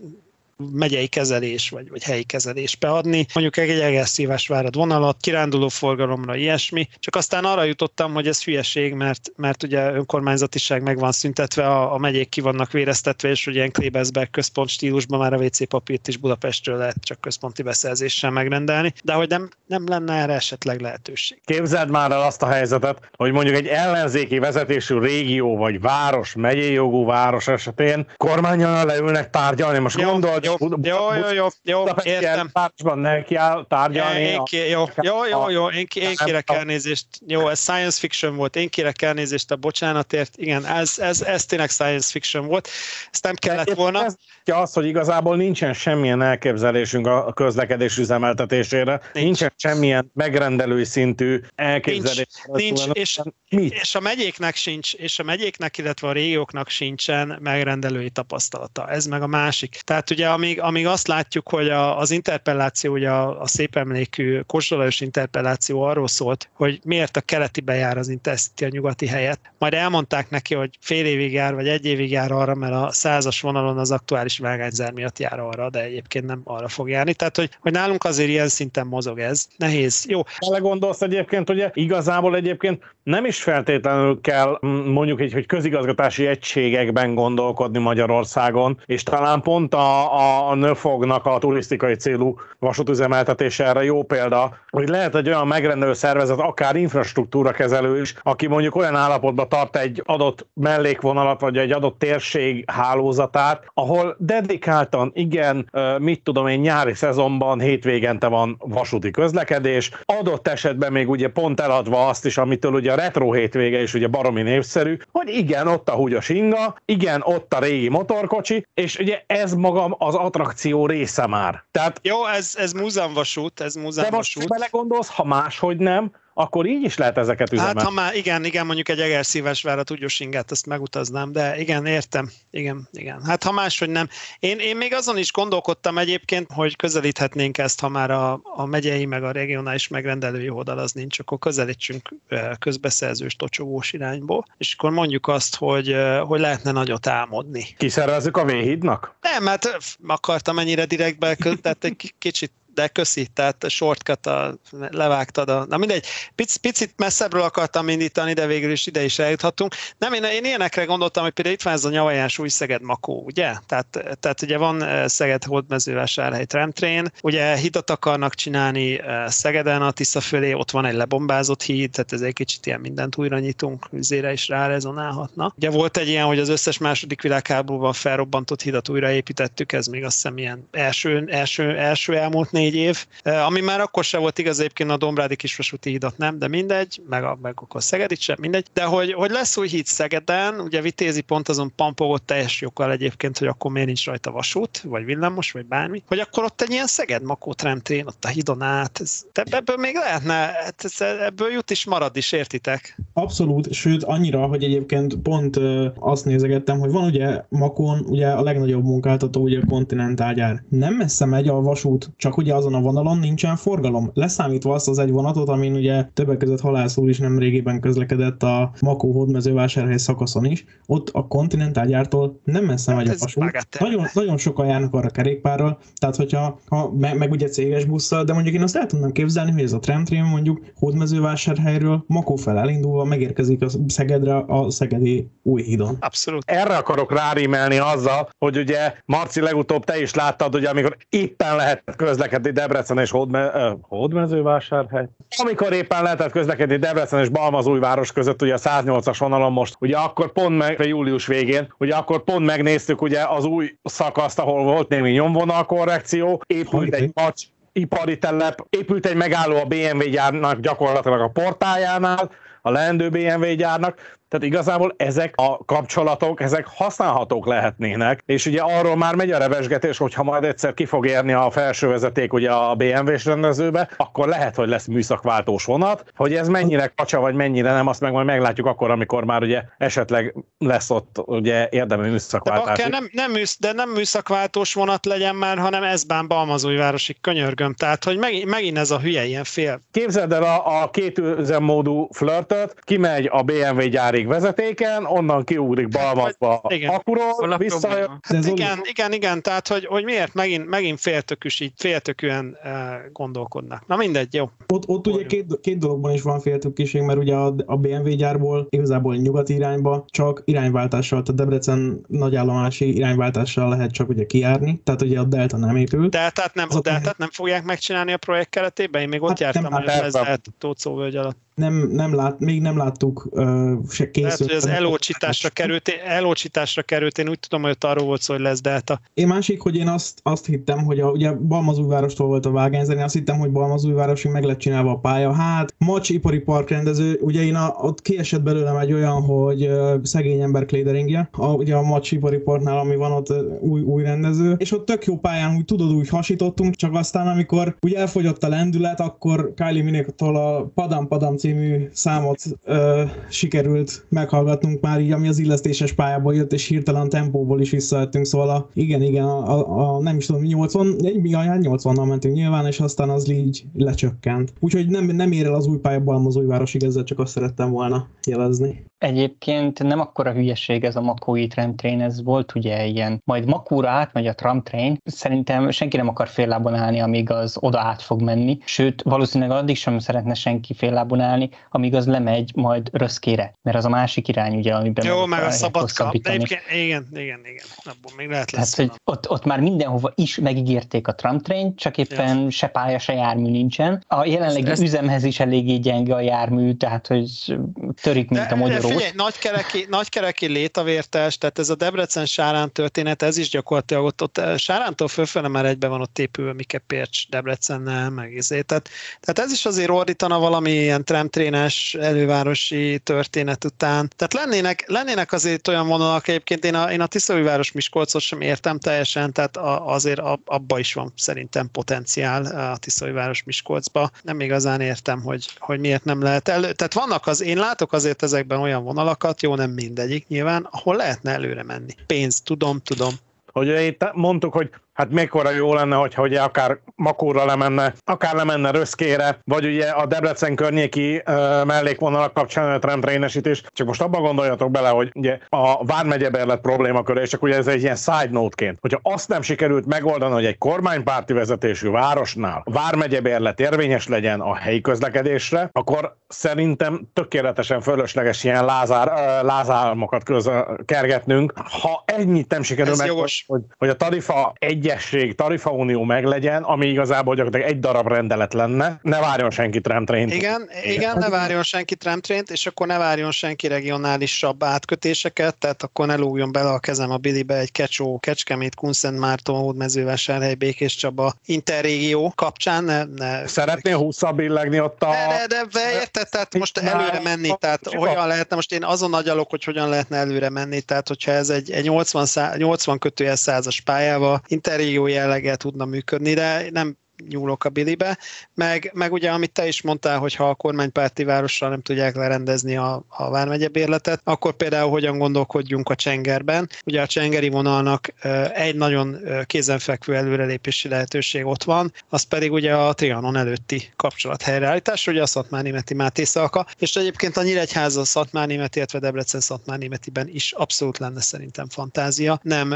megyei 0.73 1.07
kezelés, 1.07 1.69
vagy, 1.69 1.89
vagy 1.89 2.03
helyi 2.03 2.23
kezelés 2.23 2.75
beadni. 2.75 3.25
Mondjuk 3.33 3.57
egy 3.57 3.79
egész 3.79 4.09
szíves 4.09 4.47
várad 4.47 4.75
vonalat, 4.75 5.17
kiránduló 5.21 5.67
forgalomra, 5.67 6.35
ilyesmi. 6.35 6.87
Csak 6.99 7.15
aztán 7.15 7.45
arra 7.45 7.63
jutottam, 7.63 8.13
hogy 8.13 8.27
ez 8.27 8.43
hülyeség, 8.43 8.93
mert, 8.93 9.31
mert 9.35 9.63
ugye 9.63 9.91
önkormányzatiság 9.91 10.83
meg 10.83 10.99
van 10.99 11.11
szüntetve, 11.11 11.67
a, 11.67 11.93
a 11.93 11.97
megyék 11.97 12.29
ki 12.29 12.41
vannak 12.41 12.71
véreztetve, 12.71 13.29
és 13.29 13.47
ugye 13.47 13.57
ilyen 13.57 13.71
Klebezberg 13.71 14.29
központ 14.29 14.69
stílusban 14.69 15.19
már 15.19 15.33
a 15.33 15.37
WC 15.37 15.67
papírt 15.67 16.07
is 16.07 16.17
Budapestről 16.17 16.77
lehet 16.77 16.97
csak 17.01 17.21
központi 17.21 17.61
beszerzéssel 17.61 18.31
megrendelni, 18.31 18.93
de 19.03 19.13
hogy 19.13 19.29
nem, 19.29 19.49
nem 19.67 19.87
lenne 19.87 20.13
erre 20.13 20.33
esetleg 20.33 20.81
lehetőség. 20.81 21.41
Képzeld 21.45 21.89
már 21.89 22.11
el 22.11 22.21
azt 22.21 22.41
a 22.41 22.47
helyzetet, 22.47 23.09
hogy 23.15 23.31
mondjuk 23.31 23.55
egy 23.55 23.67
ellenzéki 23.67 24.39
vezetésű 24.39 24.99
régió 24.99 25.57
vagy 25.57 25.81
város, 25.81 26.33
megyei 26.35 26.73
jogú 26.73 27.05
város 27.05 27.47
esetén 27.47 28.07
kormányon 28.17 28.85
leülnek 28.85 29.29
tárgyalni. 29.29 29.79
Most 29.79 30.01
gondold, 30.01 30.48
jó, 30.81 31.13
jó, 31.13 31.13
jó, 31.13 31.31
jó, 31.31 31.47
jó, 31.63 31.85
értem. 32.03 32.49
Párosban 32.51 32.99
neki 32.99 33.35
áll 33.35 33.65
tárgyalni. 33.69 34.19
Én, 34.19 34.41
én, 34.51 34.69
jó, 34.69 34.85
jó, 35.01 35.25
jó, 35.25 35.49
jó, 35.49 35.69
én, 35.69 35.87
én 35.93 36.15
kérek 36.15 36.49
elnézést. 36.49 37.05
Jó, 37.27 37.47
ez 37.47 37.59
science 37.59 37.99
fiction 37.99 38.35
volt, 38.35 38.55
én 38.55 38.69
kérek 38.69 39.01
elnézést 39.01 39.51
a 39.51 39.55
bocsánatért. 39.55 40.33
Igen, 40.37 40.65
ez, 40.65 40.99
ez, 40.99 41.21
ez 41.21 41.45
tényleg 41.45 41.69
science 41.69 42.09
fiction 42.11 42.45
volt. 42.45 42.69
Ezt 43.11 43.23
nem 43.23 43.35
kellett 43.35 43.73
volna. 43.73 44.05
Ez 44.49 44.57
az, 44.57 44.73
hogy 44.73 44.85
igazából 44.85 45.35
nincsen 45.35 45.73
semmilyen 45.73 46.21
elképzelésünk 46.21 47.07
a 47.07 47.33
közlekedés 47.33 47.97
üzemeltetésére, 47.97 49.01
nincs. 49.13 49.25
nincsen 49.25 49.51
semmilyen 49.55 50.11
megrendelői 50.13 50.83
szintű 50.83 51.39
elképzelés. 51.55 52.27
Nincs, 52.45 52.85
nincs 52.85 52.97
és, 52.97 53.19
mit? 53.49 53.73
és 53.73 53.95
a 53.95 53.99
megyéknek 53.99 54.55
sincs, 54.55 54.93
és 54.93 55.19
a 55.19 55.23
megyéknek, 55.23 55.77
illetve 55.77 56.07
a 56.07 56.11
régióknak 56.11 56.69
sincsen 56.69 57.37
megrendelői 57.41 58.09
tapasztalata. 58.09 58.89
Ez 58.89 59.05
meg 59.05 59.21
a 59.21 59.27
másik. 59.27 59.81
Tehát 59.83 60.09
ugye 60.09 60.29
amíg, 60.29 60.61
amíg 60.61 60.87
azt 60.87 61.07
látjuk, 61.07 61.49
hogy 61.49 61.69
a, 61.69 61.99
az 61.99 62.11
interpelláció, 62.11 62.93
ugye 62.93 63.09
a, 63.09 63.41
a 63.41 63.47
szép 63.47 63.75
emlékű 63.75 64.39
Kossolajos 64.39 65.01
interpelláció 65.01 65.81
arról 65.81 66.07
szólt, 66.07 66.49
hogy 66.53 66.79
miért 66.83 67.17
a 67.17 67.21
keleti 67.21 67.61
bejár 67.61 67.97
az 67.97 68.09
Intercity 68.09 68.65
a 68.65 68.67
nyugati 68.67 69.07
helyet. 69.07 69.39
Majd 69.57 69.73
elmondták 69.73 70.29
neki, 70.29 70.55
hogy 70.55 70.77
fél 70.79 71.05
évig 71.05 71.33
jár, 71.33 71.55
vagy 71.55 71.67
egy 71.67 71.85
évig 71.85 72.11
jár 72.11 72.31
arra, 72.31 72.55
mert 72.55 72.73
a 72.73 72.91
százas 72.91 73.41
vonalon 73.41 73.77
az 73.77 73.91
aktuális 73.91 74.38
vágányzár 74.39 74.91
miatt 74.91 75.19
jár 75.19 75.39
arra, 75.39 75.69
de 75.69 75.83
egyébként 75.83 76.25
nem 76.25 76.41
arra 76.43 76.67
fog 76.67 76.89
járni. 76.89 77.13
Tehát, 77.13 77.37
hogy, 77.37 77.49
hogy 77.59 77.71
nálunk 77.71 78.03
azért 78.03 78.29
ilyen 78.29 78.47
szinten 78.47 78.87
mozog 78.87 79.19
ez. 79.19 79.47
Nehéz. 79.57 80.05
Jó. 80.07 80.21
Bele 80.39 80.59
gondolsz 80.59 81.01
egyébként, 81.01 81.47
hogy 81.47 81.65
igazából 81.73 82.35
egyébként 82.35 82.83
nem 83.03 83.25
is 83.25 83.43
feltétlenül 83.43 84.21
kell 84.21 84.57
mondjuk 84.85 85.21
egy, 85.21 85.33
hogy 85.33 85.45
közigazgatási 85.45 86.27
egységekben 86.27 87.15
gondolkodni 87.15 87.79
Magyarországon, 87.79 88.79
és 88.85 89.03
talán 89.03 89.41
pont 89.41 89.73
a, 89.73 90.13
a, 90.13 90.49
a 90.49 90.55
nöfognak 90.55 91.25
a 91.25 91.37
turisztikai 91.37 91.95
célú 91.95 92.35
vasútüzemeltetése 92.59 93.65
erre 93.65 93.83
jó 93.83 94.03
példa, 94.03 94.57
hogy 94.69 94.87
lehet 94.87 95.15
egy 95.15 95.27
olyan 95.27 95.47
megrendelő 95.47 95.93
szervezet, 95.93 96.39
akár 96.39 96.75
infrastruktúra 96.75 97.51
kezelő 97.51 98.01
is, 98.01 98.15
aki 98.23 98.47
mondjuk 98.47 98.75
olyan 98.75 98.95
állapotban 98.95 99.49
tart 99.49 99.75
egy 99.75 100.01
adott 100.05 100.47
mellékvonalat, 100.53 101.41
vagy 101.41 101.57
egy 101.57 101.71
adott 101.71 101.99
térség 101.99 102.63
hálózatát, 102.71 103.63
ahol 103.73 104.15
dedikáltan, 104.29 105.11
igen, 105.13 105.69
mit 105.97 106.23
tudom 106.23 106.47
én, 106.47 106.59
nyári 106.59 106.93
szezonban 106.93 107.59
hétvégente 107.59 108.27
van 108.27 108.55
vasúti 108.59 109.11
közlekedés, 109.11 109.91
adott 110.05 110.47
esetben 110.47 110.91
még 110.91 111.09
ugye 111.09 111.27
pont 111.27 111.59
eladva 111.59 112.07
azt 112.07 112.25
is, 112.25 112.37
amitől 112.37 112.73
ugye 112.73 112.91
a 112.91 112.95
retro 112.95 113.31
hétvége 113.31 113.81
is 113.81 113.93
ugye 113.93 114.07
baromi 114.07 114.41
népszerű, 114.41 114.97
hogy 115.11 115.29
igen, 115.29 115.67
ott 115.67 115.89
a 115.89 115.93
húgyos 115.93 116.29
inga, 116.29 116.75
igen, 116.85 117.21
ott 117.23 117.53
a 117.53 117.59
régi 117.59 117.89
motorkocsi, 117.89 118.65
és 118.73 118.97
ugye 118.97 119.23
ez 119.27 119.53
maga 119.53 119.95
az 119.97 120.15
attrakció 120.15 120.85
része 120.85 121.27
már. 121.27 121.63
Tehát, 121.71 121.99
Jó, 122.03 122.25
ez, 122.25 122.53
ez 122.57 122.71
múzeumvasút, 122.71 123.59
ez 123.59 123.75
múzeumvasút. 123.75 124.43
De 124.43 124.47
most 124.47 124.47
belegondolsz, 124.47 125.09
ha 125.09 125.23
máshogy 125.23 125.77
nem, 125.77 126.11
akkor 126.39 126.65
így 126.65 126.83
is 126.83 126.97
lehet 126.97 127.17
ezeket 127.17 127.51
üzemelni. 127.51 127.79
Hát 127.79 127.87
ha 127.87 127.93
már 127.93 128.15
igen, 128.15 128.45
igen, 128.45 128.65
mondjuk 128.65 128.89
egy 128.89 128.99
egerszíves 128.99 129.61
vár 129.61 129.79
a 129.79 129.83
tudjos 129.83 130.19
ingát, 130.19 130.51
azt 130.51 130.65
megutaznám, 130.65 131.31
de 131.31 131.59
igen, 131.59 131.85
értem. 131.85 132.31
Igen, 132.51 132.87
igen. 132.91 133.25
Hát 133.25 133.43
ha 133.43 133.51
máshogy 133.51 133.89
nem. 133.89 134.09
Én, 134.39 134.59
én 134.59 134.77
még 134.77 134.93
azon 134.93 135.17
is 135.17 135.31
gondolkodtam 135.31 135.97
egyébként, 135.97 136.51
hogy 136.51 136.75
közelíthetnénk 136.75 137.57
ezt, 137.57 137.79
ha 137.79 137.89
már 137.89 138.11
a, 138.11 138.41
a 138.43 138.65
megyei 138.65 139.05
meg 139.05 139.23
a 139.23 139.31
regionális 139.31 139.87
megrendelői 139.87 140.49
oldal 140.49 140.77
az 140.77 140.91
nincs, 140.91 141.19
akkor 141.19 141.39
közelítsünk 141.39 142.15
közbeszerzős 142.59 143.35
tocsogós 143.35 143.93
irányból, 143.93 144.45
és 144.57 144.73
akkor 144.77 144.91
mondjuk 144.91 145.27
azt, 145.27 145.55
hogy, 145.55 145.95
hogy 146.21 146.39
lehetne 146.39 146.71
nagyot 146.71 147.07
álmodni. 147.07 147.65
Kiszervezzük 147.77 148.37
a 148.37 148.45
Véhídnak? 148.45 149.15
Nem, 149.21 149.43
mert 149.43 149.77
akartam 150.07 150.59
ennyire 150.59 150.85
direktbe, 150.85 151.35
tehát 151.35 151.83
egy 151.83 152.13
kicsit 152.19 152.51
de 152.79 152.87
köszi, 152.87 153.27
tehát 153.33 153.65
shortcut, 153.69 154.25
a, 154.25 154.57
levágtad 154.89 155.49
a... 155.49 155.65
Na 155.69 155.77
mindegy, 155.77 156.05
pic, 156.35 156.55
picit 156.55 156.93
messzebbről 156.97 157.41
akartam 157.41 157.89
indítani, 157.89 158.33
de 158.33 158.45
végül 158.45 158.71
is 158.71 158.87
ide 158.87 159.03
is 159.03 159.19
eljuthatunk. 159.19 159.75
Nem, 159.97 160.13
én, 160.13 160.23
én 160.23 160.45
ilyenekre 160.45 160.85
gondoltam, 160.85 161.23
hogy 161.23 161.31
például 161.31 161.55
itt 161.55 161.61
van 161.61 161.73
ez 161.73 161.85
a 161.85 161.89
nyavajás 161.89 162.37
új 162.37 162.49
Szeged 162.49 162.81
Makó, 162.81 163.23
ugye? 163.25 163.53
Tehát, 163.65 164.17
tehát 164.19 164.41
ugye 164.41 164.57
van 164.57 164.83
eh, 164.83 165.07
Szeged 165.07 165.43
Hódmezővásárhely 165.43 166.45
tramtrain, 166.45 167.11
ugye 167.21 167.55
hidat 167.55 167.89
akarnak 167.89 168.35
csinálni 168.35 168.99
eh, 168.99 169.27
Szegeden 169.27 169.81
a 169.81 169.91
Tisza 169.91 170.21
fölé, 170.21 170.53
ott 170.53 170.71
van 170.71 170.85
egy 170.85 170.95
lebombázott 170.95 171.61
híd, 171.61 171.91
tehát 171.91 172.13
ez 172.13 172.21
egy 172.21 172.33
kicsit 172.33 172.65
ilyen 172.65 172.79
mindent 172.79 173.17
újra 173.17 173.39
nyitunk, 173.39 173.87
üzére 173.91 174.31
is 174.31 174.47
rárezonálhatna. 174.47 175.53
Ugye 175.57 175.69
volt 175.69 175.97
egy 175.97 176.07
ilyen, 176.07 176.25
hogy 176.25 176.39
az 176.39 176.49
összes 176.49 176.77
második 176.77 177.21
világháborúban 177.21 177.93
felrobbantott 177.93 178.61
hidat 178.61 178.89
újraépítettük, 178.89 179.71
ez 179.71 179.87
még 179.87 180.03
azt 180.03 180.15
hiszem 180.15 180.37
ilyen 180.37 180.67
első, 180.71 181.25
első, 181.27 181.77
első 181.77 182.17
elmúlt 182.17 182.51
négy 182.51 182.68
év, 182.75 183.05
ami 183.23 183.61
már 183.61 183.81
akkor 183.81 184.03
sem 184.03 184.21
volt 184.21 184.37
igaz 184.37 184.59
egyébként 184.59 184.91
a 184.91 184.97
Dombrádi 184.97 185.35
kisvasúti 185.35 185.89
hídat 185.89 186.17
nem, 186.17 186.39
de 186.39 186.47
mindegy, 186.47 187.01
meg, 187.09 187.23
a, 187.23 187.37
meg 187.41 187.53
akkor 187.55 187.83
Szegedit 187.83 188.19
sem, 188.19 188.35
mindegy. 188.39 188.65
De 188.73 188.83
hogy, 188.83 189.13
hogy 189.13 189.29
lesz 189.31 189.57
új 189.57 189.67
híd 189.67 189.85
Szegeden, 189.85 190.59
ugye 190.59 190.81
Vitézi 190.81 191.21
pont 191.21 191.49
azon 191.49 191.73
pampogott 191.75 192.25
teljes 192.25 192.61
joggal 192.61 192.91
egyébként, 192.91 193.37
hogy 193.37 193.47
akkor 193.47 193.71
miért 193.71 193.87
nincs 193.87 194.05
rajta 194.05 194.31
vasút, 194.31 194.81
vagy 194.81 195.05
villamos, 195.05 195.51
vagy 195.51 195.65
bármi, 195.65 196.03
hogy 196.07 196.19
akkor 196.19 196.43
ott 196.43 196.61
egy 196.61 196.71
ilyen 196.71 196.87
Szeged 196.87 197.23
Makó 197.23 197.53
tramtrain, 197.53 198.07
ott 198.07 198.25
a 198.25 198.27
hídon 198.27 198.61
át, 198.61 198.99
ez, 199.01 199.21
ebből 199.33 199.75
még 199.75 199.95
lehetne, 199.95 200.33
hát 200.33 200.83
ez, 200.83 201.01
ebből 201.01 201.51
jut 201.51 201.71
is 201.71 201.85
marad 201.85 202.17
is, 202.17 202.31
értitek? 202.31 202.97
Abszolút, 203.13 203.73
sőt 203.73 204.03
annyira, 204.03 204.45
hogy 204.45 204.63
egyébként 204.63 205.15
pont 205.15 205.59
azt 205.99 206.25
nézegettem, 206.25 206.79
hogy 206.79 206.91
van 206.91 207.05
ugye 207.05 207.41
Makón 207.49 207.99
ugye 207.99 208.27
a 208.27 208.43
legnagyobb 208.43 208.83
munkáltató, 208.83 209.41
ugye 209.41 209.59
a 209.59 209.65
Continental 209.69 210.33
gyár. 210.33 210.63
Nem 210.69 210.93
messze 210.93 211.25
megy 211.25 211.47
a 211.47 211.61
vasút, 211.61 212.09
csak 212.17 212.37
ugye 212.37 212.48
ugye 212.49 212.57
azon 212.57 212.73
a 212.73 212.81
vonalon 212.81 213.17
nincsen 213.17 213.55
forgalom. 213.55 214.11
Leszámítva 214.13 214.73
azt 214.73 214.87
az 214.87 214.99
egy 214.99 215.11
vonatot, 215.11 215.49
amin 215.49 215.73
ugye 215.73 216.05
többek 216.13 216.37
között 216.37 216.59
Halász 216.59 216.97
úr 216.97 217.09
is 217.09 217.19
nem 217.19 217.39
régiben 217.39 217.79
közlekedett 217.79 218.43
a 218.43 218.71
Makó 218.79 219.11
hódmezővásárhely 219.11 219.97
szakaszon 219.97 220.45
is, 220.45 220.65
ott 220.85 221.09
a 221.09 221.27
kontinentálgyártól 221.27 222.39
nem 222.43 222.65
messze 222.65 222.91
Hát 222.91 222.99
megy 222.99 223.09
a 223.09 223.13
ez 223.13 223.19
vasút. 223.19 223.79
Nagyon, 223.79 224.07
nagyon 224.13 224.37
sokan 224.37 224.67
járnak 224.67 224.93
arra 224.93 225.09
kerékpárral, 225.09 225.77
tehát 225.95 226.15
hogyha 226.15 226.59
ha, 226.67 226.91
meg, 226.97 227.17
meg, 227.17 227.31
ugye 227.31 227.47
céges 227.47 227.85
busszal, 227.85 228.23
de 228.23 228.33
mondjuk 228.33 228.55
én 228.55 228.61
azt 228.61 228.75
el 228.75 228.85
tudnám 228.85 229.11
képzelni, 229.11 229.51
hogy 229.51 229.63
ez 229.63 229.73
a 229.73 229.79
tramtrain 229.79 230.23
mondjuk 230.23 230.61
hódmezővásárhelyről 230.75 232.03
Makó 232.07 232.35
fel 232.35 232.57
elindulva 232.57 233.03
megérkezik 233.03 233.61
a 233.61 233.67
Szegedre 233.87 234.35
a 234.35 234.71
Szegedi 234.71 235.27
új 235.43 235.61
hídon. 235.61 235.97
Abszolút. 235.99 236.43
Erre 236.45 236.77
akarok 236.77 237.13
rárímelni 237.13 237.77
azzal, 237.77 238.29
hogy 238.37 238.57
ugye 238.57 238.93
Marci 239.05 239.41
legutóbb 239.41 239.83
te 239.83 240.01
is 240.01 240.13
láttad, 240.13 240.53
hogy 240.53 240.65
amikor 240.65 240.97
éppen 241.09 241.55
lehetett 241.55 241.95
közlekedni 241.95 242.38
Debrecen 242.41 242.97
és 242.97 243.11
Hódme, 243.11 243.45
uh, 243.45 243.79
Hódmezővásárhely. 243.81 245.07
Amikor 245.37 245.73
éppen 245.73 246.03
lehetett 246.03 246.31
közlekedni 246.31 246.77
Debrecen 246.77 247.19
és 247.19 247.29
Balmazújváros 247.29 248.11
között, 248.11 248.41
ugye 248.41 248.53
a 248.53 248.57
108-as 248.57 249.15
vonalon 249.19 249.51
most, 249.51 249.75
ugye 249.79 249.97
akkor 249.97 250.31
pont 250.31 250.57
meg, 250.57 250.85
július 250.87 251.27
végén, 251.27 251.73
ugye 251.77 251.95
akkor 251.95 252.23
pont 252.23 252.45
megnéztük 252.45 253.01
ugye 253.01 253.23
az 253.23 253.45
új 253.45 253.75
szakaszt, 253.83 254.39
ahol 254.39 254.63
volt 254.63 254.89
némi 254.89 255.11
nyomvonal 255.11 255.65
korrekció, 255.65 256.41
épült 256.47 256.93
egy 256.93 257.11
macs, 257.13 257.43
ipari 257.71 258.17
telep, 258.17 258.65
épült 258.69 259.05
egy 259.05 259.15
megálló 259.15 259.55
a 259.55 259.65
BMW 259.65 260.09
gyárnak 260.09 260.59
gyakorlatilag 260.59 261.21
a 261.21 261.27
portájánál, 261.27 262.31
a 262.61 262.71
leendő 262.71 263.09
BMW 263.09 263.53
gyárnak, 263.55 264.17
tehát 264.29 264.45
igazából 264.45 264.93
ezek 264.97 265.33
a 265.35 265.65
kapcsolatok, 265.65 266.41
ezek 266.41 266.67
használhatók 266.67 267.45
lehetnének, 267.45 268.23
és 268.25 268.45
ugye 268.45 268.61
arról 268.61 268.95
már 268.95 269.15
megy 269.15 269.31
a 269.31 269.37
revesgetés, 269.37 269.97
hogyha 269.97 270.23
majd 270.23 270.43
egyszer 270.43 270.73
ki 270.73 270.85
fog 270.85 271.05
érni 271.05 271.33
a 271.33 271.49
felső 271.51 271.87
vezeték 271.87 272.33
ugye 272.33 272.51
a 272.51 272.75
BMW-s 272.75 273.25
rendezőbe, 273.25 273.89
akkor 273.97 274.27
lehet, 274.27 274.55
hogy 274.55 274.67
lesz 274.67 274.85
műszakváltós 274.85 275.65
vonat, 275.65 276.03
hogy 276.15 276.33
ez 276.33 276.47
mennyire 276.47 276.93
kacsa, 276.95 277.19
vagy 277.19 277.35
mennyire 277.35 277.71
nem, 277.71 277.87
azt 277.87 278.01
meg 278.01 278.11
majd 278.11 278.25
meglátjuk 278.25 278.67
akkor, 278.67 278.91
amikor 278.91 279.23
már 279.23 279.41
ugye 279.41 279.63
esetleg 279.77 280.35
lesz 280.57 280.89
ott 280.89 281.21
ugye 281.25 281.67
érdemi 281.71 282.03
De 282.03 282.09
műszakváltás. 282.09 282.77
akár 282.77 282.89
nem, 282.89 283.09
nem 283.11 283.31
műsz, 283.31 283.57
de 283.59 283.71
nem 283.71 283.89
műszakváltós 283.89 284.73
vonat 284.73 285.05
legyen 285.05 285.35
már, 285.35 285.57
hanem 285.57 285.83
ezbán 285.83 286.27
Balmazújvárosi 286.27 287.17
könyörgöm. 287.21 287.73
Tehát, 287.73 288.03
hogy 288.03 288.17
megint, 288.17 288.49
megint 288.49 288.77
ez 288.77 288.91
a 288.91 288.99
hülye 288.99 289.25
ilyen 289.25 289.43
fél. 289.43 289.79
Képzeld 289.91 290.33
el 290.33 290.43
a, 290.43 290.81
a 290.81 290.89
két 290.89 291.17
üzemmódú 291.17 292.09
flörtöt, 292.11 292.75
kimegy 292.81 293.29
a 293.31 293.41
BMW 293.41 293.89
gyárig 294.19 294.27
vezetéken, 294.27 295.05
onnan 295.05 295.43
kiugrik 295.43 295.87
Balmazba 295.87 296.61
Igen. 296.67 296.89
Akuról, 296.89 297.57
visszajön, 297.57 298.19
Hát 298.21 298.45
igen, 298.45 298.79
igen, 298.83 299.13
igen, 299.13 299.41
tehát 299.41 299.67
hogy, 299.67 299.85
hogy 299.85 300.03
miért 300.03 300.33
megint, 300.33 300.69
megint 300.69 300.99
féltökűs, 300.99 301.59
így 301.59 301.71
féltökűen 301.75 302.57
uh, 302.63 302.71
gondolkodnak. 303.11 303.87
Na 303.87 303.95
mindegy, 303.95 304.33
jó. 304.33 304.49
Ott, 304.67 304.87
ott 304.87 305.07
ugye 305.07 305.25
két, 305.25 305.59
két 305.61 305.77
dologban 305.77 306.13
is 306.13 306.21
van 306.21 306.39
féltőkiség, 306.39 307.01
mert 307.01 307.19
ugye 307.19 307.35
a, 307.35 307.55
a 307.65 307.77
BMW 307.77 308.09
gyárból 308.09 308.67
igazából 308.69 309.15
nyugati 309.15 309.53
irányba 309.53 310.05
csak 310.09 310.41
irányváltással, 310.45 311.21
tehát 311.21 311.41
Debrecen 311.41 312.01
nagyállomási 312.07 312.95
irányváltással 312.95 313.69
lehet 313.69 313.91
csak 313.91 314.09
ugye 314.09 314.25
kijárni, 314.25 314.81
tehát 314.83 315.01
ugye 315.01 315.19
a 315.19 315.23
Delta 315.23 315.57
nem 315.57 315.75
épült. 315.75 316.09
Deltát 316.09 316.53
nem, 316.53 316.67
Deltát 316.81 317.17
nem 317.17 317.29
fogják 317.31 317.63
megcsinálni 317.63 318.11
a 318.11 318.17
projekt 318.17 318.49
keretében? 318.49 319.01
Én 319.01 319.09
még 319.09 319.21
ott 319.21 319.29
Hát 319.29 319.39
jártam, 319.39 319.61
nem, 319.63 319.71
hogy 319.71 319.89
hát 319.89 320.03
ez 320.03 320.13
lehet 320.13 320.41
Tócóvölgy 320.57 321.15
alatt. 321.15 321.37
Nem, 321.59 321.89
nem 321.91 322.15
lát, 322.15 322.39
még 322.39 322.61
nem 322.61 322.77
láttuk 322.77 323.27
uh, 323.31 323.41
se 323.89 323.97
Lehet, 323.97 324.11
készült. 324.11 324.49
hogy 324.49 324.57
az 324.57 324.67
elócsításra 324.67 325.49
került, 325.49 325.87
elócsításra 326.05 326.81
került, 326.81 327.17
én 327.17 327.29
úgy 327.29 327.39
tudom, 327.39 327.61
hogy 327.61 327.71
ott 327.71 327.83
arról 327.83 328.05
volt 328.05 328.21
szó, 328.21 328.33
hogy 328.33 328.43
lesz 328.43 328.61
Delta. 328.61 329.01
Én 329.13 329.27
másik, 329.27 329.61
hogy 329.61 329.75
én 329.75 329.87
azt, 329.87 330.19
azt 330.23 330.45
hittem, 330.45 330.83
hogy 330.83 330.99
a, 330.99 331.09
ugye 331.09 331.31
Balmazújvárostól 331.31 332.27
volt 332.27 332.45
a 332.45 332.51
vágányzene, 332.51 333.03
azt 333.03 333.13
hittem, 333.13 333.37
hogy 333.37 333.51
Balmazújvárosig 333.51 334.31
meg 334.31 334.43
lett 334.43 334.57
csinálva 334.57 334.91
a 334.91 334.97
pálya. 334.97 335.33
Hát, 335.33 335.73
Macs 335.77 336.09
ipari 336.09 336.39
parkrendező, 336.39 337.19
ugye 337.21 337.43
én 337.43 337.55
a, 337.55 337.75
ott 337.81 338.01
kiesett 338.01 338.41
belőlem 338.41 338.77
egy 338.77 338.93
olyan, 338.93 339.21
hogy 339.21 339.67
uh, 339.67 340.03
szegény 340.03 340.41
ember 340.41 340.65
cleaderingje, 340.65 341.29
a, 341.31 341.47
ugye 341.47 341.75
a 341.75 341.81
Macs 341.81 342.11
ipari 342.11 342.37
parknál, 342.37 342.77
ami 342.77 342.95
van 342.95 343.11
ott 343.11 343.29
uh, 343.29 343.37
új, 343.59 343.81
új 343.81 344.03
rendező, 344.03 344.55
és 344.57 344.71
ott 344.71 344.85
tök 344.85 345.05
jó 345.05 345.17
pályán, 345.17 345.55
úgy 345.55 345.65
tudod, 345.65 345.91
úgy 345.91 346.09
hasítottunk, 346.09 346.75
csak 346.75 346.93
aztán 346.93 347.27
amikor 347.27 347.75
úgy 347.81 347.93
elfogyott 347.93 348.43
a 348.43 348.49
lendület, 348.49 348.99
akkor 348.99 349.53
Kylie 349.55 349.83
Minéktól 349.83 350.35
a 350.35 350.71
Padam 350.75 351.07
Padam 351.07 351.37
című 351.49 351.87
számot 351.91 352.41
uh, 352.65 353.09
sikerült 353.29 354.05
meghallgatnunk 354.09 354.81
már 354.81 355.01
így, 355.01 355.11
ami 355.11 355.27
az 355.27 355.39
illesztéses 355.39 355.93
pályából 355.93 356.35
jött, 356.35 356.53
és 356.53 356.67
hirtelen 356.67 357.09
tempóból 357.09 357.61
is 357.61 357.69
visszajöttünk, 357.69 358.25
szóval 358.25 358.49
a, 358.49 358.69
igen, 358.73 359.01
igen, 359.01 359.23
a, 359.23 359.59
a, 359.59 359.95
a, 359.95 360.01
nem 360.01 360.17
is 360.17 360.25
tudom, 360.25 360.41
80, 360.41 360.95
egy, 361.03 361.21
mi 361.21 361.33
a 361.33 361.39
80-nal 361.39 362.07
mentünk 362.07 362.35
nyilván, 362.35 362.65
és 362.65 362.79
aztán 362.79 363.09
az 363.09 363.29
így 363.29 363.63
lecsökkent. 363.73 364.53
Úgyhogy 364.59 364.87
nem, 364.87 365.05
nem 365.05 365.31
ér 365.31 365.45
el 365.45 365.53
az 365.53 365.67
új 365.67 365.77
pálya 365.77 365.99
Balmazújvárosig, 365.99 366.83
ezzel 366.83 367.03
csak 367.03 367.19
azt 367.19 367.31
szerettem 367.31 367.69
volna 367.69 368.07
jelezni. 368.27 368.88
Egyébként 368.99 369.83
nem 369.83 369.99
akkora 369.99 370.31
hülyeség 370.31 370.83
ez 370.83 370.95
a 370.95 371.01
Makói 371.01 371.47
tramtrain, 371.47 372.01
ez 372.01 372.23
volt 372.23 372.55
ugye 372.55 372.85
ilyen, 372.85 373.21
majd 373.25 373.45
Makóra 373.45 373.89
átmegy 373.89 374.27
a 374.27 374.35
tramtrain, 374.35 374.97
szerintem 375.05 375.71
senki 375.71 375.97
nem 375.97 376.07
akar 376.07 376.27
fél 376.27 376.47
lábon 376.47 376.75
állni, 376.75 376.99
amíg 376.99 377.31
az 377.31 377.57
oda 377.59 377.79
át 377.79 378.01
fog 378.01 378.21
menni, 378.21 378.57
sőt 378.65 379.01
valószínűleg 379.01 379.57
addig 379.57 379.77
sem 379.77 379.99
szeretne 379.99 380.33
senki 380.33 380.73
fél 380.73 380.91
lábon 380.91 381.19
állni, 381.19 381.49
amíg 381.69 381.95
az 381.95 382.07
lemegy 382.07 382.51
majd 382.55 382.89
röszkére, 382.91 383.53
mert 383.61 383.77
az 383.77 383.85
a 383.85 383.89
másik 383.89 384.27
irány 384.27 384.55
ugye, 384.55 384.73
amiben 384.73 385.05
Jó, 385.05 385.25
meg 385.25 385.39
a 385.39 385.41
lehet 385.41 385.57
szabadka. 385.57 386.11
De 386.21 386.29
egyébként, 386.29 386.61
igen, 386.71 387.07
igen, 387.11 387.39
igen. 387.43 387.65
Abból 387.83 388.11
még 388.17 388.29
lehet 388.29 388.51
lesz. 388.51 388.71
Tehát, 388.71 388.91
hogy 388.91 388.99
ott, 389.03 389.29
ott 389.29 389.45
már 389.45 389.59
mindenhova 389.59 390.11
is 390.15 390.39
megígérték 390.39 391.07
a 391.07 391.15
tramtrain, 391.15 391.75
csak 391.75 391.97
éppen 391.97 392.49
se 392.49 392.67
pálya, 392.67 392.99
se 392.99 393.13
jármű 393.13 393.49
nincsen. 393.49 394.03
A 394.07 394.25
jelenlegi 394.25 394.69
Ezt- 394.69 394.81
üzemhez 394.81 395.23
is 395.23 395.39
eléggé 395.39 395.75
gyenge 395.75 396.15
a 396.15 396.19
jármű, 396.19 396.73
tehát 396.73 397.07
hogy 397.07 397.57
törik, 398.01 398.29
mint 398.29 398.47
De, 398.47 398.55
a 398.55 398.67
de 398.67 398.88
magyarós. 398.93 399.09
figyelj, 399.09 399.25
nagykereki, 399.25 399.85
nagykereki 399.89 400.47
létavértes, 400.47 401.37
tehát 401.37 401.59
ez 401.59 401.69
a 401.69 401.75
Debrecen 401.75 402.25
Sárán 402.25 402.71
történet, 402.71 403.21
ez 403.21 403.37
is 403.37 403.49
gyakorlatilag 403.49 404.03
ott, 404.03 404.21
ott 404.21 404.37
eh, 404.37 404.57
Sárántól 404.57 405.07
fölfele 405.07 405.47
már 405.47 405.65
egybe 405.65 405.87
van 405.87 406.01
ott 406.01 406.19
épülve 406.19 406.53
Mike 406.53 406.77
Pércs 406.77 407.29
Debrecennel, 407.29 408.09
meg 408.09 408.33
izé. 408.33 408.61
Tehát, 408.61 408.89
tehát 409.19 409.39
ez 409.49 409.51
is 409.51 409.65
azért 409.65 409.89
ordítana 409.89 410.39
valami 410.39 410.71
ilyen 410.71 411.05
tramtrénes 411.05 411.93
elővárosi 411.99 412.99
történet 413.03 413.63
után. 413.63 414.11
Tehát 414.15 414.33
lennének, 414.33 414.83
lennének 414.87 415.31
azért 415.31 415.67
olyan 415.67 415.87
vonalak, 415.87 416.27
egyébként 416.27 416.65
én 416.65 416.75
a, 416.75 416.91
én 416.91 417.01
a 417.01 417.07
Tiszaújváros 417.07 417.71
Miskolcot 417.71 418.21
sem 418.21 418.41
értem 418.41 418.79
teljesen, 418.79 419.33
tehát 419.33 419.57
a, 419.57 419.87
azért 419.87 420.19
a, 420.19 420.39
abba 420.45 420.79
is 420.79 420.93
van 420.93 421.13
szerintem 421.15 421.71
potenciál 421.71 422.45
a 422.45 422.77
Tiszaújváros 422.77 423.43
Miskolcba. 423.43 424.11
Nem 424.21 424.39
igazán 424.39 424.81
értem, 424.81 425.21
hogy, 425.21 425.49
hogy 425.57 425.79
miért 425.79 426.03
nem 426.03 426.21
lehet 426.21 426.47
elő. 426.47 426.71
Tehát 426.71 426.93
vannak 426.93 427.27
az, 427.27 427.41
én 427.41 427.57
látok 427.57 427.93
azért 427.93 428.23
ezekben 428.23 428.59
olyan 428.59 428.78
vonalakat, 428.81 429.41
jó, 429.41 429.55
nem 429.55 429.71
mindegyik 429.71 430.27
nyilván, 430.27 430.67
ahol 430.71 430.95
lehetne 430.95 431.31
előre 431.31 431.63
menni. 431.63 431.95
Pénz, 432.05 432.41
tudom, 432.41 432.79
tudom. 432.79 433.13
hogy 433.51 433.67
itt 433.67 434.11
mondtuk, 434.13 434.53
hogy 434.53 434.69
hát 434.99 435.11
mekkora 435.11 435.51
jó 435.51 435.73
lenne, 435.73 435.95
hogyha 435.95 436.21
ugye 436.21 436.41
akár 436.41 436.77
Makóra 436.95 437.45
lemenne, 437.45 437.93
akár 438.03 438.35
lemenne 438.35 438.71
Röszkére, 438.71 439.39
vagy 439.43 439.65
ugye 439.65 439.85
a 439.89 440.05
Debrecen 440.05 440.55
környéki 440.55 441.15
uh, 441.15 441.65
mellékvonalak 441.65 442.33
kapcsán 442.33 442.71
a 442.71 442.79
tramtrénesítés. 442.79 443.63
Csak 443.73 443.87
most 443.87 444.01
abban 444.01 444.21
gondoljatok 444.21 444.71
bele, 444.71 444.89
hogy 444.89 445.11
ugye 445.15 445.37
a 445.49 445.85
Vármegyeber 445.85 446.45
lett 446.45 446.61
problémaköre, 446.61 447.21
és 447.21 447.29
csak 447.29 447.43
ugye 447.43 447.55
ez 447.55 447.67
egy 447.67 447.81
ilyen 447.81 447.95
side 447.95 448.29
note-ként. 448.31 448.77
Hogyha 448.81 448.99
azt 449.03 449.27
nem 449.27 449.41
sikerült 449.41 449.85
megoldani, 449.85 450.33
hogy 450.33 450.45
egy 450.45 450.57
kormánypárti 450.57 451.33
vezetésű 451.33 451.89
városnál 451.89 452.61
Vármegyebérlet 452.65 453.59
érvényes 453.59 454.07
legyen 454.07 454.39
a 454.39 454.55
helyi 454.55 454.81
közlekedésre, 454.81 455.69
akkor 455.71 456.15
szerintem 456.27 457.09
tökéletesen 457.13 457.81
fölösleges 457.81 458.43
ilyen 458.43 458.65
lázár, 458.65 459.07
lázálmokat 459.43 460.23
köz, 460.23 460.49
kergetnünk. 460.85 461.53
Ha 461.81 462.03
ennyit 462.05 462.49
nem 462.49 462.61
sikerül 462.61 462.95
meg, 462.95 463.09
hogy, 463.09 463.65
hogy 463.77 463.89
a 463.89 463.95
tarifa 463.95 464.53
egyesség, 464.89 465.35
tarifaunió 465.35 466.03
meglegyen, 466.03 466.63
ami 466.63 466.87
igazából 466.87 467.35
gyakorlatilag 467.35 467.73
egy 467.73 467.79
darab 467.79 468.07
rendelet 468.07 468.53
lenne, 468.53 468.99
ne 469.01 469.19
várjon 469.19 469.49
senki 469.49 469.81
tramtrain 469.81 470.29
Igen, 470.29 470.69
igen, 470.83 471.17
ne 471.17 471.29
várjon 471.29 471.63
senki 471.63 471.95
tramtrént, 471.95 472.49
és 472.49 472.65
akkor 472.65 472.87
ne 472.87 472.97
várjon 472.97 473.31
senki 473.31 473.67
regionálisabb 473.67 474.63
átkötéseket, 474.63 475.57
tehát 475.57 475.83
akkor 475.83 476.07
ne 476.07 476.15
lógjon 476.15 476.51
bele 476.51 476.69
a 476.69 476.79
kezem 476.79 477.11
a 477.11 477.17
bilibe 477.17 477.57
egy 477.57 477.71
Kecsó, 477.71 478.19
Kecskemét, 478.19 478.75
Kunszent 478.75 479.19
Márton, 479.19 479.59
Hódmezővásárhely, 479.59 480.53
Békés 480.53 480.95
Csaba, 480.95 481.33
Interrégió 481.45 482.33
kapcsán, 482.35 482.83
ne, 482.83 483.03
ne. 483.03 483.47
Szeretnél 483.47 483.97
húszabb 483.97 484.35
billegni 484.35 484.79
ott 484.79 485.03
a... 485.03 485.09
De, 485.09 485.45
de, 485.47 485.65
de, 485.71 485.99
érted, 485.99 486.29
tehát 486.29 486.57
most 486.57 486.77
előre 486.77 487.19
menni, 487.23 487.57
tehát 487.59 487.93
hogyan 487.95 488.27
lehetne, 488.27 488.55
most 488.55 488.71
én 488.71 488.83
azon 488.83 489.13
agyalok, 489.13 489.49
hogy 489.49 489.63
hogyan 489.63 489.89
lehetne 489.89 490.17
előre 490.17 490.49
menni, 490.49 490.81
tehát 490.81 491.07
hogyha 491.07 491.31
ez 491.31 491.49
egy, 491.49 491.71
egy 491.71 491.83
80, 491.83 492.25
szá, 492.25 492.53
80 492.55 492.99
kötőjel 492.99 493.35
százas 493.35 493.81
pályával 493.81 494.41
interrégió 494.79 495.07
jelleggel 495.07 495.57
tudna 495.57 495.85
működni, 495.85 496.33
de 496.33 496.69
nem 496.71 496.97
nyúlok 497.27 497.63
a 497.63 497.69
bilibe, 497.69 498.17
meg, 498.53 498.91
meg 498.93 499.11
ugye 499.11 499.31
amit 499.31 499.51
te 499.51 499.67
is 499.67 499.81
mondtál, 499.81 500.19
hogy 500.19 500.35
ha 500.35 500.49
a 500.49 500.55
kormánypárti 500.55 501.23
várossal 501.23 501.69
nem 501.69 501.81
tudják 501.81 502.15
lerendezni 502.15 502.75
a, 502.75 503.03
a 503.07 503.29
vármegye 503.29 503.67
bérletet, 503.67 504.21
akkor 504.23 504.53
például 504.53 504.89
hogyan 504.89 505.17
gondolkodjunk 505.17 505.89
a 505.89 505.95
Csengerben. 505.95 506.69
Ugye 506.85 507.01
a 507.01 507.07
Csengeri 507.07 507.49
vonalnak 507.49 508.13
egy 508.53 508.75
nagyon 508.75 509.17
kézenfekvő 509.45 510.15
előrelépési 510.15 510.87
lehetőség 510.87 511.45
ott 511.45 511.63
van, 511.63 511.93
az 512.09 512.23
pedig 512.23 512.51
ugye 512.51 512.75
a 512.75 512.93
Trianon 512.93 513.35
előtti 513.35 513.91
kapcsolat 513.95 514.41
helyreállítás, 514.41 515.07
ugye 515.07 515.21
a 515.21 515.25
Szatmár-Németi 515.25 515.93
Máté 515.93 516.23
Szalka, 516.23 516.65
és 516.77 516.95
egyébként 516.95 517.37
a 517.37 517.43
Nyíregyháza 517.43 518.05
Szatmár-Németi, 518.05 518.77
illetve 518.77 518.99
Debrecen 518.99 519.39
Szatmár-Németiben 519.39 520.27
is 520.27 520.51
abszolút 520.51 520.97
lenne 520.97 521.21
szerintem 521.21 521.69
fantázia. 521.69 522.39
Nem 522.43 522.69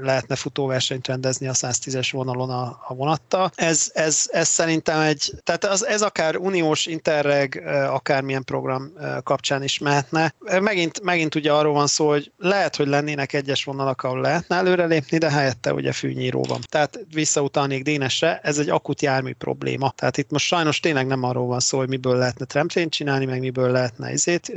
lehetne 0.00 0.34
futóversenyt 0.34 1.06
rendezni 1.06 1.46
a 1.46 1.52
110-es 1.52 2.08
vonalon 2.12 2.50
a, 2.50 2.80
a 2.88 2.94
vonattal. 2.94 3.50
Ez, 3.54 3.79
ez, 3.88 4.24
ez 4.32 4.48
szerintem 4.48 5.00
egy, 5.00 5.32
tehát 5.42 5.64
az, 5.64 5.86
ez 5.86 6.02
akár 6.02 6.36
uniós 6.36 6.86
interreg, 6.86 7.62
akármilyen 7.88 8.44
program 8.44 8.92
kapcsán 9.22 9.62
is 9.62 9.78
mehetne. 9.78 10.34
Megint, 10.60 11.02
megint 11.02 11.34
ugye 11.34 11.52
arról 11.52 11.72
van 11.72 11.86
szó, 11.86 12.08
hogy 12.08 12.32
lehet, 12.38 12.76
hogy 12.76 12.86
lennének 12.86 13.32
egyes 13.32 13.64
vonalak, 13.64 14.02
ahol 14.02 14.20
lehetne 14.20 14.56
előrelépni, 14.56 15.18
de 15.18 15.30
helyette 15.30 15.72
ugye 15.72 15.92
fűnyíró 15.92 16.42
van. 16.48 16.60
Tehát 16.68 17.00
visszautalnék 17.14 17.82
Dénesre, 17.82 18.40
ez 18.42 18.58
egy 18.58 18.68
akut 18.68 19.02
jármű 19.02 19.32
probléma. 19.32 19.92
Tehát 19.96 20.16
itt 20.16 20.30
most 20.30 20.46
sajnos 20.46 20.80
tényleg 20.80 21.06
nem 21.06 21.22
arról 21.22 21.46
van 21.46 21.60
szó, 21.60 21.78
hogy 21.78 21.88
miből 21.88 22.16
lehetne 22.16 22.44
tramtrént 22.44 22.92
csinálni, 22.92 23.24
meg 23.24 23.40
miből 23.40 23.70
lehetne 23.70 24.12
izét, 24.12 24.52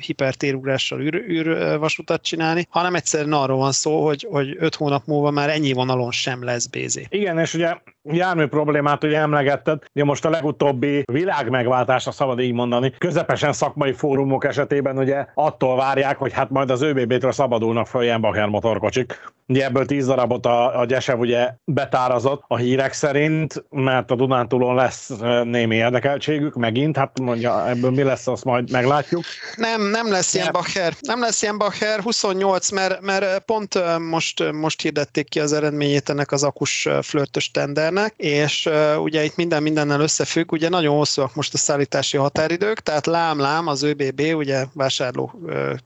hipertérugrással 0.00 1.00
űr, 1.00 1.14
űrvasutat 1.14 2.22
csinálni, 2.22 2.66
hanem 2.70 2.94
egyszerűen 2.94 3.32
arról 3.32 3.58
van 3.58 3.72
szó, 3.72 4.04
hogy, 4.04 4.26
hogy 4.30 4.56
öt 4.58 4.74
hónap 4.74 5.06
múlva 5.06 5.30
már 5.30 5.50
ennyi 5.50 5.72
vonalon 5.72 6.10
sem 6.10 6.44
lesz 6.44 6.66
BZ. 6.66 7.00
Igen, 7.08 7.38
és 7.38 7.54
ugye 7.54 7.76
jármű 8.08 8.46
problémát 8.46 9.04
ugye 9.04 9.18
emlegetted, 9.18 9.82
ugye 9.94 10.04
most 10.04 10.24
a 10.24 10.30
legutóbbi 10.30 11.02
világ 11.12 11.50
megváltása 11.50 12.10
szabad 12.10 12.40
így 12.40 12.52
mondani, 12.52 12.92
közepesen 12.98 13.52
szakmai 13.52 13.92
fórumok 13.92 14.44
esetében 14.44 14.98
ugye 14.98 15.26
attól 15.34 15.76
várják, 15.76 16.16
hogy 16.16 16.32
hát 16.32 16.50
majd 16.50 16.70
az 16.70 16.82
ÖBB-től 16.82 17.32
szabadulnak 17.32 17.86
fel 17.86 18.02
ilyen 18.02 18.20
Bacher 18.20 18.46
motorkocsik. 18.46 19.34
Ugye 19.48 19.64
ebből 19.64 19.86
tíz 19.86 20.06
darabot 20.06 20.46
a, 20.46 20.80
a 20.80 20.84
Gyesev 20.84 21.18
ugye 21.18 21.50
betárazott 21.64 22.42
a 22.46 22.56
hírek 22.56 22.92
szerint, 22.92 23.64
mert 23.70 24.10
a 24.10 24.14
Dunántúlon 24.14 24.74
lesz 24.74 25.10
némi 25.42 25.76
érdekeltségük 25.76 26.54
megint, 26.54 26.96
hát 26.96 27.20
mondja, 27.20 27.68
ebből 27.68 27.90
mi 27.90 28.02
lesz, 28.02 28.26
azt 28.26 28.44
majd 28.44 28.70
meglátjuk. 28.70 29.22
Nem, 29.56 29.82
nem 29.82 30.10
lesz 30.10 30.34
ilyen 30.34 30.48
Bacher, 30.52 30.92
nem 31.00 31.20
lesz 31.20 31.42
ilyen 31.42 31.58
Bacher, 31.58 32.00
28, 32.00 32.70
mert, 32.70 33.00
mert 33.00 33.38
pont 33.38 33.98
most, 33.98 34.52
most 34.52 34.82
hirdették 34.82 35.28
ki 35.28 35.40
az 35.40 35.52
eredményét 35.52 36.08
ennek 36.08 36.32
az 36.32 36.42
akus 36.42 36.88
flörtös 37.02 37.50
tendernek, 37.96 38.14
és 38.16 38.68
ugye 38.98 39.24
itt 39.24 39.36
minden 39.36 39.62
mindennel 39.62 40.00
összefügg, 40.00 40.52
ugye 40.52 40.68
nagyon 40.68 40.96
hosszúak 40.96 41.34
most 41.34 41.54
a 41.54 41.56
szállítási 41.56 42.16
határidők, 42.16 42.80
tehát 42.80 43.06
lám-lám 43.06 43.66
az 43.66 43.82
ÖBB, 43.82 44.20
ugye 44.20 44.64
vásárló, 44.72 45.32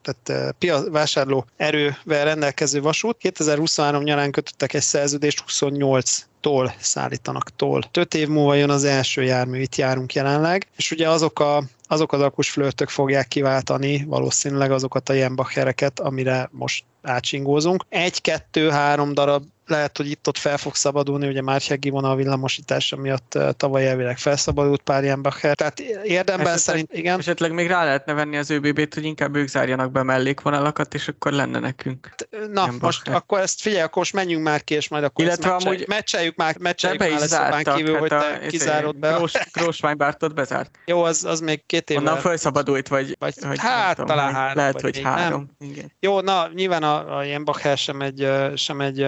tehát 0.03 0.55
pia, 0.59 0.91
vásárló 0.91 1.47
erővel 1.57 2.25
rendelkező 2.25 2.81
vasút, 2.81 3.17
2023 3.19 4.03
nyarán 4.03 4.31
kötöttek 4.31 4.75
egy 4.75 4.83
szerződést 4.83 5.41
28 5.41 6.29
tól 6.41 6.75
szállítanak 6.79 7.57
tól. 7.57 7.83
Több 7.91 8.15
év 8.15 8.29
múlva 8.29 8.55
jön 8.55 8.71
az 8.71 8.85
első 8.85 9.23
jármű, 9.23 9.61
itt 9.61 9.77
járunk 9.77 10.15
jelenleg, 10.15 10.67
és 10.77 10.91
ugye 10.91 11.09
azok 11.09 11.41
a 11.41 11.63
azok 11.93 12.13
az 12.13 12.21
akus 12.21 12.51
flörtök 12.51 12.89
fogják 12.89 13.29
kiváltani 13.29 14.05
valószínűleg 14.09 14.71
azokat 14.71 15.09
a 15.09 15.13
Jenbachereket, 15.13 16.01
amire 16.01 16.49
most 16.53 16.85
átsingózunk. 17.03 17.85
Egy, 17.89 18.21
kettő, 18.21 18.71
három 18.71 19.15
darab 19.15 19.43
lehet, 19.71 19.97
hogy 19.97 20.11
itt-ott 20.11 20.39
fel 20.39 20.57
fog 20.57 20.75
szabadulni, 20.75 21.29
ugye 21.29 21.43
Mártyági 21.43 21.91
vonal 21.91 22.17
villamosítása 22.17 22.97
miatt 22.97 23.39
tavaly 23.57 23.89
elvileg 23.89 24.19
felszabadult 24.19 24.81
pár 24.83 25.05
Jenbacher. 25.05 25.55
Tehát 25.55 25.81
érdemben 25.81 26.47
esetleg, 26.47 26.59
szerint, 26.59 26.93
igen. 26.93 27.19
Esetleg 27.19 27.53
még 27.53 27.67
rá 27.67 27.85
lehetne 27.85 28.13
venni 28.13 28.37
az 28.37 28.51
ÖBB-t, 28.51 28.95
hogy 28.95 29.05
inkább 29.05 29.37
ők 29.37 29.49
zárjanak 29.49 29.93
be 29.93 30.03
mellékvonalakat, 30.03 30.95
és 30.95 31.09
akkor 31.09 31.33
lenne 31.33 31.59
nekünk. 31.59 32.15
Na, 32.31 32.37
Jenbacher. 32.37 32.81
most 32.81 33.09
akkor 33.09 33.41
ezt 33.41 33.61
figyelj, 33.61 33.83
akkor 33.83 33.97
most 33.97 34.13
menjünk 34.13 34.45
már 34.45 34.65
ki, 34.65 34.75
és 34.75 34.89
majd 34.89 35.05
akkor 35.05 35.25
Illetve 35.25 35.55
ezt 35.55 35.67
amúgy 35.67 35.85
meccseljük 35.89 36.37
már, 36.37 36.59
meccseljük 36.59 37.01
már 37.01 37.11
lesz 37.11 37.75
kívül, 37.75 37.93
hát 37.93 38.01
hogy 38.01 38.09
te 38.09 38.17
a, 38.17 38.47
kizárod 38.49 38.97
be. 38.97 39.21
Grósványbártot 39.53 40.35
bezárt. 40.35 40.79
Jó, 40.85 41.03
az, 41.03 41.25
az 41.25 41.41
még 41.41 41.67
két 41.67 41.91
évvel. 41.91 42.03
Onnan 42.03 42.19
felszabadult, 42.19 42.89
vagy, 42.89 43.17
vagy 43.19 43.35
hogy 43.47 43.59
hát 43.59 43.97
tudom, 43.97 44.07
talán 44.07 44.35
három. 44.35 44.57
Lehet, 44.57 44.81
hogy 44.81 45.01
három. 45.03 45.51
Igen. 45.59 45.93
Jó, 46.01 46.21
na, 46.21 46.51
nyilván 46.55 46.83
a, 46.83 47.17
a 47.19 47.23
Jenbacher 47.23 47.79
sem 47.79 48.01
egy, 48.01 48.29
sem 48.55 48.81
egy 48.81 49.07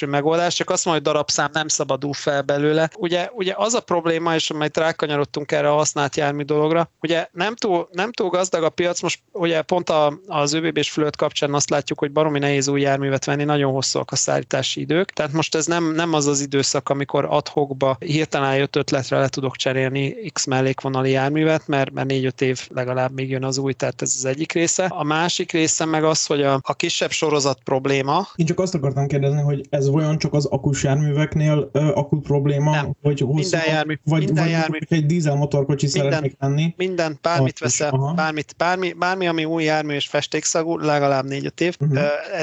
végső 0.00 0.16
megoldás, 0.16 0.54
csak 0.54 0.70
azt 0.70 0.84
mondja, 0.84 1.02
hogy 1.02 1.12
darabszám 1.12 1.50
nem 1.52 1.68
szabadul 1.68 2.12
fel 2.12 2.42
belőle. 2.42 2.90
Ugye, 2.96 3.30
ugye 3.32 3.54
az 3.56 3.74
a 3.74 3.80
probléma, 3.80 4.34
és 4.34 4.50
amelyet 4.50 4.76
rákanyarodtunk 4.76 5.52
erre 5.52 5.70
a 5.70 5.74
használt 5.74 6.16
jármű 6.16 6.42
dologra, 6.42 6.90
ugye 7.00 7.28
nem 7.32 7.54
túl, 7.54 7.88
nem 7.92 8.12
túl 8.12 8.28
gazdag 8.28 8.62
a 8.62 8.68
piac, 8.68 9.02
most 9.02 9.20
ugye 9.32 9.62
pont 9.62 9.90
a, 9.90 10.18
az 10.26 10.52
ÖBB-s 10.52 10.90
fülöt 10.90 11.16
kapcsán 11.16 11.54
azt 11.54 11.70
látjuk, 11.70 11.98
hogy 11.98 12.12
baromi 12.12 12.38
nehéz 12.38 12.68
új 12.68 12.80
járművet 12.80 13.24
venni, 13.24 13.44
nagyon 13.44 13.72
hosszúak 13.72 14.10
a 14.10 14.16
szállítási 14.16 14.80
idők, 14.80 15.10
tehát 15.10 15.32
most 15.32 15.54
ez 15.54 15.66
nem, 15.66 15.92
nem 15.94 16.12
az 16.12 16.26
az 16.26 16.40
időszak, 16.40 16.88
amikor 16.88 17.26
adhokba 17.28 17.96
hirtelen 18.00 18.56
jött 18.56 18.76
ötletre 18.76 19.18
le 19.18 19.28
tudok 19.28 19.56
cserélni 19.56 20.14
X 20.32 20.44
mellékvonali 20.44 21.10
járművet, 21.10 21.66
mert, 21.66 21.92
mert 21.92 22.08
négy-öt 22.08 22.40
év 22.40 22.68
legalább 22.74 23.12
még 23.12 23.30
jön 23.30 23.44
az 23.44 23.58
új, 23.58 23.72
tehát 23.72 24.02
ez 24.02 24.14
az 24.16 24.24
egyik 24.24 24.52
része. 24.52 24.84
A 24.84 25.04
másik 25.04 25.52
része 25.52 25.84
meg 25.84 26.04
az, 26.04 26.26
hogy 26.26 26.42
a, 26.42 26.60
a 26.62 26.74
kisebb 26.74 27.10
sorozat 27.10 27.58
probléma. 27.64 28.26
Én 28.36 28.46
csak 28.46 28.58
azt 28.58 28.74
akartam 28.74 29.06
kérdezni, 29.06 29.40
hogy 29.40 29.66
ez 29.70 29.83
olyan 29.88 30.18
csak 30.18 30.34
az 30.34 30.44
akus 30.44 30.82
járműveknél 30.82 31.70
uh, 31.72 31.98
akut 31.98 32.22
probléma, 32.22 32.70
Nem. 32.70 32.96
hogy 33.02 33.20
hosszú, 33.20 33.34
minden 33.34 33.62
jármű, 33.66 33.98
vagy, 34.04 34.24
minden 34.24 34.44
vagy 34.44 34.52
jármű. 34.52 34.78
egy 34.88 35.06
dízel 35.06 35.34
motorkocsi 35.34 35.86
minden, 35.86 36.02
szeretnék 36.02 36.36
venni. 36.38 36.74
Minden, 36.76 37.18
bármit 37.22 37.58
veszel, 37.58 38.12
bármit, 38.16 38.54
bármi, 38.56 38.92
bármi, 38.92 39.26
ami 39.26 39.44
új 39.44 39.64
jármű 39.64 39.94
és 39.94 40.06
festékszagú, 40.06 40.78
legalább 40.78 41.24
négy-öt 41.24 41.60
év. 41.60 41.76
Uh-huh. 41.80 41.98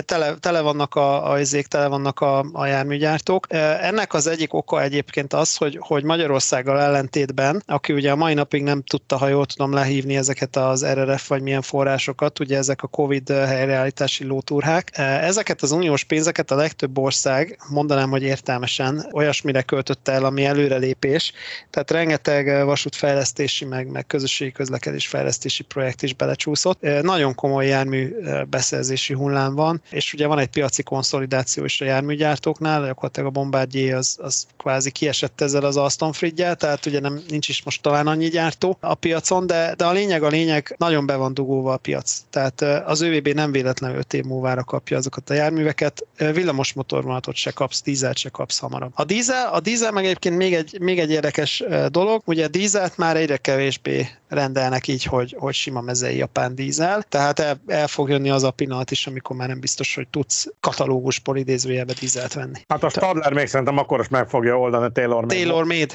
Tele, 0.06 0.36
tele 0.40 0.62
vannak 0.62 0.96
a, 0.96 1.32
a 1.32 1.40
izék, 1.40 1.68
tele 1.68 1.88
vannak 1.88 2.20
a, 2.20 2.46
a 2.54 2.66
járműgyártók. 2.66 3.48
Ennek 3.82 4.14
az 4.14 4.28
egyik 4.28 4.54
oka 4.54 4.82
egyébként 4.82 5.34
az, 5.34 5.56
hogy, 5.56 5.78
hogy 5.82 6.04
Magyarországgal 6.04 6.80
ellentétben, 6.80 7.64
aki 7.66 7.94
ugye 7.94 8.12
a 8.12 8.16
mai 8.16 8.34
napig 8.34 8.64
nem 8.64 8.82
tudta, 8.82 9.18
ha 9.18 9.28
jól 9.28 9.46
tudom, 9.46 9.74
lehívni 9.74 10.16
ezeket 10.16 10.56
az 10.56 10.86
RRF 10.86 11.28
vagy 11.28 11.42
milyen 11.42 11.62
forrásokat, 11.62 12.40
ugye 12.40 12.58
ezek 12.58 12.84
a 12.84 12.88
Covid 12.88 13.30
helyreállítási 13.30 14.24
lótúrhák. 14.24 14.92
Ezeket 14.98 15.62
az 15.62 15.72
uniós 15.72 16.04
pénzeket 16.04 16.52
a 16.52 16.56
legtöbb 16.56 16.98
ország, 16.98 17.31
ország, 17.32 17.58
mondanám, 17.70 18.10
hogy 18.10 18.24
értelmesen 18.24 19.06
olyasmire 19.12 19.62
költötte 19.62 20.12
el, 20.12 20.26
ami 20.26 20.46
előrelépés. 20.46 21.32
Tehát 21.70 21.92
rengeteg 21.92 22.50
eh, 22.50 22.64
vasútfejlesztési, 22.64 23.66
meg, 23.66 23.88
meg 23.88 24.08
közösségi 24.08 24.52
közlekedés 24.52 25.08
fejlesztési 25.08 25.64
projekt 25.64 26.02
is 26.02 26.14
belecsúszott. 26.14 26.84
Eh, 26.84 27.02
nagyon 27.02 27.36
komoly 27.36 27.66
jármű 27.66 28.16
eh, 28.16 28.44
beszerzési 28.44 29.14
hullám 29.14 29.56
van, 29.56 29.82
és 29.90 30.14
ugye 30.14 30.28
van 30.28 30.40
egy 30.40 30.48
piaci 30.48 30.84
konszolidáció 30.84 31.64
is 31.64 31.82
a 31.82 31.86
járműgyártóknál, 31.86 32.86
gyakorlatilag 32.86 33.30
a 33.30 33.32
Bombardier 33.32 33.96
az, 33.96 34.18
az 34.22 34.48
kvázi 34.58 34.92
kiesett 34.92 35.42
ezzel 35.42 35.64
az 35.64 35.78
Aston 35.78 36.12
fridge 36.12 36.54
tehát 36.54 36.86
ugye 36.86 37.00
nem, 37.00 37.22
nincs 37.30 37.50
is 37.50 37.64
most 37.64 37.82
talán 37.82 38.08
annyi 38.08 38.28
gyártó 38.28 38.78
a 38.80 38.96
piacon, 38.96 39.48
de, 39.48 39.74
de 39.78 39.86
a 39.86 39.92
lényeg 39.92 40.24
a 40.24 40.28
lényeg, 40.28 40.76
nagyon 40.78 41.06
be 41.06 41.16
van 41.16 41.34
dugóva 41.34 41.74
a 41.74 41.78
piac. 41.78 42.22
Tehát 42.30 42.62
az 42.62 43.02
ÖVB 43.02 43.28
nem 43.28 43.52
véletlenül 43.52 43.98
5 43.98 44.14
év 44.14 44.24
múlvára 44.24 44.64
kapja 44.64 44.98
azokat 44.98 45.30
a 45.30 45.34
járműveket. 45.34 46.06
Villamosmotor 46.18 47.04
486-ot 47.20 47.36
se 47.36 47.52
kapsz, 47.52 47.82
dízelt 47.82 48.18
se 48.18 48.30
kapsz 48.30 48.60
hamarabb. 48.60 48.92
A 48.96 49.04
dízel, 49.04 49.54
a 49.54 49.60
dízel 49.60 49.92
meg 49.92 50.04
egyébként 50.04 50.38
még 50.38 50.54
egy, 50.54 50.80
még 50.80 51.00
egy 51.00 51.12
érdekes 51.12 51.64
dolog, 51.88 52.22
ugye 52.26 52.46
a 52.46 52.48
dízelt 52.48 52.98
már 52.98 53.18
egyre 53.18 53.38
kevésbé 53.38 54.08
rendelnek 54.32 54.88
így, 54.88 55.04
hogy, 55.04 55.36
hogy 55.40 55.54
sima 55.54 55.82
mezei 55.82 56.18
japán 56.18 56.56
dízel, 56.56 57.04
tehát 57.04 57.40
el, 57.40 57.62
el 57.68 57.88
fog 57.88 58.10
jönni 58.10 58.30
az 58.30 58.44
a 58.44 58.52
pillanat 58.52 58.92
is, 58.92 59.08
amikor 59.08 59.36
már 59.36 59.48
nem 59.48 59.60
biztos, 59.60 59.96
hogy 59.96 60.08
tudsz 60.08 60.48
katalógus 60.60 61.20
polidézőjebe 61.20 61.94
dízelt 62.00 62.34
venni. 62.34 62.60
Hát 62.68 62.84
a 62.84 62.90
Stadler 62.90 63.34
még 63.34 63.48
szerintem 63.48 63.78
akkor 63.78 64.00
is 64.00 64.08
meg 64.08 64.30
fogja 64.30 64.60
oldani 64.60 64.92
Taylor 64.92 65.22
Made. 65.22 65.36
Taylor 65.36 65.66
Made. 65.66 65.94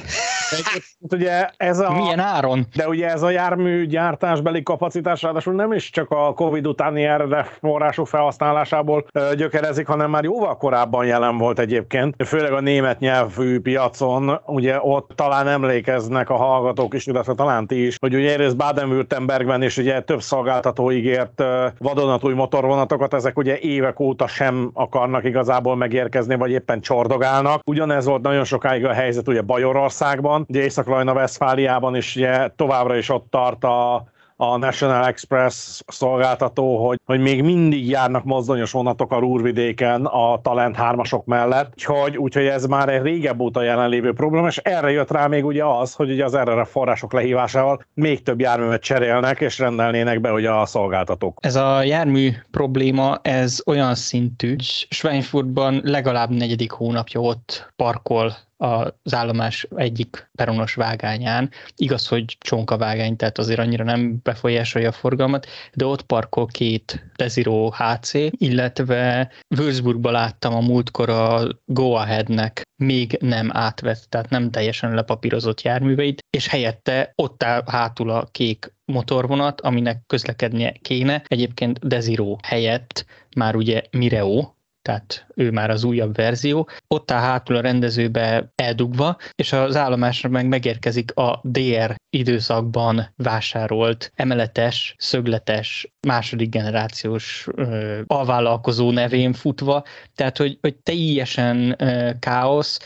ugye 1.00 1.48
ez 1.56 1.78
a, 1.78 1.92
Milyen 1.92 2.18
áron? 2.18 2.66
De 2.74 2.88
ugye 2.88 3.10
ez 3.10 3.22
a 3.22 3.30
jármű 3.30 3.86
gyártásbeli 3.86 4.62
kapacitás 4.62 5.22
ráadásul 5.22 5.54
nem 5.54 5.72
is 5.72 5.90
csak 5.90 6.10
a 6.10 6.32
Covid 6.34 6.66
utáni 6.66 7.06
RDF 7.06 7.50
források 7.60 8.08
felhasználásából 8.08 9.06
gyökerezik, 9.36 9.86
hanem 9.86 10.10
már 10.10 10.24
jóval 10.24 10.56
korábban 10.56 11.06
jelen 11.06 11.38
volt 11.38 11.58
egyébként, 11.58 12.14
főleg 12.26 12.52
a 12.52 12.60
német 12.60 12.98
nyelvű 12.98 13.60
piacon, 13.60 14.40
ugye 14.46 14.78
ott 14.80 15.10
talán 15.14 15.48
emlékeznek 15.48 16.30
a 16.30 16.36
hallgatók 16.36 16.94
is, 16.94 17.06
illetve 17.06 17.34
talán 17.34 17.66
ti 17.66 17.86
is, 17.86 17.96
hogy 18.00 18.14
ugye 18.14 18.25
egyrészt 18.26 18.56
Baden-Württembergben 18.56 19.62
is 19.62 19.76
ugye 19.76 20.00
több 20.00 20.20
szolgáltató 20.20 20.92
ígért 20.92 21.42
vadonatúj 21.78 22.34
motorvonatokat, 22.34 23.14
ezek 23.14 23.38
ugye 23.38 23.58
évek 23.58 24.00
óta 24.00 24.26
sem 24.26 24.70
akarnak 24.74 25.24
igazából 25.24 25.76
megérkezni, 25.76 26.36
vagy 26.36 26.50
éppen 26.50 26.80
csordogálnak. 26.80 27.60
Ugyanez 27.66 28.04
volt 28.04 28.22
nagyon 28.22 28.44
sokáig 28.44 28.84
a 28.84 28.92
helyzet 28.92 29.28
ugye 29.28 29.40
Bajorországban, 29.40 30.44
ugye 30.48 30.62
Észak-Rajna-Veszfáliában 30.62 31.96
is 31.96 32.16
ugye 32.16 32.48
továbbra 32.56 32.96
is 32.96 33.10
ott 33.10 33.26
tart 33.30 33.64
a 33.64 34.04
a 34.36 34.56
National 34.56 35.06
Express 35.06 35.80
szolgáltató, 35.86 36.86
hogy, 36.86 37.00
hogy 37.04 37.20
még 37.20 37.42
mindig 37.42 37.88
járnak 37.88 38.24
mozdonyos 38.24 38.72
vonatok 38.72 39.12
a 39.12 39.18
Rúrvidéken 39.18 40.04
a 40.04 40.40
Talent 40.42 40.76
hármasok 40.76 41.24
mellett, 41.24 41.72
úgyhogy, 41.72 42.16
úgyhogy 42.16 42.46
ez 42.46 42.66
már 42.66 42.88
egy 42.88 43.02
régebb 43.02 43.40
óta 43.40 43.62
jelenlévő 43.62 44.12
probléma, 44.12 44.46
és 44.46 44.56
erre 44.56 44.90
jött 44.90 45.10
rá 45.10 45.26
még 45.26 45.44
ugye 45.44 45.64
az, 45.64 45.94
hogy 45.94 46.10
ugye 46.10 46.24
az 46.24 46.34
erre 46.34 46.64
források 46.64 47.12
lehívásával 47.12 47.84
még 47.94 48.22
több 48.22 48.40
járművet 48.40 48.82
cserélnek, 48.82 49.40
és 49.40 49.58
rendelnének 49.58 50.20
be 50.20 50.32
ugye 50.32 50.50
a 50.50 50.66
szolgáltatók. 50.66 51.38
Ez 51.40 51.56
a 51.56 51.82
jármű 51.82 52.30
probléma, 52.50 53.18
ez 53.22 53.62
olyan 53.66 53.94
szintű, 53.94 54.48
hogy 54.48 54.86
Schweinfurtban 54.90 55.80
legalább 55.82 56.30
negyedik 56.30 56.70
hónapja 56.70 57.20
ott 57.20 57.72
parkol 57.76 58.32
az 58.56 59.14
állomás 59.14 59.66
egyik 59.76 60.30
peronos 60.34 60.74
vágányán. 60.74 61.50
Igaz, 61.76 62.08
hogy 62.08 62.36
csonka 62.40 62.76
vágány, 62.76 63.16
tehát 63.16 63.38
azért 63.38 63.58
annyira 63.58 63.84
nem 63.84 64.20
befolyásolja 64.22 64.88
a 64.88 64.92
forgalmat, 64.92 65.46
de 65.74 65.84
ott 65.84 66.02
parkol 66.02 66.46
két 66.46 67.04
Desiro 67.16 67.70
HC, 67.70 68.12
illetve 68.30 69.30
Würzburgba 69.56 70.10
láttam 70.10 70.54
a 70.54 70.60
múltkor 70.60 71.08
a 71.08 71.48
Go 71.64 71.92
Ahead-nek 71.92 72.62
még 72.76 73.16
nem 73.20 73.50
átvett, 73.52 74.06
tehát 74.08 74.30
nem 74.30 74.50
teljesen 74.50 74.94
lepapírozott 74.94 75.62
járműveit, 75.62 76.24
és 76.30 76.48
helyette 76.48 77.12
ott 77.14 77.42
áll 77.42 77.62
hátul 77.66 78.10
a 78.10 78.28
kék 78.30 78.74
motorvonat, 78.84 79.60
aminek 79.60 80.02
közlekednie 80.06 80.72
kéne. 80.82 81.22
Egyébként 81.26 81.86
Desiro 81.86 82.36
helyett 82.42 83.06
már 83.36 83.56
ugye 83.56 83.82
Mireo, 83.90 84.54
tehát 84.86 85.26
ő 85.34 85.50
már 85.50 85.70
az 85.70 85.84
újabb 85.84 86.16
verzió, 86.16 86.68
ott 86.88 87.10
áll 87.10 87.20
hátul 87.20 87.56
a 87.56 87.60
rendezőbe 87.60 88.52
eldugva, 88.54 89.16
és 89.34 89.52
az 89.52 89.76
állomásra 89.76 90.28
meg 90.28 90.46
megérkezik 90.48 91.14
a 91.14 91.40
DR 91.42 91.94
időszakban 92.10 93.12
vásárolt 93.16 94.12
emeletes, 94.14 94.94
szögletes, 94.98 95.92
második 96.06 96.48
generációs 96.48 97.46
ö, 97.54 98.00
alvállalkozó 98.06 98.90
nevén 98.90 99.32
futva, 99.32 99.84
tehát 100.14 100.36
hogy, 100.36 100.58
hogy 100.60 100.76
teljesen 100.76 101.74
ö, 101.78 102.10
káosz, 102.18 102.78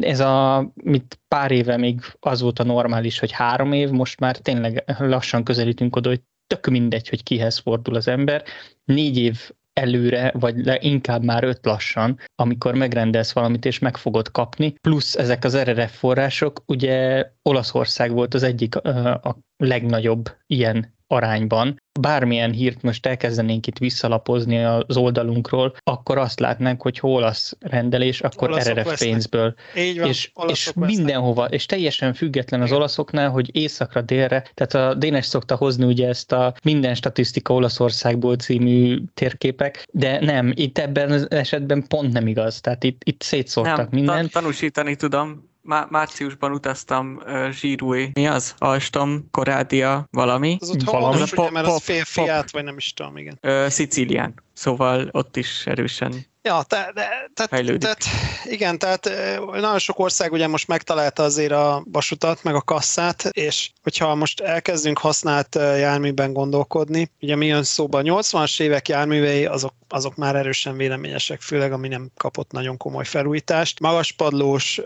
ez 0.00 0.20
a, 0.20 0.70
mit 0.74 1.20
pár 1.28 1.50
éve 1.50 1.76
még 1.76 2.00
az 2.20 2.40
volt 2.40 2.58
a 2.58 2.64
normális, 2.64 3.18
hogy 3.18 3.30
három 3.30 3.72
év, 3.72 3.90
most 3.90 4.20
már 4.20 4.36
tényleg 4.36 4.84
lassan 4.98 5.44
közelítünk 5.44 5.96
oda, 5.96 6.08
hogy 6.08 6.20
tök 6.46 6.66
mindegy, 6.66 7.08
hogy 7.08 7.22
kihez 7.22 7.58
fordul 7.58 7.94
az 7.94 8.08
ember. 8.08 8.44
Négy 8.84 9.16
év 9.16 9.50
előre, 9.80 10.32
vagy 10.34 10.64
le, 10.64 10.78
inkább 10.80 11.24
már 11.24 11.44
öt 11.44 11.64
lassan, 11.64 12.18
amikor 12.34 12.74
megrendelsz 12.74 13.32
valamit 13.32 13.64
és 13.64 13.78
meg 13.78 13.96
fogod 13.96 14.30
kapni, 14.30 14.74
plusz 14.80 15.14
ezek 15.16 15.44
az 15.44 15.56
RRF 15.56 15.98
források, 15.98 16.62
ugye 16.66 17.26
Olaszország 17.42 18.12
volt 18.12 18.34
az 18.34 18.42
egyik 18.42 18.76
a 18.76 19.38
legnagyobb 19.56 20.36
ilyen 20.46 20.94
arányban. 21.06 21.76
Bármilyen 22.00 22.52
hírt 22.52 22.82
most 22.82 23.06
elkezdenénk 23.06 23.66
itt 23.66 23.78
visszalapozni 23.78 24.64
az 24.64 24.96
oldalunkról, 24.96 25.74
akkor 25.82 26.18
azt 26.18 26.40
látnánk, 26.40 26.82
hogy 26.82 26.98
hol 26.98 27.22
az 27.22 27.56
rendelés, 27.60 28.20
akkor 28.20 28.50
olaszok 28.50 28.74
RRF 28.74 28.84
vesznek. 28.84 29.08
pénzből. 29.08 29.54
Így 29.76 29.98
van, 29.98 30.08
és, 30.08 30.30
és 30.48 30.72
mindenhova, 30.74 31.44
és 31.44 31.66
teljesen 31.66 32.14
független 32.14 32.62
az 32.62 32.72
olaszoknál, 32.72 33.30
hogy 33.30 33.56
északra, 33.56 34.00
délre, 34.00 34.44
tehát 34.54 34.74
a 34.90 34.94
Dénes 34.94 35.26
szokta 35.26 35.56
hozni 35.56 35.84
ugye 35.84 36.08
ezt 36.08 36.32
a 36.32 36.54
minden 36.62 36.94
statisztika 36.94 37.54
Olaszországból 37.54 38.36
című 38.36 38.98
térképek, 39.14 39.86
de 39.92 40.20
nem, 40.20 40.52
itt 40.54 40.78
ebben 40.78 41.10
az 41.10 41.30
esetben 41.30 41.86
pont 41.88 42.12
nem 42.12 42.26
igaz, 42.26 42.60
tehát 42.60 42.84
itt, 42.84 43.00
itt 43.04 43.22
szétszórtak 43.22 43.76
nem, 43.76 43.88
mindent. 43.90 44.32
tanúsítani 44.32 44.96
tudom, 44.96 45.49
Má- 45.62 45.90
márciusban 45.90 46.52
utaztam 46.52 47.20
uh, 47.26 47.48
Zsírúj, 47.50 48.10
mi 48.14 48.26
az? 48.26 48.54
Alstom, 48.58 49.28
Korádia, 49.30 50.06
valami. 50.10 50.56
Az 50.60 50.70
ott 50.70 50.82
valami. 50.82 51.22
Ugye, 51.22 51.50
mert 51.50 51.66
az 51.66 51.82
fél 51.82 52.04
fiát, 52.04 52.50
vagy 52.50 52.64
nem 52.64 52.76
is 52.76 52.92
tudom, 52.92 53.16
igen. 53.16 53.38
Uh, 53.42 53.66
Szicílián, 53.66 54.34
szóval 54.60 55.08
ott 55.12 55.36
is 55.36 55.66
erősen 55.66 56.30
Ja, 56.42 56.62
te, 56.62 56.90
de, 56.94 57.30
tehát, 57.34 57.78
tehát, 57.78 58.04
igen, 58.44 58.78
tehát 58.78 59.10
nagyon 59.52 59.78
sok 59.78 59.98
ország 59.98 60.32
ugye 60.32 60.46
most 60.46 60.68
megtalálta 60.68 61.22
azért 61.22 61.52
a 61.52 61.84
vasutat, 61.92 62.42
meg 62.42 62.54
a 62.54 62.60
kasszát, 62.60 63.22
és 63.22 63.70
hogyha 63.82 64.14
most 64.14 64.40
elkezdünk 64.40 64.98
használt 64.98 65.54
járműben 65.54 66.32
gondolkodni, 66.32 67.10
ugye 67.20 67.36
mi 67.36 67.46
jön 67.46 67.62
szóba, 67.62 67.98
a 67.98 68.02
80-as 68.02 68.60
évek 68.60 68.88
járművei, 68.88 69.46
azok, 69.46 69.74
azok 69.88 70.16
már 70.16 70.36
erősen 70.36 70.76
véleményesek, 70.76 71.40
főleg 71.40 71.72
ami 71.72 71.88
nem 71.88 72.10
kapott 72.16 72.50
nagyon 72.50 72.76
komoly 72.76 73.04
felújítást. 73.04 73.80
Magaspadlós, 73.80 74.80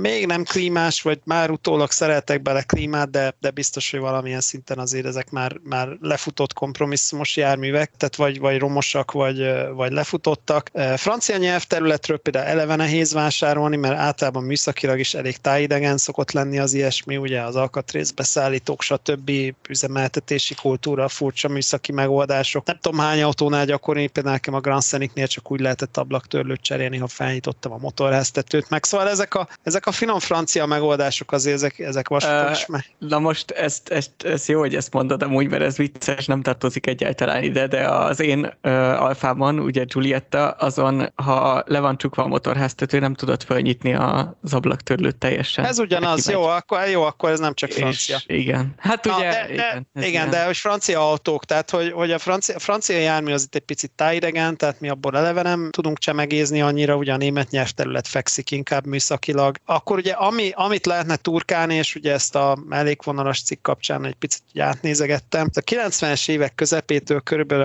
még 0.00 0.26
nem 0.26 0.44
klímás, 0.44 1.02
vagy 1.02 1.20
már 1.24 1.50
utólag 1.50 1.90
szeretek 1.90 2.42
bele 2.42 2.62
klímát, 2.62 3.10
de, 3.10 3.34
de 3.40 3.50
biztos, 3.50 3.90
hogy 3.90 4.00
valamilyen 4.00 4.40
szinten 4.40 4.78
azért 4.78 5.06
ezek 5.06 5.30
már, 5.30 5.56
már 5.62 5.88
lefutott 6.00 6.52
kompromisszumos 6.52 7.36
járművek, 7.36 7.92
tehát 7.96 8.16
vagy, 8.16 8.38
vagy 8.38 8.59
romosak, 8.60 9.12
vagy, 9.12 9.50
vagy 9.74 9.92
lefutott 9.92 10.38
hallottak. 10.50 10.98
Francia 10.98 11.36
nyelvterületről 11.36 12.18
például 12.18 12.46
eleve 12.46 12.76
nehéz 12.76 13.12
vásárolni, 13.12 13.76
mert 13.76 13.98
általában 13.98 14.42
műszakilag 14.42 14.98
is 14.98 15.14
elég 15.14 15.36
tájidegen 15.36 15.96
szokott 15.96 16.32
lenni 16.32 16.58
az 16.58 16.74
ilyesmi, 16.74 17.16
ugye 17.16 17.40
az 17.40 17.56
alkatrészbeszállítók, 17.56 18.82
stb. 18.82 19.30
üzemeltetési 19.68 20.54
kultúra, 20.54 21.08
furcsa 21.08 21.48
műszaki 21.48 21.92
megoldások. 21.92 22.66
Nem 22.66 22.78
tudom 22.80 22.98
hány 22.98 23.22
autónál 23.22 23.64
gyakori, 23.64 24.06
például 24.06 24.34
nekem 24.34 24.54
a 24.54 24.60
Grand 24.60 24.82
Scenicnél 24.82 25.26
csak 25.26 25.50
úgy 25.50 25.60
lehetett 25.60 25.96
ablaktörlőt 25.96 26.60
cserélni, 26.62 26.96
ha 26.96 27.06
felnyitottam 27.06 27.72
a 27.72 27.78
motorháztetőt 27.78 28.70
meg. 28.70 28.84
Szóval 28.84 29.08
ezek 29.08 29.34
a, 29.34 29.48
ezek 29.62 29.86
a 29.86 29.92
finom 29.92 30.18
francia 30.18 30.66
megoldások 30.66 31.32
azért 31.32 31.56
ezek, 31.56 31.78
ezek 31.78 32.08
vasúton 32.08 32.50
is 32.50 32.66
meg. 32.66 32.84
Na 32.98 33.18
most 33.18 33.50
ezt, 33.50 33.88
ezt, 33.88 34.10
ezt, 34.24 34.48
jó, 34.48 34.58
hogy 34.58 34.74
ezt 34.74 34.92
mondod 34.92 35.22
amúgy, 35.22 35.48
mert 35.48 35.62
ez 35.62 35.76
vicces, 35.76 36.26
nem 36.26 36.42
tartozik 36.42 36.86
egyáltalán 36.86 37.42
ide, 37.42 37.66
de 37.66 37.88
az 37.88 38.20
én 38.20 38.49
uh, 38.62 39.02
alfában, 39.02 39.58
ugye 39.58 39.84
Giulietta 39.84 40.50
azon, 40.50 41.12
ha 41.14 41.62
le 41.66 41.80
van 41.80 41.98
csukva 41.98 42.22
a 42.22 42.26
motorháztető, 42.26 42.98
nem 42.98 43.14
tudod 43.14 43.42
felnyitni 43.42 43.94
az 43.94 44.54
ablaktörlőt 44.54 45.16
teljesen. 45.16 45.64
Ez 45.64 45.78
ugyanaz, 45.78 46.28
jó 46.30 46.42
akkor, 46.42 46.88
jó, 46.88 47.02
akkor 47.02 47.30
ez 47.30 47.38
nem 47.38 47.54
csak 47.54 47.70
francia. 47.70 48.16
És 48.26 48.36
igen. 48.36 48.74
Hát 48.78 49.06
ugye, 49.06 49.14
Na, 49.14 49.20
de, 49.20 49.46
de, 49.54 49.86
igen, 49.92 50.08
igen, 50.08 50.30
de 50.30 50.44
hogy 50.44 50.56
francia 50.56 51.10
autók, 51.10 51.44
tehát 51.44 51.70
hogy, 51.70 51.92
hogy 51.92 52.10
a 52.10 52.18
francia, 52.18 52.54
a 52.54 52.58
francia 52.58 52.98
jármű 52.98 53.32
az 53.32 53.42
itt 53.42 53.54
egy 53.54 53.60
picit 53.60 53.90
tájidegen, 53.90 54.56
tehát 54.56 54.80
mi 54.80 54.88
abból 54.88 55.16
eleve 55.16 55.42
nem 55.42 55.68
tudunk 55.70 55.98
csemegézni 55.98 56.62
annyira, 56.62 56.96
ugye 56.96 57.12
a 57.12 57.16
német 57.16 57.50
nyelvterület 57.50 58.08
fekszik 58.08 58.50
inkább 58.50 58.86
műszakilag. 58.86 59.56
Akkor 59.64 59.98
ugye 59.98 60.12
ami, 60.12 60.50
amit 60.54 60.86
lehetne 60.86 61.16
turkálni, 61.16 61.74
és 61.74 61.94
ugye 61.94 62.12
ezt 62.12 62.34
a 62.34 62.58
mellékvonalas 62.68 63.42
cikk 63.42 63.62
kapcsán 63.62 64.04
egy 64.04 64.14
picit 64.14 64.42
átnézegettem, 64.58 65.48
a 65.54 65.60
90-es 65.60 66.28
évek 66.28 66.54
közepétől 66.54 67.20
körülbelül 67.20 67.64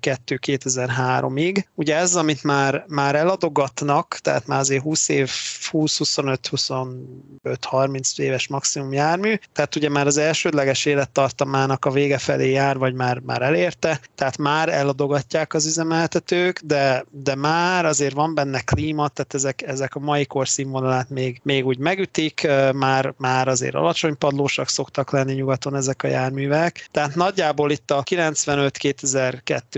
2002-2003-ig 0.00 1.64
Ugye 1.74 1.96
ez, 1.96 2.16
amit 2.16 2.42
már, 2.42 2.84
már 2.88 3.14
eladogatnak, 3.14 4.18
tehát 4.22 4.46
már 4.46 4.58
azért 4.58 4.82
20 4.82 5.08
év, 5.08 5.30
20-25-25-30 5.72 8.18
éves 8.18 8.48
maximum 8.48 8.92
jármű, 8.92 9.34
tehát 9.52 9.76
ugye 9.76 9.88
már 9.88 10.06
az 10.06 10.16
elsődleges 10.16 10.84
élettartamának 10.84 11.84
a 11.84 11.90
vége 11.90 12.18
felé 12.18 12.50
jár, 12.50 12.78
vagy 12.78 12.94
már, 12.94 13.18
már 13.18 13.42
elérte, 13.42 14.00
tehát 14.14 14.38
már 14.38 14.68
eladogatják 14.68 15.54
az 15.54 15.66
üzemeltetők, 15.66 16.60
de, 16.64 17.04
de 17.10 17.34
már 17.34 17.84
azért 17.84 18.14
van 18.14 18.34
benne 18.34 18.60
klíma, 18.60 19.08
tehát 19.08 19.34
ezek, 19.34 19.62
ezek 19.62 19.94
a 19.94 20.00
mai 20.00 20.26
kor 20.26 20.48
színvonalát 20.48 21.10
még, 21.10 21.40
még 21.42 21.66
úgy 21.66 21.78
megütik, 21.78 22.48
már, 22.72 23.14
már 23.16 23.48
azért 23.48 23.74
alacsony 23.74 24.18
padlósak 24.18 24.68
szoktak 24.68 25.10
lenni 25.10 25.32
nyugaton 25.32 25.76
ezek 25.76 26.02
a 26.02 26.08
járművek, 26.08 26.88
tehát 26.90 27.14
nagyjából 27.14 27.70
itt 27.70 27.90
a 27.90 28.02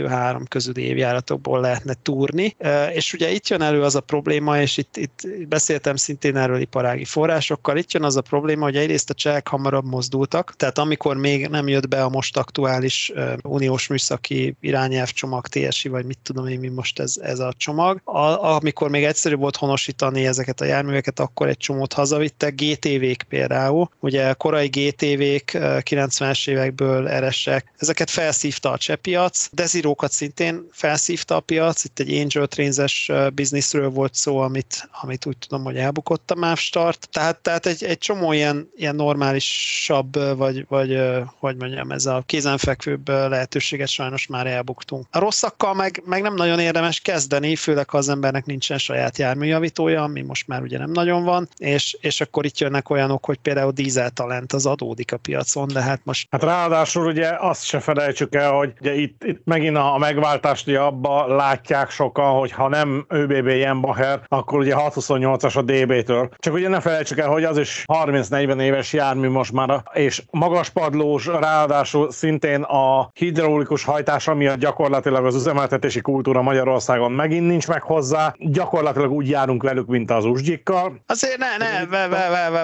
95-2002-3 0.09 0.45
közüli 0.49 0.83
évjáratokból 0.83 1.61
lehetne 1.61 1.95
túrni, 2.03 2.57
és 2.93 3.13
ugye 3.13 3.31
itt 3.31 3.49
jön 3.49 3.63
elő 3.63 3.83
az 3.83 3.95
a 3.95 4.01
probléma, 4.01 4.61
és 4.61 4.77
itt, 4.77 4.97
itt 4.97 5.27
beszéltem 5.49 5.97
szintén 5.97 6.37
erről 6.37 6.61
iparági 6.61 7.05
forrásokkal, 7.05 7.77
itt 7.77 7.93
jön 7.93 8.05
az 8.05 8.17
a 8.17 8.21
probléma, 8.21 8.65
hogy 8.65 8.77
egyrészt 8.77 9.11
a 9.11 9.15
csehek 9.15 9.49
hamarabb 9.49 9.85
mozdultak, 9.85 10.55
tehát 10.57 10.79
amikor 10.79 11.17
még 11.17 11.49
nem 11.49 11.69
jött 11.69 11.89
be 11.89 12.05
a 12.05 12.09
most 12.09 12.37
aktuális 12.37 13.13
uniós 13.43 13.87
műszaki 13.87 14.57
irányelvcsomag, 14.61 15.47
TSI, 15.47 15.89
vagy 15.89 16.05
mit 16.05 16.19
tudom 16.23 16.47
én, 16.47 16.59
mi 16.59 16.69
most 16.69 16.99
ez, 16.99 17.17
ez 17.23 17.39
a 17.39 17.53
csomag, 17.57 18.01
a, 18.05 18.55
amikor 18.55 18.91
még 18.91 19.05
egyszerű 19.05 19.35
volt 19.35 19.57
honosítani 19.57 20.27
ezeket 20.27 20.61
a 20.61 20.65
járműveket, 20.65 21.21
akkor 21.21 21.49
egy 21.49 21.57
csomót 21.57 21.93
hazavittek, 21.93 22.55
GTV-k 22.55 23.23
például, 23.29 23.91
ugye 24.01 24.33
korai 24.33 24.67
GTV-k 24.67 25.51
90-es 25.91 26.49
évekből 26.49 27.09
eresek, 27.09 27.73
ezeket 27.79 28.11
felszívta 28.11 28.71
a 28.71 28.79
cseh 28.79 28.97
piac, 28.97 29.49
Desiro 29.53 29.92
hasonlókat 29.93 30.13
szintén 30.13 30.67
felszívta 30.71 31.37
a 31.37 31.41
piac. 31.41 31.85
Itt 31.85 31.99
egy 31.99 32.19
Angel 32.19 32.47
Trains-es 32.47 33.11
bizniszről 33.35 33.91
volt 33.91 34.15
szó, 34.15 34.39
amit, 34.39 34.89
amit 35.01 35.27
úgy 35.27 35.39
tudom, 35.39 35.65
hogy 35.65 35.77
elbukott 35.77 36.31
a 36.31 36.35
MÁV 36.35 36.57
start. 36.57 37.09
Tehát, 37.11 37.39
tehát 37.39 37.67
egy, 37.67 37.85
egy 37.85 37.99
csomó 37.99 38.33
ilyen, 38.33 38.71
ilyen 38.77 38.95
normálisabb, 38.95 40.37
vagy, 40.37 40.65
vagy 40.69 40.99
hogy 41.39 41.57
mondjam, 41.57 41.91
ez 41.91 42.07
a 42.07 42.23
kézenfekvőbb 42.27 43.09
lehetőséget 43.09 43.89
sajnos 43.89 44.27
már 44.27 44.47
elbuktunk. 44.47 45.07
A 45.11 45.19
rosszakkal 45.19 45.75
meg, 45.75 46.03
meg 46.05 46.23
nem 46.23 46.35
nagyon 46.35 46.59
érdemes 46.59 47.01
kezdeni, 47.01 47.57
főleg 47.57 47.91
ha 47.91 47.99
az 47.99 48.09
embernek 48.09 48.47
nincsen 48.47 48.79
saját 48.79 49.19
járműjavítója, 49.19 50.03
ami 50.03 50.23
most 50.23 50.47
már 50.47 50.63
ugye 50.63 50.79
nem 50.79 50.91
nagyon 50.91 51.25
van, 51.25 51.49
és, 51.57 51.97
és 52.01 52.21
akkor 52.21 52.45
itt 52.45 52.59
jönnek 52.59 52.91
olyanok, 52.91 53.25
hogy 53.25 53.39
például 53.39 53.73
dízeltalent 53.73 54.53
az 54.53 54.67
adódik 54.67 55.13
a 55.13 55.17
piacon, 55.17 55.69
de 55.69 55.83
hát 55.83 56.01
most... 56.05 56.27
Hát 56.31 56.43
ráadásul 56.43 57.07
ugye 57.07 57.31
azt 57.39 57.65
se 57.65 57.81
felejtsük 57.81 58.35
el, 58.35 58.53
hogy 58.53 58.73
ugye 58.81 58.95
itt, 58.95 59.25
itt 59.25 59.41
megint 59.45 59.77
a 59.77 59.82
megváltást 59.99 60.67
ugye 60.67 60.79
abba 60.79 61.27
látják 61.27 61.91
sokan, 61.91 62.39
hogy 62.39 62.53
ha 62.53 62.69
nem 62.69 63.05
ÖBB 63.09 63.47
Jenbacher, 63.47 64.21
akkor 64.29 64.59
ugye 64.59 64.75
628-as 64.77 65.57
a 65.57 65.63
DB-től. 65.63 66.31
Csak 66.39 66.55
ugye 66.55 66.69
ne 66.69 66.81
felejtsük 66.81 67.19
el, 67.19 67.29
hogy 67.29 67.45
az 67.45 67.59
is 67.59 67.85
30-40 67.87 68.61
éves 68.61 68.93
jármű 68.93 69.29
most 69.29 69.53
már, 69.53 69.83
és 69.93 70.23
magas 70.31 70.71
padlós, 70.71 71.27
ráadásul 71.27 72.11
szintén 72.11 72.63
a 72.63 73.11
hidraulikus 73.15 73.85
hajtása 73.85 74.35
miatt 74.35 74.59
gyakorlatilag 74.59 75.25
az 75.27 75.35
üzemeltetési 75.35 76.01
kultúra 76.01 76.43
Magyarországon 76.43 77.13
megint 77.13 77.47
nincs 77.47 77.69
meg 77.69 77.83
hozzá, 77.83 78.35
gyakorlatilag 78.39 79.11
úgy 79.11 79.29
járunk 79.29 79.63
velük, 79.63 79.87
mint 79.87 80.11
az 80.11 80.25
usgyikkal. 80.25 81.03
Azért 81.07 81.39
ne, 81.39 81.57
ne, 81.57 82.09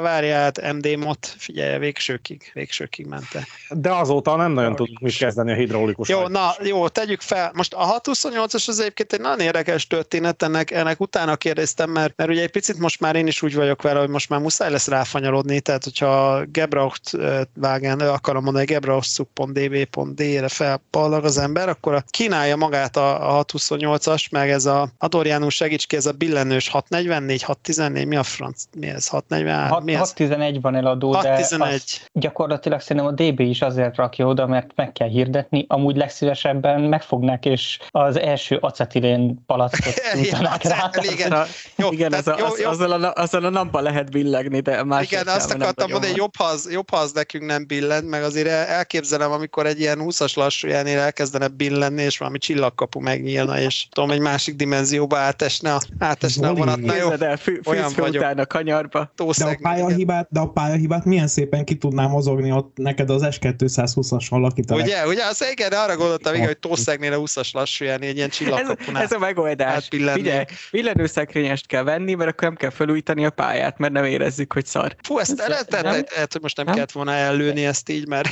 várjál, 0.01 0.43
hát 0.43 0.73
MD 0.73 0.97
Mot, 0.99 1.35
figyelj, 1.39 1.79
végsőkig, 1.79 2.51
végsőkig 2.55 3.07
mente. 3.07 3.47
De 3.71 3.91
azóta 3.91 4.37
nem 4.37 4.53
nagyon 4.53 4.75
tudunk 4.75 4.99
mit 4.99 5.17
kezdeni 5.17 5.53
a 5.53 5.55
hidraulikus 5.55 6.09
Jó, 6.09 6.27
na, 6.27 6.55
jó, 6.63 6.89
tegyük 7.09 7.23
fel. 7.23 7.51
Most 7.55 7.75
a 7.75 8.01
628-as 8.01 8.69
az 8.69 8.81
egyébként 8.81 9.13
egy 9.13 9.21
nagyon 9.21 9.41
érdekes 9.41 9.87
történet, 9.87 10.43
ennek, 10.43 10.71
ennek 10.71 11.01
utána 11.01 11.37
kérdeztem, 11.37 11.91
mert, 11.91 12.13
mert 12.17 12.31
ugye 12.31 12.43
egy 12.43 12.51
picit 12.51 12.79
most 12.79 13.01
már 13.01 13.17
én 13.17 13.27
is 13.27 13.43
úgy 13.43 13.55
vagyok 13.55 13.83
vele, 13.83 13.99
hogy 13.99 14.09
most 14.09 14.29
már 14.29 14.41
muszáj 14.41 14.71
lesz 14.71 14.89
ráfanyalodni, 14.89 15.61
tehát 15.61 15.85
hogyha 15.85 16.43
Gebraucht 16.45 17.11
vágán, 17.55 18.01
akarom 18.01 18.45
mondani, 18.45 18.65
gebraucht.db.d-re 18.65 20.49
felpallag 20.49 21.25
az 21.25 21.39
ember, 21.39 21.69
akkor 21.69 22.05
kínálja 22.11 22.57
magát 22.57 22.97
a, 22.97 23.39
a 23.39 23.45
628-as, 23.45 24.31
meg 24.31 24.51
ez 24.51 24.67
a 24.67 24.89
Adorjánus 24.99 25.55
segíts 25.55 25.87
ki, 25.87 25.97
ez 25.97 26.07
a 26.07 26.13
billenős 26.13 26.69
644, 26.69 27.43
614, 27.43 28.07
mi 28.07 28.17
a 28.17 28.23
franc, 28.23 28.63
mi 28.79 28.87
ez, 28.87 29.09
643? 29.09 29.71
6, 29.71 29.85
mi 29.85 29.93
ez? 29.93 29.99
611 29.99 30.61
van 30.61 30.75
eladó, 30.75 31.13
611. 31.13 31.83
de 32.13 32.21
gyakorlatilag 32.21 32.81
szerintem 32.81 33.07
a 33.07 33.13
DB 33.13 33.41
is 33.41 33.63
azért 33.63 33.97
rakja 33.97 34.27
oda, 34.27 34.47
mert 34.47 34.71
meg 34.75 34.93
kell 34.93 35.09
hirdetni, 35.09 35.65
amúgy 35.69 35.97
legszívesebben 35.97 36.81
megfognák, 36.99 37.45
és 37.45 37.79
az 37.91 38.19
első 38.19 38.59
acetilén 38.61 39.45
palackot 39.47 39.95
nyújtanák 40.15 40.63
rá. 40.73 40.91
Igen, 41.13 41.47
jó, 41.77 41.93
igen 41.93 42.13
az, 42.13 42.27
jó, 42.39 42.45
az, 42.45 42.61
jó. 42.61 42.69
Azzal, 42.69 43.05
a, 43.05 43.13
azzal 43.15 43.45
a 43.45 43.49
napban 43.49 43.83
lehet 43.83 44.11
billegni, 44.11 44.61
de 44.61 44.85
más 44.85 45.05
Igen, 45.05 45.27
azt 45.27 45.53
akartam 45.53 45.91
mondani, 45.91 46.13
jobb 46.17 46.37
ha, 46.37 46.45
az, 46.45 46.69
jobb 46.71 46.91
ha 46.91 46.97
az 46.97 47.13
nekünk 47.13 47.45
nem 47.45 47.67
billent, 47.67 48.09
meg 48.09 48.23
azért 48.23 48.49
elképzelem, 48.49 49.33
amikor 49.33 49.67
egy 49.67 49.81
ilyen 49.81 49.99
20-as 50.03 50.37
lassújánél 50.37 50.99
elkezdene 50.99 51.49
billenni, 51.49 52.03
és 52.03 52.19
valami 52.19 52.39
csillagkapu 52.39 53.01
megnyílna, 53.01 53.61
és 53.61 53.87
tudom, 53.91 54.11
egy 54.11 54.21
másik 54.21 54.57
dimenzióba 54.57 55.19
átesne 55.19 55.75
a, 55.75 55.81
átesne 55.99 56.49
a 56.49 56.55
vonat. 56.55 56.81
Na 56.81 56.95
jó, 56.95 57.11
el, 57.11 57.37
fű, 57.37 57.61
olyan 57.67 57.93
vagyok. 57.97 58.23
utána 58.23 58.47
kanyarba. 58.47 59.13
De 59.17 59.45
a, 59.45 59.59
pályahibát, 59.63 60.29
de 60.31 60.41
a 60.41 60.49
pályahibát 60.49 61.05
milyen 61.05 61.27
szépen 61.27 61.65
ki 61.65 61.77
tudnám 61.77 62.11
mozogni 62.11 62.53
ott 62.53 62.77
neked 62.77 63.11
az 63.11 63.23
S220-assal 63.25 64.41
lakítanak. 64.41 64.85
Ugye, 64.85 65.07
ugye, 65.07 65.25
az 65.25 65.45
igen, 65.53 65.73
arra 65.73 65.97
gondoltam, 65.97 66.35
igen, 66.35 66.47
hogy 66.47 66.59
Tószegnél 66.89 67.13
a 67.13 67.19
20-as 67.19 67.53
lassúján 67.53 68.03
egy 68.03 68.17
ilyen 68.17 68.29
csillagkapunál. 68.29 69.03
Ez, 69.03 69.11
ez 69.11 69.17
a 69.17 69.19
megoldás. 69.19 69.89
Hát 69.91 70.13
Figyelj, 70.13 70.45
villanőszekrényest 70.71 71.67
kell 71.67 71.83
venni, 71.83 72.15
mert 72.15 72.31
akkor 72.31 72.43
nem 72.43 72.57
kell 72.57 72.71
felújítani 72.71 73.25
a 73.25 73.31
pályát, 73.31 73.79
mert 73.79 73.93
nem 73.93 74.05
érezzük, 74.05 74.53
hogy 74.53 74.67
szar. 74.67 74.97
Fú, 75.03 75.19
ezt 75.19 75.39
lehet, 75.47 75.71
lehet, 75.71 76.33
hogy 76.33 76.43
most 76.43 76.57
nem, 76.57 76.67
nem 76.67 76.75
kellett 76.75 76.93
volna 76.93 77.13
ellőni 77.13 77.67
ezt 77.67 77.89
így, 77.89 78.07
mert 78.07 78.29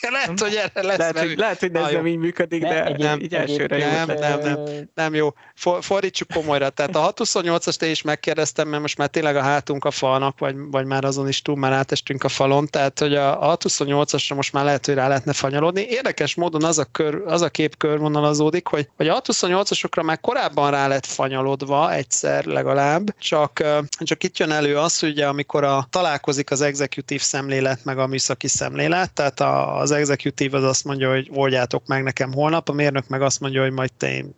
lehet, 0.10 0.40
hogy 0.40 0.54
erre 0.54 0.86
lesz. 0.86 0.98
Lehet, 0.98 1.18
hogy, 1.18 1.38
lehet, 1.38 1.60
hogy 1.60 1.74
ez 1.74 1.92
nem 1.92 2.06
így 2.06 2.16
működik, 2.16 2.62
de 2.62 2.84
egy, 2.84 2.98
nem, 2.98 3.20
így 3.20 3.34
elsőre 3.34 3.78
nem, 3.78 4.06
nem, 4.06 4.18
nem, 4.18 4.40
nem, 4.40 4.88
nem, 4.94 5.14
jó. 5.14 5.34
For, 5.54 5.84
fordítsuk 5.84 6.28
komolyra. 6.28 6.70
Tehát 6.70 6.96
a 6.96 7.12
628-ast 7.12 7.82
én 7.82 7.90
is 7.90 8.02
megkérdeztem, 8.02 8.68
mert 8.68 8.82
most 8.82 8.98
már 8.98 9.08
tényleg 9.08 9.36
a 9.36 9.42
hátunk 9.42 9.84
a 9.84 9.90
falnak, 9.90 10.38
vagy, 10.38 10.54
vagy 10.70 10.86
már 10.86 11.04
azon 11.04 11.28
is 11.28 11.42
túl, 11.42 11.56
már 11.56 11.72
átestünk 11.72 12.24
a 12.24 12.28
falon, 12.28 12.66
tehát 12.66 12.98
hogy 12.98 13.14
a, 13.14 13.50
a 13.50 13.56
628-asra 13.56 14.34
most 14.34 14.52
már 14.52 14.64
lehet, 14.64 14.86
hogy 14.86 14.94
rá 14.94 15.08
lehetne 15.08 15.32
fanyalodni. 15.32 15.86
Érdekes 15.88 16.34
módon 16.34 16.64
az 16.64 16.78
a, 16.78 16.84
kör, 16.84 17.22
az 17.26 17.42
a 17.42 17.48
kép 17.48 17.76
körvonalazódik, 17.76 18.66
hogy, 18.66 18.88
hogy 18.96 19.08
a 19.08 19.20
628-asokra 19.20 20.04
már 20.04 20.20
korábban 20.20 20.70
rá 20.70 20.86
lett 20.88 21.06
fanyalodva 21.06 21.92
egyszer 21.92 22.44
legalább, 22.44 23.18
csak, 23.18 23.62
csak 23.98 24.24
itt 24.24 24.38
jön 24.38 24.50
elő 24.50 24.76
az, 24.76 24.98
hogy 24.98 25.08
ugye, 25.08 25.26
amikor 25.26 25.64
a, 25.64 25.86
találkozik 25.90 26.50
az 26.50 26.60
executive 26.60 27.22
szemlélet 27.22 27.84
meg 27.84 27.98
a 27.98 28.06
műszaki 28.06 28.48
szemlélet, 28.48 29.12
tehát 29.12 29.40
a, 29.40 29.78
az 29.90 29.96
executive 29.96 30.56
az 30.56 30.64
azt 30.64 30.84
mondja, 30.84 31.10
hogy 31.10 31.30
oldjátok 31.34 31.86
meg 31.86 32.02
nekem 32.02 32.32
holnap, 32.32 32.68
a 32.68 32.72
mérnök 32.72 33.08
meg 33.08 33.22
azt 33.22 33.40
mondja, 33.40 33.62
hogy 33.62 33.72
majd 33.72 33.92
te 33.92 34.12
én 34.12 34.34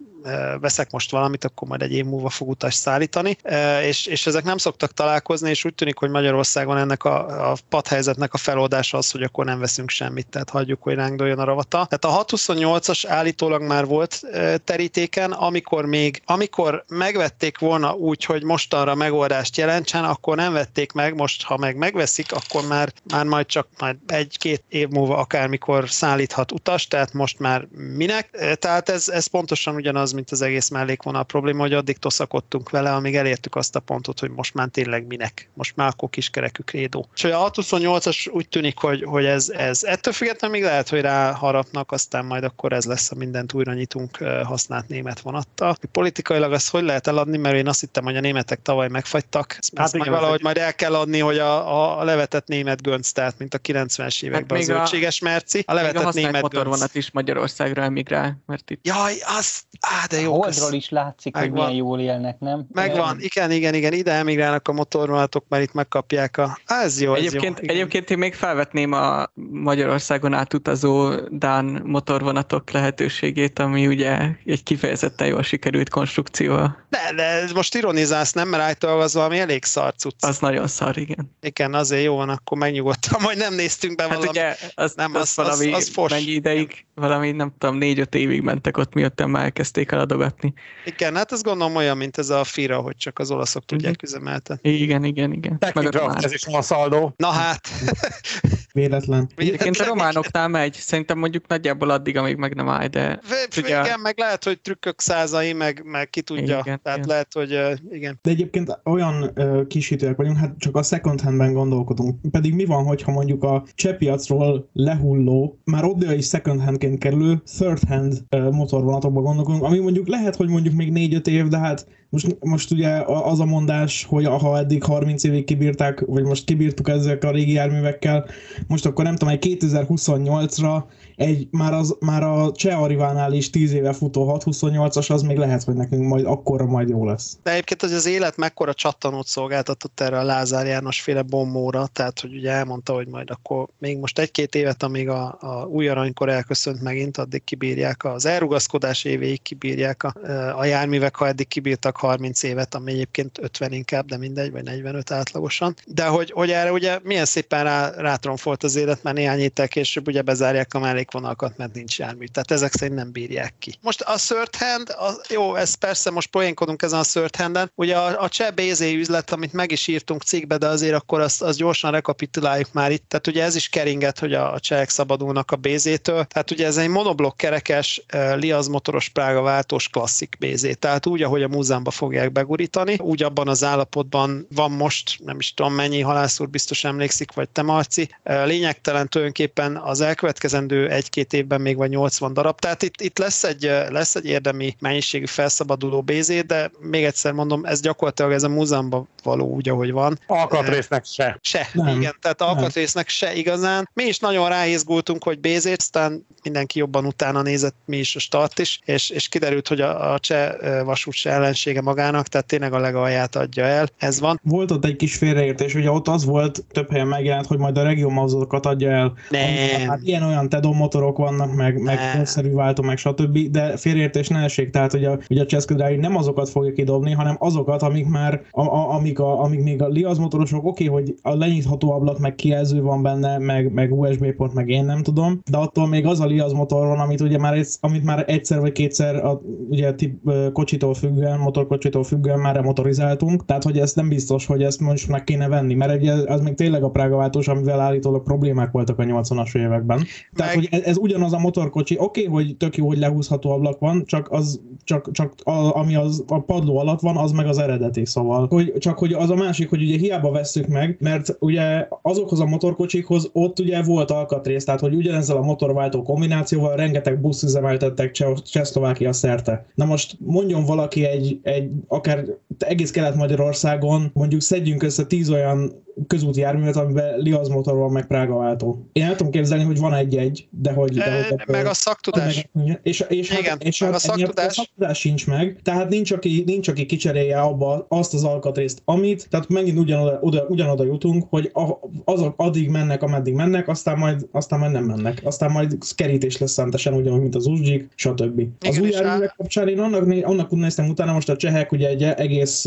veszek 0.61 0.91
most 0.91 1.11
valamit, 1.11 1.45
akkor 1.45 1.69
majd 1.69 1.83
egy 1.83 1.93
év 1.93 2.05
múlva 2.05 2.29
fog 2.29 2.49
utas 2.49 2.75
szállítani, 2.75 3.37
és, 3.83 4.07
és 4.07 4.27
ezek 4.27 4.45
nem 4.45 4.57
szoktak 4.57 4.93
találkozni, 4.93 5.51
és 5.51 5.65
úgy 5.65 5.75
tűnik, 5.75 5.99
hogy 5.99 6.11
Magyarországon 6.11 6.77
ennek 6.77 7.05
a, 7.05 7.51
a 7.51 7.57
padhelyzetnek 7.69 8.35
a 8.35 8.39
feloldása 8.39 8.99
az, 8.99 9.11
hogy 9.11 9.23
akkor 9.23 9.45
nem 9.45 9.59
veszünk 9.59 9.91
semmit, 9.91 10.27
tehát 10.27 10.51
hagyjuk, 10.51 10.83
hogy 10.83 10.95
ránk 10.95 11.21
a 11.21 11.45
ravata. 11.45 11.87
Tehát 11.89 12.19
a 12.19 12.25
628-as 12.25 13.05
állítólag 13.07 13.63
már 13.63 13.87
volt 13.87 14.23
terítéken, 14.65 15.33
amikor 15.33 15.87
még, 15.87 16.23
amikor 16.25 16.85
megvették 16.89 17.59
volna 17.59 17.93
úgy, 17.93 18.25
hogy 18.25 18.43
mostanra 18.43 18.95
megoldást 18.95 19.57
jelentsen, 19.57 20.05
akkor 20.05 20.37
nem 20.37 20.53
vették 20.53 20.93
meg, 20.93 21.15
most 21.15 21.43
ha 21.43 21.57
meg 21.57 21.77
megveszik, 21.77 22.33
akkor 22.33 22.67
már, 22.67 22.93
már 23.11 23.25
majd 23.25 23.47
csak 23.47 23.69
majd 23.79 23.97
egy-két 24.07 24.65
év 24.69 24.89
múlva 24.89 25.17
akármikor 25.17 25.91
szállíthat 25.91 26.53
utas, 26.53 26.87
tehát 26.87 27.13
most 27.13 27.39
már 27.39 27.67
minek. 27.97 28.57
Tehát 28.59 28.89
ez, 28.89 29.09
ez 29.09 29.27
pontosan 29.27 29.75
ugyanaz 29.75 30.10
az, 30.11 30.17
mint 30.17 30.31
az 30.31 30.43
egész 30.43 30.69
mellékvonal 30.69 31.25
probléma, 31.25 31.61
hogy 31.61 31.73
addig 31.73 31.99
toszakodtunk 31.99 32.71
vele, 32.71 32.95
amíg 32.95 33.17
elértük 33.17 33.55
azt 33.55 33.77
a 33.77 33.81
pontot, 33.81 34.21
hogy 34.21 34.31
most 34.31 34.55
már 34.55 34.69
tényleg 34.69 35.07
minek. 35.07 35.49
Most 35.55 35.77
már 35.77 35.89
akkor 35.89 36.11
kiskerekű 36.11 36.63
krédó. 36.63 37.09
És 37.15 37.25
a 37.25 37.51
628-as 37.51 38.31
úgy 38.33 38.49
tűnik, 38.49 38.79
hogy, 38.79 39.03
hogy 39.03 39.25
ez, 39.25 39.49
ez 39.49 39.83
ettől 39.83 40.13
függetlenül 40.13 40.57
még 40.57 40.67
lehet, 40.67 40.89
hogy 40.89 41.01
ráharapnak, 41.01 41.93
aztán 41.93 42.25
majd 42.25 42.45
akkor 42.45 42.73
ez 42.73 42.85
lesz 42.85 43.11
a 43.11 43.15
mindent 43.15 43.53
újra 43.53 43.73
nyitunk 43.73 44.17
használt 44.45 44.89
német 44.89 45.21
vonattal. 45.21 45.77
Politikailag 45.93 46.53
azt 46.53 46.71
hogy 46.71 46.83
lehet 46.83 47.07
eladni, 47.07 47.37
mert 47.37 47.55
én 47.55 47.69
azt 47.69 47.81
hittem, 47.81 48.05
hogy 48.05 48.17
a 48.17 48.21
németek 48.21 48.63
tavaly 48.63 48.89
megfagytak. 48.89 49.57
Ezt 49.59 49.73
hát 49.77 49.95
igen, 49.95 50.13
valahogy 50.13 50.39
egy... 50.39 50.43
majd 50.45 50.57
el 50.57 50.75
kell 50.75 50.95
adni, 50.95 51.19
hogy 51.19 51.39
a, 51.39 52.01
a 52.01 52.05
levetett 52.05 52.47
német 52.47 52.83
gönc, 52.83 53.11
tehát 53.11 53.39
mint 53.39 53.55
a 53.55 53.59
90-es 53.59 54.23
években 54.23 54.59
hát 54.59 54.69
az 54.69 54.75
zöldséges 54.75 55.19
merci. 55.19 55.65
A 55.67 55.73
levetett 55.73 56.05
a 56.05 56.13
német 56.15 56.43
motorvonat 56.43 56.95
is 56.95 57.11
Magyarországra 57.11 57.83
emigrál, 57.83 58.43
mert 58.47 58.71
itt... 58.71 58.87
Jaj, 58.87 59.15
az, 59.39 59.63
Á, 59.81 60.00
de 60.09 60.21
jó. 60.21 60.33
A 60.33 60.37
holdról 60.37 60.73
is 60.73 60.89
látszik, 60.89 61.35
Megvan. 61.35 61.51
hogy 61.51 61.61
milyen 61.61 61.85
jól 61.85 62.01
élnek, 62.01 62.39
nem? 62.39 62.67
Megvan, 62.73 63.17
igen, 63.21 63.51
igen, 63.51 63.75
igen, 63.75 63.93
ide 63.93 64.13
emigrálnak 64.13 64.69
a 64.69 64.73
motorvonatok, 64.73 65.45
mert 65.49 65.63
itt 65.63 65.73
megkapják 65.73 66.37
a... 66.37 66.59
Ez 66.67 67.01
jó, 67.01 67.15
ez 67.15 67.25
egyébként, 67.25 67.61
jó. 67.63 67.75
Egyébként 67.75 68.11
én 68.11 68.19
még 68.19 68.35
felvetném 68.35 68.93
a 68.93 69.27
Magyarországon 69.51 70.35
átutazó 70.35 71.15
Dán 71.29 71.83
motorvonatok 71.85 72.71
lehetőségét, 72.71 73.59
ami 73.59 73.87
ugye 73.87 74.19
egy 74.45 74.63
kifejezetten 74.63 75.27
jól 75.27 75.43
sikerült 75.43 75.89
konstrukció. 75.89 76.57
De, 76.89 77.13
de 77.17 77.47
most 77.55 77.75
ironizálsz, 77.75 78.33
nem? 78.33 78.49
Mert 78.49 78.63
általában 78.63 79.03
az 79.03 79.15
valami 79.15 79.39
elég 79.39 79.65
szar 79.65 79.95
cucc. 79.95 80.25
Az 80.25 80.39
nagyon 80.39 80.67
szar, 80.67 80.99
igen. 80.99 81.37
Igen, 81.41 81.75
azért 81.75 82.05
jó 82.05 82.17
van, 82.17 82.29
akkor 82.29 82.59
megnyugodtam, 82.59 83.23
majd 83.23 83.39
nem 83.39 83.55
néztünk 83.55 83.97
be 83.97 84.03
hát 84.03 84.13
valami. 84.13 84.31
Ugye, 84.31 84.57
az, 84.75 84.93
nem, 84.95 85.15
az, 85.15 85.21
az, 85.21 85.37
valami, 85.37 85.73
az, 85.73 85.79
az 85.79 85.89
fos. 85.89 86.11
mennyi 86.11 86.31
ideig, 86.31 86.85
valami 86.95 87.31
nem 87.31 87.53
tudom, 87.59 87.77
négy-öt 87.77 88.15
évig 88.15 88.43
mentek 88.43 88.77
ott, 88.77 88.95
miatt 88.95 89.27
már 89.27 89.45
elkezdték 89.45 89.90
el 89.93 89.99
adogatni. 89.99 90.53
Igen, 90.85 91.17
hát 91.17 91.33
ez 91.33 91.43
gondolom 91.43 91.77
olyan, 91.77 91.97
mint 91.97 92.19
ez 92.19 92.31
a 92.31 92.45
FIRA, 92.45 92.81
hogy 92.81 92.97
csak 92.97 93.19
az 93.19 93.31
olaszok 93.31 93.65
tudják 93.65 94.03
üzemeltetni. 94.03 94.71
Igen, 94.71 95.05
igen, 95.05 95.33
igen. 95.33 95.59
Technidraft, 95.59 96.25
ez 96.25 96.33
is 96.33 96.45
van 96.45 96.63
szaldó. 96.63 97.13
Na 97.17 97.29
hát. 97.29 97.69
Véletlen. 98.73 99.29
Egyébként 99.37 99.77
a 99.77 99.85
románoknál 99.85 100.49
megy, 100.49 100.75
szerintem 100.75 101.19
mondjuk 101.19 101.47
nagyjából 101.47 101.91
addig, 101.91 102.17
amíg 102.17 102.37
meg 102.37 102.55
nem 102.55 102.69
áll, 102.69 102.87
de... 102.87 103.21
Ugye... 103.57 103.81
Igen, 103.81 104.01
meg 104.01 104.19
lehet, 104.19 104.45
hogy 104.45 104.61
trükkök 104.61 105.01
százai, 105.01 105.53
meg, 105.53 105.83
meg 105.85 106.11
ki 106.11 106.21
tudja, 106.21 106.59
igen, 106.59 106.81
tehát 106.83 106.99
igen. 106.99 107.09
lehet, 107.09 107.33
hogy 107.33 107.55
uh, 107.55 107.73
igen. 107.91 108.19
De 108.23 108.31
egyébként 108.31 108.81
olyan 108.85 109.31
uh, 109.37 109.67
kisítőek 109.67 110.17
vagyunk, 110.17 110.37
hát 110.37 110.55
csak 110.59 110.77
a 110.77 110.83
second 110.83 111.21
handben 111.21 111.53
gondolkodunk. 111.53 112.31
Pedig 112.31 112.55
mi 112.55 112.65
van, 112.65 112.85
hogyha 112.85 113.13
mondjuk 113.13 113.43
a 113.43 113.65
csepiacról 113.75 114.69
lehulló, 114.73 115.59
már 115.65 115.85
oda 115.85 116.15
is 116.15 116.27
second 116.27 116.61
handként 116.61 116.99
kerülő 116.99 117.43
third 117.57 117.89
hand 117.89 118.23
uh, 118.31 118.51
motorvonatokba 118.51 119.21
gondolkodunk, 119.21 119.63
ami 119.63 119.79
mondjuk 119.81 120.09
lehet, 120.09 120.37
hogy 120.37 120.49
mondjuk 120.49 120.75
még 120.75 120.93
4-5 120.95 121.27
év, 121.27 121.47
de 121.49 121.59
hát 121.59 121.87
most, 122.11 122.37
most 122.41 122.71
ugye 122.71 123.03
az 123.07 123.41
a 123.41 123.45
mondás, 123.45 124.05
hogy 124.05 124.25
ha 124.25 124.59
eddig 124.59 124.83
30 124.83 125.25
évig 125.25 125.45
kibírták, 125.45 126.01
vagy 126.01 126.25
most 126.25 126.45
kibírtuk 126.45 126.89
ezek 126.89 127.25
a 127.25 127.31
régi 127.31 127.53
járművekkel, 127.53 128.27
most 128.67 128.87
akkor 128.87 129.05
nem 129.05 129.17
tudom, 129.17 129.35
egy 129.35 129.59
2028-ra 129.61 130.83
egy, 131.17 131.49
már, 131.51 131.73
az, 131.73 131.97
már 132.01 132.23
a 132.23 132.53
Cseh 132.53 132.83
Arivánál 132.83 133.33
is 133.33 133.51
10 133.51 133.73
éve 133.73 133.93
futó 133.93 134.39
628-as, 134.39 135.11
az 135.11 135.23
még 135.23 135.37
lehet, 135.37 135.65
hogy 135.65 135.75
nekünk 135.75 136.09
majd 136.09 136.25
akkorra 136.25 136.67
majd 136.67 136.89
jó 136.89 137.05
lesz. 137.05 137.39
De 137.43 137.51
egyébként, 137.51 137.81
hogy 137.81 137.93
az 137.93 138.07
élet 138.07 138.37
mekkora 138.37 138.75
csattanót 138.75 139.27
szolgáltatott 139.27 140.01
erre 140.01 140.19
a 140.19 140.23
Lázár 140.23 140.67
János 140.67 141.01
féle 141.01 141.23
bombóra, 141.23 141.87
tehát 141.87 142.21
hogy 142.21 142.35
ugye 142.35 142.51
elmondta, 142.51 142.93
hogy 142.93 143.09
majd 143.09 143.31
akkor 143.31 143.69
még 143.79 143.99
most 143.99 144.19
egy-két 144.19 144.55
évet, 144.55 144.83
amíg 144.83 145.09
a, 145.09 145.37
a 145.41 145.65
új 145.65 145.89
aranykor 145.89 146.29
elköszönt 146.29 146.83
megint, 146.83 147.17
addig 147.17 147.45
kibírják 147.45 148.05
az 148.05 148.27
elrugaszkodás 148.27 149.05
évéig 149.05 149.43
kibírják 149.43 150.03
a, 150.03 150.15
a 150.57 150.65
járművek, 150.65 151.17
ha 151.17 151.27
eddig 151.27 151.49
kibírtak 151.49 151.97
30 151.97 152.43
évet, 152.43 152.75
ami 152.75 152.93
egyébként 152.93 153.39
50 153.43 153.73
inkább, 153.73 154.07
de 154.07 154.17
mindegy, 154.17 154.51
vagy 154.51 154.63
45 154.63 155.11
átlagosan. 155.11 155.75
De 155.87 156.07
hogy, 156.07 156.31
hogy 156.31 156.51
erre 156.51 156.73
ugye 156.73 156.99
milyen 157.03 157.25
szépen 157.25 157.65
rá, 157.65 157.91
rátromfolt 157.97 158.63
az 158.63 158.77
élet, 158.77 159.03
mert 159.03 159.17
néhány 159.17 159.39
héttel 159.39 159.69
később 159.69 160.07
ugye 160.07 160.23
bezárják 160.23 160.75
a 160.75 160.79
mellékvonalakat, 161.11 161.57
mert 161.57 161.75
nincs 161.75 161.99
jármű. 161.99 162.25
Tehát 162.25 162.51
ezek 162.51 162.73
szerint 162.73 162.97
nem 162.97 163.13
bírják 163.13 163.55
ki. 163.59 163.75
Most 163.81 164.01
a 164.01 164.15
third 164.17 164.57
hand, 164.57 164.89
a, 164.89 165.21
jó, 165.29 165.55
ez 165.55 165.75
persze 165.75 166.11
most 166.11 166.31
poénkodunk 166.31 166.83
ezen 166.83 166.99
a 166.99 167.03
third 167.03 167.37
handen. 167.37 167.73
Ugye 167.75 167.97
a, 167.97 168.23
a 168.23 168.29
cseh 168.29 168.51
BZ 168.51 168.81
üzlet, 168.81 169.31
amit 169.31 169.53
meg 169.53 169.73
is 169.73 169.87
írtunk 169.87 170.23
cikkbe, 170.23 170.57
de 170.57 170.67
azért 170.67 170.95
akkor 170.95 171.21
azt, 171.21 171.43
azt 171.43 171.59
gyorsan 171.59 171.91
rekapituláljuk 171.91 172.73
már 172.73 172.91
itt. 172.91 173.09
Tehát 173.09 173.27
ugye 173.27 173.43
ez 173.43 173.55
is 173.55 173.69
keringet, 173.69 174.19
hogy 174.19 174.35
a, 174.35 174.53
a 174.53 174.61
csehek 174.61 174.89
szabadulnak 174.89 175.51
a 175.51 175.57
BZ-től. 175.57 176.25
Tehát 176.25 176.51
ugye 176.51 176.67
ez 176.67 176.77
egy 176.77 176.89
monoblok 176.89 177.37
kerekes, 177.37 178.03
uh, 178.15 178.37
Liaz 178.37 178.69
motoros 178.69 179.09
Prága 179.09 179.43
váltós 179.43 179.89
klasszik 179.89 180.37
BZ. 180.39 180.67
Tehát 180.79 181.07
úgy, 181.07 181.23
ahogy 181.23 181.43
a 181.43 181.49
múzeumban 181.49 181.93
fogják 181.93 182.33
begurítani, 182.33 182.97
úgy 182.99 183.23
abban 183.23 183.49
az 183.49 183.65
állapotban 183.65 184.47
van 184.55 184.71
most, 184.71 185.19
nem 185.25 185.39
is 185.39 185.55
tudom 185.55 185.75
mennyi, 185.75 186.01
halász 186.01 186.41
úr 186.41 186.49
biztos 186.49 186.85
emlékszik, 186.85 187.33
vagy 187.33 187.49
te 187.49 187.63
Marci. 187.63 188.09
Lényegtelen 188.23 189.09
tulajdonképpen 189.09 189.77
az 189.77 190.01
elkövetkezendő 190.01 190.90
egy-két 190.91 191.33
évben 191.33 191.61
még 191.61 191.77
vagy 191.77 191.91
80 191.91 192.33
darab. 192.33 192.59
Tehát 192.59 192.83
itt, 192.83 193.01
itt 193.01 193.19
lesz, 193.19 193.45
egy, 193.45 193.63
lesz 193.89 194.15
egy 194.15 194.27
érdemi 194.27 194.77
mennyiségű 194.79 195.27
felszabaduló 195.27 196.03
BZ, 196.03 196.45
de 196.47 196.71
még 196.81 197.05
egyszer 197.05 197.33
mondom, 197.33 197.65
ez 197.65 197.81
gyakorlatilag 197.81 198.33
ez 198.33 198.43
a 198.43 198.49
múzeumban 198.49 199.09
való 199.23 199.47
úgy, 199.47 199.69
ahogy 199.69 199.93
van. 199.93 200.19
Alkatrésznek 200.27 201.05
se. 201.05 201.39
Se, 201.43 201.69
nem. 201.73 201.97
igen, 201.97 202.17
tehát 202.21 202.41
alkatrésznek 202.41 203.09
se 203.09 203.35
igazán. 203.35 203.89
Mi 203.93 204.05
is 204.05 204.19
nagyon 204.19 204.49
ráhézgultunk, 204.49 205.25
hogy 205.25 205.41
BZ, 205.41 205.65
aztán 205.65 206.27
mindenki 206.43 206.79
jobban 206.79 207.07
utána 207.07 207.43
nézett, 207.43 207.75
mi 207.85 207.97
is 207.97 208.17
a 208.17 208.19
start 208.19 208.59
is, 208.59 208.81
és, 208.85 209.11
és 209.11 209.29
kiderült, 209.29 209.69
hogy 209.69 209.81
a, 209.81 210.13
a 210.13 210.19
cseh 210.19 210.53
vasút 210.85 211.15
se 211.15 211.31
ellensége 211.31 211.81
magának, 211.81 212.27
tehát 212.27 212.47
tényleg 212.47 212.73
a 212.73 212.79
legalját 212.79 213.37
adja 213.37 213.65
el. 213.65 213.89
Ez 213.99 214.21
van. 214.21 214.41
Volt 214.43 214.71
ott 214.71 214.85
egy 214.85 214.97
kis 214.97 215.17
félreértés, 215.17 215.75
ugye 215.75 215.91
ott 215.91 216.09
az 216.09 216.25
volt, 216.25 216.65
több 216.73 216.91
helyen 216.91 217.07
megjelent, 217.07 217.47
hogy 217.47 217.59
majd 217.59 217.79
a 217.79 217.83
regiómozókat 217.83 218.67
adja 218.67 218.91
el. 218.91 219.13
Nem. 219.31 219.89
Hát 219.89 220.01
ilyen-olyan 220.03 220.49
Tedon 220.49 220.77
motorok 220.81 221.19
vannak, 221.19 221.55
meg, 221.55 221.83
meg 221.83 221.99
korszerű 222.17 222.53
váltó, 222.53 222.83
meg 222.83 222.97
stb. 222.97 223.39
De 223.39 223.77
félreértés 223.77 224.29
ne 224.29 224.39
essék, 224.39 224.71
tehát 224.71 224.91
hogy 224.91 225.05
a, 225.05 225.19
ugye 225.31 225.43
a 225.43 225.47
Cseszködrági 225.47 225.97
nem 225.97 226.17
azokat 226.17 226.49
fogja 226.49 226.73
kidobni, 226.73 227.13
hanem 227.13 227.37
azokat, 227.39 227.83
amik 227.83 228.07
már, 228.09 228.43
a, 228.51 228.61
a, 228.61 228.95
amik, 228.95 229.19
a, 229.19 229.43
amik 229.43 229.63
még 229.63 229.83
a 229.83 229.89
Liaz 229.89 230.19
motorosok, 230.19 230.65
oké, 230.65 230.89
okay, 230.89 231.03
hogy 231.03 231.15
a 231.23 231.35
lenyitható 231.35 231.93
ablak, 231.93 232.19
meg 232.19 232.35
kijelző 232.35 232.83
van 232.83 233.03
benne, 233.03 233.39
meg, 233.39 233.73
meg 233.73 233.99
USB 233.99 234.33
port, 234.33 234.55
meg 234.55 234.69
én 234.69 234.85
nem 234.85 235.03
tudom, 235.03 235.41
de 235.51 235.57
attól 235.59 235.89
még 235.89 236.07
az 236.07 236.21
a 236.21 236.27
Liaz 236.27 236.53
motor 236.53 236.87
van, 236.87 236.99
amit 236.99 237.21
ugye 237.21 237.39
már, 237.39 237.65
amit 237.81 238.05
már 238.05 238.25
egyszer 238.27 238.61
vagy 238.61 238.73
kétszer 238.73 239.25
a, 239.25 239.41
ugye 239.69 239.95
tip, 239.95 240.31
kocsitól 240.53 240.95
függően, 240.95 241.39
motorkocsitól 241.39 242.05
függően 242.05 242.39
már 242.39 242.61
motorizáltunk, 242.61 243.45
tehát 243.45 243.65
hogy 243.65 243.79
ez 243.79 243.93
nem 243.93 244.09
biztos, 244.09 244.47
hogy 244.47 244.63
ezt 244.63 244.81
most 244.81 245.09
meg 245.09 245.25
kéne 245.25 245.49
venni, 245.49 245.75
mert 245.75 245.91
egy, 245.91 246.09
az 246.09 246.41
még 246.41 246.55
tényleg 246.55 246.83
a 246.83 246.91
Prága 246.91 247.17
váltós, 247.17 247.49
amivel 247.49 247.81
állítólag 247.81 248.23
problémák 248.23 248.71
voltak 248.71 248.99
a 248.99 249.03
80-as 249.03 249.57
években. 249.57 250.03
Tehát, 250.35 250.55
meg... 250.55 250.65
hogy 250.65 250.70
ez, 250.71 250.83
ez 250.83 250.97
ugyanaz 250.97 251.33
a 251.33 251.39
motorkocsi, 251.39 251.97
oké, 251.99 252.27
okay, 252.27 252.45
hogy 252.45 252.57
tök 252.57 252.77
jó, 252.77 252.87
hogy 252.87 252.99
lehúzható 252.99 253.51
ablak 253.51 253.79
van, 253.79 254.05
csak 254.05 254.31
az, 254.31 254.61
csak, 254.85 255.11
csak 255.13 255.35
a, 255.45 255.77
ami 255.77 255.95
az 255.95 256.25
a 256.27 256.39
padló 256.39 256.79
alatt 256.79 257.01
van, 257.01 257.17
az 257.17 257.33
meg 257.33 257.47
az 257.47 257.59
eredeti, 257.59 258.05
szóval. 258.05 258.47
Hogy, 258.47 258.73
csak 258.79 258.99
hogy 258.99 259.13
az 259.13 259.31
a 259.31 259.35
másik, 259.35 259.69
hogy 259.69 259.83
ugye 259.83 259.99
hiába 259.99 260.31
vesszük 260.31 260.67
meg, 260.67 260.97
mert 261.01 261.37
ugye 261.39 261.89
azokhoz 262.03 262.41
a 262.41 262.47
motorkocsikhoz 262.47 263.31
ott 263.33 263.59
ugye 263.59 263.83
volt 263.83 264.11
alkatrész, 264.11 264.65
tehát 264.65 264.81
hogy 264.81 264.95
ugyanezzel 264.95 265.37
a 265.37 265.43
motorváltó 265.43 266.03
kombinációval 266.03 266.77
rengeteg 266.77 267.21
busz 267.21 267.43
üzemeltettek 267.43 268.11
Csehszlovákia 268.45 269.13
szerte. 269.13 269.67
Na 269.75 269.85
most 269.85 270.17
mondjon 270.19 270.65
valaki 270.65 271.05
egy, 271.05 271.39
egy 271.43 271.71
akár 271.89 272.25
egész 272.59 272.91
Kelet-Magyarországon, 272.91 274.11
mondjuk 274.13 274.41
szedjünk 274.41 274.83
össze 274.83 275.07
tíz 275.07 275.31
olyan 275.31 275.73
közúti 276.07 276.41
járművet, 276.41 276.77
amiben 276.77 277.19
Liaz 277.19 277.49
motor 277.49 277.77
van, 277.77 277.93
meg 277.93 278.07
Prága 278.07 278.37
váltó. 278.37 278.87
Én 278.93 279.03
el 279.03 279.17
tudom 279.17 279.33
képzelni, 279.33 279.65
hogy 279.65 279.79
van 279.79 279.95
egy-egy, 279.95 280.49
de 280.51 280.73
hogy... 280.73 280.93
De, 280.93 281.27
hogy 281.29 281.41
e, 281.47 281.53
meg 281.53 281.67
a 281.67 281.75
szaktudás. 281.75 282.49
Meg, 282.53 282.81
és, 282.83 283.05
és, 283.09 283.31
Igen, 283.31 283.45
hát, 283.45 283.63
és 283.63 283.81
meg 283.81 283.91
hát 283.91 283.99
a 283.99 284.01
szaktudás. 284.03 284.47
A 284.47 284.51
szaktudás 284.51 284.99
sincs 284.99 285.27
meg, 285.27 285.61
tehát 285.63 285.89
nincs 285.89 286.11
aki, 286.11 286.43
nincs, 286.47 286.69
aki 286.69 286.87
kicserélje 286.87 287.41
abba 287.41 287.87
azt 287.89 288.15
az 288.15 288.25
alkatrészt, 288.25 288.83
amit, 288.85 289.29
tehát 289.31 289.49
megint 289.49 289.79
ugyanoda, 289.79 290.19
oda, 290.21 290.47
ugyanoda 290.49 290.85
jutunk, 290.85 291.25
hogy 291.31 291.51
a, 291.53 291.89
azok 292.05 292.35
addig 292.37 292.69
mennek, 292.69 293.03
ameddig 293.03 293.35
mennek, 293.35 293.69
aztán 293.69 293.99
majd, 293.99 294.27
aztán 294.33 294.59
majd 294.59 294.73
nem 294.73 294.85
mennek. 294.85 295.21
Aztán 295.25 295.51
majd 295.51 295.79
kerítés 295.95 296.39
lesz 296.39 296.53
szentesen, 296.53 296.95
ugyanúgy, 296.95 297.21
mint 297.21 297.35
az 297.35 297.47
Uzsgyik, 297.47 297.89
stb. 297.95 298.39
Igen, 298.39 298.57
az 298.61 298.79
új 298.79 298.91
járművek 298.91 299.35
kapcsán 299.37 299.69
én 299.69 299.79
annak, 299.79 300.25
annak 300.25 300.51
néztem 300.51 300.89
utána, 300.89 301.13
most 301.13 301.29
a 301.29 301.37
csehek 301.37 301.73
ugye 301.73 301.89
egy 301.89 302.03
egész 302.03 302.65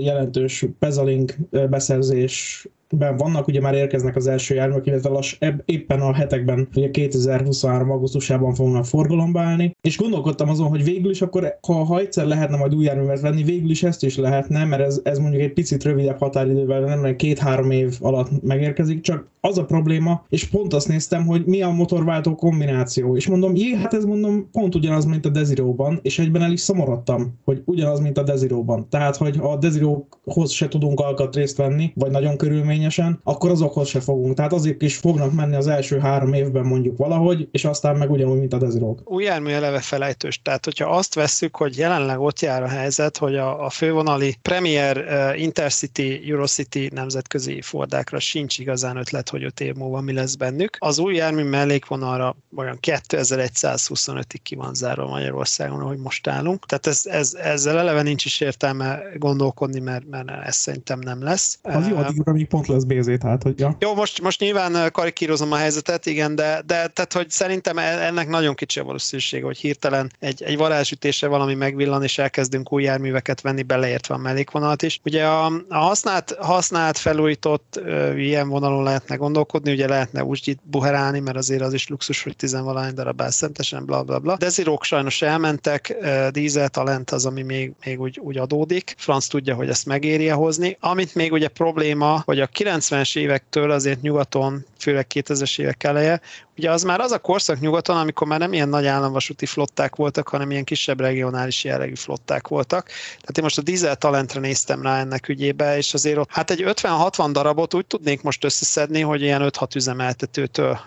jelentős 0.00 0.64
Pezalink 0.78 1.36
beszerzés 1.70 2.59
much 2.64 2.79
ben 2.96 3.16
vannak, 3.16 3.46
ugye 3.46 3.60
már 3.60 3.74
érkeznek 3.74 4.16
az 4.16 4.26
első 4.26 4.54
járművek, 4.54 4.86
illetve 4.86 5.08
lass, 5.08 5.38
éppen 5.64 6.00
a 6.00 6.14
hetekben, 6.14 6.68
ugye 6.74 6.90
2023. 6.90 7.90
augusztusában 7.90 8.54
fognak 8.54 8.84
forgalomba 8.84 9.40
állni, 9.40 9.76
és 9.80 9.96
gondolkodtam 9.98 10.48
azon, 10.48 10.68
hogy 10.68 10.84
végül 10.84 11.10
is 11.10 11.22
akkor, 11.22 11.58
ha, 11.66 11.72
ha 11.72 11.98
egyszer 11.98 12.26
lehetne 12.26 12.56
majd 12.56 12.74
új 12.74 12.84
járművet 12.84 13.20
venni, 13.20 13.42
végül 13.42 13.70
is 13.70 13.82
ezt 13.82 14.04
is 14.04 14.16
lehetne, 14.16 14.64
mert 14.64 14.82
ez, 14.82 15.00
ez 15.02 15.18
mondjuk 15.18 15.42
egy 15.42 15.52
picit 15.52 15.84
rövidebb 15.84 16.18
határidővel, 16.18 16.80
nem 16.80 17.16
két-három 17.16 17.70
év 17.70 17.96
alatt 18.00 18.42
megérkezik, 18.42 19.00
csak 19.00 19.28
az 19.40 19.58
a 19.58 19.64
probléma, 19.64 20.24
és 20.28 20.48
pont 20.48 20.74
azt 20.74 20.88
néztem, 20.88 21.26
hogy 21.26 21.44
mi 21.44 21.62
a 21.62 21.70
motorváltó 21.70 22.34
kombináció, 22.34 23.16
és 23.16 23.28
mondom, 23.28 23.54
jé, 23.54 23.74
hát 23.74 23.94
ez 23.94 24.04
mondom 24.04 24.48
pont 24.52 24.74
ugyanaz, 24.74 25.04
mint 25.04 25.26
a 25.26 25.28
Desiróban, 25.28 25.98
és 26.02 26.18
egyben 26.18 26.42
el 26.42 26.52
is 26.52 26.60
szomorodtam, 26.60 27.38
hogy 27.44 27.62
ugyanaz, 27.64 28.00
mint 28.00 28.18
a 28.18 28.22
Desiróban. 28.22 28.86
Tehát, 28.88 29.16
hogy 29.16 29.38
a 29.42 29.56
Desiróhoz 29.56 30.50
se 30.50 30.68
tudunk 30.68 31.00
alkatrészt 31.00 31.56
venni, 31.56 31.92
vagy 31.94 32.10
nagyon 32.10 32.36
körülményesen, 32.80 33.20
akkor 33.22 33.50
azokhoz 33.50 33.88
se 33.88 34.00
fogunk. 34.00 34.34
Tehát 34.34 34.52
azért 34.52 34.82
is 34.82 34.96
fognak 34.96 35.32
menni 35.32 35.56
az 35.56 35.66
első 35.66 35.98
három 35.98 36.32
évben 36.32 36.66
mondjuk 36.66 36.96
valahogy, 36.96 37.48
és 37.50 37.64
aztán 37.64 37.96
meg 37.96 38.10
ugyanúgy, 38.10 38.38
mint 38.38 38.52
a 38.52 38.58
Desirók. 38.58 39.00
Új 39.04 39.24
jármű 39.24 39.50
eleve 39.50 39.80
felejtős. 39.80 40.42
Tehát, 40.42 40.64
hogyha 40.64 40.88
azt 40.88 41.14
vesszük, 41.14 41.56
hogy 41.56 41.76
jelenleg 41.76 42.20
ott 42.20 42.40
jár 42.40 42.62
a 42.62 42.68
helyzet, 42.68 43.18
hogy 43.18 43.36
a, 43.36 43.64
a 43.64 43.70
fővonali 43.70 44.36
Premier 44.42 44.96
uh, 44.96 45.40
Intercity, 45.40 46.30
Eurocity 46.30 46.88
nemzetközi 46.92 47.60
fordákra 47.60 48.20
sincs 48.20 48.58
igazán 48.58 48.96
ötlet, 48.96 49.28
hogy 49.28 49.44
öt 49.44 49.60
év 49.60 49.74
múlva 49.74 50.00
mi 50.00 50.12
lesz 50.12 50.34
bennük. 50.34 50.76
Az 50.78 50.98
új 50.98 51.14
jármű 51.14 51.42
mellékvonalra 51.42 52.36
olyan 52.56 52.78
2125-ig 52.86 54.40
ki 54.42 54.54
van 54.54 54.74
zárva 54.74 55.08
Magyarországon, 55.08 55.80
ahogy 55.80 55.98
most 55.98 56.26
állunk. 56.26 56.66
Tehát 56.66 56.86
ez, 56.86 57.06
ez, 57.06 57.34
ezzel 57.34 57.78
eleve 57.78 58.02
nincs 58.02 58.24
is 58.24 58.40
értelme 58.40 59.02
gondolkodni, 59.18 59.80
mert, 59.80 60.08
mert 60.10 60.30
ez 60.30 60.56
szerintem 60.56 60.98
nem 60.98 61.22
lesz. 61.22 61.58
Az 61.62 61.88
jó, 61.88 61.96
addig, 61.96 62.28
amíg 62.28 62.46
pont 62.46 62.68
lesz 62.70 62.82
BZ, 62.82 63.10
tehát 63.18 63.42
hogy 63.42 63.58
ja. 63.58 63.76
Jó, 63.78 63.94
most, 63.94 64.22
most 64.22 64.40
nyilván 64.40 64.90
karikírozom 64.92 65.52
a 65.52 65.56
helyzetet, 65.56 66.06
igen, 66.06 66.34
de, 66.34 66.62
de 66.66 66.86
tehát, 66.86 67.12
hogy 67.12 67.30
szerintem 67.30 67.78
e, 67.78 68.06
ennek 68.06 68.28
nagyon 68.28 68.54
kicsi 68.54 68.80
a 68.80 68.84
valószínűsége, 68.84 69.44
hogy 69.44 69.58
hirtelen 69.58 70.12
egy, 70.18 70.42
egy 70.42 70.56
varázsütésre 70.56 71.26
valami 71.26 71.54
megvillan, 71.54 72.02
és 72.02 72.18
elkezdünk 72.18 72.72
új 72.72 72.82
járműveket 72.82 73.40
venni, 73.40 73.62
beleértve 73.62 74.14
a 74.14 74.18
mellékvonalat 74.18 74.82
is. 74.82 75.00
Ugye 75.04 75.26
a, 75.26 75.46
a 75.68 75.78
használt, 75.78 76.36
használt 76.38 76.98
felújított 76.98 77.80
ö, 77.84 78.16
ilyen 78.16 78.48
vonalon 78.48 78.82
lehetne 78.82 79.16
gondolkodni, 79.16 79.72
ugye 79.72 79.88
lehetne 79.88 80.24
úgy 80.24 80.56
buherálni, 80.62 81.20
mert 81.20 81.36
azért 81.36 81.62
az 81.62 81.72
is 81.72 81.88
luxus, 81.88 82.22
hogy 82.22 82.36
tizenvalány 82.36 82.94
darab 82.94 83.22
szentesen, 83.28 83.84
bla 83.84 84.02
bla 84.02 84.18
bla. 84.18 84.36
Dezirok 84.36 84.84
sajnos 84.84 85.22
elmentek, 85.22 85.96
dízel 86.30 86.68
talent 86.68 87.10
az, 87.10 87.26
ami 87.26 87.42
még, 87.42 87.72
még 87.84 88.00
úgy, 88.00 88.18
úgy 88.18 88.38
adódik. 88.38 88.94
Franz 88.98 89.26
tudja, 89.26 89.54
hogy 89.54 89.68
ezt 89.68 89.86
megéri 89.86 90.28
hozni. 90.28 90.76
Amit 90.80 91.14
még 91.14 91.32
ugye 91.32 91.48
probléma, 91.48 92.22
hogy 92.24 92.40
a 92.40 92.46
90-es 92.64 93.16
évektől 93.16 93.70
azért 93.70 94.02
nyugaton 94.02 94.64
főleg 94.80 95.06
2000-es 95.14 95.60
évek 95.60 95.84
eleje, 95.84 96.20
ugye 96.60 96.70
az 96.70 96.82
már 96.82 97.00
az 97.00 97.12
a 97.12 97.18
korszak 97.18 97.60
nyugaton, 97.60 97.96
amikor 97.96 98.26
már 98.26 98.38
nem 98.38 98.52
ilyen 98.52 98.68
nagy 98.68 98.86
államvasúti 98.86 99.46
flották 99.46 99.96
voltak, 99.96 100.28
hanem 100.28 100.50
ilyen 100.50 100.64
kisebb 100.64 101.00
regionális 101.00 101.64
jellegű 101.64 101.94
flották 101.94 102.48
voltak. 102.48 102.86
Tehát 103.10 103.36
én 103.36 103.42
most 103.42 103.58
a 103.58 103.62
dízel 103.62 103.96
talentre 103.96 104.40
néztem 104.40 104.82
rá 104.82 105.00
ennek 105.00 105.28
ügyébe, 105.28 105.76
és 105.76 105.94
azért 105.94 106.18
ott 106.18 106.30
hát 106.30 106.50
egy 106.50 106.62
50-60 106.66 107.28
darabot 107.32 107.74
úgy 107.74 107.86
tudnék 107.86 108.22
most 108.22 108.44
összeszedni, 108.44 109.00
hogy 109.00 109.22
ilyen 109.22 109.42
5-6 109.44 109.76
üzemeltetőtől, 109.76 110.80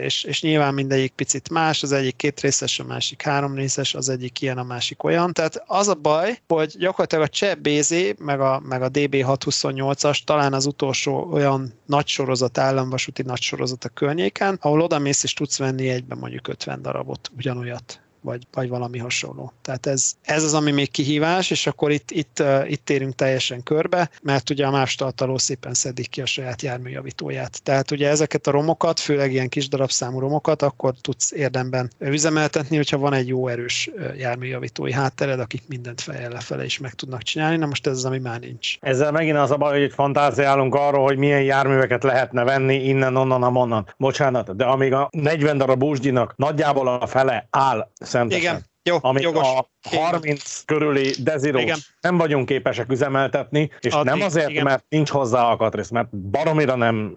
és, 0.00 0.24
és 0.24 0.42
nyilván 0.42 0.74
mindegyik 0.74 1.12
picit 1.12 1.50
más, 1.50 1.82
az 1.82 1.92
egyik 1.92 2.16
két 2.16 2.40
részes, 2.40 2.78
a 2.78 2.84
másik 2.84 3.22
három 3.22 3.54
részes, 3.54 3.94
az 3.94 4.08
egyik 4.08 4.40
ilyen, 4.40 4.58
a 4.58 4.62
másik 4.62 5.02
olyan. 5.02 5.32
Tehát 5.32 5.62
az 5.66 5.88
a 5.88 5.94
baj, 5.94 6.40
hogy 6.48 6.74
gyakorlatilag 6.78 7.24
a 7.24 7.28
cseh 7.28 7.54
BZ, 7.54 7.94
meg 8.18 8.40
a, 8.40 8.62
meg 8.68 8.82
a 8.82 8.90
DB628-as 8.90 10.24
talán 10.24 10.52
az 10.52 10.66
utolsó 10.66 11.28
olyan 11.32 11.72
nagy 11.86 12.06
sorozat, 12.06 12.58
államvasúti 12.58 13.22
nagy 13.28 13.40
sorozat 13.40 13.84
a 13.84 13.88
környéken, 13.88 14.58
ahol 14.60 14.80
oda 14.80 14.98
mész 14.98 15.22
és 15.22 15.32
tudsz 15.32 15.58
venni 15.58 15.88
egyben 15.88 16.18
mondjuk 16.18 16.48
50 16.48 16.82
darabot, 16.82 17.30
ugyanolyat 17.36 18.00
vagy, 18.20 18.46
vagy 18.52 18.68
valami 18.68 18.98
hasonló. 18.98 19.52
Tehát 19.62 19.86
ez, 19.86 20.12
ez 20.22 20.44
az, 20.44 20.54
ami 20.54 20.70
még 20.70 20.90
kihívás, 20.90 21.50
és 21.50 21.66
akkor 21.66 21.90
itt, 21.90 22.10
itt, 22.10 22.42
itt 22.66 22.84
térünk 22.84 23.14
teljesen 23.14 23.62
körbe, 23.62 24.10
mert 24.22 24.50
ugye 24.50 24.66
a 24.66 24.70
más 24.70 24.94
tartaló 24.94 25.38
szépen 25.38 25.74
szedik 25.74 26.08
ki 26.08 26.20
a 26.20 26.26
saját 26.26 26.62
járműjavítóját. 26.62 27.62
Tehát 27.62 27.90
ugye 27.90 28.08
ezeket 28.08 28.46
a 28.46 28.50
romokat, 28.50 29.00
főleg 29.00 29.32
ilyen 29.32 29.48
kis 29.48 29.68
darabszámú 29.68 30.18
romokat, 30.18 30.62
akkor 30.62 30.94
tudsz 31.00 31.32
érdemben 31.32 31.90
üzemeltetni, 31.98 32.76
hogyha 32.76 32.98
van 32.98 33.12
egy 33.12 33.28
jó 33.28 33.48
erős 33.48 33.90
járműjavítói 34.16 34.92
háttered, 34.92 35.40
akik 35.40 35.62
mindent 35.68 36.00
fejjel 36.00 36.30
lefele 36.30 36.64
is 36.64 36.78
meg 36.78 36.94
tudnak 36.94 37.22
csinálni. 37.22 37.56
Na 37.56 37.66
most 37.66 37.86
ez 37.86 37.96
az, 37.96 38.04
ami 38.04 38.18
már 38.18 38.40
nincs. 38.40 38.76
Ezzel 38.80 39.12
megint 39.12 39.36
az 39.36 39.50
a 39.50 39.56
baj, 39.56 39.80
hogy 39.80 39.92
fantáziálunk 39.92 40.74
arról, 40.74 41.04
hogy 41.04 41.16
milyen 41.16 41.42
járműveket 41.42 42.02
lehetne 42.02 42.44
venni 42.44 42.74
innen, 42.74 43.16
onnan, 43.16 43.42
amonnan. 43.42 43.94
Bocsánat, 43.96 44.56
de 44.56 44.64
amíg 44.64 44.92
a 44.92 45.08
40 45.10 45.58
darab 45.58 45.78
búzsgyinak 45.78 46.36
nagyjából 46.36 46.88
a 46.88 47.06
fele 47.06 47.46
áll 47.50 47.90
There 48.30 48.38
you 48.38 48.44
go. 48.44 48.62
Jó, 48.88 48.96
amik 49.00 49.22
jogos. 49.22 49.46
a 49.46 49.68
30 49.96 50.62
körüli 50.64 51.10
dezirós 51.22 51.94
nem 52.00 52.16
vagyunk 52.16 52.46
képesek 52.46 52.92
üzemeltetni, 52.92 53.70
és 53.80 53.92
Addig, 53.92 54.12
nem 54.12 54.20
azért, 54.20 54.50
igen. 54.50 54.64
mert 54.64 54.84
nincs 54.88 55.10
hozzá 55.10 55.42
alkatrész, 55.42 55.90
mert 55.90 56.16
baromira 56.16 56.76
nem 56.76 57.12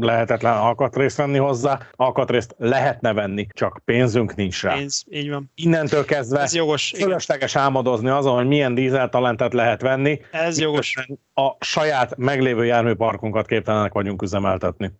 lehetetlen 0.00 0.52
alkatrészt 0.52 1.16
venni 1.16 1.38
hozzá, 1.38 1.78
alkatrészt 1.92 2.54
lehetne 2.58 3.12
venni, 3.12 3.46
csak 3.52 3.80
pénzünk 3.84 4.34
nincs 4.34 4.62
rá. 4.62 4.74
Pénz, 4.74 5.04
így 5.10 5.30
van. 5.30 5.50
Innentől 5.54 6.04
kezdve 6.04 6.40
Ez 6.40 6.54
jogos. 6.54 6.92
Igen. 6.92 7.06
fölösleges 7.06 7.56
álmodozni 7.56 8.08
azon, 8.08 8.34
hogy 8.36 8.46
milyen 8.46 8.74
dízeltalentet 8.74 9.52
lehet 9.52 9.80
venni, 9.80 10.20
Ez 10.30 10.58
jogos. 10.60 11.06
a 11.34 11.56
saját 11.60 12.16
meglévő 12.16 12.64
járműparkunkat 12.64 13.46
képtelenek 13.46 13.92
vagyunk 13.92 14.22
üzemeltetni. 14.22 14.92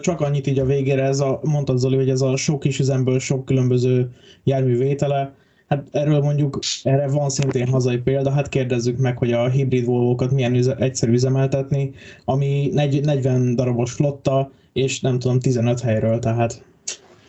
Csak 0.00 0.20
annyit 0.20 0.46
így 0.46 0.58
a 0.58 0.64
végére, 0.64 1.02
ez 1.02 1.20
a, 1.20 1.40
mondtad 1.42 1.78
Zoli, 1.78 1.96
hogy 1.96 2.10
ez 2.10 2.20
a 2.20 2.36
sok 2.36 2.60
kis 2.60 2.78
üzemből 2.78 3.18
sok 3.18 3.44
különböző 3.44 4.10
jármű 4.44 4.78
vétele, 4.78 5.34
Hát 5.68 5.86
erről 5.92 6.20
mondjuk, 6.20 6.58
erre 6.82 7.08
van 7.08 7.30
szintén 7.30 7.68
hazai 7.68 7.96
példa, 7.96 8.30
hát 8.30 8.48
kérdezzük 8.48 8.98
meg, 8.98 9.18
hogy 9.18 9.32
a 9.32 9.48
hibrid 9.48 9.84
volvo 9.84 10.26
milyen 10.30 10.54
üze, 10.54 10.74
egyszerű 10.74 11.12
üzemeltetni, 11.12 11.94
ami 12.24 12.70
40 12.72 13.54
darabos 13.54 13.92
flotta, 13.92 14.50
és 14.72 15.00
nem 15.00 15.18
tudom, 15.18 15.40
15 15.40 15.80
helyről, 15.80 16.18
tehát 16.18 16.62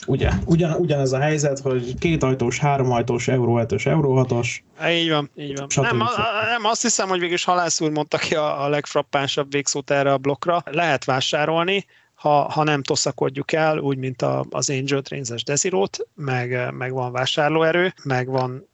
ugye, 0.07 0.29
ugyan, 0.45 0.73
ugyanez 0.73 1.11
a 1.11 1.19
helyzet, 1.19 1.59
hogy 1.59 1.97
két 1.99 2.23
ajtós, 2.23 2.59
három 2.59 2.91
ajtós, 2.91 3.27
euró 3.27 3.59
5-ös, 3.61 3.85
euró 3.85 4.25
6-os. 4.29 4.57
Így 4.89 5.09
van, 5.09 5.29
így 5.35 5.57
van. 5.57 5.67
Nem, 5.75 6.01
a, 6.01 6.09
nem, 6.49 6.65
azt 6.65 6.81
hiszem, 6.81 7.07
hogy 7.09 7.19
végülis 7.19 7.43
Halász 7.43 7.81
úr 7.81 7.91
mondta 7.91 8.17
ki 8.17 8.35
a, 8.35 8.63
a 8.63 8.69
legfrappánsabb 8.69 9.51
végszót 9.51 9.91
erre 9.91 10.13
a 10.13 10.17
blokkra. 10.17 10.63
Lehet 10.71 11.05
vásárolni, 11.05 11.85
ha, 12.17 12.51
ha 12.51 12.63
nem 12.63 12.83
toszakodjuk 12.83 13.51
el, 13.51 13.77
úgy, 13.77 13.97
mint 13.97 14.21
a, 14.21 14.45
az 14.49 14.69
Angel 14.69 15.01
Trains-es 15.01 15.43
Desirot, 15.43 16.07
meg, 16.15 16.73
meg 16.73 16.93
van 16.93 17.11
vásárlóerő, 17.11 17.93
meg 18.03 18.27
van 18.27 18.67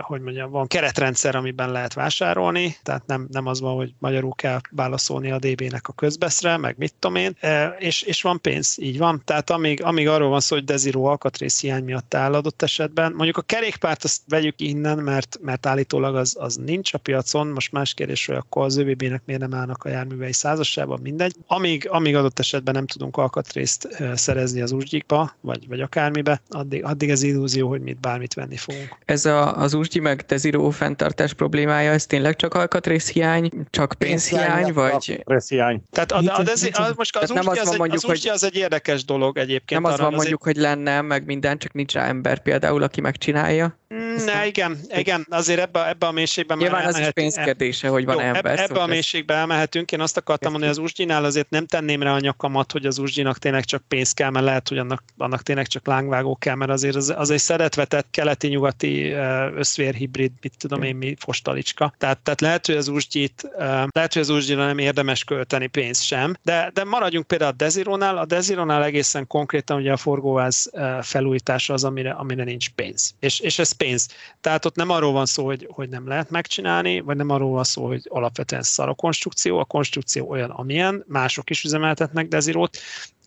hogy 0.00 0.20
mondjam, 0.20 0.50
van 0.50 0.66
keretrendszer, 0.66 1.36
amiben 1.36 1.70
lehet 1.70 1.94
vásárolni, 1.94 2.76
tehát 2.82 3.06
nem, 3.06 3.26
nem 3.30 3.46
az 3.46 3.60
van, 3.60 3.74
hogy 3.74 3.94
magyarul 3.98 4.34
kell 4.34 4.60
válaszolni 4.70 5.30
a 5.30 5.38
DB-nek 5.38 5.88
a 5.88 5.92
közbeszre, 5.92 6.56
meg 6.56 6.74
mit 6.78 6.94
tudom 6.98 7.16
én, 7.16 7.36
és, 7.78 8.02
és 8.02 8.22
van 8.22 8.40
pénz, 8.40 8.76
így 8.80 8.98
van. 8.98 9.22
Tehát 9.24 9.50
amíg, 9.50 9.82
amíg 9.82 10.08
arról 10.08 10.28
van 10.28 10.40
szó, 10.40 10.54
hogy 10.54 10.64
Desiro 10.64 11.02
alkatrész 11.04 11.60
hiány 11.60 11.84
miatt 11.84 12.14
áll 12.14 12.34
adott 12.34 12.62
esetben, 12.62 13.12
mondjuk 13.12 13.36
a 13.36 13.42
kerékpárt 13.42 14.04
azt 14.04 14.22
vegyük 14.28 14.60
innen, 14.60 14.98
mert, 14.98 15.38
mert 15.40 15.66
állítólag 15.66 16.16
az, 16.16 16.36
az 16.38 16.56
nincs 16.56 16.94
a 16.94 16.98
piacon, 16.98 17.46
most 17.46 17.72
más 17.72 17.94
kérdés, 17.94 18.26
hogy 18.26 18.36
akkor 18.36 18.64
az 18.64 18.76
ÖBB-nek 18.76 19.22
miért 19.24 19.40
nem 19.40 19.54
állnak 19.54 19.84
a 19.84 19.88
járművei 19.88 20.32
százasában, 20.32 21.00
mindegy. 21.02 21.34
Amíg, 21.46 21.88
amíg 21.90 22.16
adott 22.16 22.38
esetben 22.38 22.74
nem 22.74 22.86
tudunk 22.86 23.16
alkatrészt 23.16 23.88
szerezni 24.14 24.60
az 24.60 24.72
úsgyikba, 24.72 25.34
vagy, 25.40 25.68
vagy 25.68 25.80
akármibe, 25.80 26.40
addig, 26.48 26.84
addig 26.84 27.10
ez 27.10 27.22
illúzió, 27.22 27.68
hogy 27.68 27.80
mit 27.80 28.00
bármit 28.00 28.34
venni 28.34 28.56
fogunk. 28.56 28.98
Ez 29.04 29.24
a, 29.24 29.57
az 29.58 29.74
Usgyi 29.74 30.00
meg 30.00 30.24
Desiro 30.26 30.70
fenntartás 30.70 31.32
problémája, 31.34 31.90
ez 31.92 32.06
tényleg 32.06 32.36
csak 32.36 32.54
alkatrészhiány, 32.54 33.50
csak 33.70 33.94
pénzhiány, 33.98 34.72
vagy... 34.72 35.22
Pénzhiány. 35.24 35.82
Tehát 35.90 36.12
a, 36.12 36.38
a, 36.38 36.42
dezi, 36.42 36.68
a, 36.68 36.92
most 36.96 37.16
az 37.16 37.30
nem 37.30 37.48
az 37.48 37.58
az, 37.58 37.64
van 37.64 37.72
egy, 37.72 37.78
mondjuk, 37.78 38.02
az, 38.04 38.10
Usgyi 38.10 38.28
az 38.28 38.44
egy 38.44 38.56
érdekes 38.56 39.04
dolog 39.04 39.38
egyébként. 39.38 39.80
Nem 39.80 39.84
az 39.84 39.92
arra 39.98 40.02
van 40.02 40.14
azért- 40.14 40.30
mondjuk, 40.30 40.42
hogy 40.42 40.56
lenne, 40.56 41.00
meg 41.00 41.24
minden, 41.24 41.58
csak 41.58 41.72
nincs 41.72 41.92
rá 41.92 42.06
ember 42.06 42.42
például, 42.42 42.82
aki 42.82 43.00
megcsinálja. 43.00 43.78
Mm, 43.94 44.14
Ne, 44.24 44.46
igen, 44.46 44.78
igen, 44.88 45.26
azért 45.30 45.60
ebbe, 45.60 45.88
ebbe 45.88 46.06
a 46.06 46.12
mélységben 46.12 46.56
Nyilván 46.58 46.82
már 46.82 46.88
az 46.88 46.98
is 46.98 47.10
pénzkérdése, 47.10 47.88
hogy 47.88 48.04
van 48.04 48.14
Jó, 48.14 48.20
ember. 48.20 48.44
ebbe, 48.46 48.66
szóval 48.66 48.82
a 48.82 48.86
ez- 48.86 48.90
mélységbe 48.92 49.34
elmehetünk. 49.34 49.92
Én 49.92 50.00
azt 50.00 50.16
akartam 50.16 50.50
mondani, 50.50 50.72
hogy 50.72 50.80
az 50.82 50.90
Usgyinál 50.90 51.24
azért 51.24 51.50
nem 51.50 51.66
tenném 51.66 52.02
rá 52.02 52.12
a 52.12 52.18
nyakamat, 52.20 52.72
hogy 52.72 52.86
az 52.86 52.98
Usgyinak 52.98 53.38
tényleg 53.38 53.64
csak 53.64 53.82
pénz 53.88 54.12
kell, 54.12 54.30
mert 54.30 54.44
lehet, 54.44 54.68
hogy 54.68 54.78
annak, 54.78 55.02
annak 55.16 55.42
tényleg 55.42 55.66
csak 55.66 55.86
lángvágó 55.86 56.36
kell, 56.36 56.54
mert 56.54 56.70
azért 56.70 56.94
az, 56.96 57.14
az 57.16 57.30
egy 57.30 57.38
szeretvetett 57.38 58.06
keleti-nyugati 58.10 59.12
eh, 59.12 59.47
összvérhibrid, 59.54 60.32
mit 60.40 60.54
tudom 60.58 60.82
én, 60.82 60.96
mi 60.96 61.16
fostalicska. 61.18 61.94
Tehát, 61.98 62.18
tehát 62.18 62.40
lehet, 62.40 62.66
hogy 62.66 62.76
az 62.76 62.88
Usgyit, 62.88 63.50
eh, 63.58 63.84
lehet, 63.90 64.12
hogy 64.12 64.22
az 64.22 64.28
Usgyira 64.28 64.66
nem 64.66 64.78
érdemes 64.78 65.24
költeni 65.24 65.66
pénzt 65.66 66.02
sem, 66.02 66.34
de, 66.42 66.70
de 66.74 66.84
maradjunk 66.84 67.26
például 67.26 67.50
a 67.50 67.54
Desironál. 67.54 68.18
A 68.18 68.24
Desironál 68.24 68.84
egészen 68.84 69.26
konkrétan 69.26 69.76
ugye 69.76 69.92
a 69.92 69.96
forgóváz 69.96 70.70
felújítása 71.02 71.72
az, 71.72 71.84
amire, 71.84 72.10
amire 72.10 72.44
nincs 72.44 72.70
pénz. 72.70 73.14
És, 73.20 73.40
és 73.40 73.58
ez 73.58 73.72
pénz. 73.72 74.08
Tehát 74.40 74.64
ott 74.64 74.76
nem 74.76 74.90
arról 74.90 75.12
van 75.12 75.26
szó, 75.26 75.44
hogy, 75.44 75.68
hogy 75.70 75.88
nem 75.88 76.08
lehet 76.08 76.30
megcsinálni, 76.30 77.00
vagy 77.00 77.16
nem 77.16 77.30
arról 77.30 77.50
van 77.50 77.64
szó, 77.64 77.86
hogy 77.86 78.02
alapvetően 78.08 78.62
szar 78.62 78.88
a 78.88 78.94
konstrukció, 78.94 79.58
a 79.58 79.64
konstrukció 79.64 80.28
olyan, 80.28 80.50
amilyen, 80.50 81.04
mások 81.06 81.50
is 81.50 81.64
üzemeltetnek 81.64 82.28
Desirót, 82.28 82.78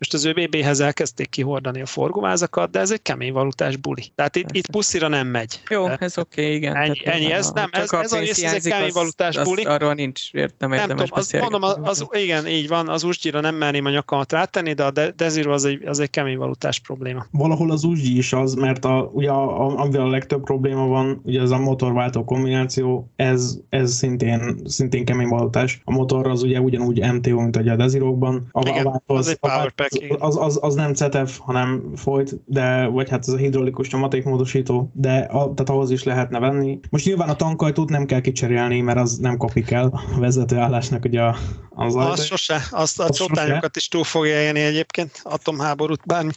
most 0.02 0.14
az 0.14 0.26
ÖBB-hez 0.26 0.80
elkezdték 0.80 1.30
kihordani 1.30 1.82
a 1.82 1.86
forgóvázakat, 1.86 2.72
de 2.72 2.80
ez 2.80 2.92
egy 2.92 3.02
kemény 3.02 3.34
valutás 3.34 3.76
buli. 3.76 4.12
Tehát 4.16 4.36
itt, 4.36 4.48
itt 4.52 4.70
puszira 4.70 5.08
nem 5.08 5.28
megy. 5.28 5.62
Jó, 5.70 5.88
ez 5.88 6.11
oké, 6.18 6.42
okay, 6.42 6.56
igen. 6.56 6.76
Ennyi- 6.76 7.02
Tehát, 7.04 7.20
ennyi, 7.20 7.32
ez 7.32 7.46
ha 7.48 7.52
nem- 7.54 7.70
ez- 7.72 7.94
a 7.94 8.00
ez 8.02 8.12
a 8.14 8.20
rész, 8.20 8.30
ez 8.30 8.38
egy 8.38 8.44
hiányzik, 8.44 8.72
kemény 8.72 8.88
az- 8.88 8.94
valutás 8.94 9.38
az- 9.38 9.48
buli. 9.48 9.64
Arról 9.64 9.94
nincs 9.94 10.34
ért, 10.34 10.54
nem 10.58 10.72
tudom, 10.88 11.06
az, 11.10 11.32
mondom, 11.32 11.62
az, 11.84 12.08
igen, 12.12 12.48
így 12.48 12.68
van, 12.68 12.90
az 12.90 13.04
Usgyira 13.04 13.40
nem 13.40 13.56
merném 13.56 13.86
a 13.86 13.90
nyakamat 13.90 14.32
rátenni, 14.32 14.74
de 14.74 14.84
a 14.84 14.92
De- 14.92 15.12
Desiro 15.16 15.52
az 15.54 15.66
egy, 15.66 15.86
az 15.86 16.00
egy 16.00 16.10
kemény 16.10 16.38
valutás 16.38 16.80
probléma. 16.80 17.26
Valahol 17.32 17.72
az 17.72 17.84
úgy 17.84 18.06
is 18.18 18.34
az, 18.34 18.54
mert 18.54 18.86
a, 18.86 19.10
ugye 19.14 19.30
a, 19.30 19.66
a, 19.68 19.78
amivel 19.80 20.02
a 20.02 20.10
legtöbb 20.10 20.44
probléma 20.44 20.86
van, 20.88 21.22
ugye 21.24 21.42
ez 21.42 21.52
a 21.52 21.58
motorváltó 21.58 22.24
kombináció, 22.24 23.10
ez, 23.16 23.58
ez 23.70 23.94
szintén, 23.94 24.62
szintén 24.66 25.06
kemény 25.06 25.28
valutás. 25.28 25.82
A 25.84 25.92
motor 25.92 26.28
az 26.28 26.44
ugye 26.44 26.60
ugyanúgy 26.60 27.00
MTO, 27.14 27.40
mint 27.40 27.56
ugye 27.56 27.72
a 27.72 27.76
Desirokban. 27.76 28.48
A, 28.52 28.68
Igen, 28.70 28.84
váltó 28.84 29.16
az 29.16 29.28
egy 29.28 29.38
a 29.40 29.48
powerpack, 29.48 29.78
váltó- 29.92 30.06
igen. 30.06 30.18
az, 30.20 30.38
az, 30.38 30.60
az, 30.62 30.76
nem 30.76 30.94
CTF, 30.94 31.38
hanem 31.40 31.84
folyt, 31.96 32.42
de, 32.46 32.86
vagy 32.86 33.10
hát 33.10 33.20
ez 33.28 33.34
a 33.34 33.38
hidraulikus 33.38 33.90
nyomatékmódosító, 33.92 34.92
de 34.94 35.18
a, 35.18 35.54
tehát 35.54 35.70
ahhoz 35.70 35.91
is 35.92 36.04
lehetne 36.04 36.40
venni. 36.40 36.80
Most 36.90 37.06
nyilván 37.06 37.30
a 37.30 37.36
tankajtót 37.36 37.90
nem 37.90 38.06
kell 38.06 38.22
kicserélni, 38.22 38.82
mert 38.82 38.98
az 39.00 39.18
nem 39.18 39.38
kopik 39.38 39.72
el 39.72 40.02
a 40.16 40.20
vezetőállásnak 40.20 41.06
ugye 41.06 41.22
a- 41.22 41.36
az 41.82 41.96
Az 41.96 42.06
ajtó. 42.06 42.22
sose, 42.22 42.68
azt 42.72 43.00
a 43.00 43.10
csótányokat 43.10 43.78
is 43.78 43.88
túl 43.88 44.04
fogja 44.04 44.42
élni 44.42 44.60
egyébként, 44.60 45.20
atomháborút, 45.24 46.06
bármi. 46.06 46.32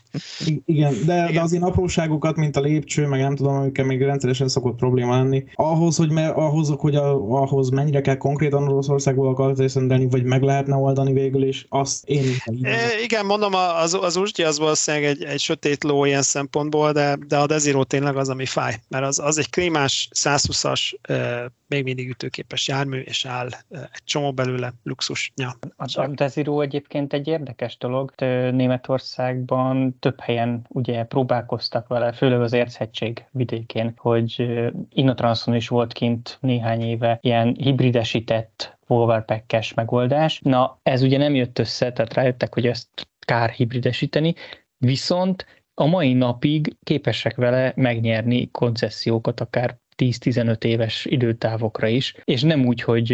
Igen, 0.64 0.94
de, 1.04 1.14
de 1.14 1.28
Igen. 1.28 1.42
az 1.42 1.52
ilyen 1.52 1.64
apróságokat, 1.64 2.36
mint 2.36 2.56
a 2.56 2.60
lépcső, 2.60 3.06
meg 3.06 3.20
nem 3.20 3.36
tudom, 3.36 3.54
amikkel 3.54 3.84
még 3.84 4.02
rendszeresen 4.02 4.48
szokott 4.48 4.76
probléma 4.76 5.16
lenni. 5.16 5.44
Ahhoz, 5.54 5.96
hogy, 5.96 6.10
me, 6.10 6.28
ahhoz, 6.28 6.72
hogy 6.76 6.94
a, 6.96 7.12
ahhoz 7.14 7.70
mennyire 7.70 8.00
kell 8.00 8.16
konkrétan 8.16 8.68
Oroszországból 8.68 9.26
alkalmazást 9.26 9.74
rendelni, 9.74 10.08
vagy 10.08 10.24
meg 10.24 10.42
lehetne 10.42 10.74
oldani 10.74 11.12
végül 11.12 11.46
is, 11.46 11.66
azt 11.68 12.04
én 12.04 12.22
E, 12.62 13.00
igen, 13.02 13.26
mondom, 13.26 13.54
az, 13.54 13.94
az 13.94 14.16
Usgyi 14.16 14.42
az 14.42 14.58
valószínűleg 14.58 15.06
egy, 15.06 15.22
egy 15.22 15.40
sötét 15.40 15.84
ló 15.84 16.04
ilyen 16.04 16.22
szempontból, 16.22 16.92
de, 16.92 17.16
de 17.26 17.38
a 17.38 17.46
Desiro 17.46 17.84
tényleg 17.84 18.16
az, 18.16 18.28
ami 18.28 18.46
fáj. 18.46 18.80
Mert 18.88 19.04
az, 19.04 19.18
az 19.18 19.38
egy 19.38 19.50
klímás 19.50 20.08
120-as, 20.14 20.92
e, 21.02 21.52
még 21.66 21.84
mindig 21.84 22.08
ütőképes 22.08 22.68
jármű, 22.68 22.98
és 23.00 23.24
áll 23.24 23.48
egy 23.70 24.04
csomó 24.04 24.32
belőle 24.32 24.72
luxus. 24.82 25.32
Ja. 25.36 25.58
A 25.76 26.06
Desiro 26.06 26.60
egyébként 26.60 27.12
egy 27.12 27.28
érdekes 27.28 27.78
dolog. 27.78 28.12
Németországban 28.50 29.98
több 29.98 30.20
helyen 30.20 30.66
ugye 30.68 31.04
próbálkoztak 31.04 31.88
vele, 31.88 32.12
főleg 32.12 32.40
az 32.40 32.52
Érzhegység 32.52 33.24
vidékén, 33.30 33.92
hogy 33.96 34.60
Innotranszon 34.88 35.54
is 35.54 35.68
volt 35.68 35.92
kint 35.92 36.38
néhány 36.40 36.82
éve 36.82 37.18
ilyen 37.22 37.54
hibridesített 37.58 38.78
Wolverpack-es 38.86 39.74
megoldás. 39.74 40.40
Na, 40.42 40.78
ez 40.82 41.02
ugye 41.02 41.18
nem 41.18 41.34
jött 41.34 41.58
össze, 41.58 41.92
tehát 41.92 42.14
rájöttek, 42.14 42.54
hogy 42.54 42.66
ezt 42.66 42.88
kár 43.18 43.50
hibridesíteni, 43.50 44.34
viszont 44.78 45.46
a 45.74 45.86
mai 45.86 46.12
napig 46.12 46.76
képesek 46.82 47.36
vele 47.36 47.72
megnyerni 47.76 48.50
koncesziókat 48.50 49.40
akár 49.40 49.78
10-15 49.96 50.64
éves 50.64 51.04
időtávokra 51.04 51.86
is, 51.86 52.14
és 52.24 52.42
nem 52.42 52.66
úgy, 52.66 52.80
hogy 52.80 53.08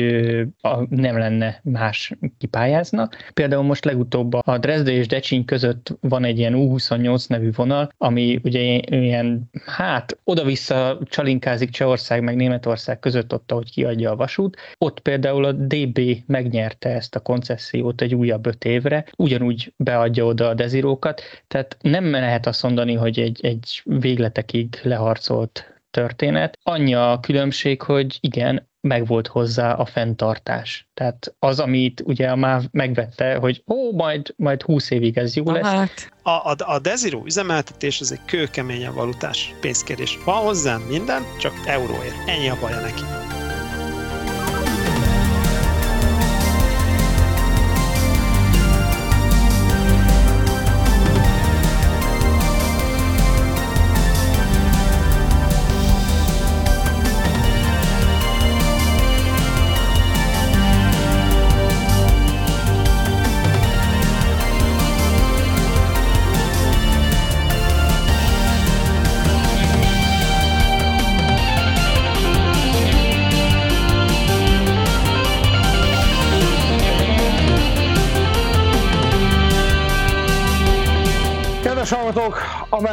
nem 0.88 1.18
lenne 1.18 1.60
más 1.62 2.12
kipályáznak. 2.38 3.16
Például 3.34 3.62
most 3.62 3.84
legutóbb 3.84 4.32
a 4.32 4.58
Dresde 4.58 4.92
és 4.92 5.06
Decsiny 5.06 5.44
között 5.44 5.96
van 6.00 6.24
egy 6.24 6.38
ilyen 6.38 6.54
U28 6.56 7.28
nevű 7.28 7.50
vonal, 7.54 7.92
ami 7.98 8.40
ugye 8.42 8.60
ilyen, 8.60 9.50
hát 9.66 10.18
oda-vissza 10.24 10.98
csalinkázik 11.04 11.70
Csehország 11.70 12.22
meg 12.22 12.36
Németország 12.36 12.98
között 12.98 13.32
ott, 13.32 13.52
ahogy 13.52 13.70
kiadja 13.70 14.10
a 14.10 14.16
vasút. 14.16 14.56
Ott 14.78 15.00
például 15.00 15.44
a 15.44 15.52
DB 15.52 16.00
megnyerte 16.26 16.88
ezt 16.88 17.14
a 17.14 17.20
koncesziót 17.20 18.00
egy 18.00 18.14
újabb 18.14 18.46
öt 18.46 18.64
évre, 18.64 19.04
ugyanúgy 19.16 19.72
beadja 19.76 20.24
oda 20.24 20.48
a 20.48 20.54
dezirókat, 20.54 21.22
tehát 21.48 21.76
nem 21.80 22.10
lehet 22.10 22.46
azt 22.46 22.62
mondani, 22.62 22.94
hogy 22.94 23.20
egy, 23.20 23.38
egy 23.42 23.82
végletekig 23.84 24.80
leharcolt 24.82 25.69
történet. 25.90 26.58
Annyi 26.62 26.94
a 26.94 27.18
különbség, 27.22 27.82
hogy 27.82 28.18
igen, 28.20 28.68
megvolt 28.80 29.26
hozzá 29.26 29.72
a 29.72 29.84
fenntartás. 29.84 30.88
Tehát 30.94 31.34
az, 31.38 31.60
amit 31.60 32.02
ugye 32.04 32.30
a 32.30 32.36
MÁV 32.36 32.64
megvette, 32.70 33.34
hogy 33.34 33.62
ó, 33.66 33.92
majd, 33.92 34.34
majd 34.36 34.62
20 34.62 34.90
évig 34.90 35.18
ez 35.18 35.36
jó 35.36 35.50
lesz. 35.50 35.66
Hát. 35.66 36.12
A, 36.22 36.30
a, 36.30 36.54
a 36.58 36.78
Desiro 36.78 37.22
üzemeltetés 37.24 38.00
az 38.00 38.12
egy 38.12 38.24
kőkeményen 38.24 38.94
valutás 38.94 39.54
pénzkérés. 39.60 40.18
Van 40.24 40.42
hozzám 40.44 40.80
minden, 40.80 41.22
csak 41.38 41.52
euróért. 41.66 42.14
Ennyi 42.26 42.48
a 42.48 42.56
baja 42.60 42.80
neki. 42.80 43.02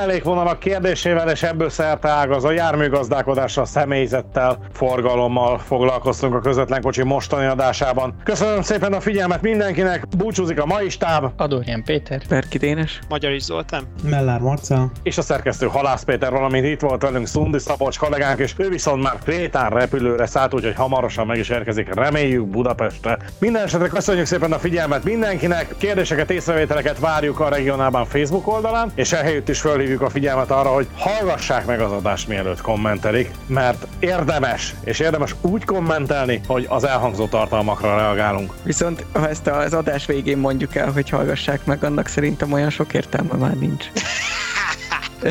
Mellékvonalak 0.08 0.60
kérdésével 0.60 1.30
és 1.30 1.44
ebből 1.44 1.70
szerte 1.70 2.10
ágaz 2.10 2.44
a 2.44 2.52
járműgazdálkodással, 2.52 3.66
személyzettel, 3.66 4.58
forgalommal 4.72 5.58
foglalkoztunk 5.58 6.34
a 6.34 6.40
közvetlen 6.40 6.82
kocsi 6.82 7.04
mostani 7.04 7.46
adásában. 7.46 8.16
Köszönöm 8.24 8.62
szépen 8.62 8.94
a 8.94 9.00
figyelmet 9.00 9.42
mindenkinek, 9.42 10.08
búcsúzik 10.18 10.62
a 10.62 10.66
mai 10.66 10.90
stáb. 10.90 11.32
Adorján 11.38 11.84
Péter. 11.84 12.22
Berki 12.30 12.58
Dénes. 12.58 13.00
Magyar 13.10 13.32
is 13.32 13.44
Zoltán. 13.44 13.84
Mellár 14.10 14.40
Marcel. 14.40 14.92
És 15.04 15.18
a 15.18 15.22
szerkesztő 15.22 15.66
Halász 15.66 16.04
Péter, 16.04 16.32
valamint 16.32 16.66
itt 16.66 16.80
volt 16.80 17.02
velünk 17.02 17.28
Szundi 17.28 17.60
Szabolcs 17.60 17.98
kollégánk, 17.98 18.40
és 18.40 18.54
ő 18.58 18.70
viszont 18.70 19.04
már 19.04 19.18
Krétán 19.24 19.70
repülőre 19.70 20.26
szállt, 20.26 20.54
úgyhogy 20.54 20.76
hamarosan 20.76 21.26
meg 21.26 21.38
is 21.38 21.50
érkezik, 21.50 21.94
reméljük 21.94 22.48
Budapestre. 22.48 23.18
Minden 23.40 23.64
esetre 23.64 23.88
köszönjük 23.88 24.26
szépen 24.26 24.52
a 24.52 24.60
figyelmet 24.60 25.04
mindenkinek, 25.04 25.76
kérdéseket, 25.78 26.32
észrevételeket 26.32 27.00
várjuk 27.00 27.40
a 27.40 27.50
regionálban 27.50 28.06
Facebook 28.06 28.48
oldalán, 28.48 28.92
és 28.96 29.12
ehelyütt 29.12 29.50
is 29.50 29.60
fölhívjuk 29.60 29.97
a 30.02 30.10
figyelmet 30.10 30.52
arra, 30.52 30.70
hogy 30.70 30.88
hallgassák 30.96 31.66
meg 31.66 31.82
az 31.82 31.92
adást, 31.92 32.28
mielőtt 32.28 32.62
kommentelik, 32.62 33.32
mert 33.48 33.88
érdemes, 34.00 34.76
és 34.84 35.00
érdemes 35.00 35.36
úgy 35.42 35.66
kommentelni, 35.66 36.42
hogy 36.48 36.66
az 36.70 36.84
elhangzó 36.84 37.28
tartalmakra 37.28 37.96
reagálunk. 37.96 38.54
Viszont 38.64 39.06
ha 39.14 39.30
ezt 39.30 39.48
az 39.48 39.74
adás 39.74 40.06
végén 40.06 40.38
mondjuk 40.38 40.76
el, 40.76 40.92
hogy 40.92 41.10
hallgassák 41.10 41.66
meg, 41.66 41.84
annak 41.84 42.08
szerintem 42.08 42.52
olyan 42.52 42.70
sok 42.70 42.94
értelme 42.94 43.34
már 43.34 43.54
nincs. 43.54 43.86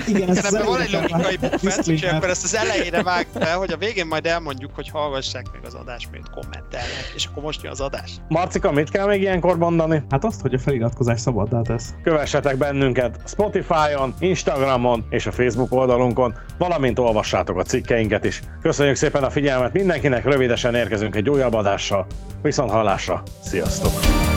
Igen, 0.07 0.29
ez 0.29 0.53
Igen, 0.53 0.65
van 0.65 0.81
egy 0.81 0.91
logikai 0.91 1.37
bukfenc, 1.37 1.89
úgyhogy 1.89 2.15
akkor 2.15 2.29
ezt 2.29 2.45
az 2.45 2.55
elejére 2.55 3.03
vág 3.03 3.27
be, 3.39 3.53
hogy 3.53 3.73
a 3.73 3.77
végén 3.77 4.07
majd 4.07 4.27
elmondjuk, 4.27 4.75
hogy 4.75 4.89
hallgassák 4.89 5.47
meg 5.53 5.61
az 5.65 5.75
adást, 5.75 6.11
miért 6.11 6.31
kommentelnek, 6.31 7.13
és 7.15 7.27
akkor 7.27 7.43
most 7.43 7.63
jön 7.63 7.73
az 7.73 7.81
adás. 7.81 8.11
Marcika, 8.29 8.73
mit 8.73 8.91
kell 8.91 9.07
még 9.07 9.21
ilyenkor 9.21 9.57
mondani? 9.59 10.03
Hát 10.11 10.25
azt, 10.25 10.41
hogy 10.41 10.55
a 10.55 10.59
feliratkozás 10.59 11.21
szabaddá 11.21 11.61
tesz. 11.63 11.95
Kövessetek 12.03 12.57
bennünket 12.57 13.21
Spotify-on, 13.27 14.15
Instagramon 14.19 15.07
és 15.11 15.27
a 15.27 15.33
Facebook 15.33 15.73
oldalunkon, 15.73 16.35
valamint 16.59 16.99
olvassátok 16.99 17.59
a 17.59 17.63
cikkeinket 17.63 18.25
is. 18.25 18.43
Köszönjük 18.63 18.97
szépen 18.97 19.25
a 19.25 19.31
figyelmet 19.31 19.73
mindenkinek, 19.73 20.25
rövidesen 20.25 20.75
érkezünk 20.75 21.15
egy 21.15 21.31
újabb 21.31 21.55
adással. 21.55 22.07
Viszont 22.43 22.71
hallásra, 22.71 23.23
sziasztok! 23.43 24.36